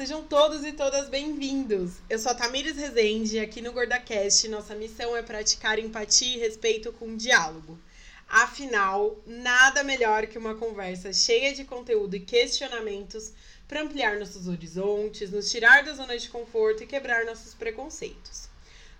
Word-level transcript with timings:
sejam 0.00 0.22
todos 0.24 0.64
e 0.64 0.72
todas 0.72 1.10
bem-vindos. 1.10 1.96
Eu 2.08 2.18
sou 2.18 2.32
a 2.32 2.34
Tamires 2.34 2.74
Rezende 2.74 3.36
e 3.36 3.38
aqui 3.38 3.60
no 3.60 3.70
GordaCast 3.70 4.48
nossa 4.48 4.74
missão 4.74 5.14
é 5.14 5.20
praticar 5.20 5.78
empatia 5.78 6.36
e 6.36 6.38
respeito 6.38 6.90
com 6.90 7.18
diálogo. 7.18 7.78
Afinal, 8.26 9.18
nada 9.26 9.84
melhor 9.84 10.26
que 10.26 10.38
uma 10.38 10.54
conversa 10.54 11.12
cheia 11.12 11.54
de 11.54 11.66
conteúdo 11.66 12.16
e 12.16 12.20
questionamentos 12.20 13.34
para 13.68 13.82
ampliar 13.82 14.18
nossos 14.18 14.48
horizontes, 14.48 15.30
nos 15.30 15.50
tirar 15.50 15.84
da 15.84 15.92
zona 15.92 16.16
de 16.16 16.30
conforto 16.30 16.82
e 16.82 16.86
quebrar 16.86 17.26
nossos 17.26 17.52
preconceitos. 17.52 18.48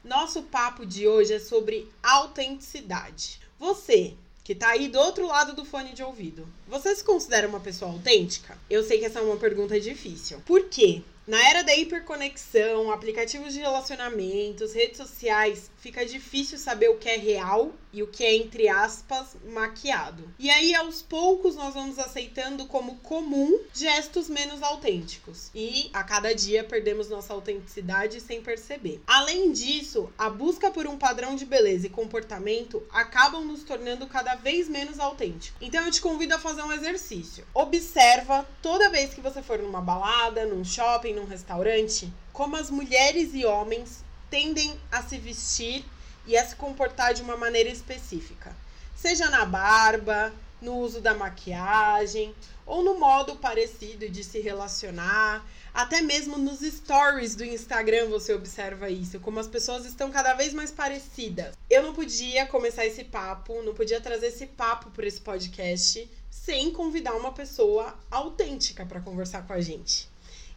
Nosso 0.05 0.43
papo 0.43 0.85
de 0.85 1.09
hoje 1.09 1.33
é 1.33 1.41
sobre 1.41 1.91
autenticidade. 2.03 3.41
Você, 3.59 4.19
que 4.51 4.55
tá 4.57 4.71
aí 4.71 4.89
do 4.89 4.99
outro 4.99 5.29
lado 5.29 5.55
do 5.55 5.65
fone 5.65 5.93
de 5.93 6.03
ouvido. 6.03 6.45
Você 6.67 6.93
se 6.93 7.05
considera 7.05 7.47
uma 7.47 7.61
pessoa 7.61 7.93
autêntica? 7.93 8.59
Eu 8.69 8.83
sei 8.83 8.99
que 8.99 9.05
essa 9.05 9.21
é 9.21 9.23
uma 9.23 9.37
pergunta 9.37 9.79
difícil. 9.79 10.43
Por 10.45 10.65
quê? 10.65 11.03
Na 11.27 11.49
era 11.49 11.63
da 11.63 11.77
hiperconexão, 11.77 12.91
aplicativos 12.91 13.53
de 13.53 13.61
relacionamentos, 13.61 14.73
redes 14.73 14.97
sociais, 14.97 15.71
fica 15.79 16.05
difícil 16.05 16.59
saber 16.59 16.89
o 16.89 16.97
que 16.97 17.09
é 17.09 17.17
real 17.17 17.73
e 17.93 18.03
o 18.03 18.07
que 18.07 18.25
é, 18.25 18.35
entre 18.35 18.69
aspas, 18.69 19.37
maquiado. 19.45 20.29
E 20.39 20.49
aí, 20.51 20.75
aos 20.75 21.03
poucos, 21.03 21.57
nós 21.57 21.75
vamos 21.75 21.99
aceitando 21.99 22.67
como 22.67 22.97
comum 22.97 23.61
gestos 23.73 24.29
menos 24.29 24.63
autênticos. 24.63 25.51
E 25.55 25.91
a 25.93 26.03
cada 26.05 26.35
dia 26.35 26.63
perdemos 26.63 27.09
nossa 27.09 27.33
autenticidade 27.33 28.21
sem 28.21 28.41
perceber. 28.41 29.01
Além 29.07 29.53
disso, 29.53 30.11
a 30.17 30.31
busca 30.31 30.71
por 30.71 30.87
um 30.87 30.97
padrão 30.97 31.35
de 31.35 31.45
beleza 31.45 31.87
e 31.87 31.91
comportamento 31.91 32.83
acabam 32.93 33.45
nos 33.45 33.65
tornando 33.65 34.07
cada 34.07 34.35
vez 34.37 34.69
menos 34.69 35.01
autênticos. 35.01 35.61
Então 35.61 35.85
eu 35.85 35.91
te 35.91 36.01
convido 36.01 36.35
a 36.35 36.39
fazer 36.39 36.63
um 36.63 36.73
exercício. 36.73 37.45
Observa 37.53 38.47
toda 38.63 38.91
vez 38.91 39.13
que 39.13 39.21
você 39.21 39.43
for 39.43 39.59
numa 39.59 39.81
balada, 39.81 40.47
num 40.47 40.65
shopping, 40.65 41.10
num 41.13 41.25
restaurante, 41.25 42.13
como 42.33 42.57
as 42.57 42.71
mulheres 42.71 43.31
e 43.35 43.45
homens 43.45 44.05
tendem 44.29 44.79
a 44.91 45.03
se 45.03 45.19
vestir 45.19 45.85
e 46.27 46.37
a 46.37 46.47
se 46.47 46.57
comportar 46.57 47.15
de 47.15 47.23
uma 47.23 47.37
maneira 47.37 47.69
específica. 47.69 48.55
Seja 48.95 49.29
na 49.31 49.45
barba, 49.45 50.33
no 50.61 50.77
uso 50.77 51.01
da 51.01 51.15
maquiagem, 51.15 52.35
ou 52.67 52.85
no 52.85 52.99
modo 52.99 53.37
parecido 53.37 54.09
de 54.09 54.23
se 54.23 54.41
relacionar. 54.41 55.45
Até 55.73 56.01
mesmo 56.01 56.37
nos 56.37 56.61
stories 56.61 57.35
do 57.35 57.45
Instagram 57.45 58.09
você 58.09 58.35
observa 58.35 58.91
isso, 58.91 59.19
como 59.21 59.41
as 59.41 59.49
pessoas 59.49 59.85
estão 59.85 60.11
cada 60.11 60.35
vez 60.35 60.53
mais 60.53 60.71
parecidas. 60.71 61.55
Eu 61.69 61.83
não 61.83 61.95
podia 61.95 62.47
começar 62.47 62.85
esse 62.85 63.05
papo, 63.05 63.63
não 63.63 63.75
podia 63.75 64.01
trazer 64.01 64.29
esse 64.29 64.47
papo 64.47 64.91
para 64.91 65.07
esse 65.07 65.21
podcast 65.21 66.09
sem 66.31 66.71
convidar 66.73 67.15
uma 67.15 67.33
pessoa 67.33 67.99
autêntica 68.11 68.85
para 68.87 69.01
conversar 69.01 69.47
com 69.47 69.53
a 69.53 69.61
gente. 69.61 70.09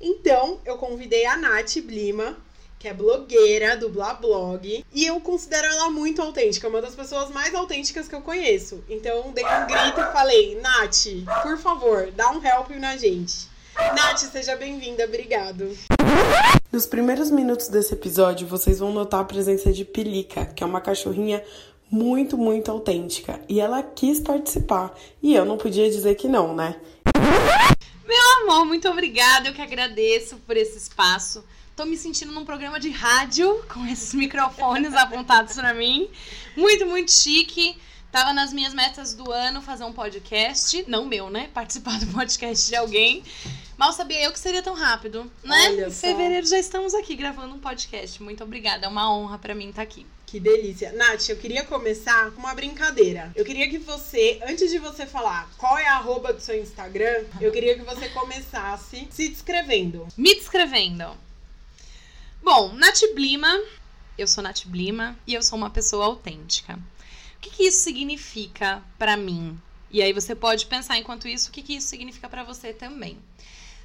Então, 0.06 0.60
eu 0.66 0.78
convidei 0.78 1.26
a 1.26 1.38
Nath 1.38 1.78
Blima, 1.82 2.36
que 2.78 2.90
é 2.90 2.94
blogueira 2.94 3.78
do 3.78 3.88
Blablog, 3.88 4.84
e 4.94 5.06
eu 5.06 5.22
considero 5.22 5.66
ela 5.66 5.90
muito 5.90 6.22
autêntica, 6.22 6.68
uma 6.68 6.82
das 6.82 6.94
pessoas 6.94 7.30
mais 7.30 7.56
autênticas 7.56 8.10
que 8.10 8.14
eu 8.14 8.20
conheço. 8.20 8.84
Então, 8.90 9.32
dei 9.32 9.46
um 9.46 9.66
grito 9.66 10.02
e 10.02 10.12
falei: 10.12 10.60
Nath, 10.60 11.42
por 11.42 11.58
favor, 11.58 12.12
dá 12.12 12.30
um 12.32 12.46
help 12.46 12.72
na 12.72 12.98
gente. 12.98 13.48
Nath, 13.96 14.20
seja 14.30 14.58
bem-vinda, 14.58 15.06
obrigado. 15.06 15.72
Nos 16.70 16.86
primeiros 16.86 17.32
minutos 17.32 17.70
desse 17.70 17.94
episódio, 17.94 18.46
vocês 18.46 18.80
vão 18.80 18.92
notar 18.92 19.22
a 19.22 19.26
presença 19.26 19.72
de 19.72 19.86
Pelica, 19.86 20.48
que 20.48 20.66
é 20.66 20.68
uma 20.68 20.82
cachorrinha 20.82 21.42
muito, 21.90 22.38
muito 22.38 22.70
autêntica. 22.70 23.40
E 23.48 23.62
ela 23.62 23.82
quis 23.82 24.20
participar. 24.20 24.94
E 25.22 25.34
eu 25.34 25.46
não 25.46 25.58
podia 25.58 25.90
dizer 25.90 26.16
que 26.16 26.28
não, 26.28 26.54
né? 26.54 26.76
Meu 28.14 28.44
amor, 28.44 28.64
muito 28.64 28.88
obrigada. 28.88 29.50
Eu 29.50 29.56
que 29.56 29.62
agradeço 29.62 30.38
por 30.46 30.56
esse 30.56 30.78
espaço. 30.78 31.44
Tô 31.76 31.84
me 31.84 31.98
sentindo 31.98 32.32
num 32.32 32.46
programa 32.46 32.80
de 32.80 32.92
rádio 32.92 33.66
com 33.74 33.84
esses 33.88 34.14
microfones 34.14 34.94
apontados 34.94 35.56
para 35.56 35.74
mim. 35.74 36.08
Muito, 36.56 36.86
muito 36.86 37.12
chique. 37.12 37.76
Tava 38.12 38.32
nas 38.32 38.54
minhas 38.54 38.72
metas 38.72 39.16
do 39.16 39.32
ano 39.32 39.64
fazer 39.64 39.84
um 39.84 39.92
podcast. 39.92 40.86
Não 40.88 41.06
meu, 41.06 41.32
né? 41.32 41.50
Participar 41.56 42.00
do 42.00 42.06
podcast 42.14 42.70
de 42.70 42.76
alguém. 42.76 43.24
Mal 43.80 43.92
sabia 43.92 44.22
eu 44.22 44.32
que 44.32 44.38
seria 44.38 44.62
tão 44.62 44.76
rápido, 44.76 45.24
né? 45.44 45.70
Olha 45.70 45.88
em 45.88 45.90
só. 45.90 46.02
fevereiro 46.02 46.46
já 46.46 46.60
estamos 46.60 46.94
aqui 46.94 47.16
gravando 47.16 47.56
um 47.56 47.60
podcast. 47.60 48.22
Muito 48.22 48.44
obrigada. 48.44 48.86
É 48.86 48.88
uma 48.88 49.12
honra 49.12 49.40
para 49.40 49.56
mim 49.56 49.70
estar 49.70 49.82
aqui. 49.82 50.06
Que 50.34 50.40
delícia. 50.40 50.92
Nath, 50.94 51.30
eu 51.30 51.38
queria 51.38 51.64
começar 51.64 52.32
com 52.32 52.40
uma 52.40 52.56
brincadeira. 52.56 53.32
Eu 53.36 53.46
queria 53.46 53.70
que 53.70 53.78
você, 53.78 54.42
antes 54.48 54.72
de 54.72 54.80
você 54.80 55.06
falar 55.06 55.48
qual 55.60 55.78
é 55.78 55.88
a 55.88 55.98
arroba 55.98 56.34
do 56.34 56.42
seu 56.42 56.60
Instagram, 56.60 57.26
eu 57.40 57.52
queria 57.52 57.78
que 57.78 57.84
você 57.84 58.10
começasse 58.10 59.08
se 59.12 59.30
descrevendo. 59.30 60.08
Me 60.18 60.34
descrevendo. 60.34 61.16
Bom, 62.42 62.74
Nath 62.74 63.02
Blima. 63.14 63.62
Eu 64.18 64.28
sou 64.28 64.44
Nath 64.44 64.66
Blima 64.66 65.16
e 65.28 65.36
eu 65.36 65.44
sou 65.44 65.56
uma 65.56 65.70
pessoa 65.70 66.06
autêntica. 66.06 66.80
O 67.38 67.40
que, 67.40 67.52
que 67.52 67.64
isso 67.66 67.84
significa 67.84 68.82
pra 68.98 69.16
mim? 69.16 69.56
E 69.92 70.02
aí 70.02 70.14
você 70.14 70.34
pode 70.34 70.66
pensar 70.66 70.98
enquanto 70.98 71.28
isso 71.28 71.50
o 71.50 71.52
que, 71.52 71.62
que 71.62 71.76
isso 71.76 71.90
significa 71.90 72.28
pra 72.28 72.44
você 72.44 72.74
também. 72.74 73.20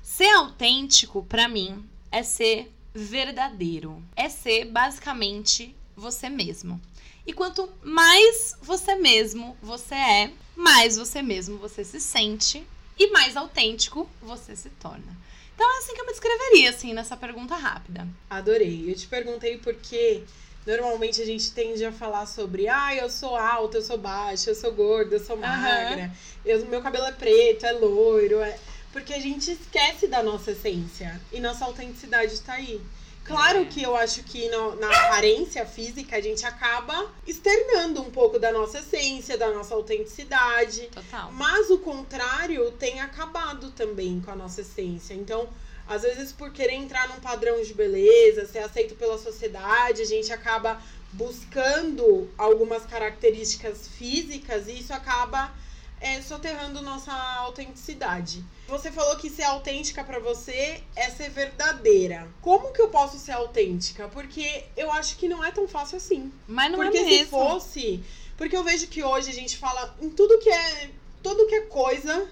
Ser 0.02 0.30
autêntico 0.30 1.22
pra 1.24 1.46
mim 1.46 1.86
é 2.10 2.22
ser 2.22 2.72
verdadeiro. 2.94 4.02
É 4.16 4.30
ser 4.30 4.64
basicamente 4.64 5.76
você 5.98 6.28
mesmo. 6.28 6.80
E 7.26 7.32
quanto 7.32 7.68
mais 7.82 8.56
você 8.62 8.94
mesmo 8.94 9.56
você 9.60 9.94
é, 9.94 10.32
mais 10.56 10.96
você 10.96 11.20
mesmo 11.20 11.58
você 11.58 11.84
se 11.84 12.00
sente 12.00 12.66
e 12.98 13.10
mais 13.10 13.36
autêntico 13.36 14.08
você 14.22 14.56
se 14.56 14.70
torna. 14.70 15.16
Então 15.54 15.68
é 15.74 15.78
assim 15.78 15.92
que 15.92 16.00
eu 16.00 16.06
me 16.06 16.12
descreveria, 16.12 16.70
assim, 16.70 16.92
nessa 16.94 17.16
pergunta 17.16 17.56
rápida. 17.56 18.06
Adorei. 18.30 18.90
Eu 18.90 18.94
te 18.94 19.08
perguntei 19.08 19.58
porque 19.58 20.22
normalmente 20.64 21.20
a 21.20 21.26
gente 21.26 21.50
tende 21.52 21.84
a 21.84 21.90
falar 21.90 22.26
sobre, 22.26 22.68
ah, 22.68 22.94
eu 22.94 23.10
sou 23.10 23.34
alta, 23.34 23.78
eu 23.78 23.82
sou 23.82 23.98
baixa, 23.98 24.50
eu 24.50 24.54
sou 24.54 24.72
gorda, 24.72 25.16
eu 25.16 25.24
sou 25.24 25.36
magra, 25.36 26.12
eu, 26.44 26.64
meu 26.66 26.80
cabelo 26.80 27.06
é 27.06 27.12
preto, 27.12 27.66
é 27.66 27.72
loiro, 27.72 28.40
é... 28.40 28.56
porque 28.92 29.12
a 29.12 29.20
gente 29.20 29.50
esquece 29.50 30.06
da 30.06 30.22
nossa 30.22 30.52
essência 30.52 31.20
e 31.32 31.40
nossa 31.40 31.64
autenticidade 31.64 32.40
tá 32.40 32.52
aí. 32.54 32.80
Claro 33.28 33.66
que 33.66 33.82
eu 33.82 33.94
acho 33.94 34.22
que 34.24 34.48
no- 34.48 34.74
na 34.76 34.88
aparência 34.90 35.64
física 35.66 36.16
a 36.16 36.20
gente 36.20 36.44
acaba 36.46 37.06
externando 37.26 38.00
um 38.00 38.10
pouco 38.10 38.38
da 38.38 38.50
nossa 38.50 38.78
essência, 38.78 39.36
da 39.38 39.50
nossa 39.52 39.74
autenticidade. 39.74 40.88
Total. 40.92 41.30
Mas 41.32 41.70
o 41.70 41.78
contrário 41.78 42.70
tem 42.72 43.00
acabado 43.00 43.70
também 43.72 44.20
com 44.20 44.30
a 44.30 44.36
nossa 44.36 44.62
essência. 44.62 45.12
Então, 45.14 45.48
às 45.86 46.02
vezes, 46.02 46.32
por 46.32 46.50
querer 46.52 46.74
entrar 46.74 47.06
num 47.08 47.20
padrão 47.20 47.62
de 47.62 47.72
beleza, 47.74 48.46
ser 48.46 48.58
aceito 48.60 48.94
pela 48.94 49.18
sociedade, 49.18 50.02
a 50.02 50.06
gente 50.06 50.32
acaba 50.32 50.80
buscando 51.12 52.28
algumas 52.36 52.84
características 52.86 53.88
físicas 53.88 54.68
e 54.68 54.78
isso 54.80 54.92
acaba 54.92 55.52
é, 56.00 56.20
soterrando 56.22 56.80
nossa 56.82 57.12
autenticidade. 57.12 58.44
Você 58.68 58.90
falou 58.92 59.16
que 59.16 59.30
ser 59.30 59.44
autêntica 59.44 60.04
pra 60.04 60.18
você 60.18 60.82
é 60.94 61.10
ser 61.10 61.30
verdadeira. 61.30 62.28
Como 62.40 62.72
que 62.72 62.80
eu 62.80 62.88
posso 62.88 63.18
ser 63.18 63.32
autêntica? 63.32 64.08
Porque 64.08 64.64
eu 64.76 64.90
acho 64.92 65.16
que 65.16 65.28
não 65.28 65.44
é 65.44 65.50
tão 65.50 65.66
fácil 65.66 65.96
assim. 65.96 66.32
Mas 66.46 66.70
não 66.70 66.78
Porque 66.78 66.98
é 66.98 67.04
se 67.04 67.10
mesmo. 67.10 67.26
fosse. 67.30 68.04
Porque 68.36 68.56
eu 68.56 68.62
vejo 68.64 68.86
que 68.86 69.02
hoje 69.02 69.30
a 69.30 69.34
gente 69.34 69.56
fala 69.56 69.96
em 70.00 70.10
tudo 70.10 70.38
que 70.38 70.50
é. 70.50 70.90
Tudo 71.22 71.46
que 71.46 71.54
é 71.54 71.60
coisa. 71.62 72.28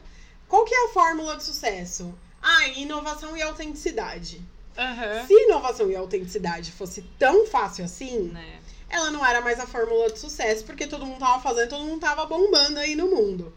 Qual 0.49 0.65
que 0.65 0.75
é 0.75 0.85
a 0.87 0.89
fórmula 0.91 1.37
de 1.37 1.43
sucesso? 1.43 2.15
Ah, 2.41 2.69
inovação 2.69 3.37
e 3.37 3.43
autenticidade. 3.43 4.41
Aham. 4.79 5.27
Se 5.27 5.33
inovação 5.33 5.91
e 5.91 5.97
autenticidade 5.97 6.71
fosse 6.71 7.03
tão 7.19 7.47
fácil 7.47 7.85
assim, 7.85 8.29
Né? 8.29 8.61
Ela 8.89 9.11
não 9.11 9.25
era 9.25 9.41
mais 9.41 9.59
a 9.61 9.67
fórmula 9.67 10.11
de 10.11 10.19
sucesso, 10.19 10.65
porque 10.65 10.87
todo 10.87 11.05
mundo 11.07 11.19
tava 11.19 11.43
fazendo, 11.43 11.69
todo 11.71 11.85
mundo 11.85 12.01
tava 12.01 12.25
bombando 12.27 12.79
aí 12.79 12.95
no 12.95 13.09
mundo. 13.09 13.53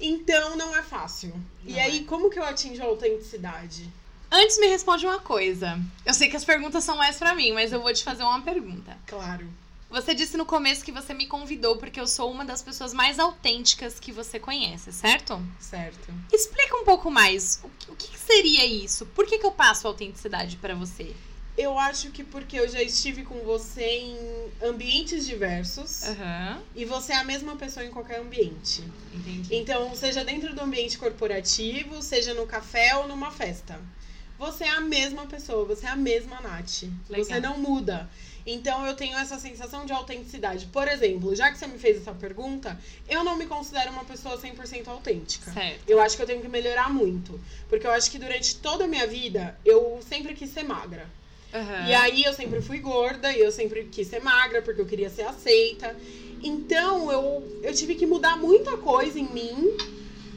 Então 0.00 0.56
não 0.56 0.76
é 0.76 0.82
fácil. 0.82 1.32
e 1.64 1.72
Não 1.72 1.80
aí, 1.82 1.98
é. 2.00 2.04
como 2.04 2.30
que 2.30 2.38
eu 2.38 2.44
atinjo 2.44 2.82
a 2.82 2.86
autenticidade? 2.86 3.88
Antes 4.30 4.58
me 4.58 4.66
responde 4.66 5.06
uma 5.06 5.18
coisa. 5.20 5.80
Eu 6.04 6.12
sei 6.14 6.28
que 6.28 6.36
as 6.36 6.44
perguntas 6.44 6.84
são 6.84 6.96
mais 6.96 7.16
pra 7.16 7.34
mim, 7.34 7.52
mas 7.52 7.72
eu 7.72 7.80
vou 7.80 7.92
te 7.92 8.04
fazer 8.04 8.22
uma 8.22 8.40
pergunta. 8.42 8.96
Claro. 9.06 9.46
Você 9.90 10.14
disse 10.14 10.36
no 10.36 10.44
começo 10.44 10.84
que 10.84 10.92
você 10.92 11.14
me 11.14 11.26
convidou 11.26 11.78
porque 11.78 11.98
eu 11.98 12.06
sou 12.06 12.30
uma 12.30 12.44
das 12.44 12.60
pessoas 12.60 12.92
mais 12.92 13.18
autênticas 13.18 13.98
que 13.98 14.12
você 14.12 14.38
conhece, 14.38 14.92
certo? 14.92 15.40
Certo. 15.58 16.12
Explica 16.30 16.76
um 16.76 16.84
pouco 16.84 17.10
mais. 17.10 17.58
O 17.64 17.70
que, 17.78 17.90
o 17.90 17.96
que 17.96 18.18
seria 18.18 18.66
isso? 18.66 19.06
Por 19.06 19.26
que, 19.26 19.38
que 19.38 19.46
eu 19.46 19.50
passo 19.52 19.86
autenticidade 19.88 20.56
pra 20.58 20.74
você? 20.74 21.16
Eu 21.58 21.76
acho 21.76 22.10
que 22.12 22.22
porque 22.22 22.58
eu 22.58 22.68
já 22.68 22.80
estive 22.80 23.24
com 23.24 23.40
você 23.40 23.84
em 23.84 24.16
ambientes 24.62 25.26
diversos. 25.26 26.04
Aham. 26.04 26.62
E 26.74 26.84
você 26.84 27.12
é 27.12 27.16
a 27.16 27.24
mesma 27.24 27.56
pessoa 27.56 27.84
em 27.84 27.90
qualquer 27.90 28.20
ambiente. 28.20 28.84
Entendi. 29.12 29.56
Então, 29.56 29.92
seja 29.96 30.24
dentro 30.24 30.54
do 30.54 30.62
ambiente 30.62 30.96
corporativo, 30.96 32.00
seja 32.00 32.32
no 32.32 32.46
café 32.46 32.94
ou 32.94 33.08
numa 33.08 33.32
festa. 33.32 33.76
Você 34.38 34.62
é 34.62 34.70
a 34.70 34.80
mesma 34.80 35.26
pessoa, 35.26 35.64
você 35.64 35.84
é 35.84 35.88
a 35.88 35.96
mesma 35.96 36.40
Nath. 36.40 36.84
Legal. 37.10 37.24
Você 37.24 37.40
não 37.40 37.58
muda. 37.58 38.08
Então 38.46 38.86
eu 38.86 38.94
tenho 38.94 39.18
essa 39.18 39.36
sensação 39.36 39.84
de 39.84 39.92
autenticidade. 39.92 40.66
Por 40.66 40.86
exemplo, 40.86 41.34
já 41.34 41.50
que 41.50 41.58
você 41.58 41.66
me 41.66 41.76
fez 41.76 41.98
essa 41.98 42.12
pergunta, 42.12 42.78
eu 43.08 43.24
não 43.24 43.36
me 43.36 43.46
considero 43.46 43.90
uma 43.90 44.04
pessoa 44.04 44.38
100% 44.38 44.86
autêntica. 44.86 45.52
Certo. 45.52 45.80
Eu 45.88 46.00
acho 46.00 46.16
que 46.16 46.22
eu 46.22 46.26
tenho 46.26 46.40
que 46.40 46.48
melhorar 46.48 46.88
muito. 46.88 47.38
Porque 47.68 47.84
eu 47.84 47.90
acho 47.90 48.10
que 48.10 48.18
durante 48.18 48.56
toda 48.56 48.84
a 48.84 48.86
minha 48.86 49.08
vida, 49.08 49.58
eu 49.64 50.00
sempre 50.08 50.34
quis 50.34 50.50
ser 50.50 50.62
magra. 50.62 51.06
Aham. 51.52 51.88
E 51.88 51.94
aí 51.94 52.24
eu 52.24 52.32
sempre 52.32 52.60
fui 52.60 52.78
gorda 52.78 53.32
e 53.32 53.40
eu 53.40 53.50
sempre 53.50 53.84
quis 53.84 54.08
ser 54.08 54.20
magra 54.20 54.60
porque 54.62 54.80
eu 54.80 54.86
queria 54.86 55.10
ser 55.10 55.22
aceita. 55.22 55.96
Então 56.42 57.10
eu, 57.10 57.60
eu 57.62 57.74
tive 57.74 57.94
que 57.94 58.06
mudar 58.06 58.36
muita 58.36 58.76
coisa 58.76 59.18
em 59.18 59.28
mim 59.32 59.76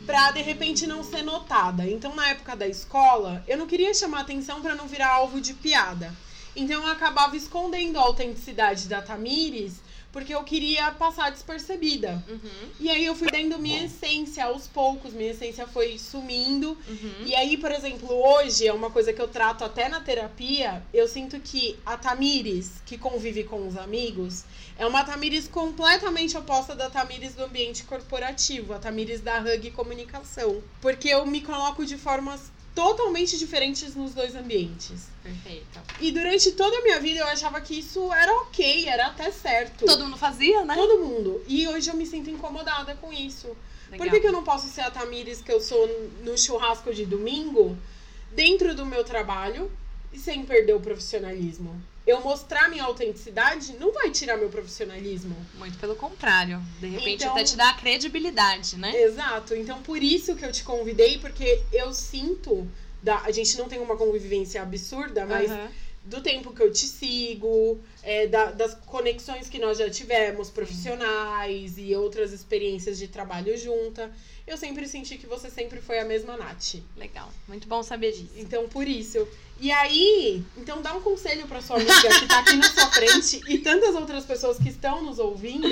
pra 0.06 0.31
de 0.31 0.42
repente 0.42 0.88
não 0.88 1.04
ser 1.04 1.24
notada. 1.24 1.88
Então 1.88 2.16
na 2.16 2.30
época 2.30 2.56
da 2.56 2.68
escola, 2.68 3.44
eu 3.48 3.58
não 3.58 3.68
queria 3.68 3.94
chamar 3.94 4.22
atenção 4.22 4.62
pra 4.62 4.75
não 4.75 4.88
virar 4.88 5.10
alvo 5.10 5.40
de 5.40 5.54
piada. 5.54 6.13
Então 6.56 6.81
eu 6.81 6.92
acabava 6.92 7.36
escondendo 7.36 7.98
a 7.98 8.02
autenticidade 8.02 8.88
da 8.88 9.02
Tamires 9.02 9.81
porque 10.12 10.34
eu 10.36 10.44
queria 10.44 10.92
passar 10.92 11.31
despercebida. 11.31 12.24
Uhum, 12.28 12.69
E 12.80 12.90
aí 12.90 13.06
eu 13.06 13.16
fui 13.16 13.30
dando 13.31 13.58
minha 13.58 13.86
essência 13.86 14.46
aos 14.46 14.68
poucos, 14.68 15.13
minha 15.13 15.31
essência 15.31 15.66
foi 15.68 15.98
sumindo. 15.98 16.78
uhum. 16.88 17.25
E 17.25 17.34
aí, 17.36 17.58
por 17.58 17.72
exemplo, 17.72 18.10
hoje 18.12 18.68
é 18.68 18.74
uma 18.74 18.90
coisa 18.90 19.13
que 19.13 19.22
eu 19.22 19.28
trato 19.28 19.63
até 19.63 19.88
na 19.88 20.02
terapia. 20.02 20.84
Eu 20.94 21.08
sinto 21.08 21.40
que 21.40 21.80
a 21.86 21.98
Tamires, 21.98 22.81
que 22.86 22.98
convive 22.98 23.44
com 23.44 23.68
os 23.68 23.78
amigos, 23.78 24.44
é 24.78 24.86
uma 24.86 25.04
Tamires 25.04 25.48
completamente 25.48 26.38
oposta 26.38 26.75
da 26.75 26.90
Tamires 26.90 27.36
do 27.36 27.44
ambiente 27.44 27.84
corporativo, 27.84 28.74
a 28.74 28.80
Tamires 28.80 29.22
da 29.22 29.40
Hug 29.40 29.72
Comunicação. 29.72 30.62
Porque 30.81 31.10
eu 31.10 31.25
me 31.25 31.42
coloco 31.42 31.86
de 31.86 31.98
formas 31.98 32.52
totalmente 32.73 33.38
diferentes 33.38 33.95
nos 33.95 34.13
dois 34.13 34.35
ambientes. 34.35 35.07
Perfeito. 35.23 35.79
E 36.00 36.12
durante 36.12 36.51
toda 36.53 36.77
a 36.77 36.81
minha 36.81 37.00
vida 37.00 37.19
eu 37.19 37.27
achava 37.27 37.59
que 37.62 37.79
isso 37.79 38.12
era 38.13 38.33
ok, 38.41 38.88
era 38.88 39.07
até 39.07 39.31
certo. 39.31 39.85
Todo 39.85 40.06
mundo 40.06 40.18
fazia, 40.18 40.63
né? 40.63 40.75
Todo 40.75 41.03
mundo. 41.03 41.44
E 41.47 41.68
hoje 41.68 41.89
eu 41.89 41.95
me 41.95 42.06
sinto 42.06 42.29
incomodada 42.29 42.95
com 42.95 43.12
isso. 43.12 43.47
Legal. 43.91 43.97
Por 43.97 44.09
que, 44.09 44.19
que 44.21 44.27
eu 44.27 44.31
não 44.31 44.44
posso 44.44 44.68
ser 44.68 44.81
a 44.81 44.91
Tamires 44.91 45.41
que 45.41 45.51
eu 45.51 45.59
sou 45.59 45.88
no 46.23 46.38
churrasco 46.38 46.94
de 46.94 47.06
domingo, 47.06 47.77
dentro 48.31 48.74
do 48.74 48.85
meu 48.85 49.03
trabalho 49.03 49.69
e 50.13 50.17
sem 50.17 50.45
perder 50.45 50.74
o 50.74 50.79
profissionalismo? 50.79 51.81
Eu 52.06 52.19
mostrar 52.21 52.68
minha 52.69 52.83
autenticidade 52.83 53.74
não 53.80 53.94
vai 53.94 54.09
tirar 54.09 54.38
meu 54.38 54.50
profissionalismo. 54.50 55.36
Muito 55.56 55.77
pelo 55.77 55.95
contrário. 55.95 56.62
De 56.80 56.88
repente 56.88 57.24
Então- 57.24 57.31
até 57.33 57.44
te 57.44 57.56
dá 57.56 57.69
a 57.69 57.74
credibilidade, 57.74 58.75
né? 58.77 58.95
Exato. 59.01 59.53
Então, 59.56 59.81
por 59.83 60.01
isso 60.01 60.36
que 60.36 60.44
eu 60.44 60.51
te 60.51 60.63
convidei, 60.63 61.19
porque 61.19 61.62
eu 61.71 61.94
sinto. 61.94 62.68
Da, 63.03 63.19
a 63.21 63.31
gente 63.31 63.57
não 63.57 63.68
tem 63.68 63.80
uma 63.80 63.98
convivência 63.98 64.62
absurda, 64.62 65.25
mas 65.25 65.50
Aham. 65.50 65.71
Do 66.03 66.19
tempo 66.21 66.53
que 66.53 66.62
eu 66.62 66.71
te 66.71 66.86
sigo, 66.88 67.80
é, 68.01 68.25
da- 68.27 68.51
das 68.51 68.74
conexões 68.74 69.48
que 69.50 69.59
nós 69.59 69.77
já 69.77 69.89
tivemos, 69.89 70.50
profissionais 70.50 71.77
e 71.77 71.95
outras 71.95 72.31
experiências 72.33 72.98
de 72.98 73.07
trabalho 73.07 73.56
junta, 73.57 74.12
eu 74.48 74.57
sempre 74.57 74.88
senti 74.88 75.18
que 75.18 75.27
você 75.27 75.50
sempre 75.50 75.80
foi 75.80 76.00
a 76.00 76.06
mesma 76.06 76.36
Nath. 76.38 76.75
Legal. 76.98 77.31
Muito 77.48 77.68
bom 77.68 77.83
saber 77.83 78.12
disso. 78.13 78.31
Então, 78.38 78.68
por 78.68 78.88
isso. 78.88 79.27
E 79.59 79.71
aí, 79.71 80.44
então 80.57 80.81
dá 80.81 80.94
um 80.95 81.01
conselho 81.01 81.48
pra 81.48 81.62
sua 81.62 81.75
amiga 81.75 82.19
que 82.19 82.27
tá 82.27 82.39
aqui 82.39 82.56
na 82.56 82.68
sua 82.68 82.88
frente 82.88 83.39
e 83.48 83.59
tantas 83.59 83.94
outras 83.95 84.25
pessoas 84.25 84.57
que 84.57 84.69
estão 84.69 85.03
nos 85.03 85.19
ouvindo 85.19 85.69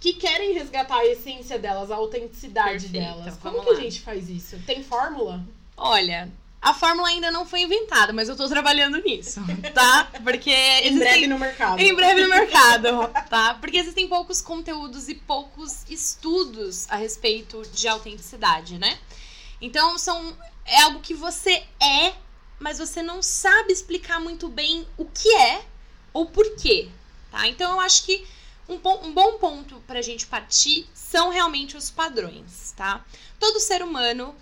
que 0.00 0.12
querem 0.14 0.52
resgatar 0.52 0.98
a 0.98 1.06
essência 1.06 1.58
delas, 1.58 1.90
a 1.90 1.96
autenticidade 1.96 2.86
Perfeito, 2.88 2.92
delas. 2.92 3.36
Como 3.38 3.60
que 3.64 3.68
a 3.70 3.72
lá. 3.72 3.80
gente 3.80 4.00
faz 4.00 4.28
isso? 4.30 4.56
Tem 4.64 4.80
fórmula? 4.84 5.44
Olha, 5.76 6.30
a 6.70 6.74
fórmula 6.74 7.08
ainda 7.08 7.30
não 7.30 7.46
foi 7.46 7.60
inventada, 7.62 8.12
mas 8.12 8.28
eu 8.28 8.36
tô 8.36 8.48
trabalhando 8.48 8.98
nisso, 9.02 9.40
tá? 9.74 10.10
Porque 10.22 10.50
Em 10.50 10.98
breve 10.98 11.26
no 11.28 11.38
mercado. 11.38 11.78
Em 11.80 11.94
breve 11.94 12.22
no 12.22 12.28
mercado, 12.28 12.88
tá? 13.30 13.54
Porque 13.60 13.76
existem 13.78 14.08
poucos 14.08 14.40
conteúdos 14.40 15.08
e 15.08 15.14
poucos 15.14 15.84
estudos 15.88 16.86
a 16.90 16.96
respeito 16.96 17.62
de 17.72 17.86
autenticidade, 17.88 18.78
né? 18.78 18.98
Então 19.60 19.98
são 19.98 20.36
é 20.64 20.82
algo 20.82 21.00
que 21.00 21.14
você 21.14 21.62
é, 21.80 22.12
mas 22.58 22.78
você 22.78 23.02
não 23.02 23.22
sabe 23.22 23.72
explicar 23.72 24.18
muito 24.20 24.48
bem 24.48 24.86
o 24.96 25.04
que 25.04 25.28
é 25.36 25.62
ou 26.12 26.26
por 26.26 26.56
quê, 26.56 26.88
tá? 27.30 27.46
Então 27.46 27.72
eu 27.72 27.80
acho 27.80 28.04
que 28.04 28.26
um, 28.68 28.78
pon- 28.78 29.00
um 29.04 29.12
bom 29.12 29.38
ponto 29.38 29.76
pra 29.86 30.02
gente 30.02 30.26
partir 30.26 30.86
são 30.92 31.28
realmente 31.30 31.76
os 31.76 31.90
padrões, 31.90 32.72
tá? 32.76 33.04
Todo 33.38 33.60
ser 33.60 33.82
humano 33.82 34.34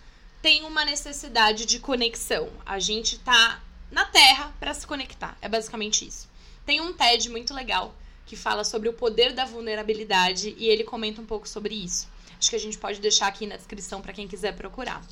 tem 0.45 0.63
uma 0.63 0.85
necessidade 0.85 1.65
de 1.65 1.79
conexão. 1.79 2.51
A 2.67 2.79
gente 2.79 3.19
tá 3.19 3.63
na 3.91 4.05
Terra 4.05 4.55
pra 4.61 4.75
se 4.75 4.87
conectar. 4.87 5.39
É 5.41 5.49
basicamente 5.49 6.07
isso. 6.07 6.29
Tem 6.67 6.83
um 6.83 6.93
TED 6.93 7.31
muito 7.31 7.55
legal 7.55 7.95
que 8.27 8.37
fala 8.37 8.63
sobre 8.63 8.91
o 8.91 8.93
poder 8.93 9.33
da 9.33 9.47
vulnerabilidade 9.47 10.55
e 10.59 10.67
ele 10.67 10.85
comenta 10.85 11.23
um 11.23 11.25
pouco 11.25 11.49
sobre 11.49 11.75
isso. 11.75 12.07
Acho 12.39 12.51
que 12.51 12.57
a 12.57 12.61
gente 12.61 12.77
pode 12.77 13.01
deixar 13.01 13.29
aqui 13.29 13.47
na 13.47 13.57
descrição 13.57 14.03
para 14.03 14.13
quem 14.13 14.29
quiser 14.29 14.55
procurar. 14.55 15.03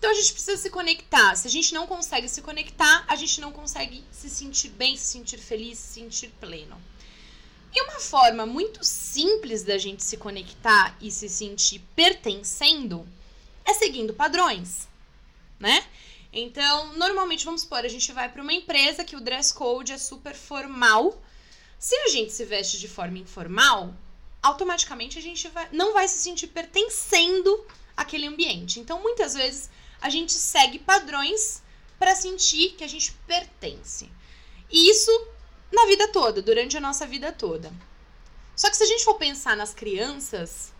Então 0.00 0.10
a 0.10 0.14
gente 0.14 0.32
precisa 0.32 0.56
se 0.60 0.68
conectar. 0.68 1.36
Se 1.36 1.46
a 1.46 1.50
gente 1.50 1.72
não 1.72 1.86
consegue 1.86 2.28
se 2.28 2.42
conectar, 2.42 3.04
a 3.06 3.14
gente 3.14 3.40
não 3.40 3.52
consegue 3.52 4.02
se 4.10 4.28
sentir 4.28 4.70
bem, 4.70 4.96
se 4.96 5.04
sentir 5.04 5.38
feliz, 5.38 5.78
se 5.78 6.00
sentir 6.00 6.34
pleno. 6.40 6.76
E 7.72 7.82
uma 7.82 8.00
forma 8.00 8.44
muito 8.44 8.82
simples 8.82 9.62
da 9.62 9.78
gente 9.78 10.02
se 10.02 10.16
conectar 10.16 10.96
e 11.00 11.08
se 11.12 11.28
sentir 11.28 11.84
pertencendo 11.94 13.06
é 13.66 13.74
seguindo 13.74 14.14
padrões, 14.14 14.88
né? 15.58 15.84
Então, 16.32 16.92
normalmente, 16.94 17.44
vamos 17.44 17.62
supor, 17.62 17.84
a 17.84 17.88
gente 17.88 18.12
vai 18.12 18.30
para 18.30 18.42
uma 18.42 18.52
empresa 18.52 19.04
que 19.04 19.16
o 19.16 19.20
dress 19.20 19.52
code 19.52 19.92
é 19.92 19.98
super 19.98 20.34
formal. 20.34 21.20
Se 21.78 21.94
a 21.96 22.08
gente 22.08 22.32
se 22.32 22.44
veste 22.44 22.78
de 22.78 22.88
forma 22.88 23.18
informal, 23.18 23.94
automaticamente 24.42 25.18
a 25.18 25.22
gente 25.22 25.48
vai, 25.48 25.68
não 25.72 25.92
vai 25.92 26.06
se 26.06 26.18
sentir 26.18 26.48
pertencendo 26.48 27.66
àquele 27.96 28.26
ambiente. 28.26 28.78
Então, 28.78 29.02
muitas 29.02 29.34
vezes, 29.34 29.70
a 30.00 30.10
gente 30.10 30.32
segue 30.32 30.78
padrões 30.78 31.62
para 31.98 32.14
sentir 32.14 32.72
que 32.72 32.84
a 32.84 32.88
gente 32.88 33.12
pertence. 33.26 34.10
E 34.70 34.90
isso 34.90 35.10
na 35.72 35.86
vida 35.86 36.08
toda, 36.08 36.42
durante 36.42 36.76
a 36.76 36.80
nossa 36.80 37.06
vida 37.06 37.32
toda. 37.32 37.72
Só 38.54 38.70
que 38.70 38.76
se 38.76 38.82
a 38.82 38.86
gente 38.86 39.04
for 39.04 39.14
pensar 39.14 39.56
nas 39.56 39.74
crianças, 39.74 40.72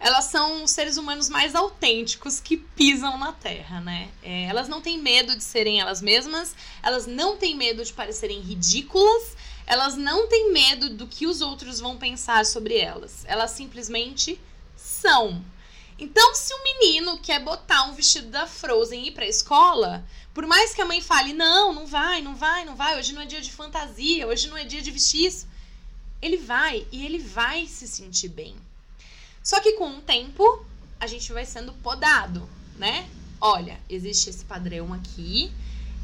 elas 0.00 0.26
são 0.26 0.62
os 0.62 0.70
seres 0.70 0.96
humanos 0.96 1.28
mais 1.28 1.54
autênticos 1.54 2.38
que 2.38 2.56
pisam 2.56 3.18
na 3.18 3.32
Terra, 3.32 3.80
né? 3.80 4.08
É, 4.22 4.44
elas 4.44 4.68
não 4.68 4.80
têm 4.80 4.98
medo 4.98 5.34
de 5.36 5.42
serem 5.42 5.80
elas 5.80 6.00
mesmas, 6.00 6.54
elas 6.82 7.06
não 7.06 7.36
têm 7.36 7.56
medo 7.56 7.84
de 7.84 7.92
parecerem 7.92 8.40
ridículas, 8.40 9.36
elas 9.66 9.96
não 9.96 10.28
têm 10.28 10.52
medo 10.52 10.88
do 10.90 11.06
que 11.06 11.26
os 11.26 11.40
outros 11.40 11.80
vão 11.80 11.96
pensar 11.96 12.46
sobre 12.46 12.76
elas. 12.76 13.24
Elas 13.26 13.50
simplesmente 13.50 14.40
são. 14.76 15.44
Então, 15.98 16.32
se 16.34 16.54
o 16.54 16.62
menino 16.62 17.18
quer 17.18 17.42
botar 17.42 17.84
um 17.84 17.92
vestido 17.92 18.28
da 18.28 18.46
Frozen 18.46 19.02
e 19.02 19.08
ir 19.08 19.10
pra 19.10 19.26
escola, 19.26 20.06
por 20.32 20.46
mais 20.46 20.72
que 20.72 20.80
a 20.80 20.86
mãe 20.86 21.00
fale, 21.00 21.32
não, 21.32 21.72
não 21.72 21.86
vai, 21.86 22.22
não 22.22 22.36
vai, 22.36 22.64
não 22.64 22.76
vai, 22.76 22.96
hoje 22.96 23.12
não 23.12 23.22
é 23.22 23.26
dia 23.26 23.40
de 23.40 23.50
fantasia, 23.50 24.28
hoje 24.28 24.46
não 24.48 24.56
é 24.56 24.64
dia 24.64 24.80
de 24.80 24.92
vestir 24.92 25.26
isso, 25.26 25.48
ele 26.22 26.36
vai 26.36 26.86
e 26.92 27.04
ele 27.04 27.18
vai 27.18 27.66
se 27.66 27.88
sentir 27.88 28.28
bem. 28.28 28.54
Só 29.48 29.60
que 29.60 29.72
com 29.78 29.96
o 29.96 30.02
tempo, 30.02 30.62
a 31.00 31.06
gente 31.06 31.32
vai 31.32 31.46
sendo 31.46 31.72
podado, 31.72 32.46
né? 32.76 33.08
Olha, 33.40 33.80
existe 33.88 34.28
esse 34.28 34.44
padrão 34.44 34.92
aqui. 34.92 35.50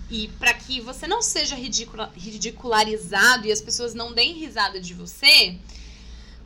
E 0.09 0.29
para 0.39 0.55
que 0.55 0.81
você 0.81 1.07
não 1.07 1.21
seja 1.21 1.55
ridicula- 1.55 2.11
ridicularizado 2.17 3.47
e 3.47 3.53
as 3.53 3.61
pessoas 3.61 3.93
não 3.93 4.15
deem 4.15 4.33
risada 4.33 4.81
de 4.81 4.95
você, 4.95 5.59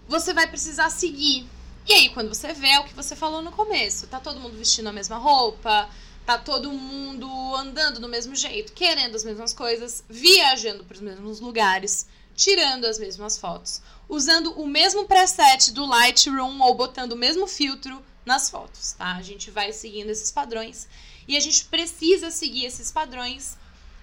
você 0.08 0.34
vai 0.34 0.48
precisar 0.48 0.90
seguir. 0.90 1.46
E 1.86 1.92
aí, 1.92 2.08
quando 2.08 2.34
você 2.34 2.52
vê, 2.52 2.70
é 2.70 2.80
o 2.80 2.84
que 2.84 2.94
você 2.94 3.14
falou 3.14 3.42
no 3.42 3.52
começo. 3.52 4.08
Tá 4.08 4.18
todo 4.18 4.40
mundo 4.40 4.56
vestindo 4.56 4.88
a 4.88 4.92
mesma 4.92 5.18
roupa, 5.18 5.88
tá 6.26 6.36
todo 6.36 6.72
mundo 6.72 7.28
andando 7.54 8.00
do 8.00 8.08
mesmo 8.08 8.34
jeito, 8.34 8.72
querendo 8.72 9.14
as 9.14 9.22
mesmas 9.22 9.52
coisas, 9.52 10.02
viajando 10.10 10.82
para 10.82 10.96
os 10.96 11.00
mesmos 11.00 11.38
lugares, 11.38 12.08
tirando 12.38 12.84
as 12.84 13.00
mesmas 13.00 13.36
fotos, 13.36 13.82
usando 14.08 14.52
o 14.52 14.64
mesmo 14.64 15.06
preset 15.06 15.72
do 15.72 15.84
Lightroom 15.84 16.60
ou 16.60 16.72
botando 16.72 17.12
o 17.12 17.16
mesmo 17.16 17.48
filtro 17.48 18.00
nas 18.24 18.48
fotos, 18.48 18.92
tá? 18.92 19.16
A 19.16 19.22
gente 19.22 19.50
vai 19.50 19.72
seguindo 19.72 20.08
esses 20.08 20.30
padrões 20.30 20.86
e 21.26 21.36
a 21.36 21.40
gente 21.40 21.64
precisa 21.64 22.30
seguir 22.30 22.64
esses 22.64 22.92
padrões 22.92 23.58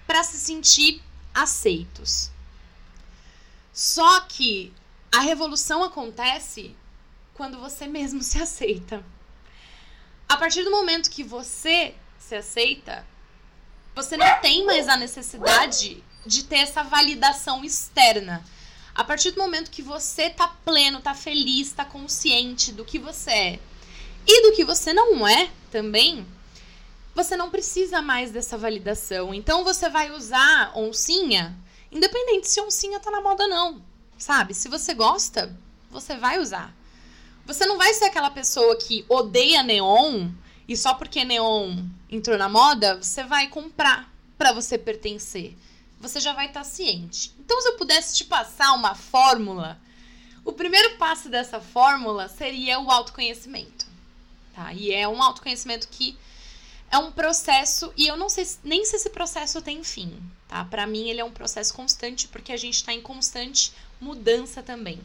para 0.05 0.21
se 0.21 0.37
sentir 0.37 1.01
aceitos. 1.33 2.29
Só 3.71 4.19
que 4.21 4.73
a 5.13 5.21
revolução 5.21 5.81
acontece 5.81 6.75
quando 7.35 7.57
você 7.57 7.87
mesmo 7.87 8.21
se 8.21 8.37
aceita. 8.37 9.01
A 10.27 10.35
partir 10.35 10.63
do 10.65 10.71
momento 10.71 11.09
que 11.09 11.23
você 11.23 11.95
se 12.19 12.35
aceita, 12.35 13.07
você 13.95 14.17
não 14.17 14.41
tem 14.41 14.65
mais 14.65 14.89
a 14.89 14.97
necessidade 14.97 16.03
de 16.25 16.43
ter 16.43 16.57
essa 16.57 16.83
validação 16.83 17.63
externa. 17.63 18.43
A 18.93 19.03
partir 19.03 19.31
do 19.31 19.41
momento 19.41 19.71
que 19.71 19.81
você 19.81 20.29
tá 20.29 20.47
pleno, 20.47 21.01
tá 21.01 21.13
feliz, 21.13 21.71
tá 21.71 21.85
consciente 21.85 22.71
do 22.71 22.85
que 22.85 22.97
você 22.97 23.31
é 23.31 23.59
e 24.27 24.49
do 24.49 24.55
que 24.55 24.63
você 24.63 24.93
não 24.93 25.27
é 25.27 25.49
também, 25.69 26.25
você 27.13 27.35
não 27.35 27.49
precisa 27.49 28.01
mais 28.01 28.31
dessa 28.31 28.57
validação. 28.57 29.33
Então 29.33 29.63
você 29.63 29.89
vai 29.89 30.11
usar 30.11 30.71
oncinha 30.75 31.55
Independente 31.95 32.49
se 32.49 32.59
oncinha 32.59 32.99
tá 32.99 33.09
na 33.09 33.21
moda 33.21 33.47
não, 33.47 33.81
sabe? 34.17 34.53
Se 34.53 34.67
você 34.67 34.93
gosta, 34.93 35.57
você 35.89 36.17
vai 36.17 36.39
usar. 36.39 36.75
Você 37.45 37.65
não 37.65 37.77
vai 37.77 37.93
ser 37.93 38.05
aquela 38.05 38.29
pessoa 38.29 38.75
que 38.75 39.05
odeia 39.07 39.63
neon 39.63 40.29
e 40.67 40.75
só 40.75 40.93
porque 40.95 41.23
neon 41.23 41.85
entrou 42.09 42.37
na 42.37 42.49
moda, 42.49 43.01
você 43.01 43.23
vai 43.23 43.47
comprar 43.47 44.11
para 44.37 44.51
você 44.51 44.77
pertencer. 44.77 45.55
Você 45.99 46.19
já 46.19 46.33
vai 46.33 46.47
estar 46.47 46.61
tá 46.61 46.65
ciente. 46.65 47.33
Então, 47.39 47.59
se 47.61 47.69
eu 47.69 47.77
pudesse 47.77 48.15
te 48.15 48.25
passar 48.25 48.73
uma 48.73 48.95
fórmula, 48.95 49.79
o 50.43 50.51
primeiro 50.51 50.97
passo 50.97 51.29
dessa 51.29 51.59
fórmula 51.59 52.27
seria 52.27 52.79
o 52.79 52.91
autoconhecimento. 52.91 53.85
Tá? 54.53 54.73
E 54.73 54.91
é 54.91 55.07
um 55.07 55.21
autoconhecimento 55.21 55.87
que 55.87 56.17
é 56.91 56.97
um 56.97 57.11
processo 57.11 57.91
e 57.97 58.07
eu 58.07 58.15
não 58.15 58.29
sei 58.29 58.47
nem 58.63 58.85
se 58.85 58.95
esse 58.95 59.09
processo 59.09 59.61
tem 59.61 59.83
fim, 59.83 60.21
tá? 60.47 60.63
Para 60.63 60.87
mim 60.87 61.09
ele 61.09 61.19
é 61.19 61.25
um 61.25 61.31
processo 61.31 61.73
constante 61.73 62.27
porque 62.27 62.53
a 62.53 62.57
gente 62.57 62.75
está 62.75 62.93
em 62.93 63.01
constante 63.01 63.73
mudança 63.99 64.61
também. 64.61 65.01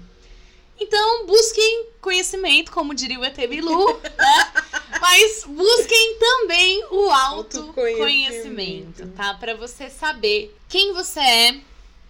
Então, 0.80 1.26
busquem 1.26 1.86
conhecimento, 2.00 2.72
como 2.72 2.94
diria 2.94 3.20
o 3.20 3.24
ET 3.24 3.36
Bilu, 3.36 4.00
né? 4.00 4.52
Mas 5.00 5.44
busquem 5.44 6.16
também 6.18 6.84
o 6.90 7.10
autoconhecimento, 7.10 9.06
tá? 9.08 9.34
Para 9.34 9.54
você 9.54 9.90
saber 9.90 10.56
quem 10.68 10.92
você 10.94 11.20
é, 11.20 11.60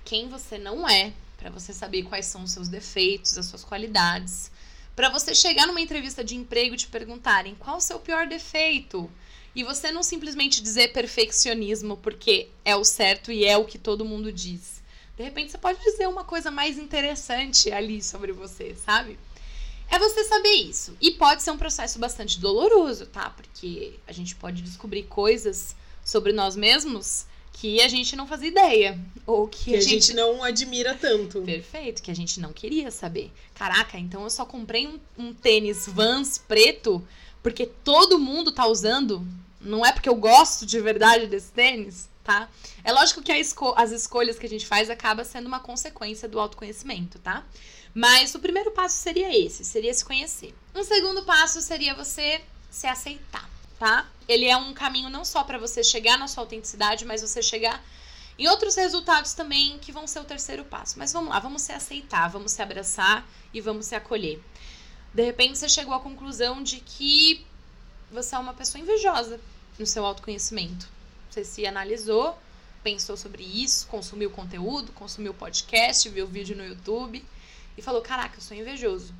quem 0.04 0.28
você 0.28 0.56
não 0.56 0.88
é, 0.88 1.12
para 1.36 1.50
você 1.50 1.72
saber 1.72 2.04
quais 2.04 2.26
são 2.26 2.44
os 2.44 2.52
seus 2.52 2.68
defeitos, 2.68 3.36
as 3.36 3.46
suas 3.46 3.64
qualidades, 3.64 4.50
para 4.94 5.08
você 5.08 5.34
chegar 5.34 5.66
numa 5.66 5.80
entrevista 5.80 6.22
de 6.22 6.36
emprego 6.36 6.74
e 6.74 6.78
te 6.78 6.86
perguntarem 6.86 7.56
qual 7.56 7.78
o 7.78 7.80
seu 7.80 7.98
pior 7.98 8.26
defeito, 8.26 9.10
e 9.54 9.64
você 9.64 9.90
não 9.90 10.02
simplesmente 10.02 10.62
dizer 10.62 10.92
perfeccionismo 10.92 11.96
porque 11.96 12.48
é 12.64 12.76
o 12.76 12.84
certo 12.84 13.32
e 13.32 13.44
é 13.44 13.56
o 13.56 13.64
que 13.64 13.78
todo 13.78 14.04
mundo 14.04 14.30
diz. 14.30 14.79
De 15.20 15.24
repente 15.24 15.50
você 15.50 15.58
pode 15.58 15.78
dizer 15.82 16.08
uma 16.08 16.24
coisa 16.24 16.50
mais 16.50 16.78
interessante 16.78 17.70
ali 17.70 18.02
sobre 18.02 18.32
você, 18.32 18.74
sabe? 18.74 19.18
É 19.90 19.98
você 19.98 20.24
saber 20.24 20.54
isso. 20.54 20.96
E 20.98 21.10
pode 21.10 21.42
ser 21.42 21.50
um 21.50 21.58
processo 21.58 21.98
bastante 21.98 22.40
doloroso, 22.40 23.04
tá? 23.04 23.28
Porque 23.28 23.96
a 24.08 24.12
gente 24.12 24.34
pode 24.34 24.62
descobrir 24.62 25.02
coisas 25.02 25.76
sobre 26.02 26.32
nós 26.32 26.56
mesmos 26.56 27.26
que 27.52 27.82
a 27.82 27.88
gente 27.88 28.16
não 28.16 28.26
fazia 28.26 28.48
ideia. 28.48 28.98
Ou 29.26 29.46
que, 29.46 29.64
que 29.64 29.76
a, 29.76 29.80
gente... 29.82 30.06
gente... 30.06 30.14
não 30.14 30.42
admira 30.42 30.94
tanto. 30.94 31.42
Perfeito, 31.42 32.00
que 32.00 32.10
a 32.10 32.16
gente 32.16 32.40
não 32.40 32.54
queria 32.54 32.90
saber. 32.90 33.30
Caraca, 33.54 33.98
então 33.98 34.22
eu 34.22 34.30
só 34.30 34.46
comprei 34.46 34.86
um, 34.86 34.98
um 35.18 35.34
tênis 35.34 35.86
Vans 35.86 36.38
preto 36.38 37.06
porque 37.42 37.66
todo 37.66 38.18
mundo 38.18 38.52
tá 38.52 38.66
usando. 38.66 39.22
Não 39.60 39.84
é 39.84 39.92
porque 39.92 40.08
eu 40.08 40.16
gosto 40.16 40.64
de 40.64 40.80
verdade 40.80 41.26
desse 41.26 41.52
tênis 41.52 42.08
tá? 42.30 42.48
É 42.84 42.92
lógico 42.92 43.22
que 43.22 43.32
esco 43.32 43.74
as 43.76 43.90
escolhas 43.90 44.38
que 44.38 44.46
a 44.46 44.48
gente 44.48 44.64
faz 44.64 44.88
acaba 44.88 45.24
sendo 45.24 45.46
uma 45.46 45.58
consequência 45.58 46.28
do 46.28 46.38
autoconhecimento, 46.38 47.18
tá? 47.18 47.44
Mas 47.92 48.32
o 48.36 48.38
primeiro 48.38 48.70
passo 48.70 48.96
seria 48.98 49.36
esse, 49.36 49.64
seria 49.64 49.92
se 49.92 50.04
conhecer. 50.04 50.54
Um 50.72 50.84
segundo 50.84 51.24
passo 51.24 51.60
seria 51.60 51.92
você 51.92 52.40
se 52.70 52.86
aceitar, 52.86 53.50
tá? 53.80 54.08
Ele 54.28 54.46
é 54.46 54.56
um 54.56 54.72
caminho 54.72 55.10
não 55.10 55.24
só 55.24 55.42
para 55.42 55.58
você 55.58 55.82
chegar 55.82 56.16
na 56.16 56.28
sua 56.28 56.44
autenticidade, 56.44 57.04
mas 57.04 57.20
você 57.20 57.42
chegar 57.42 57.84
em 58.38 58.46
outros 58.46 58.76
resultados 58.76 59.34
também 59.34 59.76
que 59.80 59.90
vão 59.90 60.06
ser 60.06 60.20
o 60.20 60.24
terceiro 60.24 60.64
passo. 60.64 61.00
Mas 61.00 61.12
vamos 61.12 61.30
lá, 61.30 61.40
vamos 61.40 61.62
se 61.62 61.72
aceitar, 61.72 62.28
vamos 62.28 62.52
se 62.52 62.62
abraçar 62.62 63.28
e 63.52 63.60
vamos 63.60 63.86
se 63.86 63.96
acolher. 63.96 64.40
De 65.12 65.24
repente 65.24 65.58
você 65.58 65.68
chegou 65.68 65.94
à 65.94 65.98
conclusão 65.98 66.62
de 66.62 66.78
que 66.78 67.44
você 68.08 68.36
é 68.36 68.38
uma 68.38 68.54
pessoa 68.54 68.80
invejosa 68.80 69.40
no 69.76 69.84
seu 69.84 70.06
autoconhecimento 70.06 70.99
você 71.30 71.44
se 71.44 71.66
analisou, 71.66 72.36
pensou 72.82 73.16
sobre 73.16 73.44
isso, 73.44 73.86
consumiu 73.86 74.30
conteúdo, 74.30 74.92
consumiu 74.92 75.32
podcast, 75.32 76.08
viu 76.08 76.26
vídeo 76.26 76.56
no 76.56 76.64
YouTube 76.64 77.24
e 77.78 77.82
falou: 77.82 78.02
Caraca, 78.02 78.36
eu 78.36 78.42
sou 78.42 78.56
invejoso. 78.56 79.14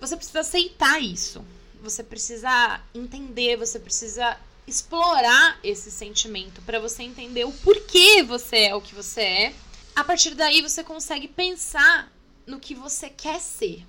Você 0.00 0.16
precisa 0.16 0.40
aceitar 0.40 1.00
isso. 1.00 1.44
Você 1.82 2.02
precisa 2.02 2.82
entender, 2.94 3.56
você 3.56 3.78
precisa 3.78 4.38
explorar 4.66 5.60
esse 5.62 5.90
sentimento 5.90 6.60
para 6.62 6.80
você 6.80 7.02
entender 7.04 7.44
o 7.44 7.52
porquê 7.52 8.22
você 8.22 8.64
é 8.64 8.74
o 8.74 8.80
que 8.80 8.94
você 8.94 9.20
é. 9.20 9.54
A 9.94 10.02
partir 10.02 10.34
daí 10.34 10.60
você 10.60 10.82
consegue 10.82 11.28
pensar 11.28 12.12
no 12.46 12.58
que 12.58 12.74
você 12.74 13.08
quer 13.08 13.40
ser. 13.40 13.86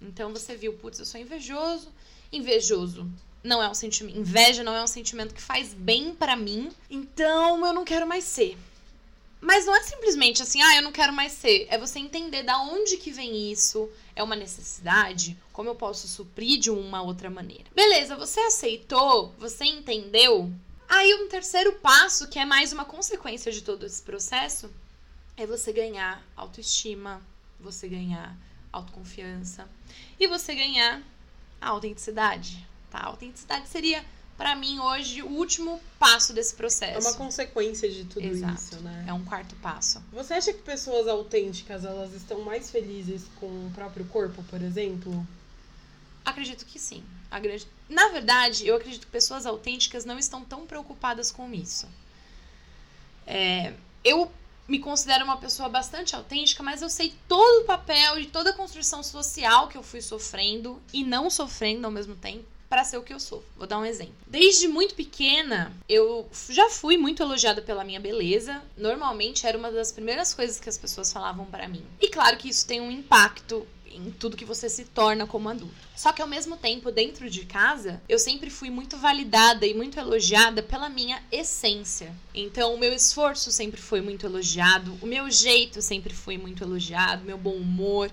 Então 0.00 0.32
você 0.32 0.56
viu, 0.56 0.72
putz, 0.72 0.98
eu 0.98 1.04
sou 1.04 1.20
invejoso. 1.20 1.92
Invejoso 2.32 3.08
não 3.46 3.62
é 3.62 3.68
um 3.68 3.74
sentimento. 3.74 4.18
Inveja 4.18 4.62
não 4.62 4.74
é 4.74 4.82
um 4.82 4.86
sentimento 4.86 5.34
que 5.34 5.40
faz 5.40 5.72
bem 5.72 6.14
para 6.14 6.36
mim. 6.36 6.70
Então 6.90 7.64
eu 7.64 7.72
não 7.72 7.84
quero 7.84 8.06
mais 8.06 8.24
ser. 8.24 8.58
Mas 9.40 9.64
não 9.64 9.76
é 9.76 9.82
simplesmente 9.82 10.42
assim, 10.42 10.60
ah, 10.60 10.76
eu 10.76 10.82
não 10.82 10.92
quero 10.92 11.12
mais 11.12 11.32
ser. 11.32 11.66
É 11.70 11.78
você 11.78 11.98
entender 11.98 12.42
da 12.42 12.58
onde 12.60 12.96
que 12.96 13.10
vem 13.10 13.50
isso. 13.52 13.88
É 14.14 14.22
uma 14.22 14.34
necessidade? 14.34 15.36
Como 15.52 15.68
eu 15.68 15.74
posso 15.74 16.08
suprir 16.08 16.58
de 16.58 16.70
uma 16.70 17.02
outra 17.02 17.30
maneira? 17.30 17.64
Beleza, 17.74 18.16
você 18.16 18.40
aceitou? 18.40 19.34
Você 19.38 19.64
entendeu? 19.64 20.50
Aí 20.88 21.14
um 21.14 21.28
terceiro 21.28 21.74
passo, 21.74 22.28
que 22.28 22.38
é 22.38 22.44
mais 22.44 22.72
uma 22.72 22.84
consequência 22.84 23.52
de 23.52 23.62
todo 23.62 23.84
esse 23.84 24.00
processo, 24.02 24.70
é 25.36 25.46
você 25.46 25.72
ganhar 25.72 26.24
autoestima, 26.36 27.20
você 27.60 27.88
ganhar 27.88 28.36
autoconfiança 28.72 29.68
e 30.18 30.26
você 30.26 30.54
ganhar 30.54 31.02
a 31.60 31.68
autenticidade. 31.68 32.66
Tá? 32.90 32.98
A 32.98 33.06
autenticidade 33.06 33.68
seria, 33.68 34.04
para 34.36 34.54
mim, 34.54 34.78
hoje, 34.78 35.22
o 35.22 35.28
último 35.28 35.80
passo 35.98 36.32
desse 36.32 36.54
processo. 36.54 37.06
É 37.06 37.10
uma 37.10 37.16
consequência 37.16 37.90
de 37.90 38.04
tudo 38.04 38.26
Exato. 38.26 38.54
isso, 38.54 38.76
né? 38.80 39.04
É 39.08 39.12
um 39.12 39.24
quarto 39.24 39.54
passo. 39.56 40.02
Você 40.12 40.34
acha 40.34 40.52
que 40.52 40.62
pessoas 40.62 41.08
autênticas, 41.08 41.84
elas 41.84 42.12
estão 42.12 42.42
mais 42.42 42.70
felizes 42.70 43.22
com 43.40 43.46
o 43.46 43.72
próprio 43.74 44.04
corpo, 44.06 44.42
por 44.44 44.62
exemplo? 44.62 45.26
Acredito 46.24 46.64
que 46.64 46.78
sim. 46.78 47.04
Na 47.88 48.08
verdade, 48.08 48.66
eu 48.66 48.76
acredito 48.76 49.06
que 49.06 49.12
pessoas 49.12 49.46
autênticas 49.46 50.04
não 50.04 50.18
estão 50.18 50.44
tão 50.44 50.66
preocupadas 50.66 51.30
com 51.30 51.52
isso. 51.52 51.88
É, 53.26 53.74
eu 54.04 54.30
me 54.68 54.78
considero 54.78 55.24
uma 55.24 55.36
pessoa 55.36 55.68
bastante 55.68 56.16
autêntica, 56.16 56.62
mas 56.62 56.82
eu 56.82 56.88
sei 56.88 57.14
todo 57.28 57.62
o 57.62 57.64
papel 57.64 58.18
e 58.18 58.26
toda 58.26 58.50
a 58.50 58.52
construção 58.52 59.02
social 59.02 59.68
que 59.68 59.76
eu 59.76 59.82
fui 59.82 60.00
sofrendo 60.00 60.80
e 60.92 61.04
não 61.04 61.30
sofrendo 61.30 61.86
ao 61.86 61.92
mesmo 61.92 62.16
tempo 62.16 62.55
para 62.68 62.84
ser 62.84 62.96
o 62.96 63.02
que 63.02 63.12
eu 63.12 63.20
sou. 63.20 63.44
Vou 63.56 63.66
dar 63.66 63.78
um 63.78 63.84
exemplo. 63.84 64.14
Desde 64.26 64.68
muito 64.68 64.94
pequena, 64.94 65.72
eu 65.88 66.28
já 66.48 66.68
fui 66.68 66.96
muito 66.96 67.22
elogiada 67.22 67.62
pela 67.62 67.84
minha 67.84 68.00
beleza. 68.00 68.62
Normalmente 68.76 69.46
era 69.46 69.56
uma 69.56 69.70
das 69.70 69.92
primeiras 69.92 70.34
coisas 70.34 70.58
que 70.58 70.68
as 70.68 70.78
pessoas 70.78 71.12
falavam 71.12 71.46
para 71.46 71.68
mim. 71.68 71.84
E 72.00 72.08
claro 72.08 72.36
que 72.36 72.48
isso 72.48 72.66
tem 72.66 72.80
um 72.80 72.90
impacto 72.90 73.66
em 73.96 74.10
tudo 74.10 74.36
que 74.36 74.44
você 74.44 74.68
se 74.68 74.84
torna 74.84 75.26
como 75.26 75.48
adulto. 75.48 75.74
Só 75.94 76.12
que 76.12 76.20
ao 76.20 76.28
mesmo 76.28 76.56
tempo, 76.56 76.90
dentro 76.90 77.30
de 77.30 77.46
casa, 77.46 78.02
eu 78.08 78.18
sempre 78.18 78.50
fui 78.50 78.68
muito 78.68 78.96
validada 78.98 79.66
e 79.66 79.72
muito 79.72 79.98
elogiada 79.98 80.62
pela 80.62 80.88
minha 80.88 81.22
essência. 81.32 82.14
Então, 82.34 82.74
o 82.74 82.78
meu 82.78 82.92
esforço 82.92 83.50
sempre 83.50 83.80
foi 83.80 84.00
muito 84.00 84.26
elogiado, 84.26 84.96
o 85.00 85.06
meu 85.06 85.30
jeito 85.30 85.80
sempre 85.80 86.12
foi 86.12 86.36
muito 86.36 86.62
elogiado, 86.62 87.24
meu 87.24 87.38
bom 87.38 87.54
humor. 87.54 88.10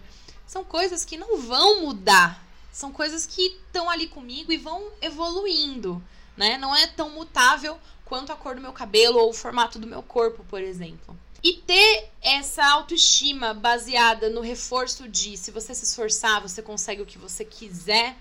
São 0.47 0.63
coisas 0.63 1.03
que 1.03 1.17
não 1.17 1.41
vão 1.41 1.81
mudar 1.81 2.42
são 2.73 2.91
coisas 2.91 3.27
que 3.27 3.55
estão 3.67 3.87
ali 3.87 4.07
comigo 4.07 4.51
e 4.51 4.57
vão 4.57 4.91
evoluindo, 4.99 6.03
né? 6.35 6.57
Não 6.57 6.75
é 6.75 6.87
tão 6.87 7.11
mutável 7.11 7.79
quanto 8.03 8.31
a 8.31 8.35
cor 8.35 8.55
do 8.55 8.61
meu 8.61 8.73
cabelo 8.73 9.19
ou 9.19 9.29
o 9.29 9.33
formato 9.33 9.77
do 9.77 9.85
meu 9.85 10.01
corpo, 10.01 10.43
por 10.49 10.59
exemplo. 10.59 11.15
E 11.43 11.53
ter 11.53 12.09
essa 12.19 12.65
autoestima 12.65 13.53
baseada 13.53 14.27
no 14.27 14.41
reforço 14.41 15.07
de 15.07 15.37
se 15.37 15.51
você 15.51 15.75
se 15.75 15.85
esforçar, 15.85 16.41
você 16.41 16.63
consegue 16.63 17.03
o 17.03 17.05
que 17.05 17.19
você 17.19 17.45
quiser, 17.45 18.17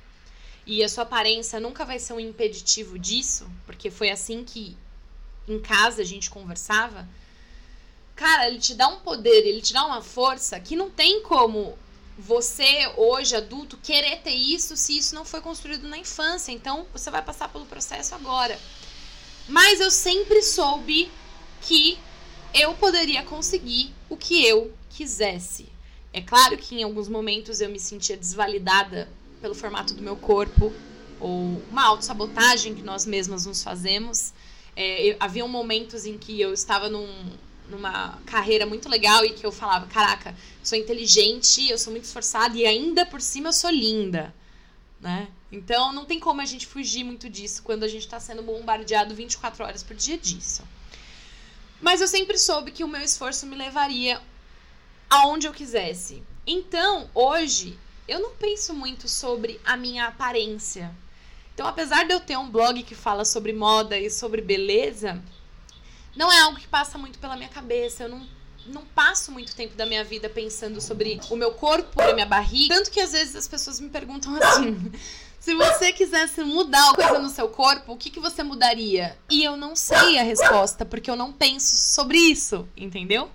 e 0.67 0.85
a 0.85 0.89
sua 0.89 1.05
aparência 1.05 1.59
nunca 1.59 1.85
vai 1.85 1.99
ser 1.99 2.13
um 2.13 2.21
impeditivo 2.21 2.99
disso, 2.99 3.51
porque 3.65 3.91
foi 3.91 4.11
assim 4.11 4.45
que 4.45 4.77
em 5.49 5.59
casa 5.59 6.03
a 6.03 6.05
gente 6.05 6.29
conversava. 6.29 7.09
Cara, 8.15 8.49
ele 8.49 8.59
te 8.59 8.75
dá 8.75 8.87
um 8.87 9.01
poder, 9.01 9.47
ele 9.47 9.63
te 9.63 9.73
dá 9.73 9.85
uma 9.87 10.03
força 10.03 10.61
que 10.61 10.77
não 10.77 10.91
tem 10.91 11.23
como 11.23 11.77
você, 12.19 12.91
hoje, 12.97 13.35
adulto, 13.35 13.77
querer 13.79 14.19
ter 14.19 14.35
isso 14.35 14.77
se 14.77 14.97
isso 14.97 15.15
não 15.15 15.25
foi 15.25 15.41
construído 15.41 15.89
na 15.89 15.99
infância. 15.99 16.53
Então, 16.53 16.87
você 16.93 17.11
vai 17.11 17.23
passar 17.23 17.49
pelo 17.49 17.67
processo 17.67 18.15
agora. 18.15 18.59
Mas 19.49 19.81
eu 19.81 19.91
sempre 19.91 20.43
soube 20.43 21.11
que 21.63 21.99
eu 22.55 22.75
poderia 22.75 23.23
conseguir 23.23 23.93
o 24.09 24.17
que 24.17 24.45
eu 24.45 24.73
quisesse. 24.91 25.67
É 26.13 26.21
claro 26.21 26.57
que 26.59 26.77
em 26.77 26.83
alguns 26.83 27.09
momentos 27.09 27.61
eu 27.61 27.71
me 27.71 27.81
sentia 27.81 28.17
desvalidada 28.17 29.09
pelo 29.41 29.55
formato 29.55 29.95
do 29.95 30.03
meu 30.03 30.17
corpo, 30.17 30.73
ou 31.19 31.63
uma 31.71 31.85
autossabotagem 31.87 32.75
que 32.75 32.83
nós 32.83 33.07
mesmas 33.07 33.47
nos 33.47 33.63
fazemos. 33.63 34.33
É, 34.77 35.07
eu, 35.07 35.17
havia 35.19 35.47
momentos 35.47 36.05
em 36.05 36.19
que 36.19 36.41
eu 36.41 36.53
estava 36.53 36.89
num, 36.89 37.09
numa 37.69 38.19
carreira 38.27 38.67
muito 38.67 38.89
legal 38.89 39.25
e 39.25 39.31
que 39.31 39.45
eu 39.45 39.53
falava, 39.53 39.87
caraca, 39.87 40.35
sou 40.63 40.77
inteligente, 40.77 41.69
eu 41.69 41.79
sou 41.79 41.93
muito 41.93 42.05
esforçada 42.05 42.57
e 42.57 42.67
ainda 42.67 43.07
por 43.07 43.21
cima 43.21 43.49
eu 43.49 43.53
sou 43.53 43.71
linda, 43.71 44.35
né? 45.01 45.29
Então 45.51 45.93
não 45.93 46.05
tem 46.05 46.19
como 46.19 46.41
a 46.41 46.45
gente 46.45 46.67
fugir 46.67 47.05
muito 47.05 47.29
disso 47.29 47.63
quando 47.63 47.85
a 47.85 47.89
gente 47.89 48.03
está 48.03 48.19
sendo 48.19 48.43
bombardeado 48.43 49.15
24 49.15 49.65
horas 49.65 49.83
por 49.83 49.97
dia 49.97 50.19
disso. 50.19 50.63
Mas 51.81 52.01
eu 52.01 52.09
sempre 52.09 52.39
soube 52.39 52.71
que 52.71 52.85
o 52.85 52.89
meu 52.89 53.01
esforço 53.01 53.47
me 53.47 53.57
levaria 53.57 54.21
aonde 55.11 55.47
eu 55.47 55.53
quisesse. 55.53 56.23
Então, 56.47 57.11
hoje, 57.15 57.79
eu 58.07 58.21
não 58.21 58.31
penso 58.31 58.73
muito 58.73 59.09
sobre 59.09 59.61
a 59.65 59.77
minha 59.77 60.07
aparência. 60.07 60.95
Então, 61.55 61.67
apesar 61.67 62.05
de 62.05 62.15
eu 62.15 62.21
ter 62.21 62.37
um 62.37 62.51
blog 62.51 62.83
que 62.83 62.95
fala 62.95 63.25
sobre 63.25 63.53
moda 63.53 63.99
e 63.99 64.11
sobre 64.11 64.41
beleza, 64.41 65.23
não 66.17 66.31
é 66.33 66.41
algo 66.41 66.59
que 66.59 66.69
passa 66.69 66.99
muito 66.99 67.19
pela 67.19 67.37
minha 67.37 67.49
cabeça. 67.49 68.05
Eu 68.05 68.09
não, 68.09 68.27
não 68.67 68.83
passo 68.83 69.33
muito 69.33 69.55
tempo 69.55 69.75
da 69.75 69.87
minha 69.87 70.05
vida 70.05 70.29
pensando 70.29 70.81
sobre 70.81 71.21
o 71.31 71.37
meu 71.37 71.53
corpo, 71.53 72.01
a 72.01 72.13
minha 72.13 72.27
barriga. 72.27 72.75
Tanto 72.75 72.91
que 72.91 73.01
às 73.01 73.13
vezes 73.13 73.35
as 73.35 73.49
pessoas 73.49 73.81
me 73.81 73.89
perguntam 73.89 74.35
assim: 74.37 74.93
se 75.41 75.55
você 75.55 75.93
quisesse 75.93 76.43
mudar 76.45 76.83
alguma 76.89 77.09
coisa 77.09 77.23
no 77.23 77.31
seu 77.31 77.49
corpo, 77.49 77.93
o 77.93 77.97
que, 77.97 78.11
que 78.11 78.21
você 78.21 78.43
mudaria? 78.43 79.17
E 79.31 79.43
eu 79.43 79.57
não 79.57 79.75
sei 79.75 80.19
a 80.19 80.23
resposta, 80.23 80.85
porque 80.85 81.11
eu 81.11 81.17
não 81.17 81.33
penso 81.33 81.77
sobre 81.95 82.19
isso, 82.19 82.69
entendeu? 82.77 83.31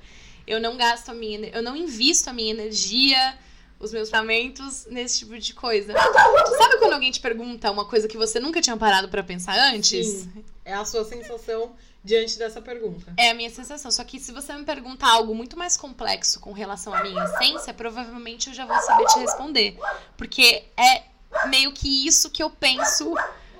Eu 0.46 0.62
não 0.62 0.78
gasto 0.78 1.10
a 1.10 1.14
minha, 1.14 1.50
eu 1.50 1.62
não 1.62 1.76
invisto 1.76 2.30
a 2.30 2.34
minha 2.34 2.52
energia, 2.52 3.38
os 3.80 3.92
meus 3.92 4.10
pensamentos 4.10 4.88
nesse 4.90 5.20
tipo 5.20 5.38
de 5.38 5.54
coisa. 5.54 5.94
Sabe 5.94 6.78
quando 6.78 6.94
alguém 6.94 7.12
te 7.12 7.20
pergunta 7.20 7.70
uma 7.70 7.86
coisa 7.86 8.08
que 8.08 8.18
você 8.18 8.40
nunca 8.40 8.62
tinha 8.62 8.78
parado 8.78 9.10
para 9.10 9.22
pensar 9.24 9.58
antes? 9.74 10.08
Sim. 10.08 10.44
É 10.64 10.74
a 10.74 10.86
sua 10.86 11.04
sensação 11.04 11.74
diante 12.08 12.40
dessa 12.40 12.62
pergunta. 12.62 13.14
É 13.18 13.32
a 13.32 13.34
minha 13.34 13.50
sensação. 13.50 13.92
Só 13.92 14.04
que 14.06 14.18
se 14.18 14.32
você 14.32 14.54
me 14.54 14.64
perguntar 14.64 15.12
algo 15.12 15.36
muito 15.36 15.58
mais 15.58 15.76
complexo 15.76 16.40
com 16.40 16.54
relação 16.54 16.94
à 16.94 17.04
minha 17.04 17.22
essência, 17.22 17.74
provavelmente 17.74 18.48
eu 18.48 18.54
já 18.54 18.66
vou 18.66 18.80
saber 18.80 19.06
te 19.08 19.20
responder. 19.20 19.78
Porque 20.16 20.64
é 20.78 21.04
meio 21.50 21.74
que 21.74 22.08
isso 22.08 22.30
que 22.30 22.42
eu 22.42 22.50
penso 22.50 23.14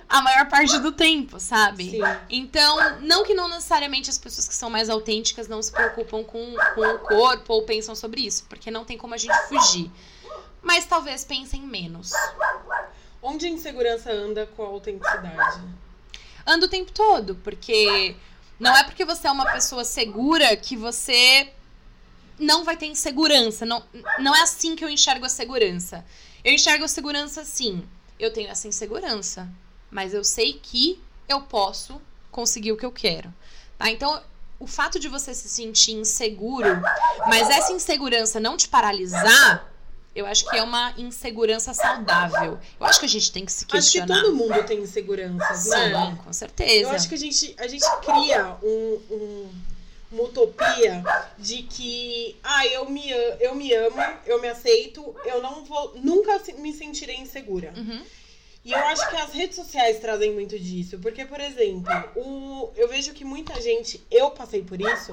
a 0.08 0.22
maior 0.22 0.48
parte 0.48 0.80
do 0.80 0.94
tempo, 0.94 1.38
sabe? 1.42 1.92
Sim. 1.92 2.02
Então, 2.30 3.00
não 3.02 3.26
que 3.26 3.34
não 3.34 3.50
necessariamente 3.50 4.10
as 4.10 4.18
pessoas 4.18 4.48
que 4.48 4.54
são 4.54 4.70
mais 4.70 4.90
autênticas 4.90 5.50
não 5.50 5.62
se 5.62 5.70
preocupam 5.70 6.24
com, 6.24 6.56
com 6.74 6.82
o 6.82 7.00
corpo 7.00 7.54
ou 7.54 7.64
pensam 7.64 7.94
sobre 7.94 8.22
isso, 8.22 8.46
porque 8.48 8.72
não 8.72 8.86
tem 8.86 8.98
como 8.98 9.14
a 9.14 9.18
gente 9.18 9.38
fugir. 9.50 9.92
Mas 10.62 10.86
talvez 10.86 11.26
pensem 11.26 11.62
menos. 11.62 12.14
Onde 13.22 13.46
a 13.46 13.50
insegurança 13.50 14.10
anda 14.10 14.48
com 14.48 14.64
a 14.64 14.68
autenticidade? 14.68 15.62
Anda 16.46 16.66
o 16.66 16.70
tempo 16.70 16.94
todo, 16.94 17.36
porque 17.44 18.16
não 18.60 18.76
é 18.76 18.84
porque 18.84 19.06
você 19.06 19.28
é 19.28 19.32
uma 19.32 19.52
pessoa 19.52 19.84
segura 19.84 20.56
que 20.56 20.76
você 20.76 21.52
não 22.40 22.64
vai 22.64 22.78
ter 22.78 22.88
insegurança. 22.88 23.66
Não, 23.66 23.84
não 24.20 24.36
é 24.36 24.42
assim 24.42 24.76
que 24.76 24.84
eu 24.84 24.90
enxergo 24.90 25.26
a 25.26 25.30
segurança. 25.30 26.06
Eu 26.44 26.54
enxergo 26.54 26.86
a 26.86 26.88
segurança 26.88 27.42
assim. 27.42 27.88
Eu 28.20 28.32
tenho 28.32 28.50
essa 28.50 28.68
insegurança 28.68 29.48
mas 29.90 30.14
eu 30.14 30.24
sei 30.24 30.54
que 30.54 31.02
eu 31.28 31.42
posso 31.42 32.02
conseguir 32.32 32.72
o 32.72 32.78
que 32.78 32.86
eu 32.86 32.92
quero. 32.92 33.34
Tá? 33.78 33.90
Então, 33.90 34.22
o 34.60 34.68
fato 34.68 35.00
de 35.00 35.08
você 35.08 35.34
se 35.34 35.50
sentir 35.50 35.94
inseguro, 35.94 36.82
mas 37.28 37.50
essa 37.50 37.72
insegurança 37.74 38.40
não 38.40 38.58
te 38.58 38.68
paralisar, 38.68 39.72
eu 40.18 40.26
acho 40.26 40.50
que 40.50 40.58
é 40.58 40.64
uma 40.64 40.96
insegurança 40.98 41.76
saudável. 41.76 42.58
Eu 42.80 42.86
acho 42.88 43.00
que 43.00 43.06
a 43.06 43.10
gente 43.10 43.32
tem 43.32 43.46
que 43.46 43.52
se 43.52 43.68
questionar. 43.68 44.16
Acho 44.16 44.24
que 44.24 44.30
todo 44.30 44.36
mundo 44.36 44.66
tem 44.66 44.80
inseguranças, 44.80 45.60
Sim, 45.60 45.70
né? 45.70 46.18
com 46.24 46.34
certeza. 46.34 46.90
Eu 46.90 46.90
acho 46.90 47.08
que 47.08 47.14
a 47.14 47.18
gente, 47.20 47.56
a 47.60 47.68
gente 47.68 47.86
cria 48.02 48.58
um, 48.64 49.00
um, 49.12 49.50
uma 50.12 50.24
utopia 50.24 51.04
de 51.38 51.62
que, 51.62 52.36
ah, 52.44 52.66
eu 52.66 52.90
me, 52.90 53.12
eu 53.40 53.54
me 53.54 53.72
amo, 53.76 54.02
eu 54.26 54.42
me 54.42 54.48
aceito, 54.48 55.16
eu 55.24 55.40
não 55.40 55.64
vou, 55.64 55.94
nunca 55.98 56.42
me 56.58 56.74
sentirei 56.74 57.18
insegura. 57.18 57.72
Uhum. 57.78 58.02
E 58.64 58.72
eu 58.74 58.80
acho 58.80 59.10
que 59.10 59.16
as 59.16 59.32
redes 59.34 59.56
sociais 59.56 60.00
trazem 60.00 60.34
muito 60.34 60.60
disso. 60.60 61.00
Porque, 61.00 61.26
por 61.26 61.40
exemplo, 61.40 61.92
o, 62.16 62.72
eu 62.76 62.88
vejo 62.88 63.14
que 63.14 63.24
muita 63.24 63.60
gente, 63.62 64.06
eu 64.12 64.32
passei 64.32 64.62
por 64.62 64.80
isso, 64.80 65.12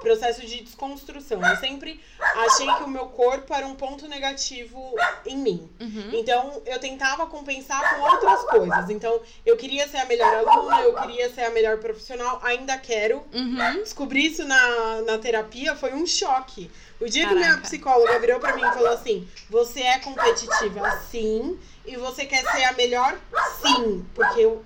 processo 0.00 0.46
de 0.46 0.62
desconstrução. 0.62 1.44
Eu 1.44 1.56
sempre 1.56 2.00
achei 2.20 2.66
que 2.74 2.84
o 2.84 2.88
meu 2.88 3.06
corpo 3.06 3.52
era 3.52 3.66
um 3.66 3.74
ponto 3.74 4.06
negativo 4.06 4.94
em 5.26 5.36
mim. 5.36 5.68
Uhum. 5.80 6.10
Então, 6.12 6.62
eu 6.64 6.78
tentava 6.78 7.26
compensar 7.26 7.94
com 7.94 8.02
outras 8.02 8.44
coisas. 8.44 8.90
Então, 8.90 9.20
eu 9.44 9.56
queria 9.56 9.88
ser 9.88 9.98
a 9.98 10.04
melhor 10.06 10.46
aluna, 10.46 10.80
eu 10.82 10.94
queria 10.94 11.28
ser 11.32 11.42
a 11.42 11.50
melhor 11.50 11.78
profissional, 11.78 12.40
ainda 12.42 12.78
quero. 12.78 13.24
Uhum. 13.32 13.82
Descobrir 13.82 14.26
isso 14.26 14.44
na, 14.44 15.02
na 15.02 15.18
terapia 15.18 15.74
foi 15.74 15.92
um 15.92 16.06
choque. 16.06 16.70
O 17.00 17.08
dia 17.08 17.26
Caraca. 17.26 17.40
que 17.40 17.48
minha 17.48 17.60
psicóloga 17.62 18.18
virou 18.20 18.38
pra 18.38 18.54
mim 18.54 18.62
e 18.62 18.72
falou 18.74 18.90
assim: 18.90 19.28
Você 19.50 19.80
é 19.80 19.98
competitiva, 19.98 20.88
sim, 21.10 21.58
e 21.84 21.96
você 21.96 22.24
quer 22.24 22.44
ser 22.52 22.64
a 22.64 22.72
melhor, 22.72 23.16
sim. 23.60 24.04
Porque 24.14 24.40
eu. 24.40 24.64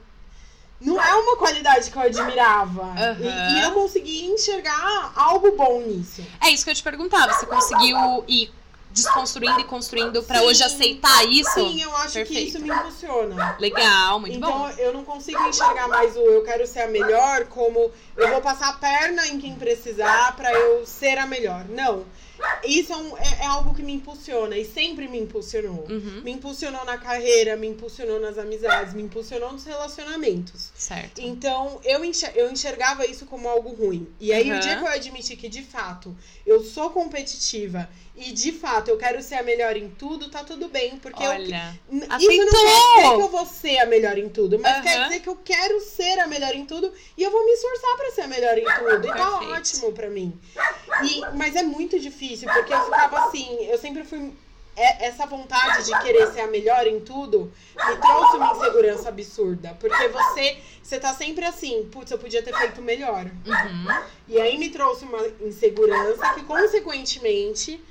Não 0.79 1.00
é 1.00 1.14
uma 1.14 1.37
qualidade 1.37 1.90
que 1.90 1.96
eu 1.96 2.02
admirava. 2.02 2.83
Aham. 2.83 3.16
E, 3.18 3.55
e 3.55 3.62
eu 3.62 3.72
consegui 3.72 4.26
enxergar 4.26 5.12
algo 5.16 5.57
bom 5.57 5.81
nisso. 5.81 6.22
É 6.38 6.50
isso 6.50 6.64
que 6.64 6.70
eu 6.70 6.74
te 6.74 6.83
perguntava. 6.83 7.33
Você 7.33 7.46
conseguiu 7.46 7.96
ir 8.29 8.52
desconstruindo 8.90 9.61
e 9.61 9.64
construindo 9.64 10.22
pra 10.22 10.38
Sim. 10.38 10.46
hoje 10.46 10.62
aceitar 10.62 11.24
isso? 11.26 11.50
Sim, 11.50 11.83
eu 11.83 11.94
acho 11.96 12.12
que 12.12 12.24
Perfeito. 12.24 12.48
isso 12.48 12.61
me 12.61 12.70
impulsiona. 12.70 13.57
Legal, 13.59 14.20
muito 14.20 14.37
então 14.37 14.50
bom. 14.50 14.70
eu 14.79 14.92
não 14.92 15.05
consigo 15.05 15.42
enxergar 15.46 15.87
mais 15.87 16.16
o 16.16 16.20
eu 16.20 16.42
quero 16.42 16.66
ser 16.66 16.81
a 16.81 16.88
melhor 16.88 17.44
como 17.46 17.90
eu 18.16 18.29
vou 18.31 18.40
passar 18.40 18.70
a 18.70 18.72
perna 18.74 19.26
em 19.29 19.38
quem 19.38 19.55
precisar 19.55 20.35
pra 20.35 20.50
eu 20.52 20.87
ser 20.87 21.18
a 21.18 21.26
melhor. 21.26 21.64
Não. 21.68 22.05
Isso 22.64 22.92
é, 22.92 22.96
um- 22.96 23.16
é- 23.16 23.38
é 23.42 23.46
algo 23.46 23.75
que 23.75 23.83
me 23.83 23.92
impulsiona 23.92 24.57
e 24.57 24.64
sempre 24.64 25.09
me 25.09 25.18
impulsionou. 25.18 25.87
Uhum. 25.88 26.20
Me 26.25 26.33
impulsionou 26.33 26.85
na 26.85 26.99
carreira, 26.99 27.57
me 27.57 27.66
impulsionou 27.68 28.18
nas 28.20 28.38
amizades, 28.38 28.92
me 28.94 29.03
impulsionou 29.03 29.53
nos 29.53 29.64
relacionamentos. 29.64 30.70
Certo. 30.76 31.20
Então, 31.22 31.80
eu, 31.84 32.04
enxer- 32.04 32.32
eu 32.36 32.50
enxergava 32.50 33.06
isso 33.06 33.24
como 33.24 33.48
algo 33.48 33.70
ruim. 33.74 34.06
E 34.20 34.32
aí, 34.32 34.50
Aham. 34.50 34.58
o 34.58 34.60
dia 34.60 34.76
que 34.76 34.82
eu 34.82 34.88
admiti 34.88 35.34
que, 35.34 35.48
de 35.48 35.62
fato, 35.62 36.14
eu 36.46 36.62
sou 36.62 36.90
competitiva 36.90 37.88
e, 38.14 38.30
de 38.30 38.52
fato, 38.52 38.88
eu 38.88 38.98
quero 38.98 39.22
ser 39.22 39.36
a 39.36 39.42
melhor 39.42 39.74
em 39.76 39.88
tudo, 39.88 40.28
tá 40.30 40.44
tudo 40.44 40.68
bem. 40.68 40.98
Porque 40.98 41.22
eu, 41.22 41.30
Olha. 41.30 41.74
N- 41.90 42.02
Isso 42.04 42.12
Aceitou! 42.14 42.44
não 42.44 42.52
quer 42.52 43.02
dizer 43.02 43.16
que 43.16 43.22
eu 43.22 43.28
vou 43.30 43.46
ser 43.46 43.78
a 43.78 43.86
melhor 43.86 44.18
em 44.18 44.28
tudo, 44.28 44.58
mas 44.58 44.72
Aham. 44.74 44.82
quer 44.82 45.04
dizer 45.04 45.20
que 45.20 45.28
eu 45.28 45.36
quero 45.36 45.80
ser 45.80 46.18
a 46.20 46.26
melhor 46.26 46.54
em 46.54 46.66
tudo 46.66 46.92
e 47.16 47.22
eu 47.22 47.30
vou 47.30 47.44
me 47.46 47.52
esforçar 47.52 47.96
pra 47.96 48.10
ser 48.12 48.20
a 48.22 48.28
melhor 48.28 48.58
em 48.58 48.64
tudo. 48.64 49.06
E 49.06 49.08
tá 49.08 49.30
Perfeito. 49.30 49.52
ótimo 49.54 49.92
pra 49.92 50.10
mim. 50.10 50.38
E, 51.04 51.20
mas 51.36 51.56
é 51.56 51.62
muito 51.62 51.98
difícil, 51.98 52.48
porque 52.52 52.72
eu 52.74 52.84
ficava 52.84 53.26
assim, 53.26 53.64
eu 53.64 53.78
sempre 53.78 54.04
fui. 54.04 54.32
É- 54.76 55.06
Essa 55.06 55.26
vontade 55.26 55.86
de 55.86 55.98
querer 56.00 56.26
ser 56.32 56.40
a 56.40 56.46
melhor 56.46 56.86
em 56.86 57.00
tudo 57.00 57.52
me 57.74 57.96
trouxe 57.96 58.36
uma 58.36 58.52
insegurança 58.52 59.08
absurda. 59.08 59.76
Porque 59.80 60.08
você, 60.08 60.58
você 60.82 61.00
tá 61.00 61.12
sempre 61.14 61.44
assim, 61.44 61.88
putz, 61.90 62.10
eu 62.10 62.18
podia 62.18 62.42
ter 62.42 62.54
feito 62.56 62.80
melhor. 62.82 63.24
Uhum. 63.24 64.04
E 64.28 64.40
aí 64.40 64.58
me 64.58 64.68
trouxe 64.70 65.04
uma 65.04 65.26
insegurança 65.40 66.34
que, 66.34 66.42
consequentemente, 66.44 67.82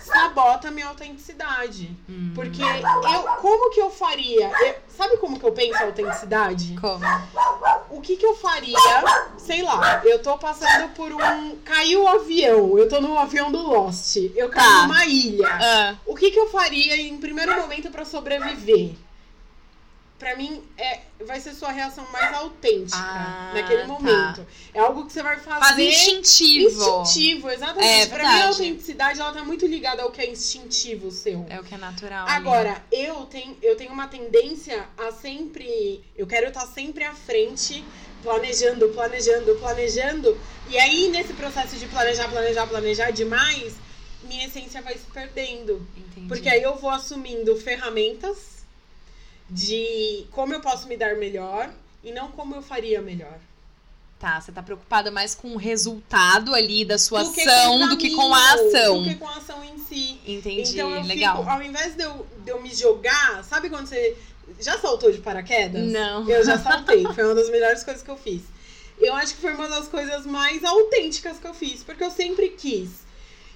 sabota 0.00 0.68
a 0.68 0.70
minha 0.70 0.86
autenticidade. 0.88 1.96
Hum. 2.08 2.32
Porque 2.34 2.62
eu, 2.62 3.22
como 3.40 3.70
que 3.70 3.80
eu 3.80 3.90
faria? 3.90 4.50
Eu- 4.66 4.74
sabe 4.96 5.16
como 5.18 5.38
que 5.38 5.44
eu 5.46 5.52
penso 5.52 5.76
a 5.82 5.86
autenticidade? 5.86 6.76
Como? 6.80 7.04
O 7.90 8.00
que 8.00 8.16
que 8.16 8.24
eu 8.26 8.34
faria? 8.36 8.76
Sei 9.38 9.62
lá, 9.62 10.02
eu 10.04 10.22
tô 10.22 10.38
passando 10.38 10.88
por 10.94 11.12
um. 11.12 11.56
Caiu 11.64 12.04
o 12.04 12.08
avião, 12.08 12.78
eu 12.78 12.88
tô 12.88 13.00
num 13.00 13.18
avião 13.18 13.50
do 13.50 13.58
Lost, 13.60 14.16
eu 14.36 14.48
caí 14.48 14.64
Tá. 14.64 14.82
numa 14.82 15.04
ilha. 15.06 15.48
Ah, 15.48 15.94
O 16.06 16.14
que 16.14 16.30
que 16.30 16.38
eu 16.38 16.48
faria 16.50 16.96
em 16.96 17.16
primeiro 17.18 17.56
momento 17.60 17.90
pra 17.90 18.04
sobreviver? 18.04 18.92
Pra 20.20 20.36
mim, 20.36 20.62
é, 20.76 21.00
vai 21.24 21.40
ser 21.40 21.54
sua 21.54 21.72
reação 21.72 22.06
mais 22.12 22.34
autêntica 22.34 22.94
Ah, 22.98 23.52
naquele 23.54 23.80
tá. 23.80 23.86
momento. 23.88 24.46
É 24.74 24.78
algo 24.78 25.06
que 25.06 25.12
você 25.14 25.22
vai 25.22 25.38
fazer. 25.40 25.60
faz 25.60 25.78
instintivo. 25.78 27.00
Instintivo, 27.00 27.48
exatamente. 27.48 28.02
É, 28.02 28.06
pra 28.06 28.18
mim, 28.18 28.40
a 28.42 28.46
autenticidade 28.48 29.18
ela 29.18 29.32
tá 29.32 29.42
muito 29.42 29.66
ligada 29.66 30.02
ao 30.02 30.10
que 30.10 30.20
é 30.20 30.28
instintivo 30.30 31.10
seu. 31.10 31.46
É 31.48 31.58
o 31.58 31.64
que 31.64 31.74
é 31.74 31.78
natural. 31.78 32.26
ali. 32.28 32.36
Agora, 32.36 32.84
eu 32.92 33.24
tenho, 33.26 33.56
eu 33.62 33.76
tenho 33.76 33.92
uma 33.92 34.08
tendência 34.08 34.86
a 34.98 35.10
sempre. 35.10 36.04
Eu 36.14 36.26
quero 36.26 36.48
estar 36.48 36.66
sempre 36.66 37.02
à 37.02 37.14
frente, 37.14 37.82
planejando, 38.22 38.90
planejando, 38.90 39.54
planejando. 39.54 40.38
E 40.68 40.78
aí, 40.78 41.08
nesse 41.08 41.32
processo 41.32 41.76
de 41.76 41.86
planejar, 41.86 42.28
planejar, 42.28 42.66
planejar 42.66 43.10
demais, 43.10 43.72
minha 44.24 44.44
essência 44.46 44.82
vai 44.82 44.92
se 44.98 45.06
perdendo. 45.14 45.84
Entendi. 45.96 46.28
Porque 46.28 46.46
aí 46.46 46.62
eu 46.62 46.76
vou 46.76 46.90
assumindo 46.90 47.56
ferramentas 47.56 48.59
de 49.50 50.24
como 50.30 50.54
eu 50.54 50.60
posso 50.60 50.86
me 50.88 50.96
dar 50.96 51.16
melhor 51.16 51.70
e 52.04 52.12
não 52.12 52.30
como 52.30 52.54
eu 52.54 52.62
faria 52.62 53.00
melhor. 53.02 53.38
Tá, 54.18 54.38
você 54.40 54.52
tá 54.52 54.62
preocupada 54.62 55.10
mais 55.10 55.34
com 55.34 55.54
o 55.54 55.56
resultado 55.56 56.54
ali 56.54 56.84
da 56.84 56.98
sua 56.98 57.22
Do 57.22 57.30
ação 57.30 57.88
do 57.88 57.96
que 57.96 58.14
com 58.14 58.34
a 58.34 58.52
ação. 58.52 59.02
Do 59.02 59.08
que 59.08 59.14
com 59.16 59.26
a 59.26 59.36
ação 59.36 59.64
em 59.64 59.78
si. 59.78 60.18
Entendi, 60.26 60.72
Então 60.72 60.90
eu 60.94 61.02
legal. 61.02 61.38
fico, 61.38 61.50
ao 61.50 61.62
invés 61.62 61.94
de 61.96 62.02
eu, 62.02 62.26
de 62.44 62.50
eu 62.50 62.60
me 62.60 62.72
jogar, 62.74 63.42
sabe 63.44 63.70
quando 63.70 63.86
você 63.86 64.16
já 64.60 64.78
saltou 64.78 65.10
de 65.10 65.18
paraquedas? 65.18 65.86
Não. 65.90 66.28
Eu 66.28 66.44
já 66.44 66.58
saltei, 66.58 67.02
foi 67.14 67.24
uma 67.24 67.34
das 67.34 67.48
melhores 67.50 67.82
coisas 67.82 68.02
que 68.02 68.10
eu 68.10 68.16
fiz. 68.18 68.42
Eu 68.98 69.14
acho 69.14 69.34
que 69.34 69.40
foi 69.40 69.54
uma 69.54 69.66
das 69.68 69.88
coisas 69.88 70.26
mais 70.26 70.62
autênticas 70.62 71.38
que 71.38 71.46
eu 71.46 71.54
fiz, 71.54 71.82
porque 71.82 72.04
eu 72.04 72.10
sempre 72.10 72.50
quis. 72.50 72.90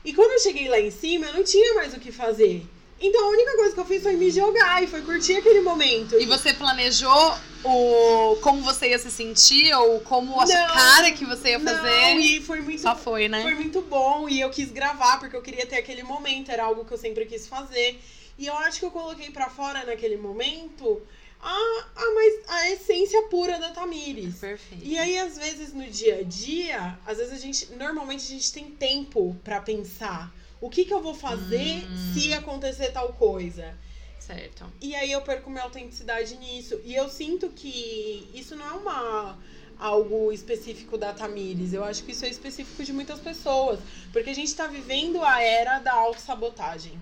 E 0.02 0.14
quando 0.14 0.32
eu 0.32 0.40
cheguei 0.40 0.68
lá 0.68 0.80
em 0.80 0.90
cima, 0.90 1.26
eu 1.26 1.34
não 1.34 1.44
tinha 1.44 1.74
mais 1.74 1.92
o 1.92 2.00
que 2.00 2.10
fazer. 2.10 2.66
Então 3.06 3.22
a 3.22 3.28
única 3.28 3.56
coisa 3.56 3.74
que 3.74 3.80
eu 3.80 3.84
fiz 3.84 4.02
foi 4.02 4.16
me 4.16 4.30
jogar 4.30 4.82
e 4.82 4.86
foi 4.86 5.02
curtir 5.02 5.36
aquele 5.36 5.60
momento. 5.60 6.18
E 6.18 6.24
você 6.24 6.54
planejou 6.54 7.34
o 7.62 8.36
como 8.40 8.62
você 8.62 8.88
ia 8.88 8.98
se 8.98 9.10
sentir 9.10 9.74
ou 9.74 10.00
como 10.00 10.40
a 10.40 10.46
Não, 10.46 10.74
cara 10.74 11.12
que 11.12 11.26
você 11.26 11.50
ia 11.50 11.60
fazer? 11.60 12.14
Não, 12.14 12.20
e 12.20 12.40
foi 12.40 12.62
muito 12.62 12.80
Só 12.80 12.96
foi, 12.96 13.28
né? 13.28 13.42
Foi 13.42 13.54
muito 13.54 13.82
bom 13.82 14.26
e 14.26 14.40
eu 14.40 14.48
quis 14.48 14.70
gravar 14.70 15.18
porque 15.18 15.36
eu 15.36 15.42
queria 15.42 15.66
ter 15.66 15.76
aquele 15.76 16.02
momento, 16.02 16.50
era 16.50 16.64
algo 16.64 16.84
que 16.84 16.92
eu 16.92 16.98
sempre 16.98 17.26
quis 17.26 17.46
fazer. 17.46 18.00
E 18.38 18.46
eu 18.46 18.54
acho 18.54 18.80
que 18.80 18.86
eu 18.86 18.90
coloquei 18.90 19.30
pra 19.30 19.50
fora 19.50 19.84
naquele 19.84 20.16
momento 20.16 21.02
a, 21.44 21.84
a, 21.94 22.14
mais, 22.14 22.34
a 22.48 22.70
essência 22.70 23.22
pura 23.24 23.58
da 23.58 23.70
Tamires. 23.70 24.36
Perfeito. 24.36 24.82
E 24.82 24.98
aí, 24.98 25.18
às 25.18 25.36
vezes, 25.36 25.74
no 25.74 25.84
dia 25.84 26.20
a 26.20 26.22
dia, 26.22 26.98
às 27.06 27.18
vezes 27.18 27.34
a 27.34 27.36
gente. 27.36 27.72
Normalmente 27.74 28.24
a 28.24 28.34
gente 28.34 28.50
tem 28.50 28.70
tempo 28.70 29.36
pra 29.44 29.60
pensar. 29.60 30.34
O 30.64 30.70
que, 30.70 30.86
que 30.86 30.94
eu 30.94 31.02
vou 31.02 31.12
fazer 31.14 31.84
Hum. 31.84 32.12
se 32.14 32.32
acontecer 32.32 32.90
tal 32.90 33.12
coisa? 33.12 33.76
Certo. 34.18 34.64
E 34.80 34.96
aí 34.96 35.12
eu 35.12 35.20
perco 35.20 35.50
minha 35.50 35.62
autenticidade 35.62 36.38
nisso. 36.38 36.80
E 36.82 36.94
eu 36.94 37.06
sinto 37.10 37.50
que 37.50 38.30
isso 38.32 38.56
não 38.56 38.66
é 38.66 38.72
uma 38.72 39.38
algo 39.78 40.32
específico 40.32 40.96
da 40.96 41.12
Tamires. 41.12 41.74
Eu 41.74 41.84
acho 41.84 42.02
que 42.02 42.12
isso 42.12 42.24
é 42.24 42.30
específico 42.30 42.82
de 42.82 42.94
muitas 42.94 43.20
pessoas. 43.20 43.78
Porque 44.10 44.30
a 44.30 44.34
gente 44.34 44.54
tá 44.54 44.66
vivendo 44.66 45.22
a 45.22 45.42
era 45.42 45.80
da 45.80 45.92
autossabotagem. 45.92 46.94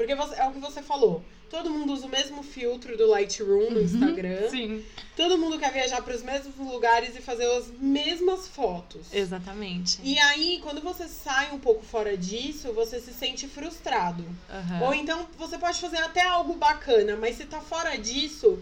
Porque 0.00 0.14
você- 0.14 0.34
é 0.36 0.48
o 0.48 0.52
que 0.52 0.58
você 0.60 0.80
falou. 0.82 1.22
Todo 1.50 1.68
mundo 1.68 1.92
usa 1.92 2.06
o 2.06 2.08
mesmo 2.08 2.42
filtro 2.42 2.96
do 2.96 3.06
Lightroom 3.10 3.70
no 3.70 3.82
Instagram. 3.82 4.48
Sim. 4.48 4.82
Todo 5.14 5.36
mundo 5.36 5.58
quer 5.58 5.70
viajar 5.70 6.00
para 6.00 6.16
os 6.16 6.22
mesmos 6.22 6.56
lugares 6.56 7.14
e 7.14 7.20
fazer 7.20 7.44
as 7.58 7.66
mesmas 7.78 8.48
fotos. 8.48 9.12
Exatamente. 9.12 9.98
E 10.02 10.18
aí, 10.18 10.58
quando 10.62 10.80
você 10.80 11.06
sai 11.06 11.52
um 11.52 11.58
pouco 11.58 11.84
fora 11.84 12.16
disso, 12.16 12.72
você 12.72 12.98
se 12.98 13.12
sente 13.12 13.46
frustrado. 13.46 14.24
Aham. 14.48 14.84
Ou 14.86 14.94
então 14.94 15.28
você 15.36 15.58
pode 15.58 15.78
fazer 15.78 15.98
até 15.98 16.22
algo 16.22 16.54
bacana, 16.54 17.14
mas 17.16 17.36
se 17.36 17.44
tá 17.44 17.60
fora 17.60 17.98
disso, 17.98 18.58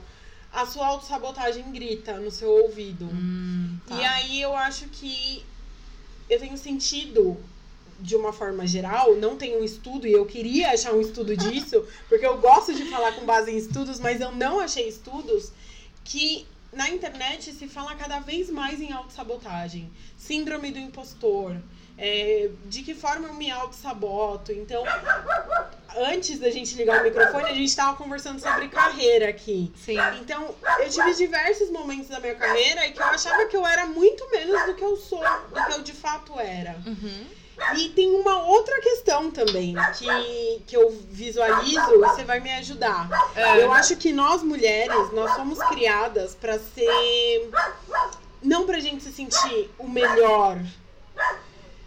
a 0.52 0.66
sua 0.66 0.88
autossabotagem 0.88 1.70
grita 1.70 2.18
no 2.18 2.32
seu 2.32 2.50
ouvido. 2.50 3.04
Hum, 3.04 3.78
tá. 3.86 3.94
E 3.94 4.04
aí 4.04 4.40
eu 4.42 4.56
acho 4.56 4.88
que 4.88 5.44
eu 6.28 6.40
tenho 6.40 6.58
sentido 6.58 7.36
de 7.98 8.16
uma 8.16 8.32
forma 8.32 8.66
geral, 8.66 9.16
não 9.16 9.36
tenho 9.36 9.60
um 9.60 9.64
estudo 9.64 10.06
e 10.06 10.12
eu 10.12 10.24
queria 10.24 10.70
achar 10.70 10.92
um 10.92 11.00
estudo 11.00 11.36
disso, 11.36 11.84
porque 12.08 12.24
eu 12.24 12.38
gosto 12.38 12.74
de 12.74 12.84
falar 12.84 13.12
com 13.12 13.26
base 13.26 13.50
em 13.50 13.56
estudos, 13.56 13.98
mas 13.98 14.20
eu 14.20 14.32
não 14.32 14.60
achei 14.60 14.88
estudos 14.88 15.52
que 16.04 16.46
na 16.72 16.88
internet 16.90 17.52
se 17.52 17.66
fala 17.66 17.94
cada 17.94 18.20
vez 18.20 18.50
mais 18.50 18.80
em 18.80 18.92
autossabotagem, 18.92 19.90
síndrome 20.16 20.70
do 20.70 20.78
impostor, 20.78 21.56
é, 21.96 22.50
de 22.66 22.82
que 22.82 22.94
forma 22.94 23.26
eu 23.26 23.34
me 23.34 23.50
autossaboto. 23.50 24.52
Então, 24.52 24.84
antes 25.96 26.38
da 26.38 26.50
gente 26.50 26.76
ligar 26.76 27.00
o 27.00 27.04
microfone, 27.04 27.46
a 27.46 27.54
gente 27.54 27.64
estava 27.64 27.96
conversando 27.96 28.40
sobre 28.40 28.68
carreira 28.68 29.28
aqui. 29.28 29.72
Sim. 29.76 29.96
Então, 30.20 30.54
eu 30.78 30.88
tive 30.88 31.14
diversos 31.14 31.70
momentos 31.70 32.08
da 32.08 32.20
minha 32.20 32.36
carreira 32.36 32.86
em 32.86 32.92
que 32.92 33.00
eu 33.00 33.06
achava 33.06 33.46
que 33.46 33.56
eu 33.56 33.66
era 33.66 33.86
muito 33.86 34.30
menos 34.30 34.64
do 34.66 34.74
que 34.74 34.84
eu 34.84 34.96
sou, 34.96 35.22
do 35.48 35.66
que 35.66 35.72
eu 35.72 35.82
de 35.82 35.92
fato 35.92 36.38
era. 36.38 36.80
Uhum. 36.86 37.26
E 37.76 37.88
tem 37.90 38.08
uma 38.10 38.42
outra 38.42 38.80
questão 38.80 39.30
também 39.30 39.74
que, 39.96 40.62
que 40.66 40.76
eu 40.76 40.90
visualizo 41.10 41.94
e 41.94 41.98
você 41.98 42.24
vai 42.24 42.40
me 42.40 42.52
ajudar. 42.54 43.08
É. 43.34 43.62
Eu 43.62 43.72
acho 43.72 43.96
que 43.96 44.12
nós 44.12 44.42
mulheres, 44.42 45.12
nós 45.12 45.34
somos 45.34 45.58
criadas 45.68 46.34
pra 46.34 46.58
ser. 46.58 47.50
Não 48.42 48.64
pra 48.64 48.78
gente 48.78 49.02
se 49.02 49.12
sentir 49.12 49.70
o 49.78 49.88
melhor. 49.88 50.58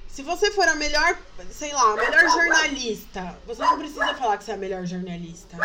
Se 0.08 0.22
você 0.24 0.52
for 0.52 0.68
a 0.68 0.76
melhor, 0.76 1.18
sei 1.52 1.72
lá, 1.72 1.94
a 1.94 1.96
melhor 1.96 2.30
jornalista, 2.30 3.40
você 3.48 3.62
não 3.62 3.78
precisa 3.78 4.14
falar 4.14 4.38
que 4.38 4.44
você 4.44 4.52
é 4.52 4.54
a 4.56 4.58
melhor 4.58 4.86
jornalista. 4.86 5.58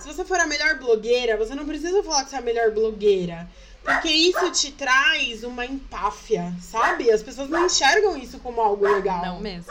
Se 0.00 0.08
você 0.08 0.24
for 0.24 0.40
a 0.40 0.46
melhor 0.46 0.78
blogueira, 0.78 1.36
você 1.36 1.54
não 1.54 1.64
precisa 1.64 2.02
falar 2.02 2.24
que 2.24 2.30
você 2.30 2.36
é 2.36 2.40
a 2.40 2.42
melhor 2.42 2.72
blogueira. 2.72 3.48
Porque 3.84 4.08
isso 4.08 4.50
te 4.50 4.72
traz 4.72 5.44
uma 5.44 5.66
empáfia, 5.66 6.54
sabe? 6.60 7.10
As 7.10 7.22
pessoas 7.22 7.50
não 7.50 7.66
enxergam 7.66 8.16
isso 8.16 8.38
como 8.38 8.60
algo 8.60 8.90
legal. 8.90 9.22
Não 9.22 9.40
mesmo. 9.40 9.70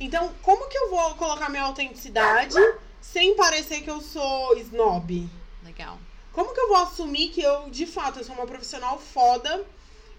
Então, 0.00 0.32
como 0.42 0.68
que 0.68 0.76
eu 0.76 0.90
vou 0.90 1.14
colocar 1.14 1.48
minha 1.48 1.62
autenticidade 1.62 2.56
sem 3.00 3.36
parecer 3.36 3.82
que 3.82 3.90
eu 3.90 4.00
sou 4.00 4.58
snob? 4.58 5.30
Legal. 5.64 5.96
Como 6.32 6.52
que 6.52 6.60
eu 6.60 6.68
vou 6.68 6.78
assumir 6.78 7.28
que 7.28 7.40
eu, 7.40 7.70
de 7.70 7.86
fato, 7.86 8.18
eu 8.18 8.24
sou 8.24 8.34
uma 8.34 8.46
profissional 8.46 8.98
foda 8.98 9.64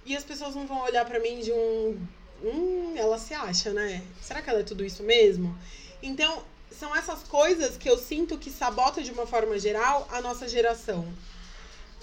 e 0.05 0.15
as 0.15 0.23
pessoas 0.23 0.55
não 0.55 0.65
vão 0.65 0.81
olhar 0.81 1.03
pra 1.05 1.19
mim 1.19 1.39
de 1.41 1.51
um. 1.51 1.99
Hum, 2.41 2.93
ela 2.95 3.17
se 3.17 3.33
acha, 3.33 3.73
né? 3.73 4.03
Será 4.21 4.41
que 4.41 4.49
ela 4.49 4.59
é 4.59 4.63
tudo 4.63 4.85
isso 4.85 5.03
mesmo? 5.03 5.57
Então, 6.01 6.43
são 6.71 6.95
essas 6.95 7.23
coisas 7.23 7.75
que 7.75 7.89
eu 7.89 7.97
sinto 7.97 8.37
que 8.37 8.49
sabota 8.49 9.01
de 9.01 9.11
uma 9.11 9.25
forma 9.25 9.59
geral 9.59 10.07
a 10.11 10.21
nossa 10.21 10.47
geração. 10.47 11.05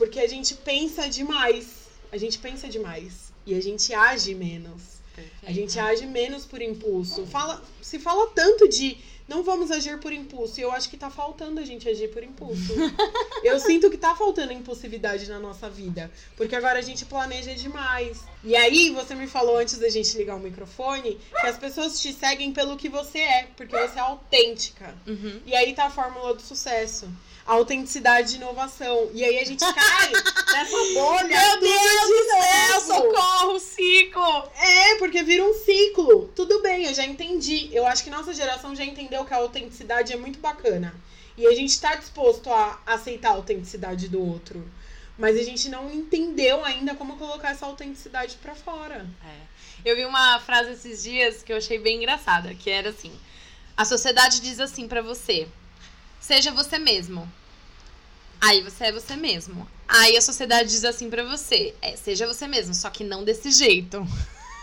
Porque 0.01 0.19
a 0.19 0.27
gente 0.27 0.55
pensa 0.55 1.07
demais. 1.11 1.67
A 2.11 2.17
gente 2.17 2.39
pensa 2.39 2.67
demais. 2.67 3.35
E 3.45 3.55
a 3.55 3.61
gente 3.61 3.93
age 3.93 4.35
menos. 4.35 4.81
Perfeito. 5.15 5.47
A 5.47 5.53
gente 5.53 5.79
age 5.79 6.07
menos 6.07 6.47
por 6.47 6.63
impulso. 6.63 7.27
Fala, 7.27 7.63
se 7.83 7.99
fala 7.99 8.27
tanto 8.29 8.67
de 8.67 8.97
não 9.29 9.43
vamos 9.43 9.71
agir 9.71 10.01
por 10.01 10.11
impulso. 10.11 10.59
E 10.59 10.63
eu 10.63 10.73
acho 10.73 10.89
que 10.89 10.97
tá 10.97 11.11
faltando 11.11 11.61
a 11.61 11.65
gente 11.67 11.87
agir 11.87 12.09
por 12.09 12.25
impulso. 12.25 12.73
eu 13.45 13.61
sinto 13.61 13.91
que 13.91 13.99
tá 13.99 14.17
faltando 14.17 14.55
impulsividade 14.55 15.29
na 15.29 15.39
nossa 15.39 15.69
vida. 15.69 16.11
Porque 16.35 16.57
agora 16.57 16.79
a 16.79 16.83
gente 16.83 17.05
planeja 17.05 17.55
demais. 17.55 18.25
E 18.43 18.57
aí, 18.57 18.91
você 18.91 19.15
me 19.15 19.27
falou 19.27 19.59
antes 19.59 19.79
da 19.79 19.89
gente 19.91 20.17
ligar 20.17 20.37
o 20.37 20.41
microfone 20.41 21.21
que 21.41 21.47
as 21.47 21.59
pessoas 21.59 22.01
te 22.01 22.13
seguem 22.13 22.53
pelo 22.53 22.77
que 22.77 22.89
você 22.89 23.19
é. 23.19 23.49
Porque 23.57 23.77
você 23.77 23.99
é 23.99 24.03
autêntica. 24.03 24.95
Uhum. 25.07 25.41
E 25.45 25.55
aí 25.55 25.75
tá 25.75 25.87
a 25.87 25.91
fórmula 25.91 26.35
do 26.35 26.41
sucesso. 26.41 27.09
Autenticidade 27.47 28.35
e 28.35 28.37
inovação. 28.37 29.11
E 29.13 29.23
aí 29.23 29.39
a 29.39 29.45
gente 29.45 29.61
cai 29.61 30.13
nessa 30.53 30.77
bolha. 30.95 31.27
Meu 31.27 31.61
Deus 31.61 32.07
de 32.07 32.09
do 32.09 32.31
céu, 32.31 32.81
socorro, 32.81 33.61
ciclo! 33.61 34.51
É, 34.57 34.95
porque 34.97 35.23
vira 35.23 35.45
um 35.45 35.53
ciclo. 35.53 36.29
Tudo 36.35 36.63
bem, 36.63 36.87
eu 36.87 36.95
já 36.95 37.05
entendi. 37.05 37.69
Eu 37.73 37.87
acho 37.87 38.03
que 38.05 38.11
nossa 38.11 38.33
geração 38.33 38.75
já 38.75 38.85
entendeu 38.85 39.25
que 39.25 39.35
a 39.35 39.39
autenticidade 39.39 40.13
é 40.13 40.17
muito 40.17 40.39
bacana. 40.39 40.95
E 41.37 41.47
a 41.47 41.55
gente 41.55 41.79
tá 41.81 41.95
disposto 41.95 42.51
a 42.51 42.81
aceitar 42.87 43.31
a 43.31 43.35
autenticidade 43.35 44.09
do 44.09 44.21
outro. 44.21 44.65
Mas 45.21 45.39
a 45.39 45.43
gente 45.43 45.69
não 45.69 45.93
entendeu 45.93 46.65
ainda 46.65 46.95
como 46.95 47.19
colocar 47.19 47.51
essa 47.51 47.67
autenticidade 47.67 48.37
pra 48.41 48.55
fora. 48.55 49.07
É. 49.23 49.37
Eu 49.85 49.95
vi 49.95 50.07
uma 50.07 50.41
frase 50.41 50.73
esses 50.73 51.03
dias 51.03 51.43
que 51.43 51.53
eu 51.53 51.59
achei 51.59 51.79
bem 51.79 51.99
engraçada, 51.99 52.55
que 52.55 52.71
era 52.71 52.89
assim: 52.89 53.13
A 53.77 53.85
sociedade 53.85 54.41
diz 54.41 54.59
assim 54.59 54.89
pra 54.89 55.03
você: 55.03 55.47
seja 56.19 56.51
você 56.51 56.79
mesmo. 56.79 57.31
Aí 58.41 58.63
você 58.63 58.85
é 58.85 58.93
você 58.93 59.15
mesmo. 59.15 59.69
Aí 59.87 60.17
a 60.17 60.23
sociedade 60.23 60.71
diz 60.71 60.87
assim 60.87 61.11
pra 61.11 61.23
você: 61.23 61.75
é, 61.83 61.97
seja 61.97 62.27
você 62.27 62.49
mesmo, 62.49 62.73
só 62.73 62.89
que 62.89 63.05
não 63.05 63.23
desse 63.23 63.51
jeito. 63.51 64.03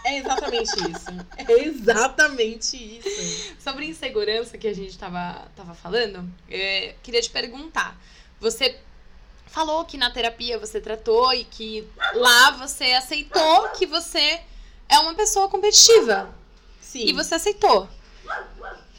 É 0.04 0.18
exatamente 0.18 0.72
isso. 0.72 1.28
É 1.38 1.64
exatamente 1.66 2.78
isso. 2.78 3.56
Sobre 3.60 3.86
insegurança 3.86 4.58
que 4.58 4.68
a 4.68 4.74
gente 4.74 4.98
tava, 4.98 5.48
tava 5.56 5.76
falando, 5.76 6.28
é, 6.50 6.96
queria 7.04 7.22
te 7.22 7.30
perguntar. 7.30 7.96
Você 8.40 8.80
falou 9.48 9.86
que 9.86 9.98
na 9.98 10.12
terapia 10.12 10.58
você 10.60 10.80
tratou 10.80 11.34
e 11.34 11.44
que 11.44 11.88
lá 12.14 12.52
você 12.52 12.94
aceitou 12.94 13.70
que 13.70 13.86
você 13.86 14.42
é 14.90 15.00
uma 15.00 15.14
pessoa 15.14 15.50
competitiva. 15.50 16.30
Sim. 16.82 17.06
E 17.06 17.14
você 17.14 17.36
aceitou. 17.36 17.88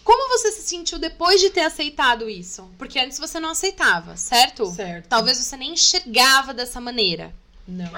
Como 0.05 0.29
você 0.31 0.51
se 0.53 0.63
sentiu 0.63 0.99
depois 0.99 1.41
de 1.41 1.51
ter 1.51 1.61
aceitado 1.61 2.31
isso? 2.31 2.71
Porque 2.79 2.99
antes 2.99 3.19
você 3.19 3.39
não 3.39 3.51
aceitava, 3.51 4.17
certo? 4.17 4.67
Certo. 4.67 5.07
Talvez 5.07 5.37
você 5.37 5.57
nem 5.57 5.73
enxergava 5.73 6.55
dessa 6.55 6.81
maneira. 6.81 7.35
Não. 7.67 7.91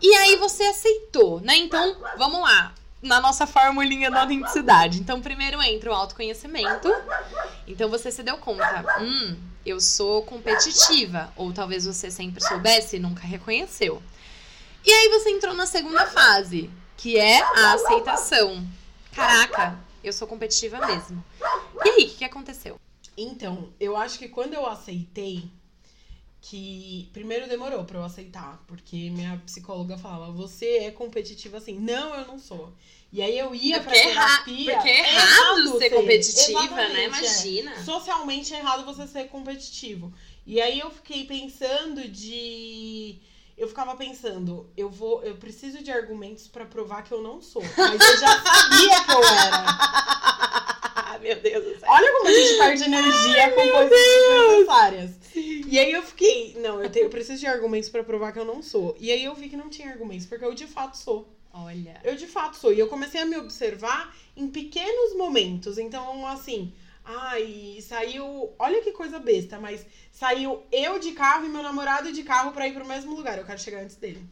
E 0.00 0.14
aí 0.14 0.36
você 0.36 0.62
aceitou, 0.62 1.40
né? 1.40 1.56
Então, 1.58 1.96
vamos 2.16 2.40
lá. 2.40 2.72
Na 3.02 3.20
nossa 3.20 3.46
formulinha 3.46 4.10
da 4.10 4.22
autenticidade. 4.22 4.98
Então, 4.98 5.20
primeiro 5.20 5.60
entra 5.62 5.90
o 5.90 5.94
autoconhecimento. 5.94 6.90
Então, 7.66 7.88
você 7.90 8.10
se 8.10 8.22
deu 8.22 8.38
conta. 8.38 8.84
Hum, 9.00 9.36
eu 9.68 9.80
sou 9.80 10.22
competitiva. 10.22 11.32
Ou 11.36 11.52
talvez 11.52 11.84
você 11.84 12.10
sempre 12.10 12.42
soubesse 12.42 12.96
e 12.96 13.00
nunca 13.00 13.22
reconheceu. 13.22 14.02
E 14.84 14.90
aí 14.90 15.08
você 15.10 15.30
entrou 15.30 15.54
na 15.54 15.66
segunda 15.66 16.06
fase, 16.06 16.70
que 16.96 17.18
é 17.18 17.42
a 17.42 17.72
aceitação. 17.72 18.66
Caraca, 19.12 19.78
eu 20.02 20.12
sou 20.12 20.26
competitiva 20.26 20.78
mesmo. 20.86 21.22
E 21.84 21.88
aí, 21.88 22.04
o 22.06 22.16
que, 22.16 22.24
aconteceu? 22.24 22.80
Então, 23.16 23.68
eu 23.78 23.96
acho 23.96 24.18
que 24.18 24.28
quando 24.28 24.54
eu 24.54 24.64
aceitei, 24.64 25.50
que 26.48 27.10
primeiro 27.12 27.46
demorou 27.48 27.84
pra 27.84 27.98
eu 27.98 28.04
aceitar, 28.04 28.62
porque 28.66 29.10
minha 29.10 29.40
psicóloga 29.44 29.98
falava, 29.98 30.32
você 30.32 30.78
é 30.78 30.90
competitiva 30.90 31.58
assim. 31.58 31.78
Não, 31.78 32.14
eu 32.14 32.26
não 32.26 32.38
sou. 32.38 32.72
E 33.12 33.20
aí 33.22 33.38
eu 33.38 33.54
ia 33.54 33.80
pra 33.80 33.94
é, 33.94 34.08
erra- 34.10 34.44
terapia. 34.44 34.74
porque 34.74 34.88
é 34.88 35.14
errado 35.14 35.78
ser 35.78 35.90
competitiva, 35.90 36.50
Exatamente, 36.64 36.92
né? 36.92 37.00
é. 37.02 37.06
Imagina. 37.06 37.84
Socialmente 37.84 38.54
é 38.54 38.58
errado 38.58 38.84
você 38.84 39.06
ser 39.06 39.28
competitivo. 39.28 40.12
E 40.46 40.60
aí 40.60 40.78
eu 40.80 40.90
fiquei 40.90 41.24
pensando 41.24 42.08
de 42.08 43.18
eu 43.56 43.68
ficava 43.68 43.94
pensando, 43.96 44.70
eu 44.76 44.88
vou, 44.88 45.22
eu 45.24 45.34
preciso 45.36 45.82
de 45.82 45.90
argumentos 45.90 46.46
pra 46.46 46.64
provar 46.64 47.02
que 47.02 47.12
eu 47.12 47.20
não 47.22 47.42
sou. 47.42 47.62
Mas 47.76 48.00
eu 48.00 48.18
já 48.20 48.40
sabia 48.42 49.04
que 49.04 49.10
eu 49.12 49.24
era. 49.24 50.57
Meu 51.22 51.40
Deus 51.40 51.64
do 51.64 51.80
céu. 51.80 51.88
Olha 51.90 52.12
como 52.12 52.28
a 52.28 52.32
gente 52.32 52.58
perde 52.58 52.84
energia 52.84 53.44
Ai, 53.44 53.50
com 53.50 53.68
coisas 53.68 53.90
desnecessárias. 53.90 55.10
E 55.34 55.78
aí 55.78 55.92
eu 55.92 56.02
fiquei, 56.02 56.56
não, 56.60 56.82
eu, 56.82 56.90
tenho, 56.90 57.06
eu 57.06 57.10
preciso 57.10 57.40
de 57.40 57.46
argumentos 57.46 57.88
para 57.88 58.02
provar 58.02 58.32
que 58.32 58.38
eu 58.38 58.44
não 58.44 58.62
sou. 58.62 58.96
E 58.98 59.12
aí 59.12 59.24
eu 59.24 59.34
vi 59.34 59.48
que 59.48 59.56
não 59.56 59.68
tinha 59.68 59.90
argumentos, 59.90 60.26
porque 60.26 60.44
eu 60.44 60.54
de 60.54 60.66
fato 60.66 60.96
sou. 60.96 61.28
Olha. 61.52 62.00
Eu 62.04 62.16
de 62.16 62.26
fato 62.26 62.56
sou. 62.56 62.72
E 62.72 62.78
eu 62.78 62.88
comecei 62.88 63.20
a 63.20 63.26
me 63.26 63.36
observar 63.36 64.14
em 64.36 64.48
pequenos 64.48 65.16
momentos. 65.16 65.78
Então, 65.78 66.26
assim, 66.26 66.72
ai, 67.04 67.78
saiu. 67.82 68.52
Olha 68.58 68.80
que 68.80 68.92
coisa 68.92 69.18
besta, 69.18 69.58
mas 69.58 69.84
saiu 70.10 70.62
eu 70.70 70.98
de 70.98 71.12
carro 71.12 71.46
e 71.46 71.48
meu 71.48 71.62
namorado 71.62 72.12
de 72.12 72.22
carro 72.22 72.52
para 72.52 72.66
ir 72.66 72.74
pro 72.74 72.86
mesmo 72.86 73.14
lugar. 73.14 73.38
Eu 73.38 73.44
quero 73.44 73.60
chegar 73.60 73.82
antes 73.82 73.96
dele. 73.96 74.24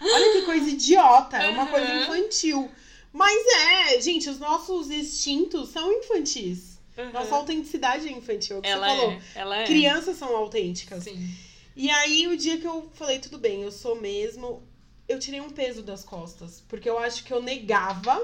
Olha 0.00 0.32
que 0.32 0.42
coisa 0.42 0.68
idiota, 0.70 1.36
é 1.36 1.50
uma 1.50 1.64
uhum. 1.64 1.68
coisa 1.68 1.94
infantil. 1.94 2.70
Mas 3.16 3.46
é, 3.46 3.98
gente, 3.98 4.28
os 4.28 4.38
nossos 4.38 4.90
instintos 4.90 5.70
são 5.70 5.90
infantis. 5.90 6.78
Uhum. 6.98 7.12
Nossa 7.12 7.34
autenticidade 7.34 8.06
é 8.06 8.12
infantil. 8.12 8.56
É 8.56 8.58
o 8.58 8.62
que 8.62 8.68
ela 8.68 8.86
você 8.86 8.96
falou. 8.96 9.12
É, 9.12 9.22
ela 9.34 9.56
é. 9.56 9.64
Crianças 9.64 10.18
são 10.18 10.36
autênticas. 10.36 11.04
Sim. 11.04 11.34
E 11.74 11.90
aí, 11.90 12.28
o 12.28 12.36
dia 12.36 12.58
que 12.58 12.66
eu 12.66 12.90
falei, 12.92 13.18
tudo 13.18 13.38
bem, 13.38 13.62
eu 13.62 13.72
sou 13.72 13.98
mesmo, 13.98 14.62
eu 15.08 15.18
tirei 15.18 15.40
um 15.40 15.48
peso 15.48 15.82
das 15.82 16.04
costas. 16.04 16.62
Porque 16.68 16.90
eu 16.90 16.98
acho 16.98 17.24
que 17.24 17.32
eu 17.32 17.40
negava 17.42 18.22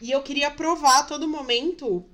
e 0.00 0.10
eu 0.10 0.22
queria 0.22 0.50
provar 0.50 1.00
a 1.00 1.02
todo 1.02 1.28
momento 1.28 2.08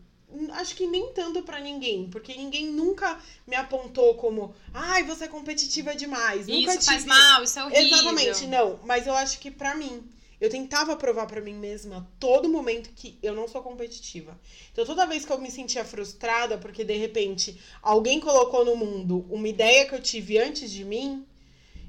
acho 0.53 0.75
que 0.75 0.87
nem 0.87 1.13
tanto 1.13 1.43
para 1.43 1.59
ninguém, 1.59 2.11
porque 2.11 2.35
ninguém 2.35 2.67
nunca 2.67 3.19
me 3.47 3.57
apontou 3.57 4.15
como, 4.17 4.55
ai, 4.75 5.03
você 5.05 5.25
é 5.25 5.29
competitiva 5.29 5.95
demais. 5.95 6.47
Nunca 6.47 6.73
isso 6.73 6.81
tive... 6.81 6.85
faz 6.85 7.05
mal, 7.05 7.43
isso 7.43 7.59
é 7.59 7.65
horrível. 7.65 7.99
Exatamente, 7.99 8.47
não. 8.47 8.79
Mas 8.85 9.07
eu 9.07 9.15
acho 9.15 9.39
que 9.39 9.51
para 9.51 9.75
mim, 9.75 10.05
eu 10.41 10.49
tentava 10.49 10.97
provar 10.97 11.27
para 11.27 11.41
mim 11.41 11.55
mesma 11.55 11.99
a 11.99 12.05
todo 12.21 12.49
momento 12.49 12.91
que 12.95 13.19
eu 13.23 13.35
não 13.35 13.49
sou 13.49 13.63
competitiva. 13.63 14.39
Então 14.73 14.85
toda 14.85 15.07
vez 15.07 15.25
que 15.25 15.33
eu 15.33 15.41
me 15.41 15.51
sentia 15.51 15.85
frustrada 15.85 16.59
porque 16.59 16.85
de 16.85 16.97
repente 16.97 17.61
alguém 17.83 18.21
colocou 18.21 18.65
no 18.65 18.77
mundo 18.77 19.27
uma 19.29 19.49
ideia 19.49 19.87
que 19.87 19.95
eu 19.95 20.03
tive 20.03 20.39
antes 20.39 20.71
de 20.71 20.85
mim 20.85 21.27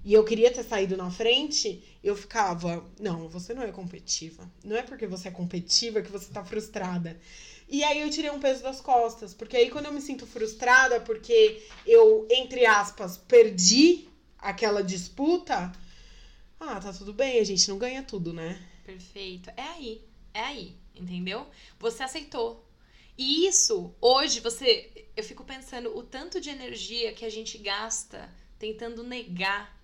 e 0.03 0.13
eu 0.13 0.23
queria 0.23 0.51
ter 0.51 0.63
saído 0.63 0.95
na 0.95 1.11
frente, 1.11 1.83
eu 2.03 2.15
ficava, 2.15 2.83
não, 2.99 3.27
você 3.27 3.53
não 3.53 3.61
é 3.61 3.71
competitiva. 3.71 4.49
Não 4.63 4.75
é 4.75 4.81
porque 4.81 5.05
você 5.05 5.27
é 5.27 5.31
competitiva 5.31 6.01
que 6.01 6.11
você 6.11 6.31
tá 6.31 6.43
frustrada. 6.43 7.19
E 7.67 7.83
aí 7.83 8.01
eu 8.01 8.09
tirei 8.09 8.31
um 8.31 8.39
peso 8.39 8.63
das 8.63 8.81
costas, 8.81 9.33
porque 9.33 9.55
aí 9.55 9.69
quando 9.69 9.85
eu 9.85 9.93
me 9.93 10.01
sinto 10.01 10.25
frustrada 10.25 10.99
porque 11.01 11.61
eu, 11.85 12.25
entre 12.31 12.65
aspas, 12.65 13.17
perdi 13.17 14.07
aquela 14.39 14.81
disputa, 14.81 15.71
ah, 16.59 16.79
tá 16.79 16.91
tudo 16.91 17.13
bem, 17.13 17.39
a 17.39 17.43
gente 17.43 17.67
não 17.69 17.77
ganha 17.77 18.03
tudo, 18.03 18.33
né? 18.33 18.61
Perfeito. 18.85 19.49
É 19.55 19.63
aí, 19.63 20.05
é 20.33 20.41
aí, 20.41 20.75
entendeu? 20.93 21.47
Você 21.79 22.03
aceitou. 22.03 22.67
E 23.17 23.47
isso, 23.47 23.93
hoje, 23.99 24.39
você. 24.39 25.07
Eu 25.15 25.23
fico 25.23 25.43
pensando 25.43 25.97
o 25.97 26.03
tanto 26.03 26.39
de 26.39 26.49
energia 26.49 27.13
que 27.13 27.25
a 27.25 27.29
gente 27.29 27.57
gasta 27.57 28.33
tentando 28.57 29.03
negar 29.03 29.77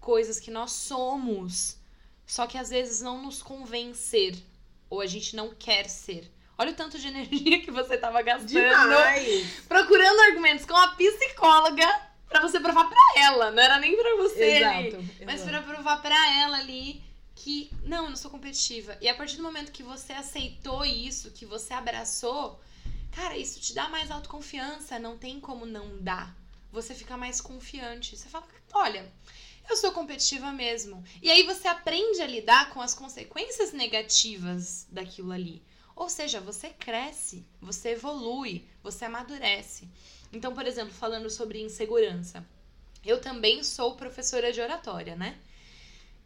coisas 0.00 0.40
que 0.40 0.50
nós 0.50 0.72
somos. 0.72 1.78
Só 2.26 2.46
que 2.46 2.56
às 2.56 2.70
vezes 2.70 3.00
não 3.00 3.22
nos 3.22 3.42
convencer. 3.42 4.34
Ou 4.88 5.00
a 5.00 5.06
gente 5.06 5.36
não 5.36 5.54
quer 5.54 5.88
ser. 5.88 6.30
Olha 6.56 6.72
o 6.72 6.74
tanto 6.74 6.98
de 6.98 7.06
energia 7.08 7.60
que 7.60 7.70
você 7.70 7.98
tava 7.98 8.22
gastando. 8.22 8.48
Demais. 8.48 9.60
Procurando 9.68 10.20
argumentos 10.20 10.64
com 10.64 10.76
a 10.76 10.88
psicóloga 10.88 11.93
para 12.34 12.48
você 12.48 12.58
provar 12.58 12.88
para 12.88 13.22
ela. 13.22 13.50
Não 13.52 13.62
era 13.62 13.78
nem 13.78 13.96
para 13.96 14.16
você 14.16 14.56
exato, 14.56 14.76
ali. 14.76 14.88
Exato. 14.88 15.04
Mas 15.24 15.42
para 15.42 15.62
provar 15.62 16.02
para 16.02 16.34
ela 16.40 16.58
ali 16.58 17.00
que, 17.34 17.70
não, 17.84 18.04
eu 18.04 18.10
não 18.10 18.16
sou 18.16 18.30
competitiva. 18.30 18.98
E 19.00 19.08
a 19.08 19.14
partir 19.14 19.36
do 19.36 19.42
momento 19.42 19.70
que 19.70 19.82
você 19.82 20.12
aceitou 20.12 20.84
isso, 20.84 21.30
que 21.30 21.46
você 21.46 21.72
abraçou, 21.72 22.60
cara, 23.12 23.36
isso 23.36 23.60
te 23.60 23.72
dá 23.72 23.88
mais 23.88 24.10
autoconfiança. 24.10 24.98
Não 24.98 25.16
tem 25.16 25.38
como 25.38 25.64
não 25.64 25.96
dar. 26.02 26.36
Você 26.72 26.92
fica 26.92 27.16
mais 27.16 27.40
confiante. 27.40 28.16
Você 28.16 28.28
fala, 28.28 28.46
olha, 28.72 29.12
eu 29.70 29.76
sou 29.76 29.92
competitiva 29.92 30.50
mesmo. 30.50 31.04
E 31.22 31.30
aí 31.30 31.44
você 31.44 31.68
aprende 31.68 32.20
a 32.20 32.26
lidar 32.26 32.70
com 32.70 32.80
as 32.80 32.94
consequências 32.94 33.72
negativas 33.72 34.86
daquilo 34.90 35.30
ali. 35.30 35.62
Ou 35.94 36.08
seja, 36.08 36.40
você 36.40 36.70
cresce, 36.70 37.46
você 37.60 37.90
evolui, 37.90 38.66
você 38.82 39.04
amadurece. 39.04 39.88
Então, 40.34 40.52
por 40.52 40.66
exemplo, 40.66 40.92
falando 40.92 41.30
sobre 41.30 41.62
insegurança, 41.62 42.44
eu 43.04 43.20
também 43.20 43.62
sou 43.62 43.94
professora 43.94 44.52
de 44.52 44.60
oratória, 44.60 45.14
né? 45.14 45.38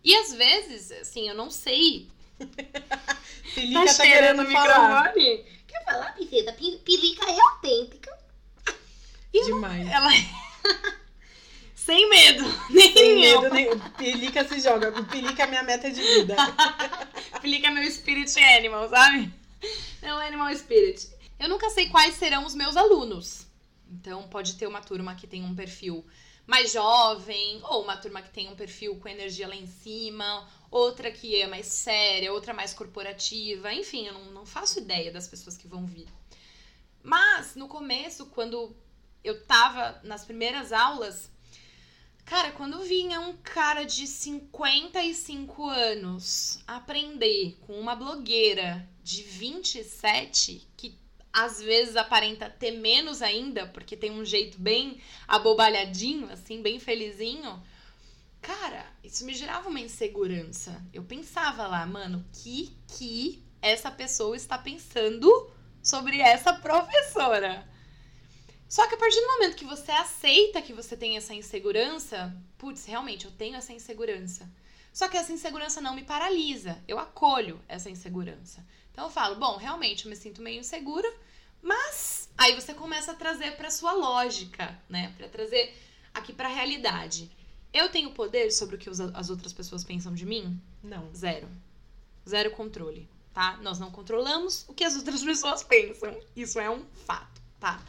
E 0.02 0.14
às 0.14 0.32
vezes, 0.32 0.90
assim, 0.92 1.28
eu 1.28 1.34
não 1.34 1.50
sei. 1.50 2.08
Pilica 3.54 3.84
tá, 3.84 3.94
tá 3.94 4.02
querendo 4.02 4.40
o 4.40 4.48
microfone? 4.48 5.44
Quer 5.66 5.84
falar, 5.84 6.14
Pizeta? 6.14 6.52
Pilica 6.52 7.30
é 7.30 7.40
autêntica. 7.40 8.18
E 9.34 9.44
Demais. 9.44 9.88
Ela... 9.88 10.10
Sem 11.74 12.08
medo. 12.08 12.44
Nem 12.70 12.92
Sem 12.92 13.16
medo, 13.18 13.50
nem... 13.50 13.78
Pilica 13.96 14.46
se 14.46 14.60
joga. 14.60 14.92
Pilica 15.04 15.44
é 15.44 15.46
minha 15.46 15.62
meta 15.62 15.90
de 15.90 16.02
vida. 16.02 16.36
Pilica 17.40 17.68
é 17.68 17.70
meu 17.70 17.90
spirit 17.90 18.38
animal, 18.38 18.90
sabe? 18.90 19.32
Não, 20.02 20.18
Animal 20.18 20.54
Spirit. 20.54 21.08
Eu 21.40 21.48
nunca 21.48 21.70
sei 21.70 21.88
quais 21.88 22.14
serão 22.16 22.44
os 22.44 22.54
meus 22.54 22.76
alunos. 22.76 23.47
Então, 23.90 24.28
pode 24.28 24.54
ter 24.54 24.66
uma 24.66 24.80
turma 24.80 25.14
que 25.14 25.26
tem 25.26 25.44
um 25.44 25.54
perfil 25.54 26.04
mais 26.46 26.72
jovem, 26.72 27.60
ou 27.64 27.82
uma 27.82 27.96
turma 27.96 28.22
que 28.22 28.30
tem 28.30 28.48
um 28.48 28.56
perfil 28.56 28.96
com 28.96 29.08
energia 29.08 29.46
lá 29.46 29.54
em 29.54 29.66
cima, 29.66 30.48
outra 30.70 31.10
que 31.10 31.36
é 31.36 31.46
mais 31.46 31.66
séria, 31.66 32.32
outra 32.32 32.54
mais 32.54 32.72
corporativa. 32.72 33.72
Enfim, 33.72 34.06
eu 34.06 34.14
não, 34.14 34.24
não 34.32 34.46
faço 34.46 34.78
ideia 34.78 35.12
das 35.12 35.28
pessoas 35.28 35.56
que 35.56 35.68
vão 35.68 35.86
vir. 35.86 36.08
Mas, 37.02 37.54
no 37.54 37.68
começo, 37.68 38.26
quando 38.26 38.74
eu 39.22 39.44
tava 39.44 40.00
nas 40.02 40.24
primeiras 40.24 40.72
aulas, 40.72 41.30
Cara, 42.28 42.52
quando 42.52 42.80
vinha 42.80 43.20
um 43.20 43.38
cara 43.38 43.84
de 43.84 44.06
55 44.06 45.66
anos 45.66 46.62
aprender 46.66 47.56
com 47.62 47.80
uma 47.80 47.94
blogueira 47.94 48.86
de 49.02 49.22
27, 49.22 50.68
que 50.76 50.98
às 51.38 51.62
vezes 51.62 51.94
aparenta 51.94 52.50
ter 52.50 52.72
menos 52.72 53.22
ainda, 53.22 53.68
porque 53.68 53.96
tem 53.96 54.10
um 54.10 54.24
jeito 54.24 54.60
bem 54.60 55.00
abobalhadinho, 55.26 56.28
assim, 56.32 56.60
bem 56.60 56.80
felizinho. 56.80 57.62
Cara, 58.42 58.84
isso 59.04 59.24
me 59.24 59.32
gerava 59.32 59.68
uma 59.68 59.78
insegurança. 59.78 60.84
Eu 60.92 61.04
pensava 61.04 61.68
lá, 61.68 61.86
mano, 61.86 62.24
que 62.32 62.76
que 62.96 63.40
essa 63.62 63.88
pessoa 63.88 64.36
está 64.36 64.58
pensando 64.58 65.48
sobre 65.80 66.20
essa 66.20 66.52
professora? 66.54 67.64
Só 68.68 68.88
que 68.88 68.96
a 68.96 68.98
partir 68.98 69.20
do 69.20 69.26
momento 69.28 69.56
que 69.56 69.64
você 69.64 69.92
aceita 69.92 70.60
que 70.60 70.72
você 70.72 70.96
tem 70.96 71.16
essa 71.16 71.34
insegurança, 71.34 72.36
putz, 72.58 72.84
realmente 72.84 73.26
eu 73.26 73.30
tenho 73.30 73.56
essa 73.56 73.72
insegurança. 73.72 74.50
Só 74.92 75.06
que 75.06 75.16
essa 75.16 75.32
insegurança 75.32 75.80
não 75.80 75.94
me 75.94 76.02
paralisa, 76.02 76.82
eu 76.88 76.98
acolho 76.98 77.60
essa 77.68 77.88
insegurança. 77.88 78.66
Então 78.90 79.04
eu 79.04 79.10
falo, 79.10 79.36
bom, 79.36 79.56
realmente 79.56 80.04
eu 80.04 80.10
me 80.10 80.16
sinto 80.16 80.42
meio 80.42 80.58
insegura, 80.58 81.08
mas 81.62 82.28
aí 82.36 82.54
você 82.54 82.74
começa 82.74 83.12
a 83.12 83.14
trazer 83.14 83.56
para 83.56 83.70
sua 83.70 83.92
lógica, 83.92 84.78
né? 84.88 85.14
Para 85.16 85.28
trazer 85.28 85.74
aqui 86.14 86.32
para 86.32 86.48
a 86.48 86.52
realidade. 86.52 87.30
Eu 87.72 87.88
tenho 87.90 88.10
poder 88.12 88.50
sobre 88.50 88.76
o 88.76 88.78
que 88.78 88.88
as 88.88 89.30
outras 89.30 89.52
pessoas 89.52 89.84
pensam 89.84 90.14
de 90.14 90.24
mim? 90.24 90.60
Não. 90.82 91.12
Zero. 91.14 91.48
Zero 92.26 92.50
controle, 92.50 93.08
tá? 93.32 93.58
Nós 93.58 93.78
não 93.78 93.90
controlamos 93.90 94.64
o 94.68 94.74
que 94.74 94.84
as 94.84 94.96
outras 94.96 95.22
pessoas 95.22 95.62
pensam. 95.62 96.18
Isso 96.34 96.58
é 96.58 96.70
um 96.70 96.84
fato, 97.06 97.40
tá? 97.60 97.82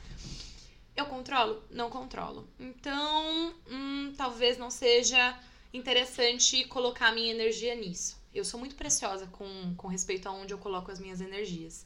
Eu 0.96 1.06
controlo? 1.06 1.64
Não 1.72 1.90
controlo. 1.90 2.48
Então, 2.60 3.54
hum, 3.70 4.14
talvez 4.18 4.58
não 4.58 4.70
seja 4.70 5.38
interessante 5.74 6.66
colocar 6.66 7.08
a 7.08 7.12
minha 7.14 7.32
energia 7.32 7.74
nisso. 7.76 8.18
Eu 8.34 8.44
sou 8.44 8.60
muito 8.60 8.76
preciosa 8.76 9.26
com, 9.28 9.74
com 9.76 9.88
respeito 9.88 10.28
a 10.28 10.32
onde 10.32 10.54
eu 10.54 10.58
coloco 10.58 10.92
as 10.92 11.00
minhas 11.00 11.22
energias. 11.22 11.86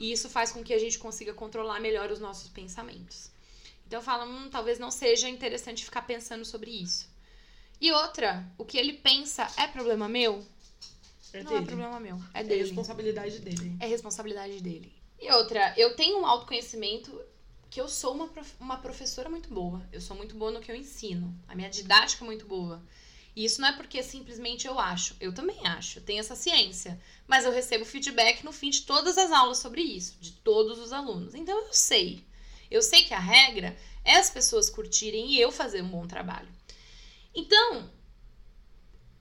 E 0.00 0.10
isso 0.10 0.30
faz 0.30 0.50
com 0.50 0.64
que 0.64 0.72
a 0.72 0.78
gente 0.78 0.98
consiga 0.98 1.34
controlar 1.34 1.78
melhor 1.78 2.10
os 2.10 2.18
nossos 2.18 2.48
pensamentos. 2.48 3.30
Então 3.86 3.98
eu 3.98 4.02
falo, 4.02 4.24
hum, 4.24 4.48
talvez 4.50 4.78
não 4.78 4.90
seja 4.90 5.28
interessante 5.28 5.84
ficar 5.84 6.00
pensando 6.02 6.42
sobre 6.42 6.70
isso. 6.70 7.06
E 7.78 7.92
outra, 7.92 8.50
o 8.56 8.64
que 8.64 8.78
ele 8.78 8.94
pensa 8.94 9.46
é 9.58 9.66
problema 9.66 10.08
meu? 10.08 10.42
É 11.34 11.42
não 11.42 11.52
dele. 11.52 11.64
é 11.64 11.66
problema 11.66 12.00
meu, 12.00 12.16
é, 12.32 12.40
é 12.40 12.44
dele. 12.44 12.60
É 12.60 12.64
responsabilidade 12.64 13.38
dele. 13.40 13.76
É 13.78 13.86
responsabilidade 13.86 14.60
dele. 14.62 14.90
E 15.20 15.30
outra, 15.32 15.74
eu 15.76 15.94
tenho 15.94 16.18
um 16.18 16.24
autoconhecimento 16.26 17.20
que 17.68 17.78
eu 17.78 17.86
sou 17.86 18.14
uma, 18.14 18.26
prof... 18.26 18.54
uma 18.58 18.78
professora 18.78 19.28
muito 19.28 19.50
boa. 19.50 19.86
Eu 19.92 20.00
sou 20.00 20.16
muito 20.16 20.34
boa 20.34 20.50
no 20.50 20.60
que 20.60 20.72
eu 20.72 20.76
ensino. 20.76 21.38
A 21.46 21.54
minha 21.54 21.68
didática 21.68 22.24
é 22.24 22.26
muito 22.26 22.46
boa. 22.46 22.82
Isso 23.44 23.60
não 23.60 23.68
é 23.68 23.72
porque 23.72 24.02
simplesmente 24.02 24.66
eu 24.66 24.78
acho. 24.78 25.16
Eu 25.20 25.32
também 25.32 25.66
acho, 25.66 25.98
eu 25.98 26.02
tenho 26.02 26.20
essa 26.20 26.34
ciência. 26.34 27.00
Mas 27.26 27.44
eu 27.44 27.52
recebo 27.52 27.84
feedback 27.84 28.44
no 28.44 28.52
fim 28.52 28.70
de 28.70 28.82
todas 28.82 29.16
as 29.18 29.30
aulas 29.30 29.58
sobre 29.58 29.82
isso, 29.82 30.16
de 30.20 30.32
todos 30.32 30.78
os 30.78 30.92
alunos. 30.92 31.34
Então 31.34 31.58
eu 31.58 31.72
sei. 31.72 32.24
Eu 32.70 32.82
sei 32.82 33.04
que 33.04 33.14
a 33.14 33.18
regra 33.18 33.76
é 34.04 34.16
as 34.16 34.30
pessoas 34.30 34.70
curtirem 34.70 35.32
e 35.32 35.40
eu 35.40 35.50
fazer 35.50 35.82
um 35.82 35.88
bom 35.88 36.06
trabalho. 36.06 36.48
Então, 37.34 37.90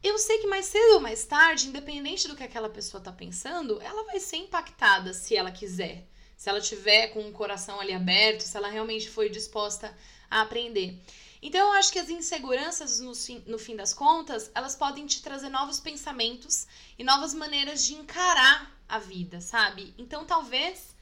eu 0.04 0.18
sei 0.18 0.40
que 0.40 0.48
mais 0.48 0.66
cedo 0.66 0.96
ou 0.96 1.00
mais 1.00 1.26
tarde, 1.26 1.68
independente 1.68 2.28
do 2.28 2.36
que 2.36 2.44
aquela 2.44 2.70
pessoa 2.70 3.00
está 3.00 3.12
pensando, 3.12 3.82
ela 3.82 4.04
vai 4.06 4.20
ser 4.20 4.38
impactada 4.38 5.14
se 5.14 5.36
ela 5.36 5.52
quiser 5.52 6.08
se 6.40 6.48
ela 6.48 6.62
tiver 6.62 7.08
com 7.10 7.20
o 7.28 7.34
coração 7.34 7.82
ali 7.82 7.92
aberto, 7.92 8.44
se 8.44 8.56
ela 8.56 8.70
realmente 8.70 9.10
foi 9.10 9.28
disposta 9.28 9.94
a 10.32 10.40
aprender. 10.40 10.98
Então, 11.42 11.68
eu 11.68 11.72
acho 11.74 11.92
que 11.94 12.00
as 12.00 12.10
inseguranças, 12.10 13.00
no 13.00 13.16
fim, 13.16 13.42
no 13.48 13.58
fim 13.58 13.76
das 13.76 13.94
contas, 13.94 14.52
elas 14.54 14.76
podem 14.76 15.06
te 15.06 15.22
trazer 15.22 15.50
novos 15.50 15.80
pensamentos 15.80 16.68
e 16.98 17.04
novas 17.04 17.34
maneiras 17.34 17.86
de 17.86 17.94
encarar 17.94 18.78
a 18.88 19.00
vida, 19.00 19.40
sabe? 19.40 19.94
Então, 19.98 20.26
talvez, 20.26 20.94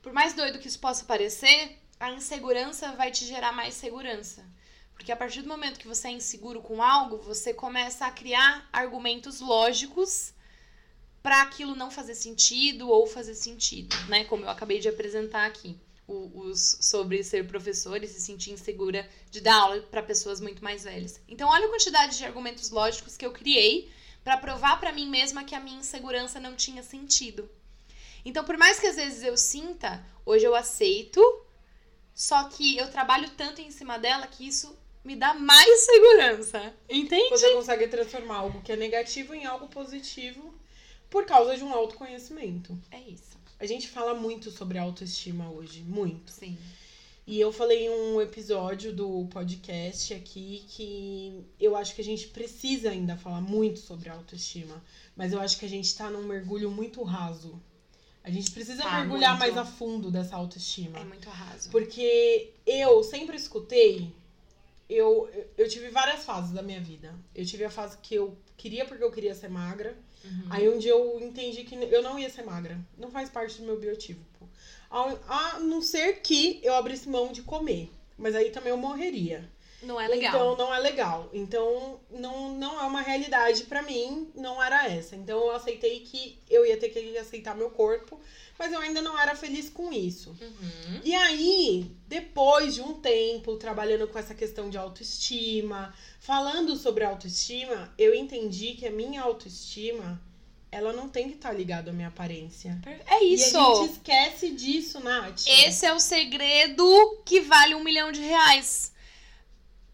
por 0.00 0.12
mais 0.12 0.32
doido 0.32 0.60
que 0.60 0.68
isso 0.68 0.78
possa 0.78 1.04
parecer, 1.04 1.76
a 1.98 2.12
insegurança 2.12 2.92
vai 2.92 3.10
te 3.10 3.24
gerar 3.24 3.50
mais 3.50 3.74
segurança. 3.74 4.44
Porque 4.94 5.10
a 5.10 5.16
partir 5.16 5.42
do 5.42 5.48
momento 5.48 5.80
que 5.80 5.88
você 5.88 6.06
é 6.06 6.12
inseguro 6.12 6.62
com 6.62 6.80
algo, 6.80 7.18
você 7.18 7.52
começa 7.52 8.06
a 8.06 8.12
criar 8.12 8.68
argumentos 8.72 9.40
lógicos 9.40 10.32
para 11.20 11.42
aquilo 11.42 11.74
não 11.74 11.90
fazer 11.90 12.14
sentido 12.14 12.88
ou 12.88 13.08
fazer 13.08 13.34
sentido, 13.34 13.96
né? 14.08 14.24
Como 14.24 14.44
eu 14.44 14.50
acabei 14.50 14.78
de 14.78 14.88
apresentar 14.88 15.46
aqui 15.46 15.76
os, 16.06 16.78
sobre 16.80 17.22
ser 17.22 17.46
professor 17.46 18.02
e 18.02 18.06
se 18.06 18.20
sentir 18.20 18.50
insegura 18.50 19.08
de 19.30 19.40
dar 19.40 19.54
aula 19.54 19.80
para 19.82 20.02
pessoas 20.02 20.40
muito 20.40 20.62
mais 20.62 20.84
velhas. 20.84 21.20
Então, 21.28 21.48
olha 21.48 21.66
a 21.66 21.70
quantidade 21.70 22.18
de 22.18 22.24
argumentos 22.24 22.70
lógicos 22.70 23.16
que 23.16 23.24
eu 23.24 23.32
criei 23.32 23.90
para 24.22 24.36
provar 24.36 24.78
para 24.80 24.92
mim 24.92 25.08
mesma 25.08 25.44
que 25.44 25.54
a 25.54 25.60
minha 25.60 25.78
insegurança 25.78 26.40
não 26.40 26.54
tinha 26.54 26.82
sentido. 26.82 27.48
Então, 28.24 28.44
por 28.44 28.56
mais 28.56 28.80
que 28.80 28.86
às 28.86 28.96
vezes 28.96 29.22
eu 29.22 29.36
sinta, 29.36 30.04
hoje 30.24 30.44
eu 30.44 30.54
aceito, 30.54 31.20
só 32.14 32.44
que 32.44 32.76
eu 32.76 32.90
trabalho 32.90 33.28
tanto 33.36 33.60
em 33.60 33.70
cima 33.70 33.98
dela 33.98 34.26
que 34.26 34.46
isso 34.46 34.76
me 35.04 35.14
dá 35.14 35.34
mais 35.34 35.80
segurança. 35.80 36.74
Entende? 36.88 37.28
Você 37.28 37.52
consegue 37.52 37.86
transformar 37.88 38.36
algo 38.36 38.62
que 38.62 38.72
é 38.72 38.76
negativo 38.76 39.34
em 39.34 39.44
algo 39.44 39.68
positivo 39.68 40.54
por 41.10 41.26
causa 41.26 41.56
de 41.56 41.62
um 41.62 41.72
autoconhecimento. 41.72 42.76
É 42.90 43.00
isso. 43.00 43.33
A 43.58 43.66
gente 43.66 43.88
fala 43.88 44.14
muito 44.14 44.50
sobre 44.50 44.78
autoestima 44.78 45.50
hoje, 45.50 45.82
muito. 45.82 46.32
Sim. 46.32 46.56
E 47.26 47.40
eu 47.40 47.50
falei 47.50 47.86
em 47.86 47.90
um 47.90 48.20
episódio 48.20 48.92
do 48.94 49.26
podcast 49.30 50.12
aqui 50.12 50.64
que 50.68 51.42
eu 51.58 51.74
acho 51.74 51.94
que 51.94 52.00
a 52.02 52.04
gente 52.04 52.26
precisa 52.28 52.90
ainda 52.90 53.16
falar 53.16 53.40
muito 53.40 53.78
sobre 53.78 54.10
autoestima, 54.10 54.82
mas 55.16 55.32
eu 55.32 55.40
acho 55.40 55.58
que 55.58 55.64
a 55.64 55.68
gente 55.68 55.94
tá 55.96 56.10
num 56.10 56.24
mergulho 56.24 56.70
muito 56.70 57.02
raso. 57.02 57.58
A 58.22 58.30
gente 58.30 58.50
precisa 58.50 58.82
Tá, 58.82 58.98
mergulhar 59.00 59.38
muito. 59.38 59.40
mais 59.40 59.56
a 59.56 59.64
fundo 59.64 60.10
dessa 60.10 60.36
autoestima. 60.36 60.98
É 60.98 61.04
muito 61.04 61.28
raso. 61.30 61.70
Porque 61.70 62.52
eu 62.66 63.02
sempre 63.02 63.36
escutei, 63.36 64.10
eu, 64.88 65.28
eu 65.56 65.66
tive 65.68 65.88
várias 65.88 66.24
fases 66.24 66.50
da 66.50 66.62
minha 66.62 66.80
vida. 66.80 67.14
Eu 67.34 67.44
tive 67.46 67.64
a 67.64 67.70
fase 67.70 67.96
que 68.02 68.14
eu 68.16 68.36
queria 68.56 68.84
porque 68.84 69.02
eu 69.04 69.10
queria 69.12 69.34
ser 69.34 69.48
magra. 69.48 69.96
Uhum. 70.24 70.46
Aí 70.50 70.68
um 70.68 70.78
dia 70.78 70.92
eu 70.92 71.20
entendi 71.20 71.64
que 71.64 71.74
eu 71.74 72.02
não 72.02 72.18
ia 72.18 72.30
ser 72.30 72.42
magra. 72.42 72.78
Não 72.96 73.10
faz 73.10 73.28
parte 73.28 73.60
do 73.60 73.66
meu 73.66 73.78
biotipo. 73.78 74.22
A, 74.90 75.54
a 75.54 75.60
não 75.60 75.82
ser 75.82 76.20
que 76.20 76.60
eu 76.62 76.74
abrisse 76.74 77.08
mão 77.08 77.32
de 77.32 77.42
comer. 77.42 77.90
Mas 78.16 78.34
aí 78.34 78.50
também 78.50 78.70
eu 78.70 78.76
morreria. 78.76 79.48
Não 79.84 80.00
é 80.00 80.08
legal. 80.08 80.34
Então 80.34 80.56
não 80.56 80.74
é 80.74 80.78
legal. 80.78 81.30
Então 81.32 82.00
não, 82.10 82.54
não 82.54 82.80
é 82.80 82.84
uma 82.84 83.00
realidade 83.00 83.64
pra 83.64 83.82
mim, 83.82 84.30
não 84.34 84.62
era 84.62 84.88
essa. 84.88 85.16
Então 85.16 85.38
eu 85.38 85.50
aceitei 85.50 86.00
que 86.00 86.38
eu 86.48 86.64
ia 86.66 86.76
ter 86.76 86.88
que 86.88 87.16
aceitar 87.18 87.54
meu 87.56 87.70
corpo, 87.70 88.20
mas 88.58 88.72
eu 88.72 88.78
ainda 88.78 89.02
não 89.02 89.18
era 89.18 89.34
feliz 89.34 89.68
com 89.68 89.92
isso. 89.92 90.30
Uhum. 90.40 91.00
E 91.04 91.14
aí, 91.14 91.90
depois 92.06 92.74
de 92.74 92.80
um 92.80 92.94
tempo 92.94 93.56
trabalhando 93.56 94.06
com 94.06 94.18
essa 94.18 94.34
questão 94.34 94.70
de 94.70 94.78
autoestima, 94.78 95.92
falando 96.20 96.76
sobre 96.76 97.04
autoestima, 97.04 97.92
eu 97.98 98.14
entendi 98.14 98.74
que 98.74 98.86
a 98.86 98.90
minha 98.90 99.22
autoestima, 99.22 100.20
ela 100.70 100.92
não 100.92 101.08
tem 101.08 101.28
que 101.28 101.34
estar 101.34 101.52
ligada 101.52 101.90
à 101.90 101.92
minha 101.92 102.08
aparência. 102.08 102.80
É 103.06 103.24
E 103.24 103.34
isso. 103.34 103.58
a 103.58 103.74
gente 103.74 103.92
esquece 103.92 104.50
disso, 104.52 105.00
Nath. 105.00 105.46
Esse 105.46 105.86
é 105.86 105.92
o 105.92 106.00
segredo 106.00 106.84
que 107.24 107.40
vale 107.40 107.74
um 107.74 107.82
milhão 107.82 108.12
de 108.12 108.20
reais. 108.20 108.93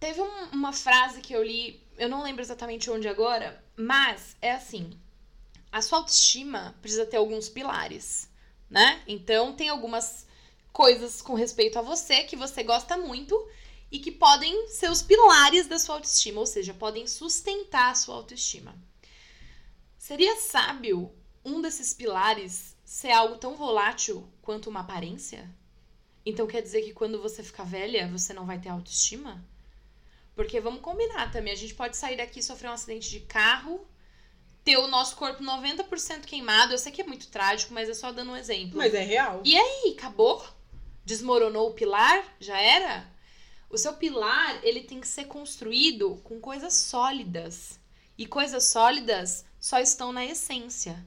Teve 0.00 0.20
um- 0.22 0.44
uma 0.52 0.72
frase 0.72 1.20
que 1.20 1.32
eu 1.32 1.42
li, 1.44 1.86
eu 1.98 2.08
não 2.08 2.22
lembro 2.22 2.42
exatamente 2.42 2.90
onde 2.90 3.06
agora, 3.06 3.62
mas 3.76 4.34
é 4.40 4.52
assim: 4.52 4.98
a 5.70 5.82
sua 5.82 5.98
autoestima 5.98 6.74
precisa 6.80 7.04
ter 7.06 7.18
alguns 7.18 7.48
pilares, 7.50 8.28
né? 8.68 9.02
Então 9.06 9.54
tem 9.54 9.68
algumas 9.68 10.26
coisas 10.72 11.20
com 11.20 11.34
respeito 11.34 11.78
a 11.78 11.82
você 11.82 12.24
que 12.24 12.34
você 12.34 12.62
gosta 12.62 12.96
muito 12.96 13.36
e 13.90 13.98
que 13.98 14.10
podem 14.10 14.68
ser 14.68 14.90
os 14.90 15.02
pilares 15.02 15.66
da 15.66 15.78
sua 15.78 15.96
autoestima, 15.96 16.40
ou 16.40 16.46
seja, 16.46 16.72
podem 16.72 17.06
sustentar 17.06 17.90
a 17.90 17.94
sua 17.94 18.14
autoestima. 18.14 18.74
Seria 19.98 20.36
sábio 20.36 21.12
um 21.44 21.60
desses 21.60 21.92
pilares 21.92 22.74
ser 22.84 23.10
algo 23.10 23.36
tão 23.36 23.54
volátil 23.54 24.26
quanto 24.40 24.70
uma 24.70 24.80
aparência? 24.80 25.48
Então 26.24 26.46
quer 26.46 26.62
dizer 26.62 26.82
que 26.82 26.92
quando 26.94 27.20
você 27.20 27.42
ficar 27.42 27.64
velha, 27.64 28.08
você 28.08 28.32
não 28.32 28.46
vai 28.46 28.58
ter 28.58 28.68
autoestima? 28.70 29.44
Porque 30.34 30.60
vamos 30.60 30.80
combinar 30.80 31.30
também, 31.30 31.52
a 31.52 31.56
gente 31.56 31.74
pode 31.74 31.96
sair 31.96 32.16
daqui 32.16 32.40
e 32.40 32.42
sofrer 32.42 32.68
um 32.68 32.72
acidente 32.72 33.10
de 33.10 33.20
carro, 33.20 33.86
ter 34.64 34.76
o 34.76 34.86
nosso 34.86 35.16
corpo 35.16 35.42
90% 35.42 36.24
queimado. 36.24 36.72
Eu 36.72 36.78
sei 36.78 36.92
que 36.92 37.02
é 37.02 37.06
muito 37.06 37.28
trágico, 37.28 37.74
mas 37.74 37.88
é 37.88 37.94
só 37.94 38.12
dando 38.12 38.32
um 38.32 38.36
exemplo. 38.36 38.76
Mas 38.76 38.94
é 38.94 39.02
real. 39.02 39.42
E 39.44 39.56
aí, 39.56 39.94
acabou? 39.98 40.44
Desmoronou 41.04 41.70
o 41.70 41.74
pilar? 41.74 42.24
Já 42.38 42.60
era? 42.60 43.08
O 43.68 43.78
seu 43.78 43.92
pilar, 43.94 44.60
ele 44.64 44.82
tem 44.82 45.00
que 45.00 45.06
ser 45.06 45.24
construído 45.26 46.16
com 46.24 46.40
coisas 46.40 46.74
sólidas. 46.74 47.78
E 48.18 48.26
coisas 48.26 48.64
sólidas 48.64 49.44
só 49.58 49.78
estão 49.78 50.12
na 50.12 50.24
essência. 50.24 51.04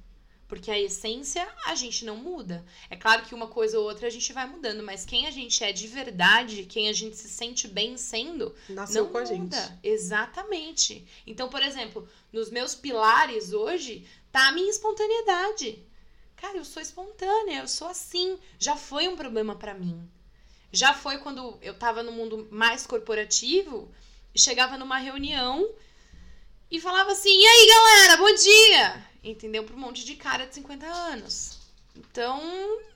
Porque 0.54 0.70
a 0.70 0.80
essência 0.80 1.48
a 1.66 1.74
gente 1.74 2.06
não 2.06 2.16
muda. 2.16 2.64
É 2.88 2.96
claro 2.96 3.24
que 3.26 3.34
uma 3.34 3.48
coisa 3.48 3.80
ou 3.80 3.86
outra 3.86 4.06
a 4.06 4.10
gente 4.12 4.32
vai 4.32 4.46
mudando, 4.46 4.84
mas 4.84 5.04
quem 5.04 5.26
a 5.26 5.32
gente 5.32 5.64
é 5.64 5.72
de 5.72 5.88
verdade, 5.88 6.66
quem 6.66 6.90
a 6.90 6.94
gente 6.94 7.16
se 7.18 7.28
sente 7.28 7.68
bem 7.68 7.98
sendo, 7.98 8.54
Nasceu 8.70 9.06
não 9.06 9.12
com 9.12 9.18
a 9.18 9.22
muda. 9.22 9.58
gente. 9.58 9.80
Exatamente. 9.82 11.08
Então, 11.26 11.50
por 11.50 11.64
exemplo, 11.64 12.08
nos 12.32 12.52
meus 12.52 12.76
pilares 12.76 13.52
hoje 13.52 14.08
tá 14.32 14.50
a 14.50 14.52
minha 14.52 14.70
espontaneidade. 14.70 15.84
Cara, 16.36 16.56
eu 16.60 16.66
sou 16.66 16.84
espontânea, 16.84 17.62
eu 17.62 17.68
sou 17.68 17.88
assim. 17.88 18.38
Já 18.60 18.76
foi 18.76 19.08
um 19.08 19.16
problema 19.16 19.56
pra 19.56 19.74
mim. 19.74 20.08
Já 20.72 20.94
foi 20.94 21.18
quando 21.18 21.58
eu 21.64 21.74
tava 21.74 22.04
no 22.04 22.12
mundo 22.12 22.48
mais 22.52 22.86
corporativo 22.86 23.92
e 24.36 24.40
chegava 24.40 24.78
numa 24.78 25.00
reunião 25.00 25.68
e 26.70 26.80
falava 26.80 27.12
assim: 27.12 27.42
"E 27.42 27.48
aí, 27.48 27.68
galera, 27.68 28.18
bom 28.18 28.36
dia". 28.36 29.13
Entendeu? 29.24 29.64
Pra 29.64 29.76
um 29.76 29.80
monte 29.80 30.04
de 30.04 30.16
cara 30.16 30.46
de 30.46 30.56
50 30.56 30.86
anos. 30.86 31.60
Então, 31.96 32.42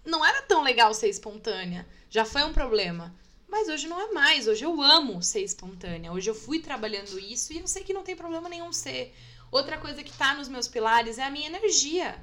não 0.05 0.25
era 0.25 0.41
tão 0.41 0.63
legal 0.63 0.93
ser 0.93 1.07
espontânea. 1.07 1.87
Já 2.09 2.25
foi 2.25 2.43
um 2.43 2.53
problema. 2.53 3.13
Mas 3.47 3.69
hoje 3.69 3.87
não 3.87 3.99
é 3.99 4.11
mais. 4.11 4.47
Hoje 4.47 4.65
eu 4.65 4.81
amo 4.81 5.21
ser 5.23 5.41
espontânea. 5.41 6.11
Hoje 6.11 6.29
eu 6.29 6.35
fui 6.35 6.59
trabalhando 6.59 7.17
isso 7.19 7.53
e 7.53 7.59
eu 7.59 7.67
sei 7.67 7.83
que 7.83 7.93
não 7.93 8.03
tem 8.03 8.15
problema 8.15 8.49
nenhum 8.49 8.73
ser. 8.73 9.15
Outra 9.49 9.77
coisa 9.77 10.03
que 10.03 10.11
tá 10.11 10.33
nos 10.33 10.49
meus 10.49 10.67
pilares 10.67 11.17
é 11.17 11.23
a 11.23 11.29
minha 11.29 11.47
energia. 11.47 12.21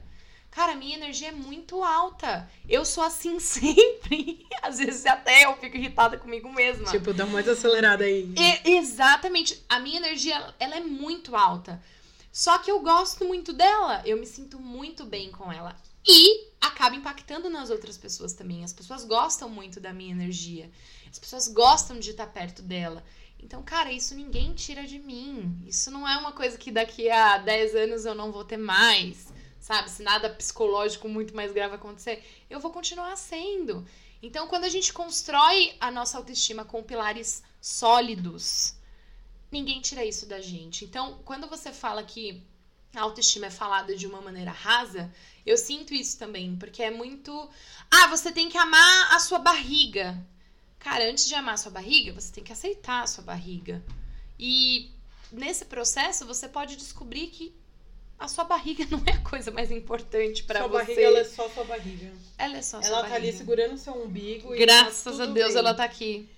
Cara, 0.51 0.73
a 0.73 0.77
minha 0.77 0.97
energia 0.97 1.29
é 1.29 1.33
muito 1.33 1.83
alta. 1.83 2.49
Eu 2.69 2.85
sou 2.85 3.03
assim 3.03 3.41
sempre. 3.41 4.47
Às 4.63 4.79
vezes 4.79 5.07
até 5.07 5.47
eu 5.47 5.57
fico 5.57 5.77
irritada 5.77 6.19
comigo 6.19 6.53
mesma. 6.53 6.91
Tipo, 6.91 7.13
dá 7.13 7.25
mais 7.27 7.49
acelerada 7.49 8.05
aí. 8.05 8.33
Exatamente. 8.65 9.65
A 9.69 9.81
minha 9.81 9.97
energia, 9.97 10.55
ela 10.61 10.77
é 10.77 10.81
muito 10.81 11.35
alta. 11.35 11.83
Só 12.35 12.59
que 12.59 12.69
eu 12.69 12.81
gosto 12.81 13.25
muito 13.25 13.53
dela. 13.53 14.03
Eu 14.05 14.17
me 14.17 14.27
sinto 14.27 14.59
muito 14.59 15.05
bem 15.05 15.31
com 15.31 15.53
ela. 15.53 15.77
E 16.05 16.49
acaba 16.61 16.97
impactando 16.97 17.49
nas 17.49 17.71
outras 17.71 17.97
pessoas 17.97 18.33
também. 18.33 18.65
As 18.65 18.73
pessoas 18.73 19.05
gostam 19.05 19.49
muito 19.49 19.79
da 19.79 19.93
minha 19.93 20.11
energia. 20.11 20.69
As 21.09 21.17
pessoas 21.17 21.47
gostam 21.47 21.97
de 21.97 22.11
estar 22.11 22.27
perto 22.27 22.61
dela. 22.61 23.05
Então, 23.39 23.63
cara, 23.63 23.93
isso 23.93 24.17
ninguém 24.17 24.53
tira 24.53 24.83
de 24.83 24.99
mim. 24.99 25.63
Isso 25.65 25.93
não 25.93 26.09
é 26.09 26.17
uma 26.17 26.33
coisa 26.33 26.59
que 26.59 26.73
daqui 26.73 27.09
a 27.09 27.39
10 27.39 27.77
anos 27.77 28.05
eu 28.05 28.17
não 28.17 28.33
vou 28.33 28.45
ter 28.45 28.57
mais. 28.57 29.33
Sabe? 29.61 29.89
Se 29.89 30.03
nada 30.03 30.29
psicológico 30.29 31.09
muito 31.09 31.37
mais 31.37 31.53
grave 31.53 31.77
acontecer, 31.77 32.21
eu 32.51 32.59
vou 32.59 32.73
continuar 32.73 33.15
sendo. 33.15 33.87
Então, 34.21 34.49
quando 34.49 34.65
a 34.65 34.69
gente 34.69 34.93
constrói 34.93 35.77
a 35.81 35.89
nossa 35.89 36.19
autoestima 36.19 36.65
com 36.65 36.83
pilares 36.83 37.45
sólidos, 37.61 38.75
ninguém 39.55 39.81
tira 39.81 40.05
isso 40.05 40.27
da 40.27 40.41
gente. 40.41 40.85
Então, 40.85 41.19
quando 41.25 41.47
você 41.47 41.73
fala 41.73 42.03
que 42.03 42.43
a 42.95 43.01
autoestima 43.01 43.47
é 43.47 43.51
falada 43.51 43.97
de 43.97 44.07
uma 44.07 44.21
maneira 44.21 44.51
rasa, 44.51 45.13
eu 45.47 45.57
sinto 45.57 45.95
isso 45.95 46.19
também, 46.19 46.57
porque 46.57 46.83
é 46.83 46.91
muito. 46.91 47.49
Ah, 47.91 48.09
você 48.09 48.31
tem 48.31 48.49
que 48.49 48.59
amar 48.59 49.15
a 49.15 49.19
sua 49.21 49.39
barriga. 49.39 50.17
Cara, 50.79 51.09
antes 51.11 51.27
de 51.27 51.35
amar 51.35 51.55
a 51.55 51.57
sua 51.57 51.73
barriga, 51.73 52.13
você 52.13 52.31
tem 52.33 52.45
que 52.45 52.53
aceitar 52.53 53.03
a 53.03 53.07
sua 53.07 53.25
barriga. 53.25 53.83
E 54.39 54.91
nesse 55.33 55.65
processo, 55.65 56.27
você 56.27 56.49
pode 56.49 56.77
descobrir 56.77 57.29
que 57.29 57.55
a 58.19 58.29
sua 58.29 58.45
barriga 58.45 58.85
não 58.91 59.03
é 59.07 59.13
a 59.13 59.21
coisa 59.23 59.51
mais 59.51 59.71
importante 59.71 60.43
pra 60.45 60.61
sua 60.61 60.69
você. 60.69 60.79
barriga, 60.79 61.01
ela 61.03 61.19
é 61.21 61.25
só 61.25 61.49
sua 61.49 61.65
barriga. 61.65 62.13
Ela 62.39 62.57
é 62.59 62.63
só 62.63 62.79
a 62.79 62.83
sua 62.83 62.89
Ela 62.91 63.01
tá 63.09 63.15
ali 63.15 63.27
barriga. 63.27 63.39
segurando 63.39 63.79
seu 63.79 63.95
umbigo. 63.95 64.55
e 64.55 64.59
Graças 64.59 65.17
tá 65.17 65.23
a 65.25 65.27
Deus 65.27 65.49
bem. 65.51 65.59
ela 65.59 65.75
tá 65.75 65.85
aqui. 65.85 66.29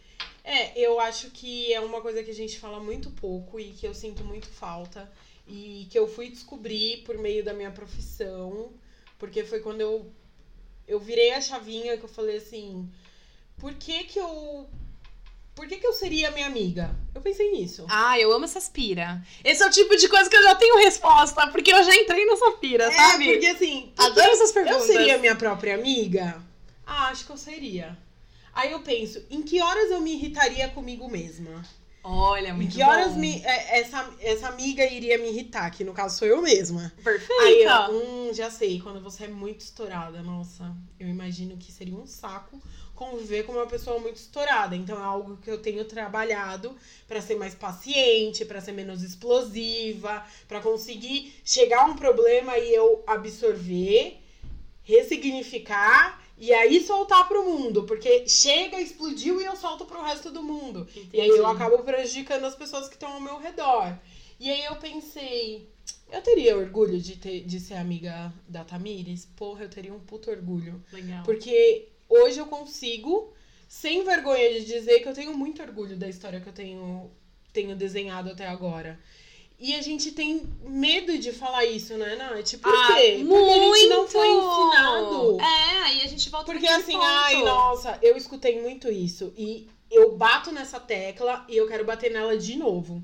É, 0.47 0.79
eu 0.79 1.01
acho 1.01 1.31
que 1.33 1.73
é 1.73 1.81
uma 1.81 2.01
coisa 2.01 2.23
que 2.23 2.31
a 2.31 2.35
gente 2.35 2.61
fala 2.61 2.79
muito 2.79 3.11
pouco 3.11 3.59
e 3.59 3.73
que 3.73 3.85
eu 3.85 3.93
sinto 3.93 4.23
muito 4.23 4.47
falta. 4.47 5.13
E 5.45 5.89
que 5.91 5.99
eu 5.99 6.07
fui 6.07 6.31
descobrir 6.31 7.03
por 7.05 7.19
meio 7.19 7.45
da 7.45 7.53
minha 7.53 7.73
profissão. 7.73 8.73
Porque 9.19 9.45
foi 9.45 9.59
quando 9.59 9.81
eu 9.81 10.11
eu 10.87 11.01
virei 11.01 11.33
a 11.33 11.41
chavinha 11.41 11.99
que 11.99 12.05
eu 12.05 12.09
falei 12.09 12.37
assim, 12.37 12.89
por 13.59 13.75
que 13.75 14.05
que 14.05 14.21
eu 14.21 14.69
por 15.53 15.67
que, 15.67 15.79
que 15.79 15.87
eu 15.87 15.93
seria 15.95 16.31
minha 16.31 16.47
amiga? 16.47 16.95
Eu 17.15 17.23
pensei 17.23 17.51
nisso. 17.51 17.87
Ah, 17.89 18.21
eu 18.21 18.31
amo 18.31 18.45
essas 18.45 18.69
pira. 18.69 19.23
Esse 19.43 19.63
é 19.63 19.67
o 19.67 19.71
tipo 19.71 19.97
de 19.97 20.07
coisa 20.07 20.29
que 20.29 20.37
eu 20.37 20.43
já 20.43 20.55
tenho 20.55 20.77
resposta, 20.77 21.47
porque 21.49 21.73
eu 21.73 21.83
já 21.83 21.97
entrei 21.97 22.27
nessa 22.27 22.53
pira, 22.53 22.85
é, 22.85 22.91
sabe? 22.93 23.33
Porque 23.33 23.47
assim. 23.47 23.91
Adoro 23.97 24.33
essas 24.33 24.53
perguntas. 24.53 24.83
Eu 24.83 24.95
seria 24.95 25.17
minha 25.17 25.35
própria 25.35 25.75
amiga? 25.75 26.43
Ah, 26.87 27.09
acho 27.09 27.25
que 27.25 27.33
eu 27.33 27.39
seria. 27.39 27.97
Aí 28.57 28.73
eu 28.73 28.81
penso, 28.81 29.23
em 29.31 29.43
que 29.43 29.61
horas 29.61 29.91
eu 29.91 30.01
me 30.01 30.15
irritaria 30.15 30.67
comigo 30.71 31.09
mesma? 31.11 31.63
Olha, 32.03 32.55
muito 32.55 32.69
Em 32.69 32.71
que 32.71 32.83
horas 32.83 33.13
bom. 33.13 33.19
me, 33.19 33.43
é, 33.45 33.81
essa, 33.81 34.09
essa 34.21 34.49
amiga 34.49 34.83
iria 34.87 35.19
me 35.19 35.29
irritar? 35.29 35.69
Que 35.71 35.85
no 35.85 35.93
caso 35.93 36.17
sou 36.17 36.27
eu 36.27 36.41
mesma. 36.41 36.91
Perfeito. 37.05 37.43
Aí 37.43 37.65
eu, 37.65 37.93
hum, 37.93 38.31
já 38.33 38.51
sei, 38.51 38.81
quando 38.81 39.01
você 39.01 39.25
é 39.25 39.29
muito 39.29 39.61
estourada, 39.61 40.23
nossa, 40.23 40.75
eu 40.99 41.07
imagino 41.07 41.57
que 41.59 41.71
seria 41.71 41.95
um 41.95 42.07
saco 42.07 42.59
conviver 42.95 43.45
com 43.45 43.53
uma 43.53 43.67
pessoa 43.67 43.99
muito 43.99 44.17
estourada. 44.17 44.75
Então 44.75 44.97
é 44.99 45.03
algo 45.03 45.37
que 45.37 45.51
eu 45.51 45.59
tenho 45.59 45.85
trabalhado 45.85 46.75
para 47.07 47.21
ser 47.21 47.35
mais 47.35 47.55
paciente, 47.55 48.45
para 48.47 48.61
ser 48.63 48.73
menos 48.73 49.03
explosiva, 49.03 50.25
para 50.49 50.61
conseguir 50.61 51.35
chegar 51.45 51.81
a 51.83 51.87
um 51.87 51.97
problema 51.97 52.57
e 52.57 52.75
eu 52.75 53.05
absorver, 53.07 54.17
ressignificar 54.83 56.25
e 56.39 56.53
aí 56.53 56.84
soltar 56.84 57.26
pro 57.26 57.45
mundo, 57.45 57.84
porque 57.84 58.28
chega, 58.28 58.80
explodiu 58.80 59.41
e 59.41 59.45
eu 59.45 59.57
solto 59.57 59.87
pro 59.87 60.03
resto 60.03 60.30
do 60.30 60.43
mundo. 60.43 60.87
E 61.12 61.20
aí 61.20 61.28
eu 61.28 61.37
Entendi. 61.37 61.57
acabo 61.57 61.78
prejudicando 61.82 62.45
as 62.45 62.55
pessoas 62.55 62.89
que 62.89 62.95
estão 62.95 63.14
ao 63.14 63.20
meu 63.20 63.39
redor. 63.39 63.97
E 64.39 64.51
aí 64.51 64.64
eu 64.64 64.76
pensei, 64.76 65.70
eu 66.12 66.20
teria 66.20 66.57
orgulho 66.57 67.01
de, 67.01 67.16
ter, 67.16 67.41
de 67.45 67.59
ser 67.59 67.74
amiga 67.74 68.32
da 68.47 68.64
Tamires? 68.64 69.26
Porra, 69.34 69.64
eu 69.64 69.70
teria 69.70 69.95
um 69.95 70.01
puto 70.01 70.30
orgulho. 70.30 70.84
Legal. 70.93 71.24
Porque 71.24 71.89
hoje 72.07 72.39
eu 72.39 72.47
consigo, 72.47 73.32
sem 73.66 74.05
vergonha 74.05 74.53
de 74.61 74.66
dizer 74.66 75.01
que 75.01 75.09
eu 75.09 75.14
tenho 75.14 75.37
muito 75.37 75.62
orgulho 75.62 75.97
da 75.97 76.07
história 76.09 76.41
que 76.41 76.49
eu 76.49 76.53
tenho, 76.53 77.11
tenho 77.51 77.74
desenhado 77.74 78.30
até 78.30 78.47
agora. 78.47 79.01
E 79.59 79.75
a 79.75 79.81
gente 79.81 80.13
tem 80.13 80.43
medo 80.63 81.17
de 81.19 81.33
falar 81.33 81.65
isso, 81.65 81.97
né, 81.97 82.15
Nath? 82.17 82.57
Por 82.61 82.73
Ah, 82.75 82.95
quê? 82.95 83.25
Porque 83.27 83.51
a 83.51 83.75
gente 83.75 83.87
não 83.89 84.07
foi 84.07 84.29
ensinado. 84.29 85.41
É, 85.41 85.83
aí 85.85 86.03
a 86.03 86.07
gente 86.07 86.29
volta 86.29 86.53
Porque 86.53 86.67
assim, 86.67 86.93
ponto. 86.93 87.05
ai, 87.05 87.43
nossa, 87.43 87.99
eu 88.03 88.17
escutei 88.19 88.61
muito 88.61 88.91
isso. 88.91 89.33
E 89.37 89.67
eu 89.91 90.15
bato 90.15 90.53
nessa 90.53 90.79
tecla 90.79 91.45
e 91.49 91.57
eu 91.57 91.67
quero 91.67 91.87
bater 91.87 92.11
nela 92.13 92.37
de 92.37 92.55
novo. 92.57 93.03